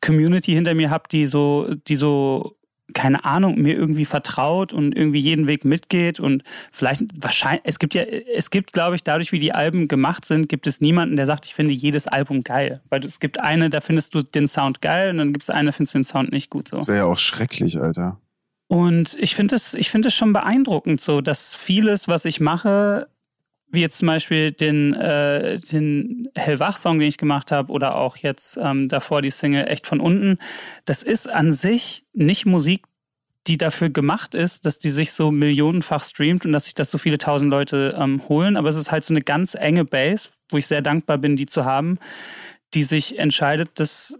Community 0.00 0.52
hinter 0.52 0.74
mir 0.74 0.90
habe, 0.90 1.04
die 1.10 1.26
so, 1.26 1.74
die 1.88 1.96
so 1.96 2.58
keine 2.94 3.24
Ahnung, 3.24 3.60
mir 3.60 3.74
irgendwie 3.74 4.04
vertraut 4.04 4.72
und 4.72 4.96
irgendwie 4.96 5.18
jeden 5.18 5.46
Weg 5.46 5.64
mitgeht 5.64 6.20
und 6.20 6.42
vielleicht 6.72 7.02
wahrscheinlich, 7.22 7.62
es 7.64 7.78
gibt 7.78 7.94
ja, 7.94 8.02
es 8.02 8.50
gibt, 8.50 8.72
glaube 8.72 8.96
ich, 8.96 9.04
dadurch, 9.04 9.30
wie 9.30 9.38
die 9.38 9.52
Alben 9.52 9.88
gemacht 9.88 10.24
sind, 10.24 10.48
gibt 10.48 10.66
es 10.66 10.80
niemanden, 10.80 11.16
der 11.16 11.26
sagt, 11.26 11.44
ich 11.44 11.54
finde 11.54 11.74
jedes 11.74 12.06
Album 12.06 12.42
geil. 12.42 12.80
Weil 12.88 13.04
es 13.04 13.20
gibt 13.20 13.40
eine, 13.40 13.68
da 13.68 13.80
findest 13.80 14.14
du 14.14 14.22
den 14.22 14.48
Sound 14.48 14.80
geil 14.80 15.10
und 15.10 15.18
dann 15.18 15.32
gibt 15.32 15.42
es 15.42 15.50
eine, 15.50 15.72
findest 15.72 15.94
du 15.94 15.98
den 15.98 16.04
Sound 16.04 16.32
nicht 16.32 16.50
gut 16.50 16.68
so. 16.68 16.78
Das 16.78 16.88
wäre 16.88 16.98
ja 16.98 17.04
auch 17.04 17.18
schrecklich, 17.18 17.78
Alter. 17.78 18.18
Und 18.68 19.16
ich 19.18 19.34
finde 19.34 19.56
es, 19.56 19.74
ich 19.74 19.90
finde 19.90 20.08
es 20.08 20.14
schon 20.14 20.32
beeindruckend 20.32 21.00
so, 21.00 21.20
dass 21.20 21.54
vieles, 21.54 22.08
was 22.08 22.24
ich 22.24 22.40
mache, 22.40 23.08
wie 23.70 23.80
jetzt 23.80 23.98
zum 23.98 24.08
Beispiel 24.08 24.50
den, 24.50 24.94
äh, 24.94 25.58
den 25.58 26.28
Hellwach-Song, 26.34 26.98
den 26.98 27.08
ich 27.08 27.18
gemacht 27.18 27.52
habe, 27.52 27.72
oder 27.72 27.96
auch 27.96 28.16
jetzt 28.16 28.58
ähm, 28.62 28.88
davor 28.88 29.22
die 29.22 29.30
Single 29.30 29.66
Echt 29.66 29.86
von 29.86 30.00
unten, 30.00 30.38
das 30.84 31.02
ist 31.02 31.28
an 31.28 31.52
sich 31.52 32.04
nicht 32.12 32.46
Musik, 32.46 32.84
die 33.46 33.56
dafür 33.56 33.88
gemacht 33.90 34.34
ist, 34.34 34.66
dass 34.66 34.78
die 34.78 34.90
sich 34.90 35.12
so 35.12 35.30
millionenfach 35.30 36.04
streamt 36.04 36.44
und 36.44 36.52
dass 36.52 36.64
sich 36.64 36.74
das 36.74 36.90
so 36.90 36.98
viele 36.98 37.18
tausend 37.18 37.50
Leute 37.50 37.96
ähm, 37.98 38.22
holen. 38.28 38.56
Aber 38.56 38.68
es 38.68 38.76
ist 38.76 38.90
halt 38.90 39.04
so 39.04 39.14
eine 39.14 39.22
ganz 39.22 39.54
enge 39.54 39.84
Base, 39.84 40.28
wo 40.50 40.58
ich 40.58 40.66
sehr 40.66 40.82
dankbar 40.82 41.18
bin, 41.18 41.36
die 41.36 41.46
zu 41.46 41.64
haben, 41.64 41.98
die 42.74 42.82
sich 42.82 43.18
entscheidet, 43.18 43.70
das 43.76 44.18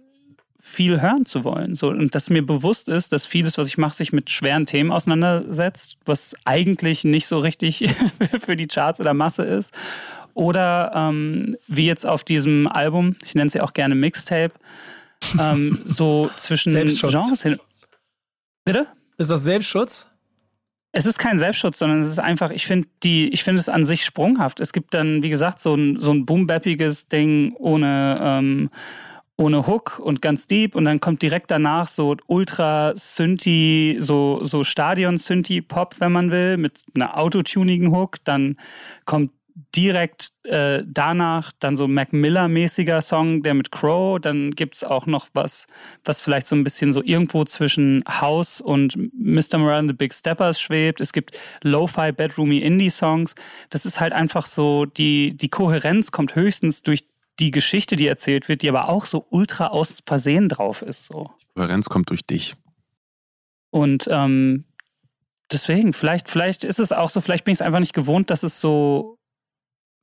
viel 0.68 1.00
hören 1.00 1.24
zu 1.24 1.44
wollen. 1.44 1.74
So, 1.74 1.88
und 1.88 2.14
dass 2.14 2.30
mir 2.30 2.46
bewusst 2.46 2.88
ist, 2.88 3.12
dass 3.12 3.26
vieles, 3.26 3.58
was 3.58 3.68
ich 3.68 3.78
mache, 3.78 3.94
sich 3.94 4.12
mit 4.12 4.30
schweren 4.30 4.66
Themen 4.66 4.92
auseinandersetzt, 4.92 5.96
was 6.04 6.36
eigentlich 6.44 7.04
nicht 7.04 7.26
so 7.26 7.38
richtig 7.38 7.88
für 8.38 8.56
die 8.56 8.66
Charts 8.66 9.00
oder 9.00 9.14
Masse 9.14 9.42
ist. 9.44 9.72
Oder 10.34 10.92
ähm, 10.94 11.56
wie 11.66 11.86
jetzt 11.86 12.06
auf 12.06 12.22
diesem 12.22 12.68
Album, 12.68 13.16
ich 13.24 13.34
nenne 13.34 13.48
es 13.48 13.54
ja 13.54 13.64
auch 13.64 13.72
gerne 13.72 13.94
Mixtape, 13.94 14.52
ähm, 15.38 15.80
so 15.84 16.30
zwischen 16.36 16.74
Genres 16.74 17.42
hin. 17.42 17.58
Bitte? 18.64 18.86
Ist 19.16 19.30
das 19.30 19.42
Selbstschutz? 19.42 20.06
Es 20.92 21.06
ist 21.06 21.18
kein 21.18 21.38
Selbstschutz, 21.38 21.78
sondern 21.78 22.00
es 22.00 22.08
ist 22.08 22.20
einfach, 22.20 22.50
ich 22.50 22.66
finde 22.66 22.88
die, 23.02 23.28
ich 23.28 23.42
finde 23.42 23.60
es 23.60 23.68
an 23.68 23.84
sich 23.84 24.04
sprunghaft. 24.04 24.60
Es 24.60 24.72
gibt 24.72 24.94
dann, 24.94 25.22
wie 25.22 25.28
gesagt, 25.28 25.60
so 25.60 25.74
ein, 25.74 25.98
so 26.00 26.12
ein 26.12 26.24
boom-bappiges 26.24 27.08
Ding 27.08 27.54
ohne 27.58 28.18
ähm, 28.20 28.70
ohne 29.38 29.66
Hook 29.66 30.00
und 30.00 30.20
ganz 30.20 30.48
deep 30.48 30.74
und 30.74 30.84
dann 30.84 31.00
kommt 31.00 31.22
direkt 31.22 31.50
danach 31.50 31.86
so 31.86 32.16
ultra 32.26 32.92
Synthi, 32.96 33.96
so, 34.00 34.40
so 34.42 34.64
Stadion-Synthi-Pop, 34.64 36.00
wenn 36.00 36.12
man 36.12 36.30
will, 36.30 36.56
mit 36.56 36.82
einer 36.94 37.16
autotunigen 37.16 37.92
Hook. 37.92 38.16
Dann 38.24 38.56
kommt 39.04 39.30
direkt 39.74 40.30
äh, 40.44 40.82
danach 40.86 41.52
dann 41.60 41.76
so 41.76 41.86
Mac 41.86 42.12
Miller-mäßiger 42.12 43.00
Song, 43.00 43.42
der 43.44 43.54
mit 43.54 43.70
Crow. 43.70 44.20
Dann 44.20 44.50
gibt 44.52 44.74
es 44.74 44.84
auch 44.84 45.06
noch 45.06 45.28
was, 45.34 45.66
was 46.04 46.20
vielleicht 46.20 46.48
so 46.48 46.56
ein 46.56 46.64
bisschen 46.64 46.92
so 46.92 47.02
irgendwo 47.02 47.44
zwischen 47.44 48.02
House 48.08 48.60
und 48.60 48.96
Mr. 49.14 49.58
Moran 49.58 49.86
the 49.86 49.94
Big 49.94 50.12
Steppers 50.12 50.60
schwebt. 50.60 51.00
Es 51.00 51.12
gibt 51.12 51.38
Lo-Fi, 51.62 52.10
Bedroomy 52.10 52.58
Indie-Songs. 52.58 53.34
Das 53.70 53.86
ist 53.86 54.00
halt 54.00 54.12
einfach 54.12 54.46
so, 54.46 54.84
die, 54.84 55.36
die 55.36 55.48
Kohärenz 55.48 56.10
kommt 56.10 56.34
höchstens 56.34 56.82
durch 56.82 57.04
die 57.40 57.50
Geschichte, 57.50 57.96
die 57.96 58.06
erzählt 58.06 58.48
wird, 58.48 58.62
die 58.62 58.68
aber 58.68 58.88
auch 58.88 59.04
so 59.04 59.26
ultra 59.30 59.68
aus 59.68 59.98
Versehen 60.06 60.48
drauf 60.48 60.82
ist. 60.82 61.06
So. 61.06 61.30
Kohärenz 61.54 61.88
kommt 61.88 62.10
durch 62.10 62.24
dich. 62.24 62.54
Und 63.70 64.08
ähm, 64.10 64.64
deswegen, 65.52 65.92
vielleicht, 65.92 66.28
vielleicht 66.28 66.64
ist 66.64 66.80
es 66.80 66.92
auch 66.92 67.10
so, 67.10 67.20
vielleicht 67.20 67.44
bin 67.44 67.52
ich 67.52 67.58
es 67.58 67.62
einfach 67.62 67.80
nicht 67.80 67.94
gewohnt, 67.94 68.30
dass 68.30 68.42
es 68.42 68.60
so 68.60 69.17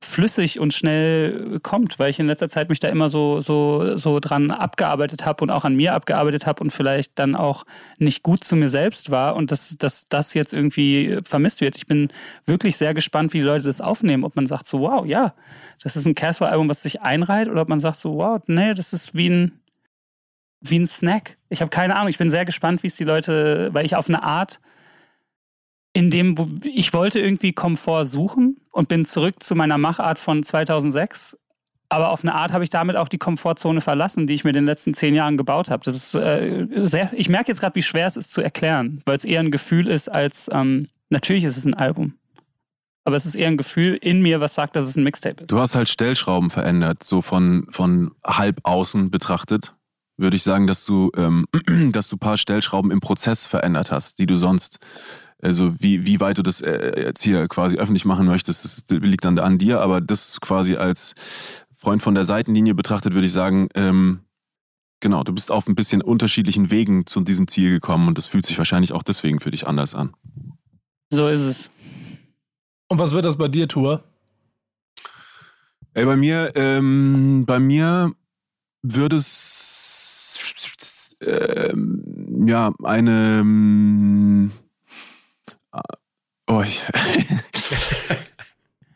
flüssig 0.02 0.60
und 0.60 0.74
schnell 0.74 1.58
kommt, 1.60 1.98
weil 1.98 2.10
ich 2.10 2.20
in 2.20 2.26
letzter 2.26 2.48
Zeit 2.48 2.68
mich 2.68 2.78
da 2.78 2.88
immer 2.88 3.08
so, 3.08 3.40
so, 3.40 3.96
so 3.96 4.20
dran 4.20 4.50
abgearbeitet 4.50 5.24
habe 5.24 5.42
und 5.42 5.50
auch 5.50 5.64
an 5.64 5.74
mir 5.74 5.94
abgearbeitet 5.94 6.46
habe 6.46 6.62
und 6.62 6.70
vielleicht 6.70 7.18
dann 7.18 7.34
auch 7.34 7.64
nicht 7.98 8.22
gut 8.22 8.44
zu 8.44 8.56
mir 8.56 8.68
selbst 8.68 9.10
war 9.10 9.36
und 9.36 9.50
dass, 9.50 9.76
dass 9.78 10.04
das 10.04 10.34
jetzt 10.34 10.52
irgendwie 10.52 11.18
vermisst 11.24 11.60
wird. 11.60 11.76
Ich 11.76 11.86
bin 11.86 12.08
wirklich 12.44 12.76
sehr 12.76 12.94
gespannt, 12.94 13.32
wie 13.32 13.38
die 13.38 13.46
Leute 13.46 13.64
das 13.64 13.80
aufnehmen, 13.80 14.24
ob 14.24 14.36
man 14.36 14.46
sagt 14.46 14.66
so, 14.66 14.80
wow, 14.80 15.04
ja, 15.06 15.34
das 15.82 15.96
ist 15.96 16.06
ein 16.06 16.14
Casper-Album, 16.14 16.68
was 16.68 16.82
sich 16.82 17.00
einreiht 17.00 17.48
oder 17.48 17.62
ob 17.62 17.68
man 17.68 17.80
sagt 17.80 17.96
so, 17.96 18.16
wow, 18.16 18.40
nee, 18.46 18.74
das 18.74 18.92
ist 18.92 19.14
wie 19.14 19.30
ein, 19.30 19.60
wie 20.60 20.78
ein 20.78 20.86
Snack. 20.86 21.38
Ich 21.48 21.62
habe 21.62 21.70
keine 21.70 21.96
Ahnung, 21.96 22.08
ich 22.08 22.18
bin 22.18 22.30
sehr 22.30 22.44
gespannt, 22.44 22.82
wie 22.82 22.88
es 22.88 22.96
die 22.96 23.04
Leute, 23.04 23.70
weil 23.72 23.86
ich 23.86 23.96
auf 23.96 24.08
eine 24.08 24.22
Art 24.22 24.60
in 25.96 26.10
dem, 26.10 26.34
ich 26.62 26.92
wollte 26.92 27.20
irgendwie 27.20 27.54
Komfort 27.54 28.04
suchen 28.04 28.58
und 28.76 28.88
bin 28.88 29.06
zurück 29.06 29.42
zu 29.42 29.54
meiner 29.54 29.78
Machart 29.78 30.18
von 30.18 30.42
2006. 30.42 31.36
Aber 31.88 32.10
auf 32.10 32.22
eine 32.22 32.34
Art 32.34 32.52
habe 32.52 32.64
ich 32.64 32.70
damit 32.70 32.96
auch 32.96 33.08
die 33.08 33.18
Komfortzone 33.18 33.80
verlassen, 33.80 34.26
die 34.26 34.34
ich 34.34 34.44
mir 34.44 34.50
in 34.50 34.56
den 34.56 34.66
letzten 34.66 34.92
zehn 34.92 35.14
Jahren 35.14 35.36
gebaut 35.36 35.70
habe. 35.70 35.84
Das 35.84 35.94
ist 35.94 36.14
äh, 36.14 36.66
sehr, 36.74 37.10
ich 37.14 37.28
merke 37.28 37.48
jetzt 37.48 37.60
gerade, 37.60 37.74
wie 37.76 37.82
schwer 37.82 38.06
es 38.06 38.16
ist 38.16 38.32
zu 38.32 38.40
erklären, 38.40 39.00
weil 39.06 39.16
es 39.16 39.24
eher 39.24 39.40
ein 39.40 39.50
Gefühl 39.50 39.88
ist 39.88 40.08
als, 40.08 40.50
ähm, 40.52 40.88
natürlich 41.10 41.44
ist 41.44 41.56
es 41.56 41.64
ein 41.64 41.74
Album. 41.74 42.14
Aber 43.04 43.16
es 43.16 43.24
ist 43.24 43.36
eher 43.36 43.46
ein 43.46 43.56
Gefühl 43.56 43.94
in 43.94 44.20
mir, 44.20 44.40
was 44.40 44.54
sagt, 44.54 44.74
dass 44.74 44.84
es 44.84 44.96
ein 44.96 45.04
Mixtape 45.04 45.44
ist. 45.44 45.52
Du 45.52 45.60
hast 45.60 45.76
halt 45.76 45.88
Stellschrauben 45.88 46.50
verändert, 46.50 47.04
so 47.04 47.22
von, 47.22 47.66
von 47.70 48.10
halb 48.26 48.58
außen 48.64 49.12
betrachtet. 49.12 49.74
Würde 50.16 50.36
ich 50.36 50.42
sagen, 50.42 50.66
dass 50.66 50.84
du, 50.84 51.12
ähm, 51.16 51.46
dass 51.92 52.08
du 52.08 52.16
ein 52.16 52.18
paar 52.18 52.36
Stellschrauben 52.36 52.90
im 52.90 53.00
Prozess 53.00 53.46
verändert 53.46 53.92
hast, 53.92 54.18
die 54.18 54.26
du 54.26 54.36
sonst 54.36 54.80
also 55.42 55.80
wie, 55.80 56.06
wie 56.06 56.20
weit 56.20 56.38
du 56.38 56.42
das 56.42 56.60
äh, 56.60 57.00
jetzt 57.00 57.22
hier 57.22 57.46
quasi 57.48 57.76
öffentlich 57.76 58.04
machen 58.04 58.26
möchtest, 58.26 58.64
das 58.64 58.84
liegt 58.88 59.24
dann 59.24 59.38
an 59.38 59.58
dir, 59.58 59.80
aber 59.80 60.00
das 60.00 60.40
quasi 60.40 60.76
als 60.76 61.14
Freund 61.70 62.02
von 62.02 62.14
der 62.14 62.24
Seitenlinie 62.24 62.74
betrachtet, 62.74 63.14
würde 63.14 63.26
ich 63.26 63.32
sagen, 63.32 63.68
ähm, 63.74 64.20
genau, 65.00 65.24
du 65.24 65.32
bist 65.32 65.50
auf 65.50 65.68
ein 65.68 65.74
bisschen 65.74 66.00
unterschiedlichen 66.00 66.70
Wegen 66.70 67.06
zu 67.06 67.20
diesem 67.20 67.48
Ziel 67.48 67.70
gekommen 67.70 68.08
und 68.08 68.18
das 68.18 68.26
fühlt 68.26 68.46
sich 68.46 68.58
wahrscheinlich 68.58 68.92
auch 68.92 69.02
deswegen 69.02 69.40
für 69.40 69.50
dich 69.50 69.66
anders 69.66 69.94
an. 69.94 70.14
So 71.10 71.28
ist 71.28 71.42
es. 71.42 71.70
Und 72.88 72.98
was 72.98 73.12
wird 73.12 73.24
das 73.24 73.36
bei 73.36 73.48
dir, 73.48 73.68
Tour? 73.68 74.02
Ey, 75.92 76.04
bei 76.04 76.16
mir, 76.16 76.52
ähm, 76.56 77.44
bei 77.46 77.58
mir 77.58 78.12
würde 78.82 79.16
es 79.16 81.16
ähm, 81.20 82.46
ja 82.46 82.72
eine 82.82 83.40
ähm, 83.40 84.52
oh, 86.46 86.62
ich, 86.62 86.82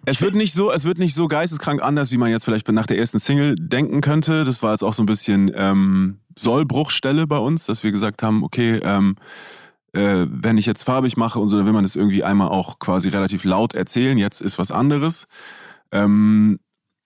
Es 0.06 0.22
wird 0.22 0.34
nicht 0.34 0.54
so, 0.54 0.72
es 0.72 0.84
wird 0.84 0.98
nicht 0.98 1.14
so 1.14 1.28
geisteskrank 1.28 1.82
anders, 1.82 2.10
wie 2.10 2.16
man 2.16 2.30
jetzt 2.30 2.44
vielleicht 2.44 2.66
nach 2.68 2.86
der 2.86 2.98
ersten 2.98 3.18
Single 3.18 3.54
denken 3.56 4.00
könnte. 4.00 4.44
Das 4.44 4.62
war 4.62 4.72
jetzt 4.72 4.82
auch 4.82 4.94
so 4.94 5.02
ein 5.02 5.06
bisschen 5.06 5.52
ähm, 5.54 6.20
Sollbruchstelle 6.36 7.26
bei 7.26 7.38
uns, 7.38 7.66
dass 7.66 7.84
wir 7.84 7.92
gesagt 7.92 8.22
haben, 8.22 8.42
okay, 8.42 8.80
ähm, 8.82 9.16
äh, 9.92 10.26
wenn 10.28 10.56
ich 10.56 10.66
jetzt 10.66 10.84
farbig 10.84 11.16
mache 11.16 11.38
und 11.38 11.48
so, 11.48 11.56
dann 11.56 11.66
will 11.66 11.72
man 11.72 11.84
das 11.84 11.96
irgendwie 11.96 12.24
einmal 12.24 12.48
auch 12.48 12.78
quasi 12.78 13.08
relativ 13.08 13.44
laut 13.44 13.74
erzählen. 13.74 14.16
Jetzt 14.16 14.40
ist 14.40 14.58
was 14.58 14.70
anderes. 14.70 15.26
Ähm, 15.92 16.60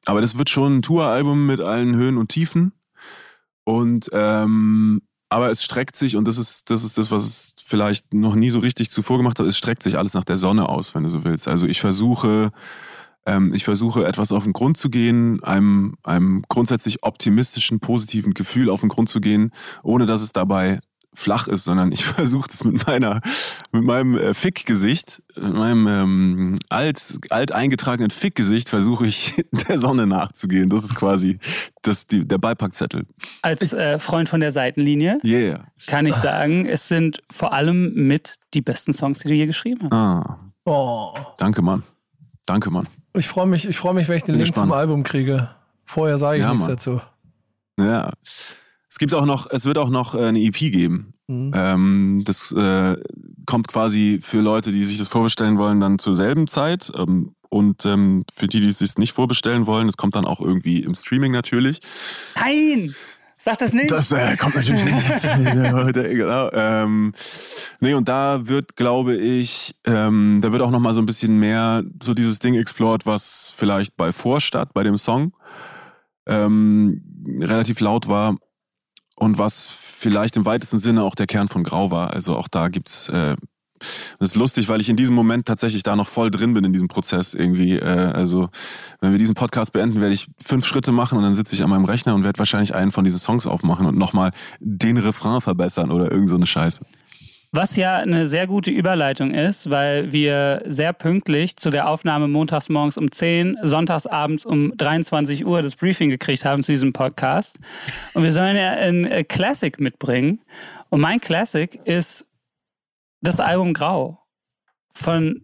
aber 0.07 0.21
das 0.21 0.39
wird 0.39 0.49
schon 0.49 0.79
ein 0.79 0.83
Touralbum 0.83 1.47
mit 1.47 1.61
allen 1.61 1.97
Höhen 1.97 2.17
und 2.17 2.29
Tiefen. 2.29 2.73
Und 3.65 4.09
ähm, 4.13 5.03
aber 5.31 5.51
es 5.51 5.65
streckt 5.65 5.97
sich, 5.97 6.17
und 6.17 6.29
das 6.29 6.39
ist, 6.39 6.71
das 6.71 6.85
ist 6.85 6.97
das, 6.97 7.11
was 7.11 7.54
vielleicht 7.65 8.13
noch 8.13 8.35
nie 8.35 8.51
so 8.51 8.59
richtig 8.59 8.91
zuvor 8.91 9.17
gemacht 9.17 9.39
hat, 9.39 9.47
es 9.47 9.57
streckt 9.57 9.83
sich 9.83 9.97
alles 9.97 10.13
nach 10.13 10.25
der 10.25 10.37
Sonne 10.37 10.69
aus, 10.69 10.95
wenn 10.95 11.03
du 11.03 11.09
so 11.09 11.25
willst. 11.25 11.49
Also 11.49 11.67
ich 11.67 11.81
versuche, 11.81 12.51
ähm, 13.25 13.55
ich 13.55 13.65
versuche 13.65 14.07
etwas 14.07 14.33
auf 14.33 14.45
den 14.45 14.53
Grund 14.53 14.77
zu 14.77 14.91
gehen, 14.91 15.43
einem, 15.43 15.97
einem 16.03 16.43
grundsätzlich 16.49 17.03
optimistischen, 17.03 17.81
positiven 17.81 18.35
Gefühl 18.35 18.69
auf 18.69 18.81
den 18.81 18.91
Grund 18.91 19.09
zu 19.09 19.19
gehen, 19.21 19.51
ohne 19.83 20.05
dass 20.05 20.21
es 20.21 20.33
dabei 20.33 20.81
flach 21.15 21.47
ist, 21.49 21.65
sondern 21.65 21.93
ich 21.93 22.05
versuche 22.05 22.49
das 22.49 22.65
mit 22.65 22.87
meiner, 22.87 23.21
mit 23.73 23.85
meinem 23.85 24.19
äh, 24.19 24.35
Fick-Gesicht, 24.35 25.23
mit 25.37 25.55
meinem 25.55 25.87
ähm, 25.87 26.59
alt, 26.69 27.19
alt 27.31 27.53
eingetragenen 27.53 28.11
Fick-Gesicht 28.11 28.69
versuche 28.69 29.07
ich 29.07 29.45
der 29.69 29.79
Sonne 29.79 30.07
nachzugehen. 30.07 30.69
Das 30.69 30.85
ist 30.85 30.95
quasi 30.95 31.39
das, 31.83 32.07
die, 32.07 32.27
der 32.27 32.39
Beipackzettel. 32.39 33.07
Als 33.43 33.73
äh, 33.73 33.99
Freund 33.99 34.29
von 34.29 34.41
der 34.41 34.53
Seitenlinie 34.53 35.19
yeah. 35.25 35.67
kann 35.87 36.07
ich 36.07 36.15
sagen, 36.15 36.67
es 36.67 36.89
sind 36.89 37.23
vor 37.31 37.53
allem 37.53 37.95
mit 37.95 38.37
die 38.53 38.63
besten 38.63 38.93
Songs, 38.93 39.21
die 39.21 39.29
du 39.29 39.35
je 39.35 39.47
geschrieben 39.47 39.85
hast. 39.85 39.93
Ah. 39.93 40.39
Oh. 40.67 41.15
Danke, 41.39 41.63
Mann. 41.63 41.83
Danke, 42.47 42.71
Mann. 42.71 42.89
Ich 43.17 43.29
freue 43.29 43.47
mich, 43.47 43.67
ich 43.69 43.77
freue 43.77 43.95
mich, 43.95 44.09
wenn 44.09 44.17
ich 44.17 44.25
den 44.25 44.33
Bin 44.33 44.41
Link 44.41 44.49
gespannt. 44.49 44.71
zum 44.71 44.73
Album 44.73 45.03
kriege. 45.03 45.51
Vorher 45.85 46.19
sage 46.19 46.39
ich 46.39 46.43
Ja, 46.43 46.51
nichts 46.51 46.67
Mann. 46.67 46.77
dazu. 46.77 47.01
Ja. 47.79 48.13
Es 48.95 48.99
gibt 48.99 49.13
auch 49.13 49.27
noch, 49.27 49.49
es 49.51 49.65
wird 49.65 49.77
auch 49.77 49.89
noch 49.89 50.15
äh, 50.15 50.19
eine 50.19 50.41
EP 50.41 50.57
geben. 50.57 51.11
Mhm. 51.27 51.51
Ähm, 51.53 52.23
das 52.25 52.53
äh, 52.53 52.97
kommt 53.45 53.67
quasi 53.67 54.21
für 54.23 54.41
Leute, 54.41 54.71
die 54.71 54.85
sich 54.85 54.99
das 54.99 55.09
vorbestellen 55.09 55.59
wollen, 55.59 55.81
dann 55.81 55.99
zur 55.99 56.15
selben 56.15 56.47
Zeit. 56.47 56.93
Ähm, 56.97 57.35
und 57.49 57.85
ähm, 57.87 58.25
für 58.33 58.47
die, 58.47 58.61
die 58.61 58.69
es 58.69 58.79
sich 58.79 58.97
nicht 58.97 59.13
vorbestellen 59.13 59.67
wollen, 59.67 59.89
das 59.89 59.97
kommt 59.97 60.15
dann 60.15 60.25
auch 60.25 60.41
irgendwie 60.41 60.81
im 60.81 60.95
Streaming 60.95 61.33
natürlich. 61.33 61.81
Nein! 62.37 62.95
Sag 63.37 63.59
das 63.59 63.73
nicht! 63.73 63.91
Das 63.91 64.13
äh, 64.13 64.37
kommt 64.37 64.55
natürlich 64.55 64.85
nicht. 64.85 64.95
Genau. 66.15 66.51
Ähm, 66.53 67.15
nee, 67.81 67.95
und 67.95 68.09
da 68.09 68.47
wird, 68.47 68.77
glaube 68.77 69.17
ich, 69.17 69.75
ähm, 69.87 70.39
da 70.41 70.53
wird 70.53 70.63
auch 70.63 70.71
noch 70.71 70.79
mal 70.79 70.95
so 70.95 71.03
ein 71.03 71.07
bisschen 71.07 71.41
mehr 71.41 71.83
so 72.01 72.15
dieses 72.15 72.39
Ding 72.39 72.55
explored, 72.55 73.07
was 73.07 73.53
vielleicht 73.57 73.97
bei 73.97 74.13
Vorstadt, 74.13 74.73
bei 74.73 74.85
dem 74.85 74.97
Song, 74.97 75.33
ähm, 76.27 77.03
relativ 77.41 77.81
laut 77.81 78.07
war 78.07 78.37
und 79.25 79.39
was 79.39 79.69
vielleicht 79.69 80.37
im 80.37 80.45
weitesten 80.45 80.79
Sinne 80.79 81.03
auch 81.03 81.15
der 81.15 81.27
Kern 81.27 81.49
von 81.49 81.65
Grau 81.65 81.91
war. 81.91 82.11
Also 82.13 82.37
auch 82.37 82.49
da 82.49 82.69
gibt's 82.69 83.09
äh, 83.09 83.37
das 84.19 84.31
ist 84.31 84.37
lustig, 84.37 84.69
weil 84.69 84.81
ich 84.81 84.89
in 84.89 84.97
diesem 84.97 85.15
Moment 85.15 85.47
tatsächlich 85.47 85.83
da 85.83 85.97
noch 85.97 86.07
voll 86.07 86.31
drin 86.31 86.55
bin 86.55 86.65
in 86.65 86.73
diesem 86.73 86.89
Prozess 86.89 87.35
irgendwie. 87.35 87.79
Äh, 87.79 88.13
also 88.13 88.49
wenn 89.01 89.13
wir 89.13 89.19
diesen 89.19 89.35
Podcast 89.35 89.73
beenden, 89.73 90.01
werde 90.01 90.15
ich 90.15 90.29
fünf 90.43 90.65
Schritte 90.65 90.93
machen 90.93 91.19
und 91.19 91.25
dann 91.25 91.35
sitze 91.35 91.55
ich 91.55 91.63
an 91.63 91.71
meinem 91.71 91.85
Rechner 91.85 92.15
und 92.15 92.25
werde 92.25 92.39
wahrscheinlich 92.39 92.75
einen 92.75 92.93
von 92.93 93.05
diesen 93.05 93.21
Songs 93.21 93.47
aufmachen 93.47 93.87
und 93.87 93.99
nochmal 93.99 94.31
den 94.61 94.97
Refrain 94.97 95.41
verbessern 95.41 95.91
oder 95.91 96.11
irgend 96.11 96.29
so 96.29 96.37
eine 96.37 96.47
Scheiße. 96.47 96.85
Was 97.57 97.77
ja 97.77 97.99
eine 97.99 98.27
sehr 98.27 98.49
gute 98.49 98.73
Überleitung 98.73 99.31
ist, 99.31 99.71
weil 99.71 100.11
wir 100.11 100.61
sehr 100.67 100.93
pünktlich 100.93 101.57
zu 101.57 101.71
der 101.71 101.89
Aufnahme 101.89 102.27
montags 102.27 102.69
morgens 102.69 102.99
um 102.99 103.13
10, 103.13 103.59
sonntags 103.63 104.09
abends 104.09 104.45
um 104.45 104.77
23 104.77 105.47
Uhr 105.47 105.63
das 105.63 105.77
Briefing 105.77 106.11
gekriegt 106.11 106.45
haben 106.45 106.65
zu 106.65 106.73
diesem 106.73 106.93
Podcast. 106.93 107.61
Und 108.15 108.25
wir 108.25 108.33
sollen 108.33 108.57
ja 108.57 108.73
ein 108.73 109.05
äh, 109.05 109.23
Classic 109.23 109.79
mitbringen. 109.79 110.41
Und 110.89 111.01
mein 111.01 111.21
Classic 111.21 111.73
ist 111.85 112.27
das 113.21 113.39
Album 113.39 113.73
Grau 113.73 114.19
von 114.93 115.41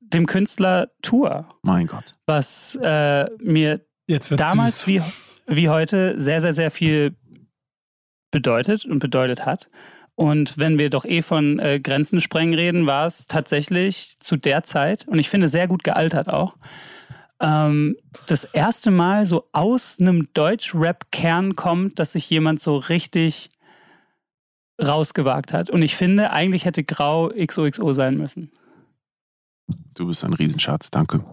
dem 0.00 0.26
Künstler 0.26 0.88
Tour, 1.00 1.48
Mein 1.62 1.86
Gott. 1.86 2.16
was 2.26 2.76
äh, 2.82 3.26
mir 3.40 3.86
damals 4.30 4.80
süß. 4.82 4.86
wie, 4.88 5.02
wie 5.46 5.68
heute 5.68 6.20
sehr, 6.20 6.40
sehr, 6.40 6.54
sehr 6.54 6.72
viel 6.72 7.14
bedeutet 8.32 8.84
und 8.84 8.98
bedeutet 8.98 9.46
hat. 9.46 9.70
Und 10.14 10.58
wenn 10.58 10.78
wir 10.78 10.90
doch 10.90 11.04
eh 11.04 11.22
von 11.22 11.58
äh, 11.58 11.80
Grenzen 11.80 12.20
sprengen 12.20 12.54
reden, 12.54 12.86
war 12.86 13.06
es 13.06 13.26
tatsächlich 13.26 14.14
zu 14.20 14.36
der 14.36 14.62
Zeit, 14.62 15.08
und 15.08 15.18
ich 15.18 15.28
finde 15.28 15.48
sehr 15.48 15.66
gut 15.66 15.84
gealtert 15.84 16.28
auch, 16.28 16.56
ähm, 17.40 17.96
das 18.26 18.44
erste 18.44 18.90
Mal 18.90 19.26
so 19.26 19.48
aus 19.52 19.98
einem 20.00 20.28
Deutsch-Rap-Kern 20.34 21.56
kommt, 21.56 21.98
dass 21.98 22.12
sich 22.12 22.28
jemand 22.30 22.60
so 22.60 22.76
richtig 22.76 23.50
rausgewagt 24.82 25.52
hat. 25.52 25.70
Und 25.70 25.82
ich 25.82 25.96
finde, 25.96 26.30
eigentlich 26.30 26.64
hätte 26.64 26.84
Grau 26.84 27.28
XOXO 27.28 27.92
sein 27.92 28.16
müssen. 28.16 28.50
Du 29.94 30.06
bist 30.06 30.24
ein 30.24 30.34
Riesenschatz, 30.34 30.90
danke. 30.90 31.24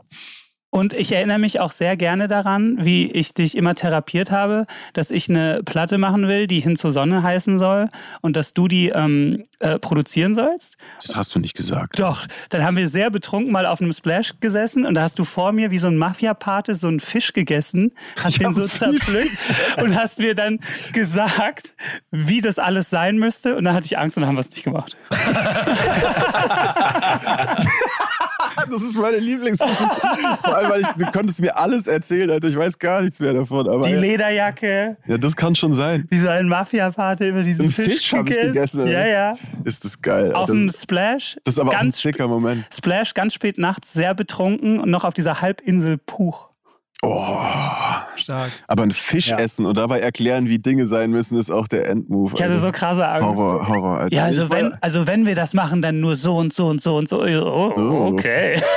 Und 0.71 0.93
ich 0.93 1.11
erinnere 1.11 1.39
mich 1.39 1.59
auch 1.59 1.71
sehr 1.71 1.97
gerne 1.97 2.27
daran, 2.27 2.77
wie 2.79 3.09
ich 3.09 3.33
dich 3.33 3.57
immer 3.57 3.73
therapiert 3.73 4.29
habe, 4.29 4.67
dass 4.93 5.09
ich 5.09 5.27
eine 5.27 5.63
Platte 5.63 5.97
machen 5.97 6.27
will, 6.27 6.45
die 6.45 6.59
hin 6.59 6.75
zur 6.75 6.91
Sonne 6.91 7.23
heißen 7.23 7.57
soll 7.57 7.89
und 8.21 8.35
dass 8.35 8.53
du 8.53 8.67
die 8.67 8.89
ähm, 8.89 9.43
äh, 9.59 9.79
produzieren 9.79 10.35
sollst. 10.35 10.77
Das 11.01 11.15
hast 11.15 11.33
du 11.33 11.39
nicht 11.39 11.55
gesagt. 11.55 11.99
Doch, 11.99 12.27
dann 12.49 12.63
haben 12.63 12.77
wir 12.77 12.87
sehr 12.87 13.09
betrunken 13.09 13.51
mal 13.51 13.65
auf 13.65 13.81
einem 13.81 13.93
Splash 13.93 14.35
gesessen 14.41 14.85
und 14.85 14.93
da 14.93 15.01
hast 15.01 15.17
du 15.17 15.23
vor 15.23 15.53
mir 15.53 15.71
wie 15.71 15.79
so 15.79 15.87
ein 15.87 15.97
Mafia-Pate 15.97 16.75
so 16.75 16.87
einen 16.87 16.99
Fisch 16.99 17.33
gegessen, 17.33 17.91
hast 18.23 18.39
den 18.39 18.53
so 18.53 18.67
zerpflückt 18.67 19.35
und 19.77 19.95
hast 19.95 20.19
mir 20.19 20.35
dann 20.35 20.59
gesagt, 20.93 21.73
wie 22.11 22.41
das 22.41 22.59
alles 22.59 22.91
sein 22.91 23.17
müsste 23.17 23.55
und 23.55 23.63
dann 23.63 23.73
hatte 23.73 23.87
ich 23.87 23.97
Angst 23.97 24.17
und 24.17 24.21
dann 24.21 24.27
haben 24.27 24.35
wir 24.35 24.41
es 24.41 24.51
nicht 24.51 24.63
gemacht. 24.63 24.97
Das 28.69 28.81
ist 28.81 28.97
meine 28.97 29.17
Lieblingsgeschichte. 29.17 29.83
Vor 30.41 30.55
allem, 30.55 30.69
weil 30.69 30.81
ich, 30.81 30.87
du 30.87 31.05
konntest 31.11 31.41
mir 31.41 31.57
alles 31.57 31.87
erzählen, 31.87 32.29
Alter. 32.29 32.47
Ich 32.47 32.55
weiß 32.57 32.77
gar 32.77 33.01
nichts 33.01 33.19
mehr 33.19 33.33
davon. 33.33 33.67
Aber 33.67 33.85
Die 33.85 33.93
ja, 33.93 33.99
Lederjacke, 33.99 34.97
ja, 35.07 35.17
das 35.17 35.35
kann 35.35 35.55
schon 35.55 35.73
sein. 35.73 36.05
wie 36.09 36.19
so 36.19 36.27
ein 36.29 36.47
Mafia-Pate 36.47 37.27
über 37.29 37.43
diesen 37.43 37.65
Ein 37.65 37.71
Fisch, 37.71 37.93
Fisch 37.93 38.13
hab 38.13 38.29
ich 38.29 38.35
gegessen? 38.39 38.87
Ja, 38.87 39.05
ja. 39.05 39.33
Ist 39.63 39.85
das 39.85 40.01
geil. 40.01 40.33
Auf 40.33 40.49
dem 40.49 40.69
Splash. 40.69 41.37
das 41.43 41.55
ist 41.55 41.59
aber 41.59 41.69
auch 41.71 41.73
ein 41.75 41.81
ganz 41.81 42.01
sicker 42.01 42.27
Moment. 42.27 42.65
Splash 42.71 43.13
ganz 43.13 43.33
spät 43.33 43.57
nachts, 43.57 43.93
sehr 43.93 44.13
betrunken 44.13 44.79
und 44.79 44.89
noch 44.89 45.03
auf 45.03 45.13
dieser 45.13 45.41
Halbinsel 45.41 45.97
Puch. 45.97 46.48
Oh. 47.01 47.37
Stark. 48.17 48.51
Aber 48.67 48.83
ein 48.83 48.91
Fisch 48.91 49.29
Ja. 49.29 49.37
essen 49.37 49.65
und 49.65 49.77
dabei 49.77 49.99
erklären, 50.01 50.47
wie 50.47 50.59
Dinge 50.59 50.85
sein 50.85 51.11
müssen, 51.11 51.37
ist 51.37 51.49
auch 51.49 51.67
der 51.67 51.87
Endmove. 51.87 52.33
Ich 52.33 52.41
hatte 52.41 52.51
Alter. 52.51 52.61
so 52.61 52.71
krasse 52.71 53.07
Angst. 53.07 53.25
Horror, 53.27 53.67
Horror, 53.69 53.99
Alter. 53.99 54.15
Ja, 54.15 54.23
also 54.25 54.49
wenn, 54.51 54.73
also 54.81 55.07
wenn 55.07 55.25
wir 55.25 55.35
das 55.35 55.53
machen, 55.53 55.81
dann 55.81 56.01
nur 56.01 56.15
so 56.17 56.35
und 56.37 56.53
so 56.53 56.67
und 56.67 56.81
so 56.81 56.97
und 56.97 57.07
so. 57.07 57.21
Oh, 57.23 57.73
Oh. 57.77 58.07
okay. 58.13 58.61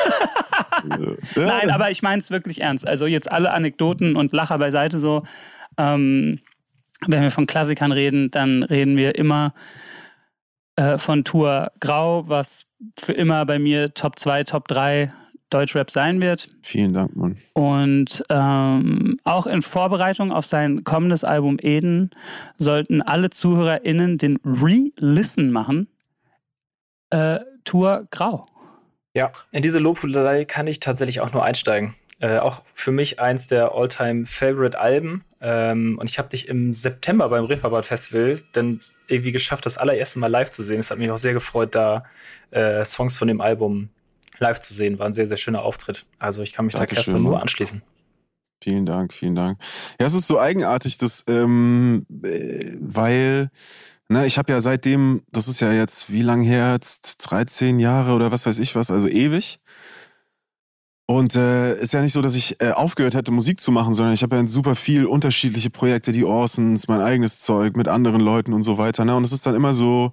Ja, 1.37 1.47
Nein, 1.47 1.71
aber 1.71 1.91
ich 1.91 2.03
meine 2.03 2.19
es 2.21 2.31
wirklich 2.31 2.61
ernst. 2.61 2.87
Also 2.89 3.07
jetzt 3.07 3.31
alle 3.31 3.53
Anekdoten 3.53 4.17
und 4.17 4.33
Lacher 4.33 4.59
beiseite 4.59 4.99
so. 4.99 5.23
Ähm, 5.79 6.41
wenn 7.07 7.23
wir 7.23 7.31
von 7.31 7.47
Klassikern 7.47 7.93
reden, 7.93 8.31
dann 8.33 8.63
reden 8.65 8.97
wir 8.97 9.15
immer 9.17 9.55
äh, 10.77 10.99
von 10.99 11.23
Tour 11.25 11.71
Grau, 11.79 12.25
was 12.29 12.65
für 12.99 13.13
immer 13.13 13.45
bei 13.47 13.59
mir 13.61 13.95
Top 13.95 14.19
2, 14.19 14.43
Top 14.45 14.67
3 14.67 15.13
Deutschrap 15.53 15.91
sein 15.91 16.21
wird. 16.21 16.49
Vielen 16.63 16.93
Dank, 16.93 17.15
Mann. 17.17 17.37
Und 17.53 18.25
ähm, 18.29 19.19
auch 19.25 19.47
in 19.47 19.63
Vorbereitung 19.63 20.33
auf 20.33 20.47
sein 20.47 20.85
kommendes 20.85 21.25
Album 21.25 21.59
Eden 21.61 22.11
sollten 22.57 23.03
alle 23.03 23.31
ZuhörerInnen 23.31 24.19
den 24.19 24.39
Re-Listen 24.45 25.51
machen. 25.51 25.89
Äh, 27.11 27.41
Tour 27.65 28.07
Grau. 28.11 28.47
Ja, 29.15 29.31
in 29.51 29.63
diese 29.63 29.79
Lobhudelei 29.79 30.45
kann 30.45 30.67
ich 30.67 30.81
tatsächlich 30.81 31.21
auch 31.21 31.33
nur 31.33 31.45
einsteigen. 31.45 31.95
Äh, 32.21 32.39
auch 32.39 32.63
für 32.73 32.93
mich 32.93 33.21
eins 33.21 33.49
der 33.49 33.73
All-Time-Favorite-Alben. 33.73 35.25
Ähm, 35.41 35.99
und 35.99 36.09
ich 36.09 36.19
habe 36.19 36.29
dich 36.29 36.49
im 36.49 36.73
September 36.73 37.29
beim 37.29 37.45
Reeperbahn 37.45 37.83
Festival 37.83 38.41
dann 38.53 38.81
irgendwie 39.09 39.33
geschafft, 39.33 39.67
das 39.67 39.77
allererste 39.77 40.19
Mal 40.19 40.29
live 40.29 40.51
zu 40.51 40.63
sehen. 40.63 40.81
Es 40.81 40.91
hat 40.91 40.99
mich 40.99 41.11
auch 41.11 41.17
sehr 41.17 41.35
gefreut, 41.35 41.75
da 41.75 42.05
äh, 42.53 42.85
Songs 42.85 43.17
von 43.17 43.29
dem 43.29 43.41
Album 43.41 43.91
live 44.43 44.61
zu 44.61 44.75
sehen. 44.75 44.99
War 44.99 45.07
ein 45.07 45.15
sehr, 45.15 45.27
sehr 45.27 45.39
schöner 45.39 45.63
Auftritt. 45.63 46.05
Also 46.19 46.43
ich 46.43 46.53
kann 46.53 46.67
mich 46.67 46.75
Dankeschön, 46.75 46.95
da 46.95 47.13
erstmal 47.13 47.23
nur 47.23 47.41
anschließen. 47.41 47.83
Vielen 48.63 48.87
Dank, 48.87 49.13
vielen 49.13 49.35
Dank. 49.35 49.59
Ja, 49.99 50.07
es 50.07 50.15
ist 50.15 50.29
so 50.29 50.39
eigenartig, 50.39 50.99
dass, 50.99 51.25
ähm, 51.27 52.07
äh, 52.23 52.77
weil, 52.79 53.51
ne, 54.09 54.25
ich 54.27 54.39
habe 54.39 54.53
ja 54.53 54.61
seitdem, 54.61 55.23
das 55.33 55.49
ist 55.49 55.61
ja 55.61 55.73
jetzt, 55.73 56.13
wie 56.13 56.23
lang 56.23 56.43
her, 56.43 56.75
jetzt 56.75 57.17
13 57.29 57.81
Jahre 57.81 58.13
oder 58.13 58.31
was 58.31 58.47
weiß 58.47 58.61
ich 58.61 58.77
was, 58.77 58.91
also 58.91 59.09
ewig. 59.09 59.59
Und 61.07 61.35
äh, 61.35 61.75
ist 61.81 61.93
ja 61.93 62.01
nicht 62.01 62.13
so, 62.13 62.23
dass 62.23 62.37
ich 62.37 62.61
äh, 62.63 62.71
aufgehört 62.71 63.15
hätte, 63.15 63.33
Musik 63.33 63.61
zu 63.61 63.73
machen, 63.73 63.95
sondern 63.95 64.15
ich 64.15 64.23
habe 64.23 64.37
ja 64.37 64.47
super 64.47 64.77
viel 64.77 65.07
unterschiedliche 65.07 65.69
Projekte, 65.69 66.13
die 66.13 66.25
Orsons, 66.25 66.87
mein 66.87 67.01
eigenes 67.01 67.41
Zeug 67.41 67.77
mit 67.77 67.89
anderen 67.89 68.21
Leuten 68.21 68.53
und 68.53 68.63
so 68.63 68.79
weiter. 68.79 69.05
Ne? 69.05 69.17
Und 69.17 69.25
es 69.25 69.33
ist 69.33 69.45
dann 69.45 69.57
immer 69.57 69.75
so, 69.75 70.13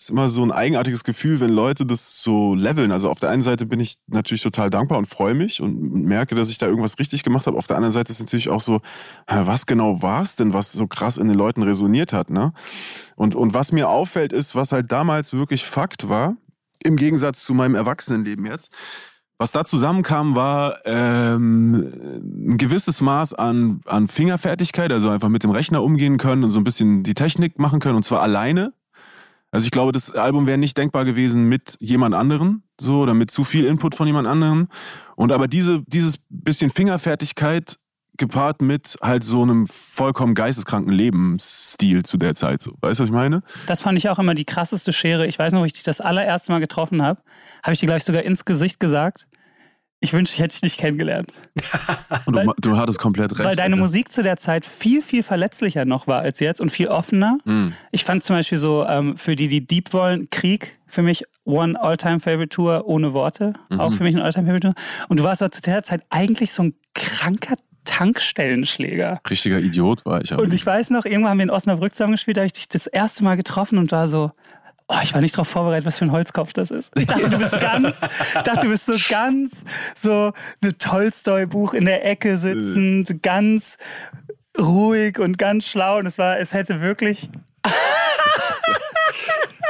ist 0.00 0.10
immer 0.10 0.30
so 0.30 0.42
ein 0.42 0.50
eigenartiges 0.50 1.04
Gefühl, 1.04 1.40
wenn 1.40 1.50
Leute 1.50 1.84
das 1.84 2.22
so 2.22 2.54
leveln. 2.54 2.90
Also 2.90 3.10
auf 3.10 3.20
der 3.20 3.28
einen 3.28 3.42
Seite 3.42 3.66
bin 3.66 3.80
ich 3.80 3.98
natürlich 4.06 4.42
total 4.42 4.70
dankbar 4.70 4.96
und 4.96 5.04
freue 5.06 5.34
mich 5.34 5.60
und 5.60 5.78
merke, 5.92 6.34
dass 6.34 6.48
ich 6.48 6.56
da 6.56 6.66
irgendwas 6.66 6.98
richtig 6.98 7.22
gemacht 7.22 7.46
habe. 7.46 7.58
Auf 7.58 7.66
der 7.66 7.76
anderen 7.76 7.92
Seite 7.92 8.10
ist 8.10 8.20
natürlich 8.20 8.48
auch 8.48 8.62
so, 8.62 8.80
was 9.26 9.66
genau 9.66 10.00
war 10.00 10.22
es 10.22 10.36
denn, 10.36 10.54
was 10.54 10.72
so 10.72 10.86
krass 10.86 11.18
in 11.18 11.28
den 11.28 11.36
Leuten 11.36 11.62
resoniert 11.62 12.14
hat, 12.14 12.30
ne? 12.30 12.54
Und, 13.14 13.34
und 13.34 13.52
was 13.52 13.72
mir 13.72 13.90
auffällt, 13.90 14.32
ist, 14.32 14.54
was 14.54 14.72
halt 14.72 14.90
damals 14.90 15.34
wirklich 15.34 15.66
Fakt 15.66 16.08
war, 16.08 16.36
im 16.82 16.96
Gegensatz 16.96 17.44
zu 17.44 17.52
meinem 17.52 17.74
Erwachsenenleben 17.74 18.46
jetzt, 18.46 18.74
was 19.36 19.52
da 19.52 19.66
zusammenkam, 19.66 20.34
war 20.34 20.78
ähm, 20.86 22.20
ein 22.22 22.56
gewisses 22.56 23.02
Maß 23.02 23.34
an, 23.34 23.82
an 23.84 24.08
Fingerfertigkeit, 24.08 24.92
also 24.92 25.10
einfach 25.10 25.28
mit 25.28 25.44
dem 25.44 25.50
Rechner 25.50 25.82
umgehen 25.82 26.16
können 26.16 26.44
und 26.44 26.50
so 26.50 26.58
ein 26.58 26.64
bisschen 26.64 27.02
die 27.02 27.14
Technik 27.14 27.58
machen 27.58 27.80
können 27.80 27.96
und 27.96 28.04
zwar 28.04 28.22
alleine. 28.22 28.72
Also 29.50 29.64
ich 29.64 29.70
glaube, 29.70 29.92
das 29.92 30.10
Album 30.10 30.46
wäre 30.46 30.58
nicht 30.58 30.76
denkbar 30.76 31.04
gewesen 31.04 31.48
mit 31.48 31.76
jemand 31.80 32.14
anderen, 32.14 32.62
so 32.80 33.00
oder 33.00 33.14
mit 33.14 33.30
zu 33.30 33.44
viel 33.44 33.64
Input 33.64 33.94
von 33.94 34.06
jemand 34.06 34.28
anderem. 34.28 34.68
Und 35.16 35.32
aber 35.32 35.48
diese, 35.48 35.82
dieses 35.86 36.18
bisschen 36.28 36.70
Fingerfertigkeit 36.70 37.78
gepaart 38.16 38.62
mit 38.62 38.96
halt 39.02 39.24
so 39.24 39.42
einem 39.42 39.66
vollkommen 39.66 40.34
geisteskranken 40.34 40.92
Lebensstil 40.92 42.04
zu 42.04 42.16
der 42.18 42.34
Zeit. 42.34 42.62
So. 42.62 42.72
Weißt 42.80 43.00
du, 43.00 43.02
was 43.02 43.08
ich 43.08 43.14
meine? 43.14 43.42
Das 43.66 43.82
fand 43.82 43.98
ich 43.98 44.08
auch 44.08 44.18
immer 44.18 44.34
die 44.34 44.44
krasseste 44.44 44.92
Schere. 44.92 45.26
Ich 45.26 45.38
weiß 45.38 45.52
noch, 45.52 45.60
wo 45.60 45.64
ich 45.64 45.72
dich 45.72 45.82
das 45.82 46.00
allererste 46.00 46.52
Mal 46.52 46.60
getroffen 46.60 47.02
habe, 47.02 47.22
habe 47.64 47.72
ich 47.72 47.80
dir, 47.80 47.86
glaube 47.86 47.98
ich, 47.98 48.04
sogar 48.04 48.22
ins 48.22 48.44
Gesicht 48.44 48.78
gesagt. 48.78 49.26
Ich 50.02 50.14
wünschte, 50.14 50.34
ich 50.34 50.40
hätte 50.40 50.54
dich 50.54 50.62
nicht 50.62 50.78
kennengelernt. 50.78 51.30
Und 52.26 52.34
du, 52.34 52.52
du, 52.58 52.76
hattest 52.78 52.98
komplett 52.98 53.32
recht. 53.32 53.44
Weil 53.44 53.54
deine 53.54 53.74
Alter. 53.74 53.84
Musik 53.84 54.10
zu 54.10 54.22
der 54.22 54.38
Zeit 54.38 54.64
viel, 54.64 55.02
viel 55.02 55.22
verletzlicher 55.22 55.84
noch 55.84 56.06
war 56.06 56.20
als 56.20 56.40
jetzt 56.40 56.60
und 56.60 56.70
viel 56.70 56.88
offener. 56.88 57.38
Mm. 57.44 57.68
Ich 57.92 58.04
fand 58.04 58.24
zum 58.24 58.36
Beispiel 58.36 58.56
so, 58.56 58.86
ähm, 58.86 59.18
für 59.18 59.36
die, 59.36 59.48
die 59.48 59.66
Deep 59.66 59.92
wollen, 59.92 60.30
Krieg 60.30 60.78
für 60.86 61.02
mich 61.02 61.24
One 61.44 61.80
All-Time 61.80 62.20
Favorite 62.20 62.48
Tour 62.48 62.86
ohne 62.86 63.12
Worte. 63.12 63.54
Mhm. 63.68 63.80
Auch 63.80 63.92
für 63.92 64.02
mich 64.02 64.14
ein 64.14 64.22
All-Time 64.22 64.46
Favorite 64.46 64.68
Tour. 64.68 64.74
Und 65.08 65.20
du 65.20 65.24
warst 65.24 65.42
aber 65.42 65.52
zu 65.52 65.60
der 65.60 65.82
Zeit 65.82 66.02
eigentlich 66.08 66.52
so 66.52 66.64
ein 66.64 66.74
kranker 66.94 67.56
Tankstellenschläger. 67.84 69.20
Richtiger 69.28 69.58
Idiot 69.58 70.04
war 70.04 70.22
ich. 70.22 70.32
Und 70.32 70.52
ich 70.52 70.64
weiß 70.64 70.90
noch, 70.90 71.04
irgendwann 71.04 71.30
haben 71.30 71.38
wir 71.38 71.44
in 71.44 71.50
Osnabrück 71.50 71.92
zusammengespielt, 71.92 72.36
da 72.36 72.42
habe 72.42 72.46
ich 72.46 72.52
dich 72.52 72.68
das 72.68 72.86
erste 72.86 73.24
Mal 73.24 73.36
getroffen 73.36 73.78
und 73.78 73.90
war 73.90 74.06
so, 74.06 74.30
Oh, 74.92 74.98
ich 75.04 75.14
war 75.14 75.20
nicht 75.20 75.36
darauf 75.36 75.46
vorbereitet, 75.46 75.86
was 75.86 75.98
für 75.98 76.04
ein 76.04 76.10
Holzkopf 76.10 76.52
das 76.52 76.72
ist. 76.72 76.90
Ich 76.96 77.06
dachte, 77.06 77.30
du 77.30 77.38
bist 77.38 77.60
ganz, 77.60 78.00
ich 78.36 78.42
dachte, 78.42 78.66
du 78.66 78.72
bist 78.72 78.86
so 78.86 78.94
ganz, 79.08 79.64
so 79.94 80.32
mit 80.60 80.80
Tolstoi-Buch 80.80 81.74
in 81.74 81.84
der 81.84 82.04
Ecke 82.04 82.36
sitzend, 82.36 83.22
ganz 83.22 83.78
ruhig 84.58 85.20
und 85.20 85.38
ganz 85.38 85.66
schlau. 85.66 85.98
Und 85.98 86.06
es 86.06 86.18
war, 86.18 86.40
es 86.40 86.52
hätte 86.52 86.80
wirklich. 86.80 87.30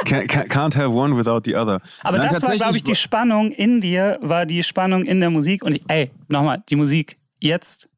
Can't 0.05 0.75
have 0.75 0.89
one 0.89 1.15
without 1.15 1.41
the 1.45 1.55
other. 1.55 1.81
Aber 2.01 2.17
Nein, 2.17 2.29
das 2.31 2.41
war, 2.41 2.55
glaube 2.55 2.77
ich, 2.77 2.83
die 2.83 2.95
Spannung 2.95 3.51
in 3.51 3.79
dir, 3.79 4.17
war 4.23 4.47
die 4.47 4.63
Spannung 4.63 5.05
in 5.05 5.19
der 5.19 5.29
Musik. 5.29 5.63
Und 5.63 5.75
ich, 5.75 5.83
ey, 5.87 6.09
nochmal, 6.29 6.63
die 6.67 6.75
Musik 6.75 7.17
jetzt 7.39 7.90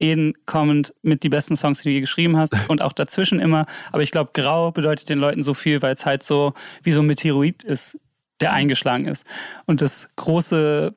Eden 0.00 0.34
kommend 0.46 0.94
mit 1.02 1.22
die 1.22 1.28
besten 1.28 1.56
Songs, 1.56 1.82
die 1.82 1.88
du 1.88 1.94
je 1.94 2.00
geschrieben 2.00 2.36
hast 2.36 2.54
und 2.68 2.82
auch 2.82 2.92
dazwischen 2.92 3.38
immer. 3.38 3.66
Aber 3.92 4.02
ich 4.02 4.10
glaube, 4.10 4.30
grau 4.34 4.72
bedeutet 4.72 5.08
den 5.08 5.18
Leuten 5.18 5.42
so 5.42 5.54
viel, 5.54 5.82
weil 5.82 5.94
es 5.94 6.06
halt 6.06 6.22
so 6.22 6.54
wie 6.82 6.92
so 6.92 7.02
ein 7.02 7.06
Meteorit 7.06 7.62
ist, 7.62 7.98
der 8.40 8.52
eingeschlagen 8.52 9.06
ist. 9.06 9.26
Und 9.66 9.82
das 9.82 10.08
große, 10.16 10.94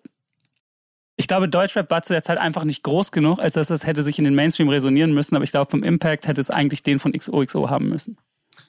ich 1.18 1.28
glaube, 1.28 1.50
Deutschrap 1.50 1.92
war 1.92 2.02
zu 2.02 2.14
der 2.14 2.24
Zeit 2.24 2.38
einfach 2.38 2.64
nicht 2.64 2.84
groß 2.84 3.12
genug, 3.12 3.40
als 3.40 3.54
dass 3.54 3.70
es 3.70 3.86
hätte 3.86 4.02
sich 4.02 4.18
in 4.18 4.24
den 4.24 4.36
Mainstream 4.36 4.70
resonieren 4.70 5.14
müssen. 5.14 5.36
Aber 5.36 5.44
ich 5.44 5.52
glaube, 5.52 5.70
vom 5.70 5.84
Impact 5.84 6.28
hätte 6.28 6.42
es 6.42 6.50
eigentlich 6.50 6.84
den 6.84 7.00
von 7.00 7.12
XOXO 7.12 7.70
haben 7.70 7.90
müssen. 7.90 8.18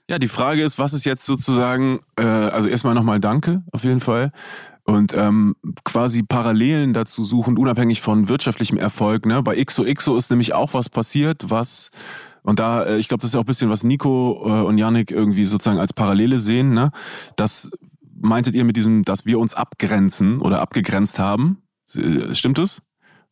Ja, 0.09 0.19
die 0.19 0.29
Frage 0.29 0.63
ist, 0.63 0.79
was 0.79 0.93
ist 0.93 1.05
jetzt 1.07 1.25
sozusagen, 1.25 2.01
äh, 2.17 2.25
also 2.25 2.69
erstmal 2.69 2.95
nochmal 2.95 3.21
Danke 3.21 3.63
auf 3.73 3.85
jeden 3.85 4.01
Fall 4.01 4.33
und 4.85 5.15
ähm, 5.15 5.57
quasi 5.85 6.23
Parallelen 6.23 6.93
dazu 6.93 7.25
suchen, 7.25 7.57
unabhängig 7.57 8.01
von 8.01 8.29
wirtschaftlichem 8.29 8.79
Erfolg. 8.79 9.27
Ne? 9.27 9.43
Bei 9.43 9.63
XOXO 9.63 10.17
ist 10.17 10.31
nämlich 10.31 10.55
auch 10.55 10.75
was 10.75 10.89
passiert, 10.89 11.51
was 11.51 11.91
und 12.43 12.59
da, 12.59 12.85
äh, 12.85 12.99
ich 12.99 13.09
glaube, 13.09 13.23
das 13.23 13.31
ist 13.31 13.35
ja 13.35 13.41
auch 13.41 13.45
ein 13.45 13.47
bisschen, 13.47 13.71
was 13.71 13.83
Nico 13.83 14.43
äh, 14.45 14.67
und 14.67 14.77
Yannick 14.77 15.11
irgendwie 15.11 15.47
sozusagen 15.47 15.81
als 15.81 15.95
Parallele 15.95 16.39
sehen. 16.39 16.75
Ne? 16.75 16.91
Das 17.37 17.71
meintet 18.15 18.55
ihr 18.55 18.65
mit 18.65 18.77
diesem, 18.77 19.05
dass 19.05 19.25
wir 19.25 19.39
uns 19.39 19.55
abgrenzen 19.55 20.41
oder 20.41 20.61
abgegrenzt 20.61 21.19
haben? 21.19 21.63
Äh, 21.95 22.35
stimmt 22.35 22.59
es? 22.59 22.83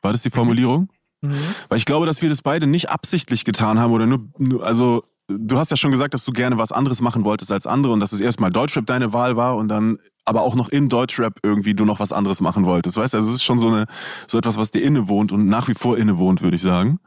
War 0.00 0.12
das 0.12 0.22
die 0.22 0.30
Formulierung? 0.30 0.88
Mhm. 1.20 1.34
Weil 1.68 1.78
ich 1.78 1.84
glaube, 1.84 2.06
dass 2.06 2.22
wir 2.22 2.30
das 2.30 2.40
beide 2.40 2.66
nicht 2.66 2.88
absichtlich 2.88 3.44
getan 3.44 3.78
haben 3.78 3.92
oder 3.92 4.06
nur, 4.06 4.20
nur 4.38 4.66
also 4.66 5.04
du 5.38 5.58
hast 5.58 5.70
ja 5.70 5.76
schon 5.76 5.90
gesagt, 5.90 6.14
dass 6.14 6.24
du 6.24 6.32
gerne 6.32 6.58
was 6.58 6.72
anderes 6.72 7.00
machen 7.00 7.24
wolltest 7.24 7.52
als 7.52 7.66
andere 7.66 7.92
und 7.92 8.00
dass 8.00 8.12
es 8.12 8.20
erstmal 8.20 8.50
Deutschrap 8.50 8.86
deine 8.86 9.12
Wahl 9.12 9.36
war 9.36 9.56
und 9.56 9.68
dann 9.68 9.98
aber 10.24 10.42
auch 10.42 10.54
noch 10.54 10.68
im 10.68 10.88
Deutschrap 10.88 11.38
irgendwie 11.42 11.74
du 11.74 11.84
noch 11.84 12.00
was 12.00 12.12
anderes 12.12 12.40
machen 12.40 12.64
wolltest. 12.66 12.96
Weißt 12.96 13.14
du, 13.14 13.18
also 13.18 13.28
es 13.28 13.36
ist 13.36 13.44
schon 13.44 13.58
so 13.58 13.68
eine 13.68 13.86
so 14.26 14.38
etwas, 14.38 14.58
was 14.58 14.70
dir 14.70 14.82
innewohnt 14.82 15.32
und 15.32 15.46
nach 15.46 15.68
wie 15.68 15.74
vor 15.74 15.98
innewohnt, 15.98 16.42
würde 16.42 16.56
ich 16.56 16.62
sagen. 16.62 16.98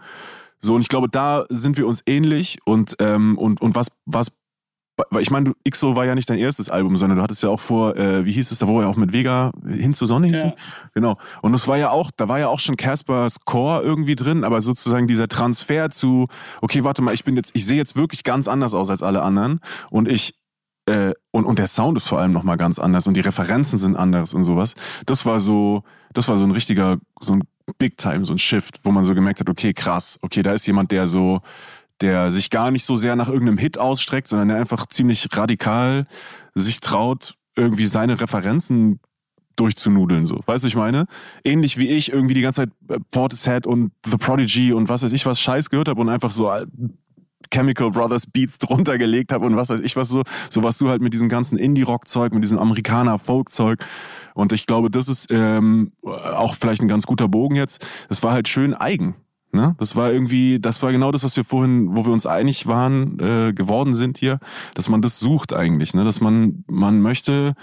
So 0.62 0.76
und 0.76 0.82
ich 0.82 0.90
glaube, 0.90 1.10
da 1.10 1.46
sind 1.50 1.78
wir 1.78 1.88
uns 1.88 2.02
ähnlich 2.06 2.60
und 2.66 2.96
ähm, 3.00 3.38
und 3.38 3.62
und 3.62 3.76
was 3.76 3.88
was 4.06 4.32
weil 5.10 5.22
ich 5.22 5.32
meine, 5.32 5.54
XO 5.70 5.96
war 5.96 6.06
ja 6.06 6.16
nicht 6.16 6.30
dein 6.30 6.38
erstes 6.38 6.70
Album, 6.70 6.96
sondern 6.96 7.18
du 7.18 7.24
hattest 7.24 7.44
ja 7.44 7.50
auch 7.50 7.60
vor, 7.60 7.98
äh, 7.98 8.26
wie 8.26 8.32
hieß 8.32 8.52
es, 8.52 8.60
da 8.60 8.68
wo 8.68 8.80
er 8.80 8.88
auch 8.88 8.96
mit 8.96 9.12
Vega 9.12 9.52
hin 9.66 9.94
zur 9.94 10.08
Sonne 10.08 10.28
hieß. 10.28 10.44
Ja. 10.44 10.54
Genau. 10.94 11.18
Und 11.42 11.52
das 11.52 11.68
war 11.68 11.78
ja 11.78 11.90
auch, 11.90 12.12
da 12.16 12.30
war 12.30 12.40
ja 12.40 12.48
auch 12.48 12.60
schon 12.60 12.78
Caspers 12.78 13.42
Core 13.44 13.84
irgendwie 13.84 14.16
drin, 14.16 14.44
aber 14.44 14.62
sozusagen 14.62 15.08
dieser 15.08 15.28
Transfer 15.28 15.90
zu, 15.90 16.28
okay, 16.62 16.84
warte 16.84 17.02
mal, 17.02 17.14
ich 17.14 17.24
bin 17.24 17.36
jetzt, 17.36 17.52
ich 17.54 17.66
sehe 17.66 17.78
jetzt 17.78 17.96
wirklich 17.96 18.24
ganz 18.24 18.48
anders 18.48 18.74
aus 18.74 18.90
als 18.90 19.04
alle 19.04 19.22
anderen 19.22 19.60
und 19.90 20.08
ich 20.08 20.36
äh, 20.88 21.14
und, 21.32 21.46
und 21.46 21.60
der 21.60 21.68
Sound 21.68 21.98
ist 21.98 22.08
vor 22.08 22.20
allem 22.20 22.32
nochmal 22.32 22.58
ganz 22.58 22.80
anders 22.80 23.08
und 23.08 23.16
die 23.16 23.22
Referenzen 23.22 23.80
sind 23.80 23.96
anders 23.96 24.34
und 24.34 24.44
sowas. 24.44 24.76
Das 25.06 25.26
war 25.26 25.40
so, 25.40 25.84
das 26.14 26.28
war 26.28 26.38
so 26.38 26.46
ein 26.46 26.52
richtiger, 26.52 26.98
so 27.20 27.34
ein 27.34 27.44
Big 27.80 27.98
Time, 27.98 28.26
so 28.26 28.34
ein 28.34 28.38
Shift, 28.38 28.80
wo 28.84 28.92
man 28.92 29.04
so 29.04 29.16
gemerkt 29.16 29.40
hat, 29.40 29.50
okay, 29.50 29.74
krass, 29.74 30.20
okay, 30.22 30.44
da 30.44 30.54
ist 30.54 30.68
jemand, 30.68 30.92
der 30.92 31.08
so 31.08 31.42
der 32.02 32.32
sich 32.32 32.50
gar 32.50 32.72
nicht 32.72 32.86
so 32.86 32.96
sehr 32.96 33.16
nach 33.16 33.30
irgendeinem 33.30 33.58
Hit 33.58 33.78
ausstreckt, 33.78 34.28
sondern 34.28 34.50
der 34.50 34.58
einfach 34.58 34.86
ziemlich 34.88 35.28
radikal 35.32 36.08
sich 36.54 36.80
traut, 36.80 37.36
irgendwie 37.56 37.86
seine 37.86 38.20
Referenzen 38.20 39.00
durchzunudeln, 39.56 40.26
so. 40.26 40.42
Weißt 40.46 40.64
du, 40.64 40.68
ich 40.68 40.76
meine? 40.76 41.06
Ähnlich 41.44 41.78
wie 41.78 41.88
ich 41.88 42.12
irgendwie 42.12 42.34
die 42.34 42.42
ganze 42.42 42.64
Zeit 42.64 42.72
äh, 42.90 43.00
Portishead 43.12 43.66
und 43.66 43.92
The 44.06 44.18
Prodigy 44.18 44.74
und 44.74 44.90
was 44.90 45.04
weiß 45.04 45.14
ich 45.14 45.26
was 45.26 45.40
Scheiß 45.40 45.70
gehört 45.70 45.88
habe 45.88 46.02
und 46.02 46.10
einfach 46.10 46.32
so 46.32 46.52
äh, 46.52 46.66
Chemical 47.54 47.92
Brothers 47.92 48.26
Beats 48.26 48.58
drunter 48.58 48.98
gelegt 48.98 49.32
habe 49.32 49.46
und 49.46 49.56
was 49.56 49.70
weiß 49.70 49.80
ich 49.80 49.96
was 49.96 50.10
so, 50.10 50.24
so 50.50 50.64
was 50.64 50.78
du 50.78 50.90
halt 50.90 51.02
mit 51.02 51.14
diesem 51.14 51.30
ganzen 51.30 51.58
Indie-Rock-Zeug, 51.58 52.34
mit 52.34 52.44
diesem 52.44 52.60
Amerikaner-Folk-Zeug. 52.60 53.80
Und 54.34 54.52
ich 54.52 54.68
glaube, 54.68 54.90
das 54.90 55.08
ist 55.08 55.28
ähm, 55.32 55.94
auch 56.04 56.56
vielleicht 56.56 56.82
ein 56.82 56.90
ganz 56.90 57.06
guter 57.06 57.30
Bogen 57.30 57.56
jetzt. 57.56 57.86
Es 58.10 58.22
war 58.24 58.34
halt 58.34 58.50
schön 58.50 58.74
eigen. 58.74 59.16
Ne? 59.56 59.76
Das 59.80 59.96
war 59.96 60.12
irgendwie, 60.12 60.60
das 60.60 60.84
war 60.84 60.92
genau 60.92 61.12
das, 61.12 61.24
was 61.24 61.36
wir 61.36 61.44
vorhin, 61.44 61.96
wo 61.96 62.06
wir 62.06 62.14
uns 62.14 62.26
einig 62.26 62.68
waren, 62.68 63.20
äh, 63.20 63.54
geworden 63.54 63.96
sind 63.96 64.18
hier, 64.18 64.40
dass 64.76 64.90
man 64.90 65.02
das 65.02 65.20
sucht 65.20 65.54
eigentlich, 65.54 65.94
ne? 65.94 66.04
dass 66.04 66.22
man, 66.22 66.64
man 66.68 67.02
möchte 67.02 67.56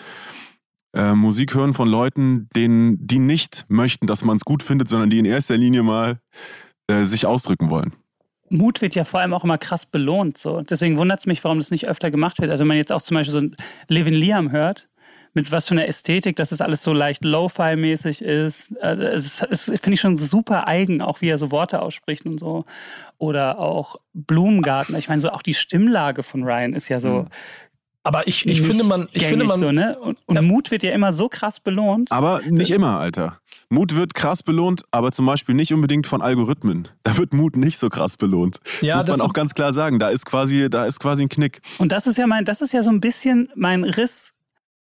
äh, 0.95 1.13
Musik 1.13 1.55
hören 1.55 1.75
von 1.75 1.89
Leuten, 1.89 2.49
denen, 2.55 3.07
die 3.07 3.19
nicht 3.19 3.67
möchten, 3.69 4.07
dass 4.07 4.25
man 4.25 4.37
es 4.37 4.45
gut 4.45 4.63
findet, 4.63 4.89
sondern 4.89 5.11
die 5.11 5.19
in 5.19 5.25
erster 5.25 5.57
Linie 5.57 5.83
mal 5.83 6.19
äh, 6.89 7.05
sich 7.05 7.27
ausdrücken 7.27 7.71
wollen. 7.71 7.93
Mut 8.51 8.83
wird 8.83 8.95
ja 8.95 9.05
vor 9.05 9.21
allem 9.21 9.33
auch 9.33 9.45
immer 9.45 9.57
krass 9.57 9.87
belohnt. 9.87 10.37
So. 10.37 10.61
Deswegen 10.61 10.99
wundert 10.99 11.21
es 11.21 11.27
mich, 11.27 11.43
warum 11.43 11.59
das 11.59 11.71
nicht 11.71 11.89
öfter 11.89 12.11
gemacht 12.11 12.39
wird. 12.41 12.51
Also 12.51 12.61
wenn 12.61 12.69
man 12.69 12.77
jetzt 12.77 12.93
auch 12.93 13.01
zum 13.01 13.15
Beispiel 13.15 13.33
so 13.33 13.39
ein 13.39 13.57
Levin 13.89 14.15
Liam 14.15 14.53
hört, 14.53 14.89
mit 15.35 15.51
was 15.51 15.69
für 15.69 15.75
einer 15.75 15.89
Ästhetik, 15.89 16.37
dass 16.37 16.53
es 16.53 16.59
das 16.59 16.67
alles 16.67 16.83
so 16.83 16.93
leicht 16.93 17.25
Lo-Fi-mäßig 17.25 18.23
ist. 18.23 18.75
Das 18.81 19.43
also 19.43 19.73
finde 19.73 19.95
ich 19.95 20.01
schon 20.01 20.19
super 20.19 20.67
eigen, 20.67 21.01
auch 21.01 21.21
wie 21.21 21.29
er 21.29 21.39
so 21.39 21.51
Worte 21.51 21.81
ausspricht 21.81 22.27
und 22.27 22.39
so. 22.39 22.65
Oder 23.19 23.59
auch 23.59 23.97
Blumengarten. 24.13 24.95
Ich 24.97 25.09
meine, 25.09 25.21
so 25.21 25.31
auch 25.31 25.43
die 25.43 25.55
Stimmlage 25.55 26.23
von 26.23 26.43
Ryan 26.45 26.75
ist 26.75 26.89
ja 26.89 27.01
so. 27.01 27.11
Mhm. 27.23 27.29
Aber 28.05 28.27
ich, 28.27 28.47
ich 28.47 28.61
finde 28.63 28.83
man, 28.85 29.09
ich 29.13 29.25
finde 29.27 29.45
man, 29.45 29.61
so, 29.61 29.71
ne? 29.71 29.97
Und, 29.97 30.19
und 30.27 30.35
ja. 30.35 30.43
Mut 30.43 30.73
wird 30.73 30.83
ja 30.83 30.91
immer 30.91 31.13
so 31.13 31.29
krass 31.29 31.61
belohnt. 31.61 32.11
Aber 32.11 32.41
nicht 32.49 32.73
immer, 32.73 32.99
Alter. 32.99 33.39
Mut 33.69 33.95
wird 33.95 34.15
krass 34.15 34.43
belohnt, 34.43 34.83
aber 34.91 35.13
zum 35.13 35.25
Beispiel 35.25 35.55
nicht 35.55 35.73
unbedingt 35.73 36.09
von 36.09 36.21
Algorithmen. 36.21 36.89
Da 37.05 37.17
wird 37.17 37.33
Mut 37.33 37.57
nicht 37.57 37.79
so 37.79 37.89
krass 37.89 38.17
belohnt. 38.17 38.59
Das 38.81 38.89
ja, 38.89 38.97
muss 38.97 39.07
man 39.07 39.21
auch 39.21 39.33
ganz 39.33 39.55
klar 39.55 39.73
sagen. 39.73 40.01
Da 40.01 40.09
ist 40.09 40.27
quasi, 40.27 40.69
da 40.69 40.85
ist 40.85 40.99
quasi 40.99 41.23
ein 41.23 41.29
Knick. 41.29 41.63
Und 41.79 41.93
das 41.93 42.09
ist 42.09 42.19
ja 42.19 42.27
mein, 42.27 42.45
das 42.45 42.61
ist 42.61 42.73
ja 42.73 42.83
so 42.83 42.91
ein 42.91 43.01
bisschen 43.01 43.51
mein 43.55 43.85
Riss 43.85 44.33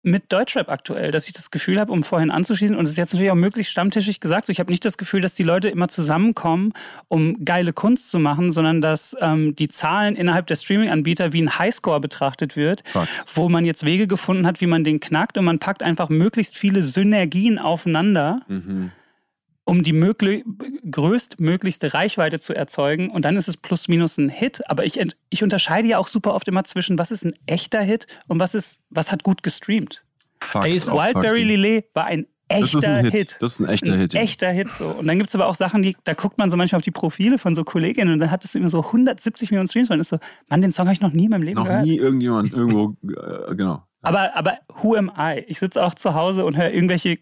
mit 0.08 0.32
Deutschrap 0.32 0.70
aktuell, 0.70 1.12
dass 1.12 1.28
ich 1.28 1.34
das 1.34 1.52
Gefühl 1.52 1.80
habe, 1.80 1.92
um 1.92 2.04
vorhin 2.04 2.32
anzuschließen, 2.32 2.76
und 2.76 2.84
es 2.84 2.92
ist 2.92 2.98
jetzt 2.98 3.14
natürlich 3.14 3.32
auch 3.32 3.36
möglichst 3.36 3.72
stammtischig 3.72 4.20
gesagt, 4.20 4.46
so 4.46 4.52
ich 4.52 4.60
habe 4.60 4.72
nicht 4.72 4.86
das 4.86 4.98
Gefühl, 4.98 5.22
dass 5.22 5.34
die 5.34 5.44
Leute 5.44 5.70
immer 5.70 5.90
zusammenkommen, 5.90 6.74
um 7.10 7.44
geile 7.44 7.74
Kunst 7.74 8.10
zu 8.10 8.18
machen, 8.18 8.52
sondern 8.52 8.82
dass 8.82 9.16
ähm, 9.20 9.56
die 9.56 9.68
Zahlen 9.68 10.16
innerhalb 10.16 10.48
der 10.48 10.56
Streaming-Anbieter 10.56 11.34
wie 11.34 11.42
ein 11.42 11.60
Highscore 11.60 12.00
betrachtet 12.00 12.56
wird, 12.56 12.84
Fakt. 12.86 13.10
wo 13.34 13.50
man 13.50 13.66
jetzt 13.66 13.86
Wege 13.86 14.08
gefunden 14.08 14.48
hat, 14.48 14.62
wie 14.62 14.68
man 14.68 14.84
den 14.84 15.00
knackt 15.00 15.38
und 15.38 15.46
man 15.46 15.60
packt 15.60 15.84
einfach 15.84 16.10
möglichst 16.10 16.58
viele 16.58 16.82
Synergien 16.82 17.60
aufeinander. 17.60 18.42
Mhm 18.48 18.92
um 19.68 19.84
die 19.84 19.92
möglich, 19.92 20.46
größtmöglichste 20.90 21.94
Reichweite 21.94 22.40
zu 22.40 22.56
erzeugen. 22.56 23.10
Und 23.10 23.26
dann 23.26 23.36
ist 23.36 23.50
es 23.50 23.58
plus 23.58 23.90
minus 23.90 24.18
ein 24.18 24.30
Hit. 24.30 24.62
Aber 24.70 24.86
ich, 24.86 24.98
ich 25.30 25.44
unterscheide 25.44 25.90
ja 25.90 25.98
auch 25.98 26.08
super 26.08 26.34
oft 26.34 26.48
immer 26.48 26.64
zwischen, 26.64 26.98
was 26.98 27.12
ist 27.12 27.26
ein 27.26 27.34
echter 27.48 27.82
Hit 27.82 28.08
und 28.28 28.40
was, 28.40 28.56
ist, 28.56 28.82
was 28.90 29.12
hat 29.12 29.24
gut 29.24 29.44
gestreamt. 29.44 30.06
Fakt, 30.40 30.66
Wildberry 30.66 31.44
Lillet 31.44 31.86
war 31.94 32.06
ein 32.06 32.28
echter 32.48 32.94
ein 32.94 33.06
Hit. 33.06 33.14
Hit. 33.14 33.38
Das 33.42 33.54
ist 33.54 33.60
ein 33.60 33.68
echter 33.68 33.94
ein 33.94 34.00
Hit. 34.00 34.16
Echter 34.16 34.52
Hit 34.52 34.72
so. 34.72 34.88
Und 34.88 35.06
dann 35.06 35.18
gibt 35.18 35.30
es 35.30 35.36
aber 35.36 35.48
auch 35.48 35.56
Sachen, 35.56 35.82
die, 35.82 35.98
da 36.06 36.14
guckt 36.14 36.38
man 36.38 36.50
so 36.50 36.56
manchmal 36.56 36.78
auf 36.78 36.84
die 36.84 36.92
Profile 36.92 37.38
von 37.38 37.54
so 37.54 37.66
Kolleginnen 37.66 38.14
und 38.14 38.20
dann 38.20 38.32
hat 38.32 38.46
es 38.46 38.56
immer 38.56 38.70
so 38.70 38.82
170 38.86 39.52
Millionen 39.52 39.68
Streams. 39.68 39.90
Man 39.90 40.00
ist 40.00 40.10
so, 40.10 40.18
Mann, 40.50 40.62
den 40.62 40.72
Song 40.72 40.86
habe 40.86 40.94
ich 40.94 41.02
noch 41.02 41.12
nie 41.12 41.26
in 41.26 41.32
meinem 41.32 41.44
Leben 41.44 41.58
noch 41.58 41.66
gehört. 41.66 41.82
Noch 41.82 41.92
nie 41.92 41.98
irgendjemand 41.98 42.54
irgendwo, 42.54 42.96
äh, 43.04 43.54
genau. 43.54 43.84
Aber, 44.02 44.38
aber 44.38 44.60
who 44.82 44.96
am 44.96 45.12
I? 45.18 45.44
Ich 45.48 45.60
sitze 45.60 45.84
auch 45.84 45.94
zu 45.94 46.14
Hause 46.14 46.46
und 46.46 46.56
höre 46.56 46.72
irgendwelche 46.72 47.18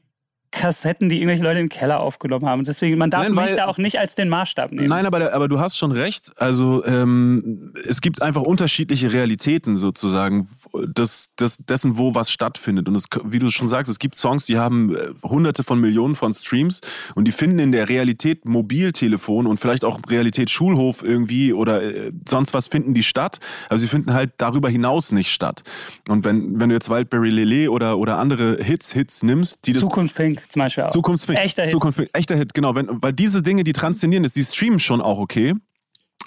Kassetten, 0.51 1.09
die 1.09 1.17
irgendwelche 1.17 1.43
Leute 1.43 1.59
im 1.59 1.69
Keller 1.69 1.99
aufgenommen 1.99 2.45
haben. 2.45 2.63
Deswegen, 2.63 2.97
man 2.97 3.09
darf 3.09 3.27
Nein, 3.27 3.45
mich 3.45 3.53
da 3.53 3.65
auch 3.65 3.77
nicht 3.77 3.99
als 3.99 4.15
den 4.15 4.29
Maßstab 4.29 4.71
nehmen. 4.71 4.87
Nein, 4.87 5.05
aber, 5.05 5.33
aber 5.33 5.47
du 5.47 5.59
hast 5.59 5.77
schon 5.77 5.91
recht. 5.91 6.31
Also 6.37 6.85
ähm, 6.85 7.73
es 7.87 8.01
gibt 8.01 8.21
einfach 8.21 8.41
unterschiedliche 8.41 9.11
Realitäten 9.11 9.75
sozusagen 9.75 10.47
des, 10.73 11.29
des, 11.39 11.57
dessen, 11.57 11.97
wo 11.97 12.15
was 12.15 12.31
stattfindet. 12.31 12.87
Und 12.87 12.95
es, 12.95 13.05
wie 13.23 13.39
du 13.39 13.49
schon 13.49 13.69
sagst, 13.69 13.91
es 13.91 13.99
gibt 13.99 14.15
Songs, 14.15 14.45
die 14.45 14.57
haben 14.57 14.95
äh, 14.95 15.09
hunderte 15.23 15.63
von 15.63 15.79
Millionen 15.79 16.15
von 16.15 16.31
Streams 16.33 16.81
und 17.15 17.25
die 17.25 17.31
finden 17.31 17.59
in 17.59 17.71
der 17.71 17.89
Realität 17.89 18.45
Mobiltelefon 18.45 19.47
und 19.47 19.59
vielleicht 19.59 19.83
auch 19.83 19.99
Realität 20.07 20.49
Schulhof 20.49 21.03
irgendwie 21.03 21.53
oder 21.53 21.81
äh, 21.83 22.11
sonst 22.27 22.53
was 22.53 22.67
finden 22.67 22.93
die 22.93 23.03
statt. 23.03 23.39
Aber 23.67 23.77
sie 23.77 23.87
finden 23.87 24.13
halt 24.13 24.31
darüber 24.37 24.69
hinaus 24.69 25.11
nicht 25.11 25.31
statt. 25.31 25.63
Und 26.07 26.23
wenn, 26.23 26.59
wenn 26.59 26.69
du 26.69 26.75
jetzt 26.75 26.89
Wildberry 26.89 27.29
Lele 27.29 27.71
oder, 27.71 27.97
oder 27.97 28.17
andere 28.17 28.63
Hits, 28.63 28.93
Hits 28.93 29.23
nimmst, 29.23 29.67
die 29.67 29.73
das... 29.73 29.81
Zukunft 29.81 30.15
Pink 30.15 30.34
zum 30.49 30.61
Beispiel 30.61 30.83
auch. 30.83 30.89
Zukunftspink. 30.89 31.39
Echter 31.39 31.63
Hit. 31.63 31.71
Zukunftspink. 31.71 32.09
Echter 32.13 32.35
Hit, 32.35 32.53
genau. 32.53 32.75
Wenn, 32.75 32.87
weil 32.89 33.13
diese 33.13 33.41
Dinge, 33.41 33.63
die 33.63 33.73
transzenieren 33.73 34.23
ist, 34.23 34.35
die 34.35 34.43
streamen 34.43 34.79
schon 34.79 35.01
auch 35.01 35.17
okay. 35.17 35.53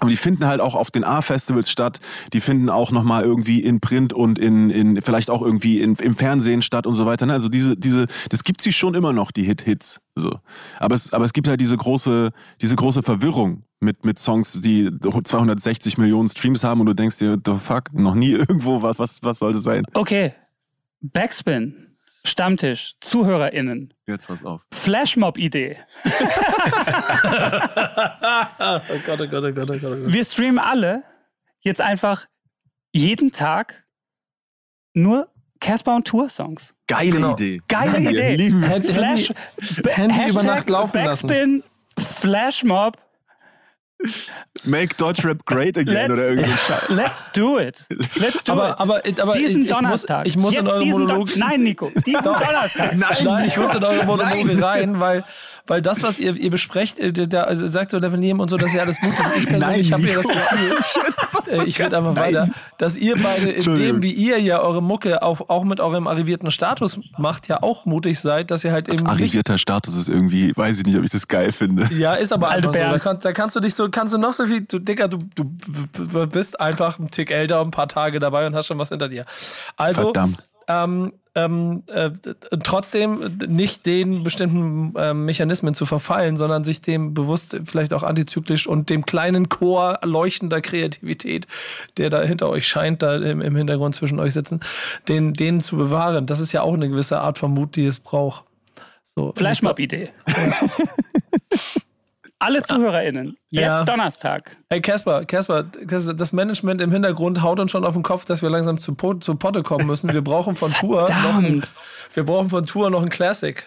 Aber 0.00 0.10
die 0.10 0.16
finden 0.16 0.46
halt 0.46 0.60
auch 0.60 0.74
auf 0.74 0.90
den 0.90 1.02
A-Festivals 1.02 1.70
statt. 1.70 1.98
Die 2.32 2.40
finden 2.40 2.70
auch 2.70 2.92
nochmal 2.92 3.24
irgendwie 3.24 3.60
in 3.60 3.80
Print 3.80 4.12
und 4.12 4.38
in, 4.38 4.70
in 4.70 5.02
vielleicht 5.02 5.28
auch 5.28 5.42
irgendwie 5.42 5.80
in, 5.80 5.96
im 5.96 6.14
Fernsehen 6.14 6.62
statt 6.62 6.86
und 6.86 6.94
so 6.94 7.04
weiter. 7.04 7.26
Ne? 7.26 7.32
Also 7.32 7.48
diese, 7.48 7.76
diese, 7.76 8.06
das 8.28 8.44
gibt 8.44 8.62
sie 8.62 8.72
schon 8.72 8.94
immer 8.94 9.12
noch, 9.12 9.32
die 9.32 9.42
Hit-Hits. 9.42 10.00
So. 10.14 10.38
Aber 10.78 10.94
es, 10.94 11.12
aber 11.12 11.24
es 11.24 11.32
gibt 11.32 11.48
halt 11.48 11.60
diese 11.60 11.76
große, 11.76 12.30
diese 12.60 12.76
große 12.76 13.02
Verwirrung 13.02 13.62
mit, 13.80 14.04
mit 14.04 14.20
Songs, 14.20 14.60
die 14.60 14.90
260 15.00 15.98
Millionen 15.98 16.28
Streams 16.28 16.62
haben 16.62 16.80
und 16.80 16.86
du 16.86 16.94
denkst 16.94 17.18
dir, 17.18 17.36
the 17.44 17.54
fuck, 17.54 17.92
noch 17.92 18.14
nie 18.14 18.32
irgendwo, 18.32 18.82
was, 18.82 19.00
was, 19.00 19.18
was 19.22 19.40
soll 19.40 19.52
das 19.52 19.64
sein? 19.64 19.82
Okay. 19.94 20.32
Backspin. 21.00 21.87
Stammtisch, 22.28 22.94
ZuhörerInnen. 23.00 23.94
Jetzt 24.06 24.28
pass 24.28 24.44
auf. 24.44 24.62
Flashmob-Idee. 24.72 25.78
oh 26.04 26.10
Gott, 29.06 29.20
oh 29.20 29.26
Gott, 29.26 29.44
oh 29.44 29.52
Gott, 29.52 29.70
oh 29.70 29.78
Gott, 29.78 29.84
oh 29.84 30.12
Wir 30.12 30.24
streamen 30.24 30.58
alle 30.58 31.04
jetzt 31.60 31.80
einfach 31.80 32.26
jeden 32.92 33.32
Tag 33.32 33.84
nur 34.92 35.28
Casper 35.60 35.96
und 35.96 36.06
Tour-Songs. 36.06 36.74
Geile 36.86 37.12
genau. 37.12 37.32
Idee. 37.32 37.62
Geile 37.66 37.98
Idee. 38.10 38.36
Lieben. 38.36 38.62
Flash, 38.62 39.32
Handy, 39.86 40.14
Handy 40.14 40.30
über 40.32 40.42
Nacht 40.42 40.68
laufen 40.68 40.92
Backspin, 40.92 41.62
lassen. 41.96 42.14
Flashmob 42.20 42.98
Make 44.64 44.96
Deutschrap 44.96 45.44
great 45.44 45.76
again 45.76 45.94
let's, 45.94 46.12
oder 46.12 46.28
irgendwie 46.28 46.50
Let's 46.94 47.26
do 47.32 47.58
it. 47.58 47.86
Let's 48.16 48.44
do 48.44 48.52
aber, 48.52 48.70
it. 48.70 48.80
Aber, 48.80 49.22
aber 49.22 49.32
diesen 49.32 49.62
ich, 49.62 49.68
Donnerstag. 49.68 50.26
Ich 50.26 50.36
muss, 50.36 50.52
ich 50.52 50.62
muss 50.62 50.72
in 50.72 50.76
eure 50.76 50.86
Monologe. 50.86 51.38
Nein, 51.38 51.62
Nico. 51.62 51.90
Diesen 52.06 52.22
Donnerstag. 52.22 52.96
Nein, 52.96 53.16
Nein, 53.24 53.48
ich 53.48 53.56
muss 53.56 53.74
in 53.74 53.82
eure 53.82 54.04
Monologe 54.04 54.62
rein, 54.62 55.00
weil 55.00 55.24
weil 55.68 55.82
das, 55.82 56.02
was 56.02 56.18
ihr, 56.18 56.34
ihr 56.34 56.50
besprecht, 56.50 56.98
äh, 56.98 57.12
da, 57.12 57.44
also 57.44 57.68
sagt 57.68 57.92
der 57.92 58.00
Levenium 58.00 58.40
und 58.40 58.48
so, 58.48 58.56
dass 58.56 58.74
ihr 58.74 58.80
alles 58.80 59.00
mutig 59.02 59.20
Ich 59.36 59.46
persönlich 59.46 59.92
habe 59.92 60.02
mir 60.02 60.14
das 60.14 60.26
Gefühl, 60.26 60.76
äh, 61.60 61.64
ich 61.64 61.78
rede 61.78 61.98
einfach 61.98 62.14
Nein. 62.14 62.34
weiter, 62.34 62.48
dass 62.78 62.96
ihr 62.96 63.14
beide 63.22 63.50
in 63.50 63.74
dem, 63.76 64.02
wie 64.02 64.12
ihr 64.12 64.40
ja 64.40 64.60
eure 64.60 64.82
Mucke 64.82 65.22
auch, 65.22 65.48
auch 65.48 65.64
mit 65.64 65.78
eurem 65.78 66.06
arrivierten 66.06 66.50
Status 66.50 66.98
macht, 67.18 67.48
ja 67.48 67.62
auch 67.62 67.84
mutig 67.84 68.18
seid, 68.18 68.50
dass 68.50 68.64
ihr 68.64 68.72
halt 68.72 68.88
eben. 68.88 69.06
Arrivierter 69.06 69.58
Status 69.58 69.94
ist 69.94 70.08
irgendwie, 70.08 70.56
weiß 70.56 70.78
ich 70.78 70.86
nicht, 70.86 70.96
ob 70.96 71.04
ich 71.04 71.10
das 71.10 71.28
geil 71.28 71.52
finde. 71.52 71.88
Ja, 71.94 72.14
ist 72.14 72.32
aber 72.32 72.48
Alte 72.48 72.68
einfach 72.68 72.80
so. 72.80 72.92
Da, 72.92 72.98
kann, 72.98 73.18
da, 73.20 73.32
kannst 73.32 73.54
du 73.54 73.60
dich 73.60 73.74
so, 73.74 73.90
kannst 73.90 74.14
du 74.14 74.18
noch 74.18 74.32
so 74.32 74.46
viel, 74.46 74.62
du 74.62 74.78
Dicker, 74.78 75.08
du, 75.08 75.18
du 75.34 76.26
bist 76.26 76.58
einfach 76.60 76.98
ein 76.98 77.10
Tick 77.10 77.30
älter, 77.30 77.60
ein 77.60 77.70
paar 77.70 77.88
Tage 77.88 78.20
dabei 78.20 78.46
und 78.46 78.54
hast 78.54 78.66
schon 78.66 78.78
was 78.78 78.88
hinter 78.88 79.08
dir. 79.08 79.26
Also, 79.76 80.04
Verdammt. 80.04 80.46
Ähm, 80.66 81.12
ähm, 81.44 81.82
äh, 81.86 82.10
trotzdem 82.62 83.38
nicht 83.46 83.86
den 83.86 84.24
bestimmten 84.24 84.94
äh, 84.96 85.14
Mechanismen 85.14 85.74
zu 85.74 85.86
verfallen, 85.86 86.36
sondern 86.36 86.64
sich 86.64 86.80
dem 86.80 87.14
bewusst 87.14 87.60
vielleicht 87.64 87.92
auch 87.92 88.02
antizyklisch 88.02 88.66
und 88.66 88.90
dem 88.90 89.04
kleinen 89.04 89.48
Chor 89.48 90.00
leuchtender 90.02 90.60
Kreativität, 90.60 91.46
der 91.96 92.10
da 92.10 92.22
hinter 92.22 92.48
euch 92.48 92.66
scheint, 92.66 93.02
da 93.02 93.16
im, 93.16 93.40
im 93.40 93.56
Hintergrund 93.56 93.94
zwischen 93.94 94.18
euch 94.18 94.32
sitzen, 94.32 94.60
den, 95.08 95.34
den 95.34 95.60
zu 95.60 95.76
bewahren. 95.76 96.26
Das 96.26 96.40
ist 96.40 96.52
ja 96.52 96.62
auch 96.62 96.74
eine 96.74 96.88
gewisse 96.88 97.20
Art 97.20 97.38
von 97.38 97.52
Mut, 97.52 97.76
die 97.76 97.86
es 97.86 98.00
braucht. 98.00 98.44
So, 99.14 99.32
Flashmob-Idee. 99.36 100.10
Alle 102.40 102.62
ZuhörerInnen, 102.62 103.36
jetzt 103.50 103.62
ja. 103.62 103.84
Donnerstag. 103.84 104.56
Hey 104.70 104.80
Casper, 104.80 105.24
Casper, 105.24 105.64
das 105.64 106.32
Management 106.32 106.80
im 106.80 106.92
Hintergrund 106.92 107.42
haut 107.42 107.58
uns 107.58 107.72
schon 107.72 107.84
auf 107.84 107.94
den 107.94 108.04
Kopf, 108.04 108.24
dass 108.26 108.42
wir 108.42 108.50
langsam 108.50 108.78
zu, 108.78 108.94
zu 108.94 109.34
Potte 109.34 109.64
kommen 109.64 109.88
müssen. 109.88 110.12
Wir 110.12 110.22
brauchen 110.22 110.54
von 110.54 110.72
Tour 110.72 111.02
noch 111.02 111.38
ein, 111.38 111.64
wir 112.14 112.24
brauchen 112.24 112.48
von 112.48 112.64
Tour 112.64 112.90
noch 112.90 113.02
ein 113.02 113.08
Classic. 113.08 113.66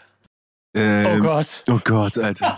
Ähm, 0.74 1.20
oh 1.20 1.24
Gott. 1.24 1.64
Oh 1.70 1.80
Gott, 1.84 2.18
Alter. 2.18 2.58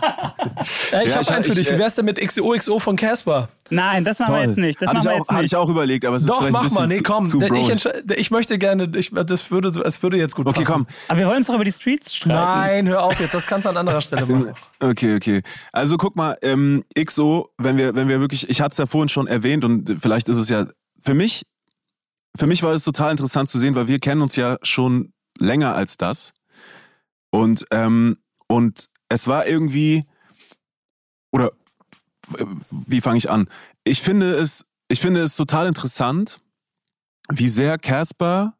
ja, 0.92 1.02
ich 1.02 1.08
ja, 1.08 1.16
habe 1.16 1.30
einen 1.34 1.44
für 1.44 1.54
dich. 1.54 1.70
Wie 1.70 1.78
wär's 1.78 1.96
denn 1.96 2.04
mit 2.04 2.20
XOXO 2.20 2.78
von 2.78 2.94
Casper? 2.94 3.48
Nein, 3.70 4.04
das 4.04 4.20
machen 4.20 4.30
Toll. 4.30 4.40
wir 4.40 4.46
jetzt 4.46 4.58
nicht. 4.58 4.80
Das 4.80 4.88
hatte 4.88 4.98
machen 4.98 5.04
wir 5.08 5.16
jetzt 5.16 5.30
nicht. 5.30 5.36
Hatte 5.36 5.44
ich 5.46 5.56
auch 5.56 5.68
überlegt, 5.68 6.04
aber 6.04 6.14
es 6.14 6.24
Doch, 6.24 6.44
ist 6.44 6.52
mach 6.52 6.70
mal. 6.70 6.86
Nee, 6.86 7.00
komm. 7.00 7.26
Zu, 7.26 7.40
zu 7.40 7.54
ich, 7.54 8.16
ich, 8.16 8.30
möchte 8.30 8.56
gerne, 8.56 8.88
ich, 8.94 9.10
das 9.10 9.50
würde, 9.50 9.68
es 9.68 10.02
würde 10.02 10.16
jetzt 10.16 10.36
gut 10.36 10.46
okay, 10.46 10.60
passen. 10.60 10.72
komm. 10.72 10.86
Aber 11.08 11.18
wir 11.18 11.26
wollen 11.26 11.38
uns 11.38 11.48
doch 11.48 11.54
über 11.54 11.64
die 11.64 11.72
Streets 11.72 12.14
streiten. 12.14 12.34
Nein, 12.34 12.88
hör 12.88 13.02
auf 13.02 13.18
jetzt. 13.18 13.34
Das 13.34 13.48
kannst 13.48 13.64
du 13.64 13.70
an 13.70 13.76
anderer 13.76 14.00
Stelle 14.00 14.26
machen. 14.26 14.54
Okay, 14.78 15.16
okay. 15.16 15.42
Also 15.72 15.96
guck 15.96 16.14
mal, 16.14 16.36
ähm, 16.42 16.84
XO, 16.96 17.50
wenn 17.58 17.76
wir, 17.76 17.96
wenn 17.96 18.08
wir 18.08 18.20
wirklich, 18.20 18.48
ich 18.48 18.60
hatte 18.60 18.72
es 18.72 18.78
ja 18.78 18.86
vorhin 18.86 19.08
schon 19.08 19.26
erwähnt 19.26 19.64
und 19.64 19.96
vielleicht 20.00 20.28
ist 20.28 20.38
es 20.38 20.48
ja, 20.48 20.66
für 21.02 21.14
mich, 21.14 21.42
für 22.36 22.46
mich 22.46 22.62
war 22.62 22.72
es 22.74 22.84
total 22.84 23.10
interessant 23.10 23.48
zu 23.48 23.58
sehen, 23.58 23.74
weil 23.74 23.88
wir 23.88 23.98
kennen 23.98 24.22
uns 24.22 24.36
ja 24.36 24.56
schon 24.62 25.12
länger 25.40 25.74
als 25.74 25.96
das. 25.96 26.32
Und 27.34 27.66
ähm, 27.72 28.18
und 28.46 28.88
es 29.08 29.26
war 29.26 29.44
irgendwie, 29.44 30.06
oder 31.32 31.50
wie 32.70 33.00
fange 33.00 33.18
ich 33.18 33.28
an? 33.28 33.48
Ich 33.82 34.00
finde 34.02 34.36
es, 34.36 34.64
ich 34.86 35.00
finde 35.00 35.20
es 35.20 35.34
total 35.34 35.66
interessant, 35.66 36.38
wie 37.28 37.48
sehr 37.48 37.76
Casper 37.76 38.56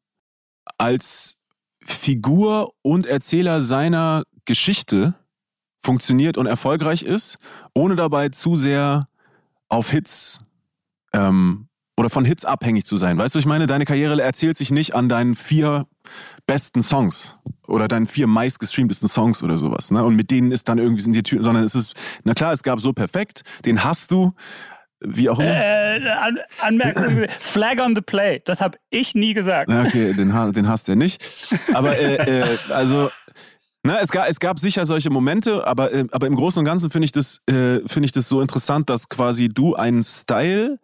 als 0.77 1.37
Figur 1.85 2.75
und 2.83 3.07
Erzähler 3.07 3.63
seiner 3.63 4.25
Geschichte 4.45 5.15
funktioniert 5.85 6.37
und 6.37 6.47
erfolgreich 6.47 7.05
ist, 7.05 7.39
ohne 7.75 7.95
dabei 7.95 8.31
zu 8.31 8.57
sehr 8.57 9.09
auf 9.69 9.91
Hits 9.91 10.41
ähm, 11.13 11.69
oder 11.97 12.11
von 12.11 12.25
Hits 12.25 12.45
abhängig 12.45 12.87
zu 12.87 12.97
sein. 12.97 13.19
Weißt 13.19 13.35
du, 13.35 13.39
ich 13.39 13.47
meine, 13.47 13.66
deine 13.66 13.85
Karriere 13.85 14.21
erzählt 14.21 14.57
sich 14.57 14.71
nicht 14.71 14.95
an 14.95 15.09
deinen 15.09 15.35
vier 15.35 15.87
besten 16.47 16.83
Songs 16.83 17.39
oder 17.66 17.89
deinen 17.89 18.07
vier 18.07 18.27
meistgestreamtesten 18.27 19.09
Songs 19.09 19.43
oder 19.43 19.57
sowas. 19.57 19.91
Ne? 19.91 20.05
Und 20.05 20.16
mit 20.16 20.31
denen 20.31 20.53
ist 20.53 20.69
dann 20.69 20.79
irgendwie 20.79 21.03
sind 21.03 21.15
die 21.15 21.23
Türen, 21.23 21.43
sondern 21.43 21.65
es 21.65 21.75
ist, 21.75 21.95
na 22.25 22.35
klar, 22.35 22.53
es 22.53 22.62
gab 22.62 22.81
so 22.81 22.93
perfekt, 22.93 23.43
den 23.65 23.85
hast 23.85 24.11
du, 24.11 24.33
wie 25.01 25.29
auch 25.31 25.39
immer. 25.39 25.51
Äh, 25.51 26.09
an, 26.09 26.39
Anmerkung, 26.61 27.27
Flag 27.39 27.79
on 27.79 27.95
the 27.95 28.01
Play, 28.01 28.43
das 28.45 28.61
habe 28.61 28.79
ich 28.91 29.15
nie 29.15 29.35
gesagt. 29.35 29.71
Okay, 29.71 30.15
den, 30.15 30.33
den 30.53 30.69
hast 30.69 30.89
du 30.89 30.97
nicht. 30.97 31.23
Aber 31.75 31.97
äh, 31.97 32.41
äh, 32.41 32.59
also 32.71 33.11
na, 33.87 34.01
es, 34.01 34.11
gab, 34.11 34.29
es 34.29 34.41
gab 34.41 34.59
sicher 34.59 34.87
solche 34.87 35.11
Momente, 35.11 35.66
aber, 35.66 35.93
äh, 35.93 36.07
aber 36.11 36.27
im 36.27 36.37
Großen 36.37 36.59
und 36.59 36.65
Ganzen 36.65 36.91
finde 36.91 37.05
ich, 37.05 37.12
das, 37.12 37.41
äh, 37.47 37.81
find 37.87 38.07
ich 38.07 38.12
das 38.12 38.31
so 38.31 38.41
interessant, 38.41 38.89
dass 38.89 39.11
quasi 39.11 39.51
du 39.51 39.75
einen 39.75 40.03
Style 40.03 40.79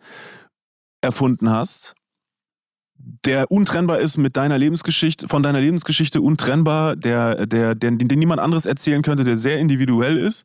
erfunden 1.01 1.51
hast, 1.51 1.95
der 3.25 3.51
untrennbar 3.51 4.01
ist 4.01 4.19
mit 4.19 4.37
deiner 4.37 4.59
Lebensgeschichte, 4.59 5.29
von 5.29 5.43
deiner 5.43 5.61
Lebensgeschichte 5.61 6.21
untrennbar, 6.21 6.97
der, 6.97 7.47
der, 7.47 7.75
der, 7.75 7.97
den, 7.97 8.09
den 8.09 8.19
niemand 8.19 8.41
anderes 8.41 8.67
erzählen 8.67 9.03
könnte, 9.03 9.25
der 9.25 9.37
sehr 9.37 9.59
individuell 9.59 10.17
ist. 10.17 10.45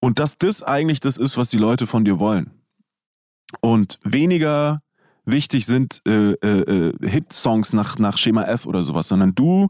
Und 0.00 0.18
dass 0.18 0.38
das 0.38 0.62
eigentlich 0.62 1.00
das 1.00 1.16
ist, 1.16 1.36
was 1.36 1.50
die 1.50 1.58
Leute 1.58 1.86
von 1.86 2.04
dir 2.04 2.18
wollen. 2.18 2.50
Und 3.60 3.98
weniger 4.02 4.80
wichtig 5.24 5.66
sind 5.66 6.02
äh, 6.06 6.32
äh, 6.32 6.90
äh, 6.90 7.08
Hit-Songs 7.08 7.72
nach, 7.72 7.98
nach 7.98 8.18
Schema 8.18 8.44
F 8.44 8.66
oder 8.66 8.82
sowas, 8.82 9.08
sondern 9.08 9.34
du 9.34 9.68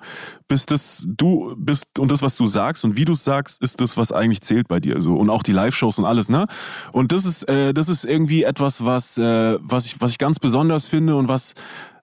bist 0.48 0.70
das, 0.70 1.06
du 1.06 1.54
bist 1.56 1.98
und 1.98 2.10
das, 2.10 2.22
was 2.22 2.36
du 2.36 2.44
sagst 2.44 2.84
und 2.84 2.96
wie 2.96 3.04
du 3.04 3.12
es 3.12 3.24
sagst, 3.24 3.62
ist 3.62 3.80
das, 3.80 3.96
was 3.96 4.12
eigentlich 4.12 4.40
zählt 4.40 4.68
bei 4.68 4.80
dir. 4.80 5.00
So. 5.00 5.14
Und 5.14 5.30
auch 5.30 5.42
die 5.42 5.52
Live-Shows 5.52 5.98
und 5.98 6.04
alles, 6.04 6.28
ne? 6.28 6.46
Und 6.92 7.12
das 7.12 7.26
ist, 7.26 7.48
äh, 7.48 7.74
das 7.74 7.88
ist 7.88 8.04
irgendwie 8.04 8.44
etwas, 8.44 8.84
was, 8.84 9.18
äh, 9.18 9.58
was, 9.60 9.86
ich, 9.86 10.00
was 10.00 10.12
ich 10.12 10.18
ganz 10.18 10.38
besonders 10.38 10.86
finde 10.86 11.16
und 11.16 11.28
was, 11.28 11.54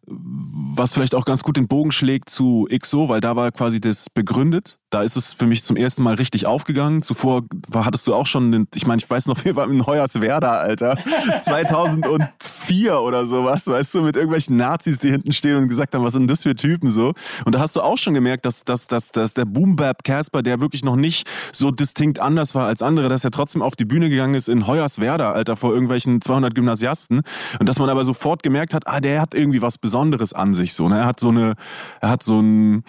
was 0.05 0.93
vielleicht 0.93 1.15
auch 1.15 1.25
ganz 1.25 1.43
gut 1.43 1.57
den 1.57 1.67
Bogen 1.67 1.91
schlägt 1.91 2.29
zu 2.29 2.67
XO, 2.75 3.09
weil 3.09 3.21
da 3.21 3.35
war 3.35 3.51
quasi 3.51 3.79
das 3.79 4.09
begründet. 4.09 4.79
Da 4.89 5.03
ist 5.03 5.15
es 5.15 5.33
für 5.33 5.45
mich 5.45 5.63
zum 5.63 5.75
ersten 5.75 6.01
Mal 6.01 6.15
richtig 6.15 6.47
aufgegangen. 6.47 7.03
Zuvor 7.03 7.43
war, 7.67 7.85
hattest 7.85 8.07
du 8.07 8.15
auch 8.15 8.25
schon, 8.25 8.67
ich 8.73 8.87
meine, 8.87 8.99
ich 8.99 9.09
weiß 9.09 9.27
noch, 9.27 9.43
wir 9.45 9.55
waren 9.55 9.71
in 9.71 9.85
Hoyerswerda, 9.85 10.59
Alter. 10.59 10.97
2004 11.41 12.99
oder 12.99 13.25
sowas, 13.25 13.67
weißt 13.67 13.95
du, 13.95 14.01
mit 14.01 14.15
irgendwelchen 14.15 14.57
Nazis, 14.57 14.97
die 14.97 15.11
hinten 15.11 15.31
stehen 15.31 15.57
und 15.57 15.69
gesagt 15.69 15.93
haben, 15.93 16.03
was 16.03 16.13
sind 16.13 16.29
das 16.29 16.43
für 16.43 16.55
Typen 16.55 16.89
so. 16.89 17.13
Und 17.45 17.53
da 17.53 17.59
hast 17.59 17.75
du 17.75 17.81
auch 17.81 17.97
schon 17.97 18.15
gemerkt, 18.15 18.45
dass, 18.45 18.63
dass, 18.63 18.87
dass, 18.87 19.11
dass 19.11 19.35
der 19.35 19.45
Boom 19.45 19.75
Bap 19.75 20.03
Casper, 20.03 20.41
der 20.41 20.59
wirklich 20.59 20.83
noch 20.83 20.95
nicht 20.95 21.29
so 21.51 21.69
distinkt 21.69 22.19
anders 22.19 22.55
war 22.55 22.65
als 22.65 22.81
andere, 22.81 23.09
dass 23.09 23.23
er 23.23 23.31
trotzdem 23.31 23.61
auf 23.61 23.75
die 23.75 23.85
Bühne 23.85 24.09
gegangen 24.09 24.33
ist 24.33 24.49
in 24.49 24.65
Hoyerswerda, 24.65 25.31
Alter, 25.31 25.55
vor 25.55 25.71
irgendwelchen 25.71 26.21
200 26.21 26.55
Gymnasiasten. 26.55 27.21
Und 27.59 27.69
dass 27.69 27.77
man 27.77 27.89
aber 27.89 28.03
sofort 28.03 28.41
gemerkt 28.41 28.73
hat, 28.73 28.87
ah, 28.87 28.99
der 28.99 29.21
hat 29.21 29.35
irgendwie 29.35 29.61
was 29.61 29.77
Besonderes 29.77 30.33
an 30.33 30.55
sich 30.55 30.73
so. 30.73 30.89
Ne? 30.89 30.97
Er 30.97 31.05
hat 31.05 31.19
so 31.19 31.29
eine, 31.29 31.53
er 32.01 32.09
hat 32.09 32.23
so 32.23 32.39
ein, 32.39 32.83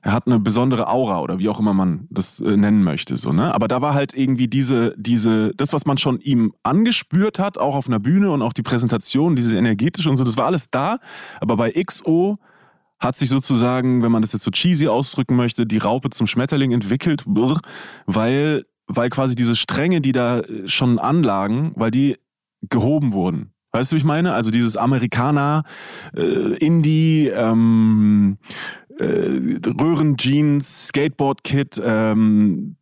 er 0.00 0.12
hat 0.12 0.26
eine 0.26 0.38
besondere 0.38 0.88
Aura 0.88 1.20
oder 1.20 1.33
wie 1.38 1.48
auch 1.48 1.60
immer 1.60 1.74
man 1.74 2.06
das 2.10 2.40
äh, 2.40 2.56
nennen 2.56 2.82
möchte, 2.82 3.16
so, 3.16 3.32
ne? 3.32 3.54
Aber 3.54 3.68
da 3.68 3.80
war 3.82 3.94
halt 3.94 4.14
irgendwie 4.14 4.48
diese, 4.48 4.94
diese, 4.96 5.52
das, 5.56 5.72
was 5.72 5.86
man 5.86 5.98
schon 5.98 6.20
ihm 6.20 6.52
angespürt 6.62 7.38
hat, 7.38 7.58
auch 7.58 7.74
auf 7.74 7.86
einer 7.86 8.00
Bühne 8.00 8.30
und 8.30 8.42
auch 8.42 8.52
die 8.52 8.62
Präsentation, 8.62 9.36
diese 9.36 9.56
energetische 9.56 10.10
und 10.10 10.16
so, 10.16 10.24
das 10.24 10.36
war 10.36 10.46
alles 10.46 10.70
da. 10.70 10.98
Aber 11.40 11.56
bei 11.56 11.70
XO 11.72 12.38
hat 12.98 13.16
sich 13.16 13.28
sozusagen, 13.28 14.02
wenn 14.02 14.12
man 14.12 14.22
das 14.22 14.32
jetzt 14.32 14.44
so 14.44 14.50
cheesy 14.50 14.88
ausdrücken 14.88 15.36
möchte, 15.36 15.66
die 15.66 15.78
Raupe 15.78 16.10
zum 16.10 16.26
Schmetterling 16.26 16.72
entwickelt, 16.72 17.24
weil, 18.06 18.64
weil 18.86 19.10
quasi 19.10 19.34
diese 19.34 19.56
Stränge, 19.56 20.00
die 20.00 20.12
da 20.12 20.40
äh, 20.40 20.68
schon 20.68 20.98
anlagen, 20.98 21.72
weil 21.76 21.90
die 21.90 22.16
gehoben 22.62 23.12
wurden. 23.12 23.54
Weißt 23.74 23.90
du, 23.90 23.96
wie 23.96 23.98
ich 23.98 24.04
meine? 24.04 24.34
Also 24.34 24.52
dieses 24.52 24.76
Amerikaner, 24.76 25.64
äh, 26.16 26.56
Indie, 26.58 27.26
ähm, 27.26 28.38
äh, 28.83 28.83
Röhrenjeans, 29.00 30.88
Skateboard-Kit, 30.88 31.80
ähm, 31.84 32.76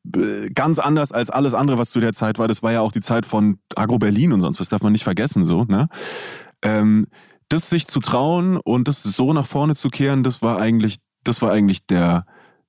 ganz 0.54 0.78
anders 0.78 1.12
als 1.12 1.30
alles 1.30 1.54
andere, 1.54 1.78
was 1.78 1.90
zu 1.90 2.00
der 2.00 2.12
Zeit 2.12 2.38
war. 2.38 2.48
Das 2.48 2.62
war 2.62 2.72
ja 2.72 2.80
auch 2.80 2.92
die 2.92 3.00
Zeit 3.00 3.24
von 3.26 3.58
Agro 3.76 3.98
Berlin 3.98 4.32
und 4.32 4.40
sonst 4.40 4.60
was, 4.60 4.68
darf 4.68 4.82
man 4.82 4.92
nicht 4.92 5.04
vergessen, 5.04 5.44
so, 5.44 5.64
ne? 5.64 5.88
Ähm, 6.62 7.06
das 7.48 7.68
sich 7.68 7.86
zu 7.86 8.00
trauen 8.00 8.56
und 8.56 8.88
das 8.88 9.02
so 9.02 9.32
nach 9.32 9.46
vorne 9.46 9.74
zu 9.74 9.90
kehren, 9.90 10.22
das 10.22 10.40
war 10.42 10.58
eigentlich, 10.58 10.96
das 11.22 11.42
war 11.42 11.50
eigentlich 11.50 11.86
der, 11.86 12.24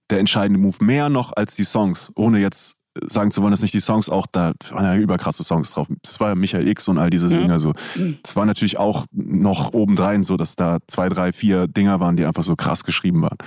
der 0.09 0.19
entscheidende 0.19 0.59
Move. 0.59 0.83
Mehr 0.83 1.09
noch 1.09 1.31
als 1.35 1.55
die 1.55 1.63
Songs, 1.63 2.11
ohne 2.15 2.39
jetzt 2.39 2.75
sagen 3.07 3.31
zu 3.31 3.41
wollen, 3.41 3.51
dass 3.51 3.61
nicht 3.61 3.73
die 3.73 3.79
Songs 3.79 4.09
auch 4.09 4.27
da 4.31 4.53
waren 4.69 4.85
ja 4.85 4.95
überkrasse 4.95 5.43
Songs 5.43 5.71
drauf. 5.71 5.87
Das 6.03 6.19
war 6.19 6.29
ja 6.29 6.35
Michael 6.35 6.67
X 6.67 6.87
und 6.87 6.97
all 6.97 7.09
diese 7.09 7.27
ja. 7.27 7.37
Dinger 7.37 7.59
so. 7.59 7.73
Das 8.21 8.35
war 8.35 8.45
natürlich 8.45 8.77
auch 8.77 9.05
noch 9.11 9.73
obendrein 9.73 10.23
so, 10.23 10.37
dass 10.37 10.55
da 10.55 10.77
zwei, 10.87 11.09
drei, 11.09 11.33
vier 11.33 11.67
Dinger 11.67 11.99
waren, 11.99 12.17
die 12.17 12.25
einfach 12.25 12.43
so 12.43 12.55
krass 12.55 12.83
geschrieben 12.83 13.21
waren. 13.21 13.37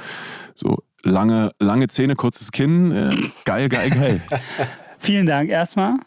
So 0.55 0.83
lange, 1.03 1.53
lange 1.61 1.89
Zähne, 1.89 2.17
kurzes 2.17 2.51
Kinn, 2.51 2.93
äh, 2.93 3.11
geil, 3.45 3.69
geil, 3.69 3.91
geil. 3.91 4.21
Vielen 4.99 5.27
Dank 5.27 5.51
erstmal. 5.51 5.99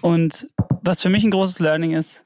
Und 0.00 0.48
was 0.82 1.02
für 1.02 1.10
mich 1.10 1.24
ein 1.24 1.30
großes 1.30 1.58
Learning 1.58 1.92
ist, 1.92 2.24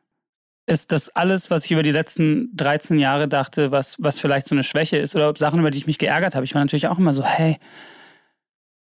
ist, 0.67 0.93
dass 0.93 1.09
alles, 1.09 1.51
was 1.51 1.65
ich 1.65 1.73
über 1.73 1.83
die 1.83 1.91
letzten 1.91 2.55
13 2.57 2.99
Jahre 2.99 3.27
dachte, 3.27 3.73
was, 3.73 3.97
was 3.99 4.21
vielleicht 4.21 4.47
so 4.47 4.55
eine 4.55 4.63
Schwäche 4.63 4.97
ist 4.97 5.17
oder 5.17 5.33
Sachen, 5.37 5.59
über 5.59 5.71
die 5.71 5.79
ich 5.79 5.87
mich 5.87 5.99
geärgert 5.99 6.35
habe, 6.35 6.45
ich 6.45 6.55
war 6.55 6.63
natürlich 6.63 6.87
auch 6.87 6.99
immer 6.99 7.13
so, 7.13 7.25
hey, 7.25 7.59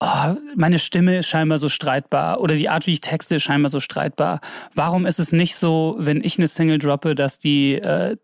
oh, 0.03 0.35
meine 0.55 0.79
Stimme 0.79 1.19
ist 1.19 1.27
scheinbar 1.27 1.57
so 1.57 1.69
streitbar 1.69 2.41
oder 2.41 2.55
die 2.55 2.69
Art, 2.69 2.87
wie 2.87 2.93
ich 2.93 3.01
texte, 3.01 3.35
ist 3.35 3.43
scheinbar 3.43 3.69
so 3.69 3.79
streitbar. 3.79 4.41
Warum 4.75 5.05
ist 5.05 5.19
es 5.19 5.31
nicht 5.31 5.55
so, 5.55 5.95
wenn 5.97 6.23
ich 6.23 6.37
eine 6.37 6.47
Single 6.47 6.77
droppe, 6.77 7.15
dass 7.15 7.39
die, 7.39 7.75
äh, 7.75 8.17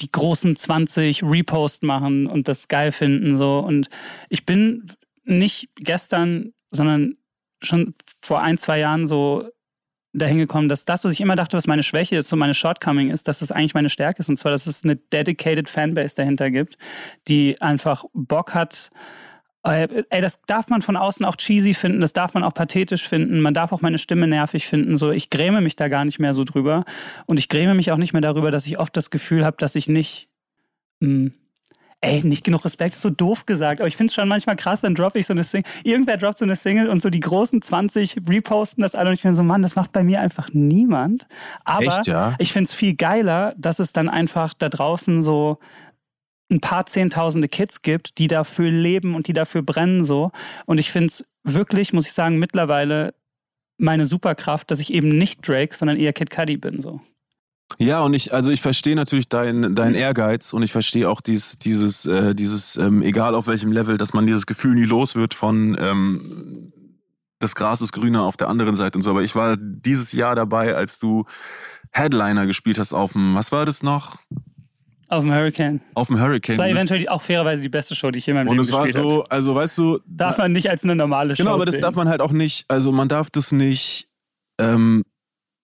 die 0.00 0.12
großen 0.12 0.56
20 0.56 1.22
Repost 1.22 1.82
machen 1.82 2.26
und 2.26 2.48
das 2.48 2.68
geil 2.68 2.92
finden? 2.92 3.36
So. 3.36 3.58
Und 3.60 3.88
ich 4.28 4.44
bin 4.44 4.86
nicht 5.24 5.70
gestern, 5.76 6.52
sondern 6.70 7.16
schon 7.62 7.94
vor 8.20 8.42
ein, 8.42 8.58
zwei 8.58 8.78
Jahren 8.78 9.06
so 9.06 9.48
dahin 10.12 10.38
gekommen, 10.38 10.68
dass 10.68 10.84
das, 10.84 11.04
was 11.04 11.12
ich 11.12 11.20
immer 11.20 11.36
dachte, 11.36 11.56
was 11.56 11.66
meine 11.66 11.82
Schwäche 11.82 12.16
ist, 12.16 12.28
so 12.28 12.36
meine 12.36 12.54
Shortcoming 12.54 13.10
ist, 13.10 13.28
dass 13.28 13.42
es 13.42 13.52
eigentlich 13.52 13.74
meine 13.74 13.90
Stärke 13.90 14.20
ist. 14.20 14.28
Und 14.28 14.38
zwar, 14.38 14.52
dass 14.52 14.66
es 14.66 14.84
eine 14.84 14.96
dedicated 14.96 15.68
Fanbase 15.68 16.14
dahinter 16.14 16.50
gibt, 16.50 16.76
die 17.28 17.60
einfach 17.60 18.04
Bock 18.12 18.54
hat, 18.54 18.90
äh, 19.66 20.04
ey, 20.10 20.20
das 20.20 20.40
darf 20.46 20.68
man 20.68 20.82
von 20.82 20.96
außen 20.96 21.24
auch 21.24 21.36
cheesy 21.36 21.74
finden, 21.74 22.00
das 22.00 22.12
darf 22.12 22.34
man 22.34 22.44
auch 22.44 22.54
pathetisch 22.54 23.08
finden, 23.08 23.40
man 23.40 23.54
darf 23.54 23.72
auch 23.72 23.82
meine 23.82 23.98
Stimme 23.98 24.26
nervig 24.26 24.66
finden. 24.66 24.96
So, 24.96 25.10
ich 25.10 25.30
gräme 25.30 25.60
mich 25.60 25.76
da 25.76 25.88
gar 25.88 26.04
nicht 26.04 26.18
mehr 26.18 26.34
so 26.34 26.44
drüber. 26.44 26.84
Und 27.26 27.38
ich 27.38 27.48
gräme 27.48 27.74
mich 27.74 27.92
auch 27.92 27.96
nicht 27.96 28.12
mehr 28.12 28.22
darüber, 28.22 28.50
dass 28.50 28.66
ich 28.66 28.78
oft 28.78 28.96
das 28.96 29.10
Gefühl 29.10 29.44
habe, 29.44 29.56
dass 29.58 29.74
ich 29.74 29.88
nicht. 29.88 30.28
Mh, 31.00 31.08
hm, 31.08 31.32
ey, 32.00 32.22
nicht 32.24 32.44
genug 32.44 32.64
Respekt, 32.64 32.94
ist 32.94 33.02
so 33.02 33.10
doof 33.10 33.46
gesagt, 33.46 33.80
aber 33.80 33.88
ich 33.88 33.96
finde 33.96 34.10
es 34.10 34.14
schon 34.14 34.28
manchmal 34.28 34.56
krass, 34.56 34.82
dann 34.82 34.94
droppe 34.94 35.18
ich 35.18 35.26
so 35.26 35.32
eine 35.32 35.44
Single. 35.44 35.70
Irgendwer 35.82 36.16
droppt 36.16 36.38
so 36.38 36.44
eine 36.44 36.56
Single 36.56 36.88
und 36.88 37.02
so 37.02 37.10
die 37.10 37.20
großen 37.20 37.62
20 37.62 38.18
reposten 38.28 38.82
das 38.82 38.94
alle 38.94 39.08
und 39.08 39.14
ich 39.14 39.22
bin 39.22 39.34
so, 39.34 39.42
Mann, 39.42 39.62
das 39.62 39.76
macht 39.76 39.92
bei 39.92 40.04
mir 40.04 40.20
einfach 40.20 40.50
niemand. 40.52 41.26
Aber 41.64 41.86
Echt, 41.86 42.06
ja? 42.06 42.34
ich 42.38 42.52
finde 42.52 42.66
es 42.66 42.74
viel 42.74 42.94
geiler, 42.94 43.54
dass 43.56 43.78
es 43.78 43.92
dann 43.92 44.08
einfach 44.08 44.54
da 44.54 44.68
draußen 44.68 45.22
so 45.22 45.58
ein 46.50 46.60
paar 46.60 46.86
Zehntausende 46.86 47.48
Kids 47.48 47.82
gibt, 47.82 48.18
die 48.18 48.28
dafür 48.28 48.70
leben 48.70 49.14
und 49.14 49.26
die 49.26 49.32
dafür 49.32 49.62
brennen 49.62 50.04
so. 50.04 50.30
Und 50.66 50.78
ich 50.78 50.92
finde 50.92 51.08
es 51.08 51.24
wirklich, 51.42 51.92
muss 51.92 52.06
ich 52.06 52.12
sagen, 52.12 52.38
mittlerweile 52.38 53.14
meine 53.78 54.06
Superkraft, 54.06 54.70
dass 54.70 54.80
ich 54.80 54.92
eben 54.92 55.08
nicht 55.08 55.46
Drake, 55.46 55.74
sondern 55.74 55.96
eher 55.96 56.12
Kid 56.12 56.30
Cudi 56.30 56.56
bin 56.56 56.80
so. 56.80 57.00
Ja, 57.78 58.00
und 58.00 58.14
ich, 58.14 58.32
also 58.32 58.50
ich 58.50 58.62
verstehe 58.62 58.94
natürlich 58.94 59.28
deinen 59.28 59.74
dein 59.74 59.94
Ehrgeiz 59.94 60.52
und 60.52 60.62
ich 60.62 60.70
verstehe 60.70 61.10
auch 61.10 61.20
dies, 61.20 61.58
dieses, 61.58 62.06
äh, 62.06 62.34
dieses, 62.34 62.76
ähm, 62.76 63.02
egal 63.02 63.34
auf 63.34 63.48
welchem 63.48 63.72
Level, 63.72 63.98
dass 63.98 64.14
man 64.14 64.26
dieses 64.26 64.46
Gefühl 64.46 64.76
nie 64.76 64.84
los 64.84 65.16
wird 65.16 65.34
von 65.34 65.76
ähm, 65.78 66.72
das 67.38 67.54
Gras 67.54 67.82
ist 67.82 67.92
grüner 67.92 68.22
auf 68.22 68.36
der 68.36 68.48
anderen 68.48 68.76
Seite 68.76 68.96
und 68.96 69.02
so. 69.02 69.10
Aber 69.10 69.22
ich 69.22 69.34
war 69.34 69.56
dieses 69.58 70.12
Jahr 70.12 70.34
dabei, 70.34 70.74
als 70.74 70.98
du 70.98 71.24
Headliner 71.90 72.46
gespielt 72.46 72.78
hast 72.78 72.92
auf 72.92 73.12
dem, 73.12 73.34
was 73.34 73.52
war 73.52 73.66
das 73.66 73.82
noch? 73.82 74.16
Auf 75.08 75.22
dem 75.22 75.32
Hurricane. 75.32 75.80
Auf 75.94 76.08
dem 76.08 76.20
Hurricane. 76.20 76.56
Das 76.56 76.58
war 76.58 76.68
eventuell 76.68 77.08
auch 77.08 77.22
fairerweise 77.22 77.62
die 77.62 77.68
beste 77.68 77.94
Show, 77.94 78.10
die 78.10 78.18
ich 78.18 78.26
jemals 78.26 78.42
in 78.50 78.56
meinem 78.56 78.64
Leben 78.64 78.66
gespielt 78.66 78.96
habe. 78.96 79.06
Und 79.06 79.12
es 79.12 79.18
war 79.18 79.24
so, 79.24 79.24
also 79.24 79.54
weißt 79.54 79.78
du. 79.78 80.00
Darf 80.06 80.38
man 80.38 80.52
nicht 80.52 80.68
als 80.68 80.84
eine 80.84 80.96
normale 80.96 81.36
Show 81.36 81.42
Genau, 81.42 81.54
aber 81.54 81.64
das 81.64 81.74
sehen. 81.76 81.82
darf 81.82 81.94
man 81.94 82.08
halt 82.08 82.20
auch 82.20 82.32
nicht, 82.32 82.64
also 82.68 82.90
man 82.92 83.08
darf 83.08 83.30
das 83.30 83.52
nicht, 83.52 84.08
ähm, 84.58 85.04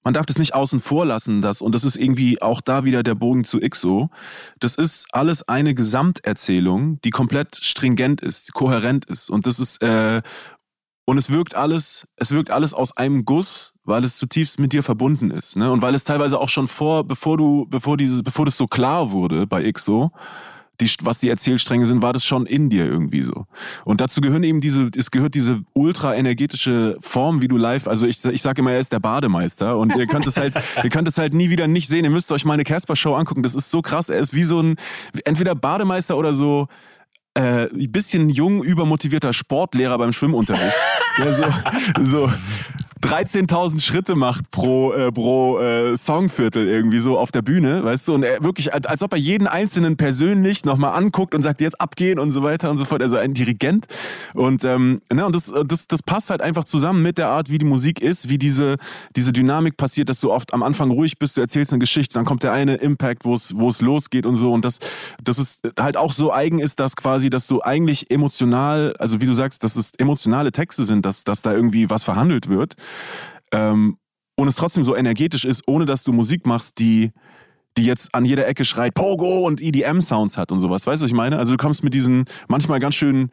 man 0.05 0.14
darf 0.14 0.27
das 0.27 0.39
nicht 0.39 0.55
außen 0.55 0.81
vor 0.81 1.06
lassen, 1.06 1.43
das, 1.43 1.62
und 1.62 1.74
das 1.74 1.85
ist 1.85 1.97
irgendwie 1.97 2.43
auch 2.43 2.60
da 2.60 2.85
wieder 2.85 3.02
der 3.02 3.14
Bogen 3.14 3.44
zu 3.44 3.60
XO. 3.60 4.10
Das 4.59 4.74
ist 4.74 5.06
alles 5.12 5.47
eine 5.48 5.74
Gesamterzählung, 5.74 7.01
die 7.02 7.10
komplett 7.10 7.56
stringent 7.56 8.20
ist, 8.20 8.52
kohärent 8.52 9.05
ist. 9.05 9.31
Und 9.31 9.47
das 9.47 9.60
ist, 9.60 9.81
äh, 9.82 10.23
und 11.05 11.19
es 11.19 11.31
wirkt 11.31 11.55
alles, 11.55 12.07
es 12.16 12.31
wirkt 12.31 12.51
alles 12.51 12.74
aus 12.74 12.97
einem 12.97 13.24
Guss, 13.24 13.74
weil 13.85 14.05
es 14.05 14.16
zutiefst 14.19 14.61
mit 14.61 14.73
dir 14.73 14.83
verbunden 14.83 15.31
ist, 15.31 15.57
ne? 15.57 15.70
Und 15.70 15.83
weil 15.83 15.95
es 15.95 16.05
teilweise 16.05 16.39
auch 16.39 16.49
schon 16.49 16.69
vor, 16.69 17.05
bevor 17.05 17.37
du, 17.37 17.66
bevor 17.69 17.97
dieses, 17.97 18.23
bevor 18.23 18.45
das 18.45 18.57
so 18.57 18.66
klar 18.66 19.11
wurde 19.11 19.47
bei 19.47 19.70
XO, 19.70 20.11
die, 20.81 20.91
was 21.03 21.20
die 21.20 21.29
Erzählstränge 21.29 21.87
sind, 21.87 22.03
war 22.03 22.12
das 22.12 22.24
schon 22.24 22.47
in 22.47 22.70
dir 22.70 22.87
irgendwie 22.87 23.23
so. 23.23 23.47
Und 23.85 24.01
dazu 24.01 24.20
gehören 24.20 24.43
eben 24.43 24.61
diese, 24.61 24.91
es 24.97 25.11
gehört 25.11 25.35
diese 25.35 25.61
ultra 25.74 26.15
energetische 26.15 26.97
Form, 27.01 27.41
wie 27.43 27.49
du 27.49 27.57
live, 27.57 27.87
also 27.87 28.07
ich, 28.07 28.24
ich 28.24 28.43
sage 28.43 28.62
immer, 28.62 28.73
er 28.73 28.81
ist 28.81 28.93
der 28.93 29.01
Bademeister 29.01 29.79
und 29.79 29.97
ihr 29.97 30.07
könnt 30.07 30.27
es 30.27 30.37
halt, 30.37 30.55
ihr 30.83 30.91
könnt 30.91 31.09
es 31.09 31.19
halt 31.19 31.35
nie 31.35 31.51
wieder 31.51 31.69
nicht 31.69 31.89
sehen. 31.89 32.05
Ihr 32.05 32.11
müsst 32.11 32.33
euch 32.33 32.45
mal 32.45 32.55
eine 32.55 32.65
Casper-Show 32.65 33.15
angucken. 33.15 33.43
Das 33.43 33.55
ist 33.55 33.70
so 33.70 33.83
krass. 33.83 34.09
Er 34.09 34.19
ist 34.19 34.35
wie 34.35 34.45
so 34.45 34.61
ein, 34.61 34.77
entweder 35.24 35.55
Bademeister 35.55 36.16
oder 36.16 36.33
so, 36.33 36.69
äh, 37.35 37.65
ein 37.67 37.93
bisschen 37.93 38.29
jung, 38.29 38.63
übermotivierter 38.63 39.33
Sportlehrer 39.33 39.99
beim 39.99 40.13
Schwimmunterricht. 40.13 40.77
der 41.19 41.35
so, 41.35 41.45
so 42.01 42.31
13.000 43.03 43.81
Schritte 43.81 44.15
macht 44.15 44.51
pro, 44.53 44.93
äh, 44.93 45.11
pro 45.11 45.59
äh, 45.59 45.97
Songviertel 45.97 46.69
irgendwie 46.69 47.01
so 47.01 47.19
auf 47.19 47.33
der 47.33 47.43
Bühne, 47.43 47.83
weißt 47.83 48.09
du? 48.09 48.15
Und 48.15 48.23
er 48.23 48.43
wirklich, 48.45 48.73
als, 48.73 48.87
als 48.87 49.03
ob 49.03 49.13
er 49.13 49.19
jeden 49.19 49.49
Einzelnen 49.49 49.97
persönlich 49.97 50.65
nochmal 50.65 50.95
anguckt 50.97 51.35
und 51.35 51.43
sagt, 51.43 51.61
jetzt 51.61 51.81
abgehen 51.81 52.21
und 52.21 52.31
so 52.31 52.45
weiter 52.45 52.71
und 52.71 52.79
so 52.79 52.85
fort. 52.85 53.03
Also 53.03 53.17
ein 53.17 53.35
Dirigent. 53.35 53.87
Und, 54.35 54.65
ähm, 54.65 55.03
ne, 55.13 55.27
und 55.27 55.35
das, 55.35 55.53
das, 55.67 55.89
das 55.89 56.03
passt 56.03 56.31
halt 56.31 56.41
einfach 56.41 56.63
zusammen 56.63 57.03
mit 57.03 57.19
der 57.19 57.29
Art, 57.29 57.51
wie 57.51 57.59
die 57.59 57.65
Musik 57.65 58.01
ist, 58.01 58.29
wie 58.29 58.39
diese, 58.39 58.77
diese 59.17 59.33
Dynamik 59.33 59.77
passiert, 59.77 60.09
dass 60.09 60.21
du 60.21 60.33
oft 60.33 60.55
am 60.55 60.63
Anfang 60.63 60.91
ruhig 60.91 61.19
bist, 61.19 61.37
du 61.37 61.41
erzählst 61.41 61.73
eine 61.73 61.81
Geschichte, 61.81 62.15
dann 62.15 62.25
kommt 62.25 62.45
der 62.45 62.53
eine 62.53 62.77
Impact, 62.77 63.25
wo 63.25 63.35
es, 63.35 63.57
wo 63.57 63.69
es 63.69 63.83
losgeht 63.83 64.27
und 64.27 64.37
so. 64.37 64.53
Und 64.53 64.65
das, 64.65 64.79
das 65.23 65.39
ist 65.39 65.61
halt 65.79 65.97
auch 65.97 66.13
so 66.13 66.33
eigen 66.33 66.61
ist, 66.61 66.79
dass 66.79 66.95
quasi, 66.95 67.22
dass 67.31 67.47
du 67.47 67.62
eigentlich 67.62 68.11
emotional, 68.11 68.94
also 68.99 69.20
wie 69.20 69.27
du 69.27 69.35
sagst, 69.35 69.65
dass 69.65 69.77
es 69.77 69.93
emotionale 69.99 70.53
Texte 70.53 70.85
sind, 70.85 71.05
dass, 71.07 71.24
dass 71.24 71.43
da 71.43 71.53
irgendwie 71.53 71.90
was 71.90 72.05
verhandelt 72.05 72.49
wird. 72.49 72.74
Ähm, 73.53 73.99
und 74.35 74.49
es 74.49 74.57
trotzdem 74.57 74.85
so 74.85 74.97
energetisch 74.97 75.44
ist, 75.44 75.62
ohne 75.66 75.85
dass 75.85 76.05
du 76.05 76.12
Musik 76.12 76.47
machst, 76.47 76.78
die, 76.78 77.12
die 77.78 77.85
jetzt 77.85 78.15
an 78.15 78.24
jeder 78.24 78.47
Ecke 78.47 78.65
schreit 78.65 78.94
Pogo 78.94 79.47
und 79.47 79.61
EDM-Sounds 79.62 80.36
hat 80.36 80.53
und 80.53 80.61
sowas. 80.61 80.86
Weißt 80.86 81.01
du, 81.01 81.05
was 81.05 81.11
ich 81.11 81.16
meine? 81.16 81.39
Also 81.39 81.53
du 81.53 81.57
kommst 81.57 81.82
mit 81.85 81.94
diesen 81.94 82.24
manchmal 82.49 82.81
ganz 82.81 82.94
schön 82.94 83.31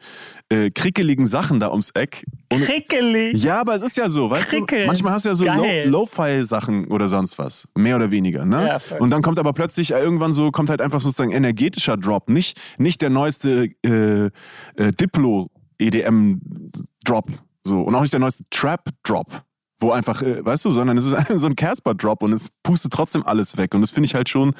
äh, 0.48 0.70
krickeligen 0.70 1.26
Sachen 1.26 1.60
da 1.60 1.70
ums 1.70 1.90
Eck. 1.90 2.24
Und 2.52 2.62
Krickelig? 2.62 3.42
Ja, 3.44 3.60
aber 3.60 3.74
es 3.74 3.82
ist 3.82 3.96
ja 3.96 4.08
so, 4.08 4.30
weißt 4.30 4.48
Krickel. 4.48 4.80
du? 4.80 4.86
Manchmal 4.86 5.12
hast 5.12 5.24
du 5.24 5.28
ja 5.30 5.34
so 5.34 5.44
Geil. 5.44 5.88
Lo- 5.88 6.00
Lo-Fi-Sachen 6.00 6.86
oder 6.88 7.06
sonst 7.08 7.38
was. 7.38 7.68
Mehr 7.76 7.96
oder 7.96 8.10
weniger, 8.10 8.44
ne? 8.46 8.66
Ja, 8.66 8.78
voll. 8.78 8.98
und 8.98 9.10
dann 9.10 9.22
kommt 9.22 9.38
aber 9.38 9.52
plötzlich 9.52 9.92
äh, 9.92 9.98
irgendwann 10.00 10.32
so, 10.32 10.50
kommt 10.50 10.70
halt 10.70 10.80
einfach 10.80 11.00
sozusagen 11.00 11.30
energetischer 11.32 11.96
Drop. 11.96 12.28
Nicht, 12.30 12.58
nicht 12.78 13.02
der 13.02 13.10
neueste 13.10 13.68
äh, 13.84 14.30
äh, 14.76 14.92
Diplo-EDM-Drop. 14.98 17.26
So. 17.62 17.82
Und 17.82 17.94
auch 17.94 18.00
nicht 18.00 18.12
der 18.12 18.20
neueste 18.20 18.44
Trap-Drop. 18.50 19.42
Wo 19.80 19.92
einfach, 19.92 20.22
äh, 20.22 20.44
weißt 20.44 20.64
du, 20.64 20.70
sondern 20.70 20.98
es 20.98 21.06
ist 21.06 21.16
so 21.40 21.46
ein 21.46 21.56
Casper-Drop 21.56 22.22
und 22.22 22.32
es 22.32 22.50
pustet 22.62 22.92
trotzdem 22.92 23.26
alles 23.26 23.56
weg. 23.56 23.74
Und 23.74 23.80
das 23.80 23.90
finde 23.90 24.06
ich 24.06 24.14
halt 24.14 24.28
schon 24.28 24.54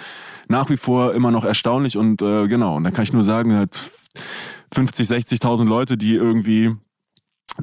nach 0.49 0.71
wie 0.71 0.77
vor 0.77 1.15
immer 1.15 1.31
noch 1.31 1.45
erstaunlich. 1.45 1.97
Und 1.97 2.23
äh, 2.23 2.49
genau, 2.49 2.77
und 2.77 2.85
da 2.85 2.91
kann 2.91 3.05
ich 3.05 3.13
nur 3.13 3.25
sagen, 3.25 3.55
halt 3.55 3.79
50, 4.73 5.09
60.000 5.09 5.67
Leute, 5.67 5.97
die 5.97 6.15
irgendwie 6.15 6.75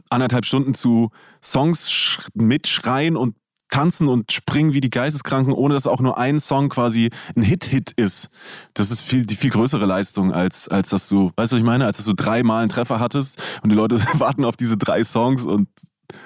anderthalb 0.09 0.45
Stunden 0.45 0.73
zu 0.73 1.09
Songs 1.41 1.91
sch 1.91 2.27
mitschreien 2.33 3.15
und 3.15 3.35
tanzen 3.69 4.07
und 4.07 4.31
springen 4.31 4.73
wie 4.73 4.81
die 4.81 4.89
Geisteskranken, 4.89 5.53
ohne 5.53 5.73
dass 5.73 5.87
auch 5.87 5.99
nur 5.99 6.17
ein 6.17 6.39
Song 6.39 6.69
quasi 6.69 7.09
ein 7.35 7.43
Hit-Hit 7.43 7.91
ist. 7.91 8.29
Das 8.73 8.91
ist 8.91 9.01
viel, 9.01 9.25
die 9.25 9.35
viel 9.35 9.49
größere 9.49 9.85
Leistung, 9.85 10.31
als, 10.31 10.67
als 10.67 10.89
dass 10.89 11.09
du, 11.09 11.31
weißt 11.35 11.51
du, 11.51 11.55
was 11.55 11.59
ich 11.61 11.65
meine? 11.65 11.85
Als 11.85 11.97
dass 11.97 12.05
du 12.05 12.13
dreimal 12.13 12.61
einen 12.61 12.69
Treffer 12.69 12.99
hattest 12.99 13.41
und 13.63 13.69
die 13.69 13.75
Leute 13.75 13.99
warten 14.19 14.45
auf 14.45 14.55
diese 14.55 14.77
drei 14.77 15.03
Songs 15.03 15.45
und 15.45 15.67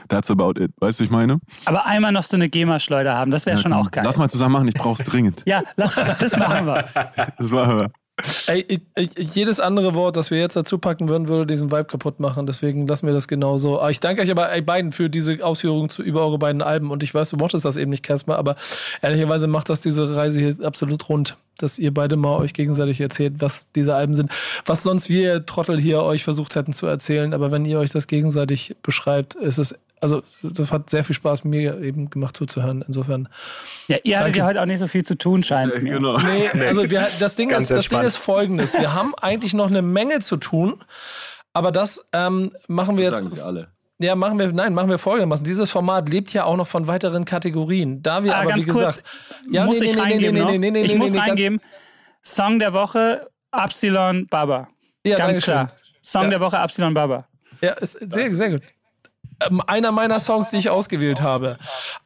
that's 0.10 0.30
about 0.32 0.60
it. 0.60 0.72
Weißt 0.80 1.00
du, 1.00 1.04
was 1.04 1.08
ich 1.08 1.10
meine? 1.10 1.40
Aber 1.66 1.86
einmal 1.86 2.12
noch 2.12 2.24
so 2.24 2.36
eine 2.36 2.50
GEMA-Schleuder 2.50 3.16
haben, 3.16 3.32
das 3.32 3.46
wäre 3.46 3.58
schon 3.58 3.74
auch 3.74 3.92
geil. 3.92 4.04
Lass 4.06 4.18
mal 4.18 4.30
zusammen 4.30 4.54
machen, 4.54 4.68
ich 4.68 4.74
brauch's 4.74 5.04
dringend. 5.04 5.44
ja, 5.46 5.64
lass, 5.76 5.96
das 5.96 6.38
machen 6.38 6.66
wir. 6.66 6.86
Das 7.38 7.50
machen 7.50 7.80
wir. 7.80 7.92
Ey, 8.48 8.66
ich, 8.68 8.82
ich, 8.96 9.36
jedes 9.36 9.60
andere 9.60 9.94
Wort, 9.96 10.16
das 10.16 10.32
wir 10.32 10.40
jetzt 10.40 10.56
dazu 10.56 10.78
packen 10.78 11.10
würden, 11.10 11.28
würde 11.28 11.48
diesen 11.48 11.72
Vibe 11.72 11.86
kaputt 11.86 12.20
machen. 12.20 12.46
Deswegen 12.46 12.88
lassen 12.88 13.08
wir 13.08 13.14
das 13.14 13.28
genauso. 13.28 13.80
Aber 13.80 13.90
ich 13.90 14.00
danke 14.00 14.22
euch 14.22 14.32
aber 14.32 14.52
ey, 14.52 14.62
beiden 14.62 14.92
für 14.92 15.10
diese 15.10 15.44
Ausführungen 15.44 15.90
zu, 15.90 16.04
über 16.04 16.22
eure 16.22 16.38
beiden 16.38 16.62
Alben. 16.62 16.92
Und 16.92 17.04
ich 17.04 17.14
weiß, 17.14 17.30
du 17.30 17.38
mochtest 17.38 17.66
das 17.66 17.78
eben 17.78 17.92
nicht, 17.92 18.04
Casper, 18.04 18.38
aber 18.38 18.56
ehrlicherweise 19.02 19.48
macht 19.48 19.70
das 19.70 19.82
diese 19.82 20.16
Reise 20.16 20.40
hier 20.40 20.66
absolut 20.66 21.08
rund, 21.10 21.38
dass 21.58 21.80
ihr 21.80 21.94
beide 21.94 22.16
mal 22.16 22.38
euch 22.38 22.54
gegenseitig 22.54 23.02
erzählt, 23.02 23.36
was 23.40 23.72
diese 23.72 23.96
Alben 23.96 24.16
sind. 24.16 24.32
Was 24.66 24.84
sonst 24.84 25.10
wir 25.10 25.46
Trottel 25.46 25.80
hier 25.80 26.04
euch 26.04 26.24
versucht 26.24 26.56
hätten 26.56 26.74
zu 26.74 26.88
erzählen. 26.88 27.34
Aber 27.34 27.52
wenn 27.52 27.66
ihr 27.66 27.80
euch 27.80 27.92
das 27.92 28.08
gegenseitig 28.08 28.76
beschreibt, 28.84 29.36
ist 29.36 29.58
es 29.58 29.76
also 30.02 30.24
das 30.42 30.72
hat 30.72 30.90
sehr 30.90 31.04
viel 31.04 31.16
Spaß 31.16 31.44
mir 31.44 31.80
eben 31.82 32.10
gemacht 32.10 32.36
zuzuhören. 32.36 32.84
Insofern. 32.86 33.30
Ja, 33.88 33.98
ihr 34.04 34.20
hattet 34.20 34.36
ja 34.36 34.46
heute 34.46 34.62
auch 34.62 34.66
nicht 34.66 34.80
so 34.80 34.88
viel 34.88 35.04
zu 35.06 35.16
tun, 35.18 35.44
scheint 35.44 35.74
es 35.74 35.82
mir. 35.82 35.94
Genau. 35.94 36.18
Nee, 36.18 36.50
also 36.68 36.90
wir, 36.90 37.08
das, 37.20 37.36
Ding 37.36 37.52
ist, 37.52 37.70
das 37.72 37.88
Ding 37.88 38.02
ist 38.02 38.18
folgendes. 38.18 38.74
Wir 38.74 38.94
haben 38.94 39.14
eigentlich 39.16 39.54
noch 39.54 39.68
eine 39.68 39.82
Menge 39.82 40.20
zu 40.20 40.38
tun, 40.38 40.76
aber 41.54 41.72
das 41.72 42.06
ähm, 42.14 42.52
machen 42.68 42.98
wir 42.98 43.06
jetzt. 43.06 43.18
Sagen 43.18 43.30
sie 43.30 43.42
alle. 43.42 43.68
Ja, 44.00 44.16
machen 44.16 44.40
wir, 44.40 44.52
nein, 44.52 44.74
machen 44.74 44.90
wir 44.90 44.98
folgendermaßen. 44.98 45.46
Dieses 45.46 45.70
Format 45.70 46.10
lebt 46.10 46.34
ja 46.34 46.46
auch 46.46 46.58
noch 46.58 46.68
von 46.68 46.88
weiteren 46.88 47.24
Kategorien. 47.24 48.02
Da 48.02 48.24
wir 48.24 48.36
Ah, 48.36 48.40
aber, 48.42 48.50
ganz 48.50 48.66
wie 48.66 48.70
kurz, 48.70 48.98
gesagt. 48.98 49.04
Ja, 49.52 49.66
muss 49.66 49.80
nee, 49.80 49.86
ich 49.86 49.94
nee, 49.96 50.02
reingeben 50.02 50.34
nee, 50.34 50.44
nee, 50.44 50.58
nee, 50.58 50.72
nee, 50.72 50.82
Ich 50.82 50.94
nee, 50.94 50.98
muss 50.98 51.12
nee, 51.12 51.18
ganz- 51.18 51.30
reingeben. 51.30 51.62
Song 52.24 52.58
der 52.58 52.74
Woche, 52.74 53.28
Epsilon 53.52 54.26
Baba. 54.28 54.70
Ja, 55.06 55.18
Ganz 55.18 55.42
klar. 55.42 55.72
Song 56.02 56.24
Ja. 56.24 56.30
der 56.32 56.40
Woche, 56.42 56.58
Epsilon 56.58 56.96
Baba. 56.96 57.28
Ja, 57.62 57.74
ist 57.74 57.94
sehr, 58.12 58.34
sehr 58.34 58.50
gut. 58.50 58.64
Ähm, 59.50 59.62
Einer 59.66 59.92
meiner 59.92 60.20
Songs, 60.20 60.50
die 60.50 60.58
ich 60.58 60.70
ausgewählt 60.70 61.22
habe. 61.22 61.58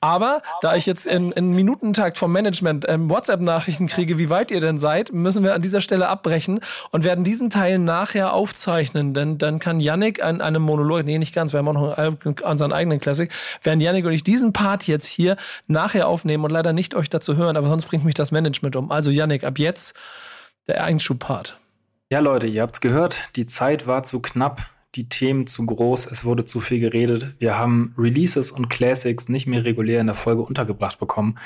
Aber 0.02 0.42
da 0.62 0.76
ich 0.76 0.86
jetzt 0.86 1.06
in, 1.08 1.32
in 1.32 1.52
Minutentakt 1.52 2.18
vom 2.18 2.32
Management 2.32 2.86
ähm, 2.88 3.10
WhatsApp-Nachrichten 3.10 3.88
kriege, 3.88 4.18
wie 4.18 4.30
weit 4.30 4.52
ihr 4.52 4.62
denn 4.62 4.78
seid, 4.78 5.12
müssen 5.14 5.44
wir 5.44 5.54
an 5.54 5.62
dieser 5.62 5.82
Stelle 5.82 6.08
abbrechen 6.08 6.60
und 6.92 7.04
werden 7.04 7.24
diesen 7.24 7.50
Teil 7.50 7.80
nachher 7.80 8.34
aufzeichnen. 8.34 9.14
Denn 9.14 9.38
dann 9.38 9.60
kann 9.60 9.80
Yannick 9.80 10.24
an 10.24 10.42
einem 10.42 10.62
Monolog, 10.62 11.06
nee, 11.06 11.18
nicht 11.18 11.34
ganz, 11.34 11.54
wir 11.54 11.60
haben 11.60 11.68
auch 11.70 11.98
noch 11.98 12.42
unseren 12.44 12.74
eigenen 12.74 13.00
Classic, 13.00 13.32
werden 13.64 13.82
Yannick 13.82 14.06
und 14.06 14.14
ich 14.14 14.24
diesen 14.24 14.54
Part 14.54 14.88
jetzt 14.88 15.08
hier 15.08 15.38
nachher 15.68 16.08
aufnehmen 16.08 16.44
und 16.44 16.52
leider 16.52 16.74
nicht 16.74 16.96
euch 16.96 17.10
dazu 17.10 17.36
hören, 17.36 17.58
aber 17.58 17.68
sonst 17.68 17.86
bringt 17.86 18.06
mich 18.06 18.16
das 18.16 18.32
Management 18.32 18.76
um. 18.76 18.92
Also 18.92 19.12
Yannick, 19.12 19.44
ab 19.44 19.60
jetzt 19.60 19.96
der 20.68 20.84
Einschub-Part. 20.84 21.58
Ja, 22.10 22.20
Leute, 22.20 22.48
ihr 22.48 22.62
habt's 22.62 22.82
gehört. 22.82 23.30
Die 23.36 23.46
Zeit 23.46 23.88
war 23.88 24.04
zu 24.04 24.22
knapp, 24.22 24.68
die 24.96 25.10
Themen 25.10 25.46
zu 25.46 25.66
groß, 25.66 26.08
es 26.12 26.24
wurde 26.26 26.46
zu 26.46 26.62
viel 26.62 26.80
geredet. 26.80 27.36
Wir 27.40 27.58
haben 27.58 27.94
Releases 27.98 28.52
und 28.52 28.70
Classics 28.70 29.30
nicht 29.30 29.48
mehr 29.48 29.66
regulär 29.66 30.00
in 30.00 30.08
der 30.08 30.16
Folge 30.16 30.42
untergebracht 30.42 31.00
bekommen. 31.00 31.38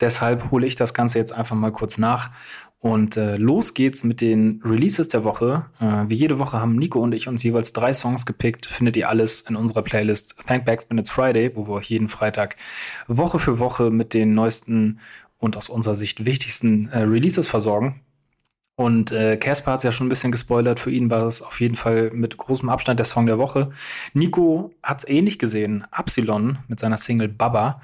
Deshalb 0.00 0.50
hole 0.50 0.66
ich 0.66 0.76
das 0.76 0.94
Ganze 0.94 1.18
jetzt 1.18 1.32
einfach 1.32 1.56
mal 1.56 1.72
kurz 1.72 1.98
nach. 1.98 2.30
Und 2.78 3.16
äh, 3.16 3.36
los 3.36 3.74
geht's 3.74 4.04
mit 4.04 4.20
den 4.20 4.62
Releases 4.64 5.08
der 5.08 5.24
Woche. 5.24 5.66
Äh, 5.80 6.04
wie 6.08 6.14
jede 6.14 6.38
Woche 6.38 6.60
haben 6.60 6.76
Nico 6.76 7.00
und 7.00 7.12
ich 7.14 7.26
uns 7.26 7.42
jeweils 7.42 7.72
drei 7.72 7.92
Songs 7.92 8.26
gepickt. 8.26 8.66
Findet 8.66 8.96
ihr 8.96 9.08
alles 9.08 9.40
in 9.42 9.56
unserer 9.56 9.82
Playlist 9.82 10.36
Thank 10.46 10.64
Backs 10.66 10.88
When 10.88 10.98
It's 10.98 11.10
Friday, 11.10 11.50
wo 11.54 11.66
wir 11.66 11.80
jeden 11.82 12.08
Freitag 12.08 12.56
Woche 13.08 13.38
für 13.38 13.58
Woche 13.58 13.90
mit 13.90 14.14
den 14.14 14.34
neuesten 14.34 15.00
und 15.38 15.56
aus 15.56 15.68
unserer 15.68 15.96
Sicht 15.96 16.24
wichtigsten 16.24 16.88
äh, 16.88 17.00
Releases 17.00 17.48
versorgen. 17.48 18.00
Und 18.76 19.10
äh, 19.10 19.38
Casper 19.38 19.72
hat 19.72 19.78
es 19.78 19.84
ja 19.84 19.92
schon 19.92 20.06
ein 20.06 20.10
bisschen 20.10 20.30
gespoilert. 20.30 20.78
Für 20.78 20.90
ihn 20.90 21.08
war 21.08 21.26
es 21.26 21.40
auf 21.40 21.60
jeden 21.60 21.76
Fall 21.76 22.10
mit 22.12 22.36
großem 22.36 22.68
Abstand 22.68 23.00
der 23.00 23.06
Song 23.06 23.24
der 23.24 23.38
Woche. 23.38 23.70
Nico 24.12 24.70
hat 24.82 24.98
es 24.98 25.08
ähnlich 25.08 25.38
gesehen. 25.38 25.86
Epsilon 25.96 26.58
mit 26.68 26.78
seiner 26.78 26.98
Single 26.98 27.28
Baba. 27.28 27.80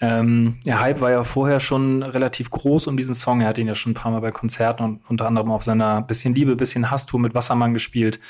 Ähm, 0.00 0.58
der 0.64 0.80
Hype 0.80 1.00
war 1.00 1.10
ja 1.10 1.24
vorher 1.24 1.58
schon 1.58 2.02
relativ 2.02 2.50
groß 2.50 2.86
um 2.86 2.96
diesen 2.96 3.16
Song. 3.16 3.40
Er 3.40 3.48
hat 3.48 3.58
ihn 3.58 3.66
ja 3.66 3.74
schon 3.74 3.92
ein 3.92 3.94
paar 3.94 4.12
Mal 4.12 4.20
bei 4.20 4.30
Konzerten 4.30 4.84
und 4.84 5.00
unter 5.08 5.26
anderem 5.26 5.50
auf 5.50 5.64
seiner 5.64 6.02
Bisschen 6.02 6.34
Liebe, 6.34 6.54
Bisschen 6.54 6.92
Hass-Tour 6.92 7.18
mit 7.18 7.34
Wassermann 7.34 7.72
gespielt. 7.72 8.20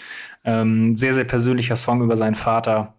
Ähm, 0.45 0.97
sehr, 0.97 1.13
sehr 1.13 1.25
persönlicher 1.25 1.77
Song 1.77 2.03
über 2.03 2.17
seinen 2.17 2.37
Vater. 2.37 2.95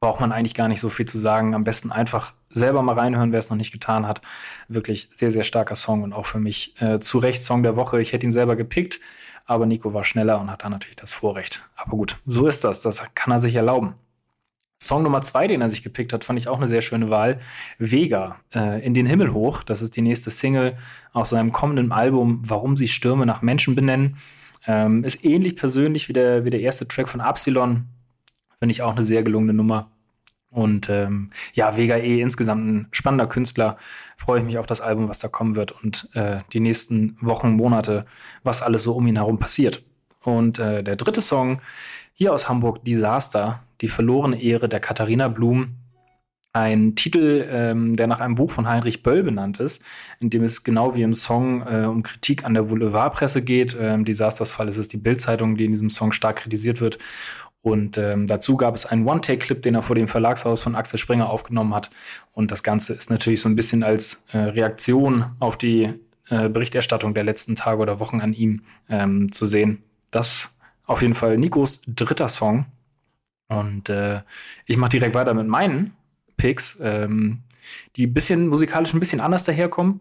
Braucht 0.00 0.20
man 0.20 0.32
eigentlich 0.32 0.54
gar 0.54 0.68
nicht 0.68 0.80
so 0.80 0.90
viel 0.90 1.06
zu 1.06 1.18
sagen. 1.18 1.54
Am 1.54 1.64
besten 1.64 1.90
einfach 1.90 2.34
selber 2.50 2.82
mal 2.82 2.98
reinhören, 2.98 3.32
wer 3.32 3.38
es 3.38 3.50
noch 3.50 3.56
nicht 3.56 3.72
getan 3.72 4.06
hat. 4.06 4.20
Wirklich 4.68 5.08
sehr, 5.14 5.30
sehr 5.30 5.44
starker 5.44 5.74
Song 5.74 6.02
und 6.02 6.12
auch 6.12 6.26
für 6.26 6.38
mich 6.38 6.80
äh, 6.80 7.00
zu 7.00 7.18
Recht 7.18 7.42
Song 7.42 7.62
der 7.62 7.76
Woche. 7.76 8.00
Ich 8.00 8.12
hätte 8.12 8.26
ihn 8.26 8.32
selber 8.32 8.56
gepickt, 8.56 9.00
aber 9.46 9.66
Nico 9.66 9.94
war 9.94 10.04
schneller 10.04 10.40
und 10.40 10.50
hat 10.50 10.64
da 10.64 10.68
natürlich 10.68 10.96
das 10.96 11.12
Vorrecht. 11.12 11.62
Aber 11.76 11.92
gut, 11.92 12.18
so 12.26 12.46
ist 12.46 12.64
das. 12.64 12.80
Das 12.80 13.02
kann 13.14 13.32
er 13.32 13.40
sich 13.40 13.54
erlauben. 13.54 13.94
Song 14.78 15.02
Nummer 15.02 15.22
zwei, 15.22 15.46
den 15.46 15.62
er 15.62 15.70
sich 15.70 15.82
gepickt 15.82 16.12
hat, 16.12 16.24
fand 16.24 16.38
ich 16.38 16.48
auch 16.48 16.58
eine 16.58 16.68
sehr 16.68 16.82
schöne 16.82 17.08
Wahl. 17.08 17.40
Vega, 17.78 18.36
äh, 18.54 18.84
in 18.84 18.92
den 18.92 19.06
Himmel 19.06 19.32
hoch. 19.32 19.62
Das 19.62 19.80
ist 19.80 19.96
die 19.96 20.02
nächste 20.02 20.30
Single 20.30 20.76
aus 21.12 21.30
seinem 21.30 21.52
kommenden 21.52 21.92
Album, 21.92 22.42
Warum 22.44 22.76
sie 22.76 22.88
Stürme 22.88 23.24
nach 23.24 23.40
Menschen 23.40 23.74
benennen. 23.74 24.18
Ähm, 24.66 25.04
ist 25.04 25.24
ähnlich 25.24 25.56
persönlich 25.56 26.08
wie 26.08 26.12
der, 26.12 26.44
wie 26.44 26.50
der 26.50 26.60
erste 26.60 26.86
Track 26.86 27.08
von 27.08 27.20
Epsilon. 27.20 27.86
Finde 28.66 28.72
ich 28.72 28.82
auch 28.82 28.96
eine 28.96 29.04
sehr 29.04 29.22
gelungene 29.22 29.54
Nummer. 29.54 29.92
Und 30.50 30.90
ähm, 30.90 31.30
ja, 31.54 31.76
Vega 31.76 31.98
eh 31.98 32.20
insgesamt 32.20 32.66
ein 32.66 32.88
spannender 32.90 33.28
Künstler. 33.28 33.76
Freue 34.16 34.40
ich 34.40 34.44
mich 34.44 34.58
auf 34.58 34.66
das 34.66 34.80
Album, 34.80 35.08
was 35.08 35.20
da 35.20 35.28
kommen 35.28 35.54
wird 35.54 35.70
und 35.70 36.08
äh, 36.14 36.40
die 36.52 36.58
nächsten 36.58 37.16
Wochen, 37.20 37.50
Monate, 37.50 38.06
was 38.42 38.62
alles 38.62 38.82
so 38.82 38.94
um 38.94 39.06
ihn 39.06 39.14
herum 39.14 39.38
passiert. 39.38 39.84
Und 40.20 40.58
äh, 40.58 40.82
der 40.82 40.96
dritte 40.96 41.22
Song 41.22 41.60
hier 42.12 42.34
aus 42.34 42.48
Hamburg, 42.48 42.84
Disaster, 42.84 43.62
die 43.82 43.86
verlorene 43.86 44.42
Ehre 44.42 44.68
der 44.68 44.80
Katharina 44.80 45.28
Blum. 45.28 45.76
Ein 46.52 46.96
Titel, 46.96 47.46
ähm, 47.48 47.94
der 47.94 48.08
nach 48.08 48.18
einem 48.18 48.34
Buch 48.34 48.50
von 48.50 48.66
Heinrich 48.66 49.04
Böll 49.04 49.22
benannt 49.22 49.60
ist, 49.60 49.80
in 50.18 50.30
dem 50.30 50.42
es 50.42 50.64
genau 50.64 50.96
wie 50.96 51.02
im 51.02 51.14
Song 51.14 51.62
äh, 51.62 51.86
um 51.86 52.02
Kritik 52.02 52.44
an 52.44 52.54
der 52.54 52.62
Boulevardpresse 52.62 53.42
geht. 53.42 53.76
Ähm, 53.78 54.04
Disasters-Fall 54.04 54.68
ist 54.68 54.78
es 54.78 54.88
die 54.88 54.96
Bildzeitung, 54.96 55.56
die 55.56 55.66
in 55.66 55.70
diesem 55.70 55.90
Song 55.90 56.10
stark 56.10 56.36
kritisiert 56.36 56.80
wird. 56.80 56.98
Und 57.66 57.98
ähm, 57.98 58.28
dazu 58.28 58.56
gab 58.56 58.76
es 58.76 58.86
einen 58.86 59.04
One-Take-Clip, 59.08 59.60
den 59.60 59.74
er 59.74 59.82
vor 59.82 59.96
dem 59.96 60.06
Verlagshaus 60.06 60.62
von 60.62 60.76
Axel 60.76 61.00
Springer 61.00 61.28
aufgenommen 61.28 61.74
hat. 61.74 61.90
Und 62.32 62.52
das 62.52 62.62
Ganze 62.62 62.92
ist 62.92 63.10
natürlich 63.10 63.40
so 63.40 63.48
ein 63.48 63.56
bisschen 63.56 63.82
als 63.82 64.24
äh, 64.30 64.38
Reaktion 64.38 65.24
auf 65.40 65.58
die 65.58 65.92
äh, 66.28 66.48
Berichterstattung 66.48 67.12
der 67.12 67.24
letzten 67.24 67.56
Tage 67.56 67.82
oder 67.82 67.98
Wochen 67.98 68.20
an 68.20 68.34
ihm 68.34 68.62
ähm, 68.88 69.32
zu 69.32 69.48
sehen. 69.48 69.82
Das 70.12 70.54
auf 70.84 71.02
jeden 71.02 71.16
Fall 71.16 71.38
Nikos 71.38 71.80
dritter 71.88 72.28
Song. 72.28 72.66
Und 73.48 73.88
äh, 73.88 74.20
ich 74.66 74.76
mache 74.76 74.90
direkt 74.90 75.16
weiter 75.16 75.34
mit 75.34 75.48
meinen 75.48 75.96
Picks, 76.36 76.78
ähm, 76.80 77.42
die 77.96 78.06
bisschen 78.06 78.46
musikalisch 78.46 78.94
ein 78.94 79.00
bisschen 79.00 79.20
anders 79.20 79.42
daherkommen. 79.42 79.98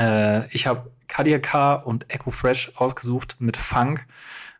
Äh, 0.00 0.46
ich 0.54 0.66
habe 0.66 0.90
Cardiac 1.06 1.42
Car 1.42 1.86
und 1.86 2.08
Echo 2.08 2.30
Fresh 2.30 2.72
ausgesucht 2.76 3.36
mit 3.40 3.58
Funk. 3.58 4.06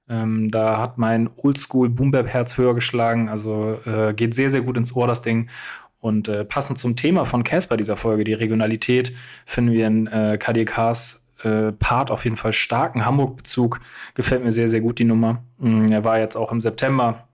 Ähm, 0.08 0.50
da 0.50 0.78
hat 0.78 0.98
mein 0.98 1.28
Oldschool 1.36 1.88
Boombap 1.88 2.26
Herz 2.26 2.56
höher 2.56 2.74
geschlagen. 2.74 3.28
Also 3.28 3.78
äh, 3.84 4.14
geht 4.14 4.34
sehr, 4.34 4.50
sehr 4.50 4.62
gut 4.62 4.76
ins 4.76 4.94
Ohr, 4.94 5.06
das 5.06 5.22
Ding. 5.22 5.48
Und 6.00 6.28
äh, 6.28 6.44
passend 6.44 6.78
zum 6.78 6.96
Thema 6.96 7.24
von 7.24 7.44
Casper 7.44 7.76
dieser 7.76 7.96
Folge, 7.96 8.24
die 8.24 8.34
Regionalität, 8.34 9.12
finden 9.46 9.72
wir 9.72 9.86
in 9.86 10.06
äh, 10.06 10.38
KDKs 10.38 11.24
äh, 11.42 11.72
Part 11.72 12.10
auf 12.10 12.24
jeden 12.24 12.36
Fall 12.36 12.52
starken 12.52 13.04
Hamburg-Bezug. 13.04 13.80
Gefällt 14.14 14.44
mir 14.44 14.52
sehr, 14.52 14.68
sehr 14.68 14.80
gut 14.80 14.98
die 14.98 15.04
Nummer. 15.04 15.42
Mhm, 15.58 15.90
er 15.90 16.04
war 16.04 16.18
jetzt 16.18 16.36
auch 16.36 16.52
im 16.52 16.60
September 16.60 17.24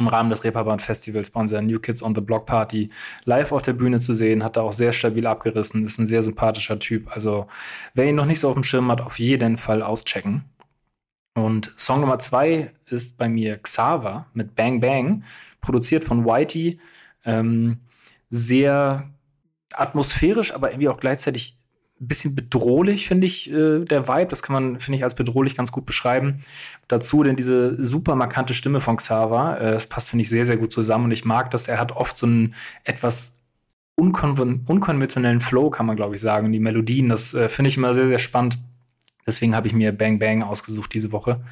im 0.00 0.08
Rahmen 0.08 0.30
des 0.30 0.42
Reeperbahn 0.42 0.80
Festivals 0.80 1.30
bei 1.30 1.40
unserer 1.40 1.60
New 1.60 1.78
Kids 1.78 2.02
on 2.02 2.14
the 2.14 2.22
Block 2.22 2.46
Party 2.46 2.90
live 3.24 3.52
auf 3.52 3.62
der 3.62 3.74
Bühne 3.74 4.00
zu 4.00 4.14
sehen, 4.14 4.42
hat 4.42 4.56
er 4.56 4.62
auch 4.62 4.72
sehr 4.72 4.92
stabil 4.92 5.26
abgerissen, 5.26 5.84
ist 5.84 5.98
ein 5.98 6.06
sehr 6.06 6.22
sympathischer 6.22 6.78
Typ. 6.78 7.14
Also 7.14 7.46
wer 7.94 8.06
ihn 8.06 8.16
noch 8.16 8.24
nicht 8.24 8.40
so 8.40 8.48
auf 8.48 8.54
dem 8.54 8.64
Schirm 8.64 8.90
hat, 8.90 9.02
auf 9.02 9.18
jeden 9.18 9.58
Fall 9.58 9.82
auschecken. 9.82 10.44
Und 11.34 11.72
Song 11.76 12.00
Nummer 12.00 12.18
zwei 12.18 12.72
ist 12.86 13.16
bei 13.18 13.28
mir 13.28 13.58
Xaver 13.58 14.26
mit 14.34 14.54
Bang 14.56 14.80
Bang, 14.80 15.24
produziert 15.60 16.04
von 16.04 16.24
Whitey. 16.24 16.80
Ähm, 17.24 17.78
sehr 18.30 19.10
atmosphärisch, 19.72 20.54
aber 20.54 20.70
irgendwie 20.70 20.88
auch 20.88 21.00
gleichzeitig 21.00 21.56
ein 22.00 22.08
bisschen 22.08 22.34
bedrohlich, 22.34 23.06
finde 23.06 23.26
ich, 23.26 23.50
äh, 23.50 23.84
der 23.84 24.08
Vibe. 24.08 24.28
Das 24.28 24.42
kann 24.42 24.54
man, 24.54 24.80
finde 24.80 24.96
ich, 24.96 25.04
als 25.04 25.14
bedrohlich 25.14 25.54
ganz 25.54 25.70
gut 25.70 25.84
beschreiben. 25.84 26.42
Dazu 26.88 27.22
denn 27.22 27.36
diese 27.36 27.82
super 27.82 28.16
markante 28.16 28.54
Stimme 28.54 28.80
von 28.80 28.96
Xaver. 28.96 29.60
Äh, 29.60 29.72
das 29.72 29.86
passt, 29.86 30.08
finde 30.08 30.22
ich, 30.22 30.30
sehr, 30.30 30.44
sehr 30.44 30.56
gut 30.56 30.72
zusammen. 30.72 31.06
Und 31.06 31.10
ich 31.10 31.24
mag 31.24 31.50
dass 31.50 31.68
Er 31.68 31.78
hat 31.78 31.92
oft 31.92 32.16
so 32.16 32.26
einen 32.26 32.54
etwas 32.84 33.42
unkon 33.96 34.64
unkonventionellen 34.66 35.40
Flow, 35.40 35.68
kann 35.68 35.86
man, 35.86 35.96
glaube 35.96 36.14
ich, 36.14 36.22
sagen. 36.22 36.52
Die 36.52 36.58
Melodien, 36.58 37.10
das 37.10 37.34
äh, 37.34 37.50
finde 37.50 37.68
ich 37.68 37.76
immer 37.76 37.94
sehr, 37.94 38.08
sehr 38.08 38.18
spannend. 38.18 38.58
Deswegen 39.26 39.54
habe 39.54 39.66
ich 39.66 39.74
mir 39.74 39.92
Bang 39.92 40.18
Bang 40.18 40.42
ausgesucht 40.42 40.92
diese 40.94 41.12
Woche. 41.12 41.42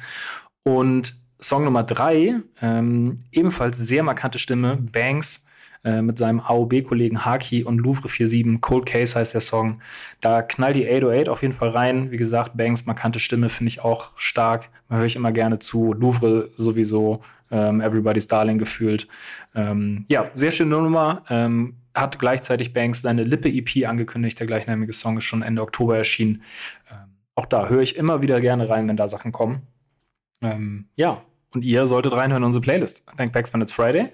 Und 0.63 1.15
Song 1.39 1.63
Nummer 1.63 1.83
drei, 1.83 2.35
ähm, 2.61 3.19
ebenfalls 3.31 3.77
sehr 3.77 4.03
markante 4.03 4.39
Stimme, 4.39 4.77
Banks 4.77 5.47
äh, 5.85 6.01
mit 6.01 6.17
seinem 6.17 6.41
AOB-Kollegen 6.41 7.23
Haki 7.23 7.63
und 7.63 7.77
Louvre 7.77 8.09
47. 8.09 8.59
Cold 8.59 8.85
Case 8.85 9.17
heißt 9.17 9.33
der 9.33 9.41
Song. 9.41 9.81
Da 10.19 10.41
knallt 10.41 10.75
die 10.75 10.85
808 10.85 11.29
auf 11.29 11.41
jeden 11.41 11.53
Fall 11.53 11.69
rein. 11.69 12.11
Wie 12.11 12.17
gesagt, 12.17 12.57
Banks 12.57 12.85
markante 12.85 13.19
Stimme 13.19 13.47
finde 13.47 13.69
ich 13.69 13.81
auch 13.81 14.11
stark. 14.17 14.69
Da 14.89 14.97
höre 14.97 15.05
ich 15.05 15.15
immer 15.15 15.31
gerne 15.31 15.59
zu. 15.59 15.93
Louvre 15.93 16.49
sowieso. 16.57 17.21
Ähm, 17.49 17.79
Everybody's 17.79 18.27
Darling 18.27 18.57
gefühlt. 18.57 19.07
Ähm, 19.55 20.05
ja, 20.09 20.29
sehr 20.35 20.51
schöne 20.51 20.75
Nummer. 20.75 21.23
Ähm, 21.29 21.75
hat 21.95 22.19
gleichzeitig 22.19 22.73
Banks 22.73 23.01
seine 23.01 23.23
Lippe-EP 23.23 23.87
angekündigt. 23.87 24.39
Der 24.39 24.47
gleichnamige 24.47 24.93
Song 24.93 25.17
ist 25.17 25.23
schon 25.23 25.41
Ende 25.41 25.61
Oktober 25.61 25.97
erschienen. 25.97 26.43
Ähm, 26.91 27.08
auch 27.39 27.45
da 27.45 27.69
höre 27.69 27.81
ich 27.81 27.95
immer 27.95 28.21
wieder 28.21 28.41
gerne 28.41 28.69
rein, 28.69 28.87
wenn 28.87 28.97
da 28.97 29.07
Sachen 29.07 29.31
kommen. 29.31 29.61
Ähm, 30.41 30.89
ja, 30.95 31.23
und 31.53 31.63
ihr 31.63 31.87
solltet 31.87 32.13
reinhören 32.13 32.43
in 32.43 32.47
unsere 32.47 32.61
Playlist. 32.61 33.05
Thank 33.17 33.31
Backs 33.31 33.53
when 33.53 33.61
it's 33.61 33.71
Friday. 33.71 34.09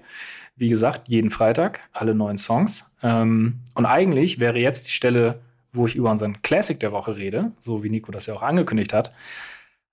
Wie 0.54 0.68
gesagt, 0.68 1.08
jeden 1.08 1.30
Freitag 1.30 1.80
alle 1.92 2.14
neuen 2.14 2.38
Songs. 2.38 2.94
Ähm, 3.02 3.60
und 3.74 3.84
eigentlich 3.84 4.38
wäre 4.38 4.58
jetzt 4.58 4.86
die 4.86 4.92
Stelle, 4.92 5.40
wo 5.72 5.86
ich 5.86 5.96
über 5.96 6.10
unseren 6.10 6.40
Classic 6.42 6.78
der 6.78 6.92
Woche 6.92 7.16
rede, 7.16 7.52
so 7.58 7.82
wie 7.82 7.90
Nico 7.90 8.12
das 8.12 8.26
ja 8.26 8.34
auch 8.34 8.42
angekündigt 8.42 8.92
hat. 8.92 9.12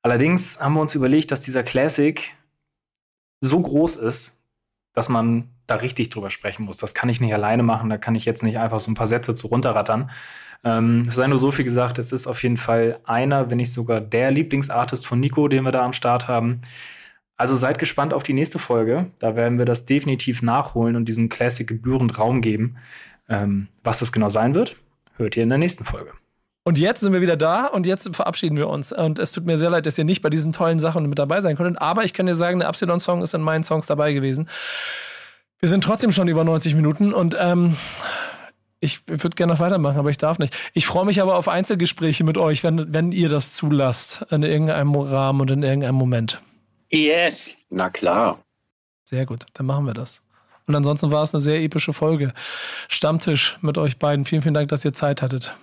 Allerdings 0.04 0.62
haben 0.62 0.76
wir 0.76 0.82
uns 0.82 0.96
überlegt, 0.96 1.32
dass 1.32 1.42
dieser 1.42 1.64
Classic 1.64 2.32
so 3.42 3.60
groß 3.60 3.98
ist, 3.98 4.40
dass 4.94 5.10
man 5.10 5.50
da 5.66 5.76
richtig 5.76 6.10
drüber 6.10 6.30
sprechen 6.30 6.66
muss. 6.66 6.78
Das 6.78 6.94
kann 6.94 7.10
ich 7.10 7.20
nicht 7.20 7.34
alleine 7.34 7.64
machen, 7.64 7.90
da 7.90 7.98
kann 7.98 8.16
ich 8.16 8.26
jetzt 8.26 8.44
nicht 8.44 8.60
einfach 8.60 8.80
so 8.80 8.92
ein 8.92 8.96
paar 8.96 9.08
Sätze 9.08 9.34
zu 9.34 9.48
runterrattern. 9.48 10.12
Ähm, 10.64 11.06
es 11.08 11.16
sei 11.16 11.28
nur 11.28 11.40
so 11.40 11.52
viel 11.52 11.66
gesagt, 11.66 12.00
es 12.00 12.12
ist 12.12 12.28
auf 12.28 12.42
jeden 12.44 12.58
Fall 12.58 13.00
einer, 13.06 13.50
wenn 13.50 13.58
nicht 13.58 13.74
sogar 13.74 14.00
der 14.00 14.32
Lieblingsartist 14.32 15.06
von 15.06 15.20
Nico, 15.20 15.48
den 15.48 15.64
wir 15.64 15.72
da 15.72 15.84
am 15.84 15.94
Start 15.94 16.28
haben. 16.28 16.62
Also 17.36 17.58
seid 17.58 17.80
gespannt 17.80 18.14
auf 18.14 18.24
die 18.24 18.34
nächste 18.34 18.60
Folge. 18.60 19.08
Da 19.20 19.36
werden 19.36 19.58
wir 19.58 19.66
das 19.66 19.86
definitiv 19.86 20.42
nachholen 20.42 20.96
und 20.96 21.06
diesem 21.06 21.30
Classic 21.30 21.68
gebührend 21.68 22.18
Raum 22.18 22.42
geben. 22.42 22.78
Ähm, 23.28 23.68
was 23.84 24.00
das 24.00 24.12
genau 24.12 24.30
sein 24.30 24.56
wird, 24.56 24.78
hört 25.18 25.36
ihr 25.36 25.44
in 25.44 25.50
der 25.50 25.58
nächsten 25.58 25.84
Folge. 25.84 26.12
Und 26.66 26.78
jetzt 26.78 27.02
sind 27.02 27.12
wir 27.12 27.20
wieder 27.20 27.36
da 27.36 27.68
und 27.68 27.86
jetzt 27.86 28.16
verabschieden 28.16 28.56
wir 28.56 28.70
uns. 28.70 28.94
Und 28.94 29.20
es 29.20 29.34
tut 29.34 29.46
mir 29.46 29.58
sehr 29.58 29.70
leid, 29.70 29.86
dass 29.86 29.98
ihr 29.98 30.06
nicht 30.06 30.22
bei 30.22 30.30
diesen 30.30 30.54
tollen 30.54 30.80
Sachen 30.80 31.10
mit 31.10 31.20
dabei 31.20 31.42
sein 31.42 31.58
konntet. 31.58 31.82
Aber 31.82 32.06
ich 32.06 32.14
kann 32.14 32.26
dir 32.26 32.36
sagen, 32.36 32.60
der 32.60 32.70
Absilon-Song 32.70 33.22
ist 33.22 33.34
in 33.34 33.42
meinen 33.42 33.66
Songs 33.66 33.88
dabei 33.88 34.14
gewesen. 34.14 34.48
Wir 35.60 35.68
sind 35.68 35.84
trotzdem 35.84 36.14
schon 36.14 36.30
über 36.30 36.46
90 36.46 36.76
Minuten 36.76 37.14
und 37.14 37.36
ähm, 37.38 37.76
ich 38.84 39.08
würde 39.08 39.30
gerne 39.30 39.54
noch 39.54 39.60
weitermachen, 39.60 39.98
aber 39.98 40.10
ich 40.10 40.18
darf 40.18 40.40
nicht. 40.40 40.54
Ich 40.74 40.86
freue 40.86 41.06
mich 41.06 41.22
aber 41.22 41.38
auf 41.38 41.48
Einzelgespräche 41.48 42.24
mit 42.24 42.38
euch, 42.38 42.64
wenn, 42.64 42.94
wenn 42.94 43.12
ihr 43.14 43.30
das 43.30 43.54
zulasst, 43.54 44.26
in 44.30 44.44
irgendeinem 44.44 44.94
Rahmen 44.96 45.42
und 45.42 45.52
in 45.52 45.64
irgendeinem 45.64 45.96
Moment. 45.96 46.42
Yes. 46.90 47.52
Na 47.70 47.90
klar. 47.90 48.44
Sehr 49.06 49.26
gut, 49.26 49.46
dann 49.54 49.66
machen 49.66 49.86
wir 49.86 49.94
das. 49.94 50.22
Und 50.68 50.76
ansonsten 50.76 51.12
war 51.12 51.24
es 51.24 51.34
eine 51.34 51.42
sehr 51.42 51.62
epische 51.62 51.94
Folge. 51.94 52.34
Stammtisch 52.90 53.58
mit 53.62 53.78
euch 53.78 54.00
beiden. 54.00 54.26
Vielen, 54.26 54.42
vielen 54.42 54.54
Dank, 54.54 54.70
dass 54.70 54.84
ihr 54.84 54.94
Zeit 54.94 55.22
hattet. 55.22 55.56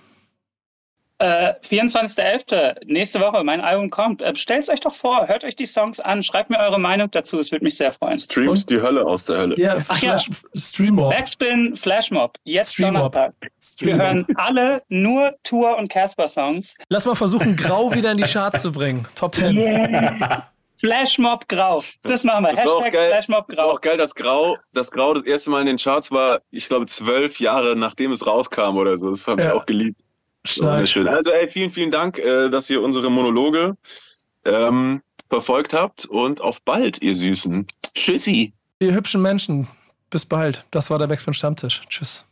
Äh, 1.21 1.53
24.11. 1.67 2.85
nächste 2.85 3.19
Woche, 3.21 3.43
mein 3.43 3.61
Album 3.61 3.89
kommt. 3.89 4.21
Äh, 4.21 4.35
Stellt 4.35 4.63
es 4.63 4.69
euch 4.69 4.79
doch 4.79 4.95
vor, 4.95 5.27
hört 5.27 5.43
euch 5.43 5.55
die 5.55 5.65
Songs 5.65 5.99
an, 5.99 6.23
schreibt 6.23 6.49
mir 6.49 6.57
eure 6.59 6.79
Meinung 6.79 7.11
dazu, 7.11 7.39
es 7.39 7.51
würde 7.51 7.63
mich 7.63 7.77
sehr 7.77 7.93
freuen. 7.93 8.19
Streams 8.19 8.65
die 8.65 8.81
Hölle 8.81 9.05
aus 9.05 9.25
der 9.25 9.37
Hölle. 9.37 9.55
Ja, 9.59 9.77
Ach 9.87 9.97
ja. 10.01 10.17
Flash, 10.17 10.29
Streammob. 10.55 11.11
Backspin 11.13 11.75
Flashmob, 11.75 12.37
jetzt 12.43 12.73
Streammob. 12.73 13.11
Donnerstag. 13.13 13.33
Wir 13.41 13.49
Streammob. 13.61 14.01
hören 14.01 14.25
alle 14.35 14.83
nur 14.89 15.35
Tour- 15.43 15.77
und 15.77 15.89
Casper-Songs. 15.91 16.75
Lass 16.89 17.05
mal 17.05 17.15
versuchen, 17.15 17.55
Grau 17.55 17.93
wieder 17.93 18.11
in 18.11 18.17
die 18.17 18.23
Charts 18.23 18.61
zu 18.63 18.71
bringen. 18.71 19.07
Top 19.15 19.35
10. 19.35 19.55
Yeah. 19.57 20.47
Flashmob 20.79 21.47
Grau. 21.47 21.83
Das 22.01 22.23
machen 22.23 22.43
wir. 22.45 22.51
Das 22.53 22.61
Hashtag 22.61 22.93
geil. 22.93 23.09
Flashmob 23.11 23.47
Das 23.49 23.57
war 23.57 23.65
Grau. 23.65 23.73
auch 23.75 23.81
geil, 23.81 23.97
dass 23.97 24.15
Grau, 24.15 24.55
das 24.73 24.89
Grau 24.89 25.13
das 25.13 25.23
erste 25.23 25.51
Mal 25.51 25.61
in 25.61 25.67
den 25.67 25.77
Charts 25.77 26.09
war, 26.11 26.39
ich 26.49 26.67
glaube, 26.67 26.87
zwölf 26.87 27.39
Jahre 27.39 27.75
nachdem 27.75 28.11
es 28.11 28.25
rauskam 28.25 28.77
oder 28.77 28.97
so. 28.97 29.11
Das 29.11 29.27
habe 29.27 29.41
ich 29.43 29.47
Ja. 29.47 29.53
auch 29.53 29.65
geliebt. 29.67 30.01
Stark. 30.45 30.87
schön. 30.87 31.07
Also, 31.07 31.31
ey, 31.31 31.47
vielen, 31.47 31.69
vielen 31.69 31.91
Dank, 31.91 32.17
äh, 32.17 32.49
dass 32.49 32.69
ihr 32.69 32.81
unsere 32.81 33.09
Monologe 33.09 33.77
ähm, 34.45 35.01
verfolgt 35.29 35.73
habt 35.73 36.05
und 36.05 36.41
auf 36.41 36.61
bald, 36.63 37.01
ihr 37.01 37.15
Süßen. 37.15 37.67
Tschüssi. 37.93 38.53
Ihr 38.79 38.93
hübschen 38.93 39.21
Menschen, 39.21 39.67
bis 40.09 40.25
bald. 40.25 40.65
Das 40.71 40.89
war 40.89 40.97
der 40.97 41.07
Backspin 41.07 41.33
Stammtisch. 41.33 41.81
Tschüss. 41.87 42.25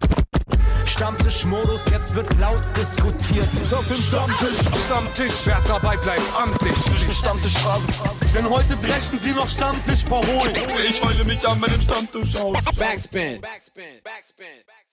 Stammtischmodus, 0.86 1.86
jetzt 1.92 2.16
wird 2.16 2.28
laut 2.40 2.64
diskutiert. 2.76 3.48
Auf 3.72 3.88
dem 3.88 3.98
Stammtisch, 3.98 4.58
Stammtisch, 4.86 5.46
wer 5.46 5.62
dabei 5.68 5.96
bleibt, 5.98 6.24
amtlich. 6.36 6.76
Stammtisch 7.16 7.54
Phase. 7.60 7.86
Denn 8.34 8.50
heute 8.50 8.76
dreschen 8.78 9.20
sie 9.22 9.32
noch 9.32 9.48
Stammtisch 9.48 10.04
verholen. 10.04 10.56
Ich 10.90 11.04
heule 11.04 11.24
mich 11.26 11.48
an 11.48 11.60
meinem 11.60 11.80
Stammtisch 11.80 12.36
aus. 12.38 12.58
Backspin. 12.76 13.40
Backspin. 13.40 14.02
Backspin. 14.04 14.46
Backspin. 14.66 14.89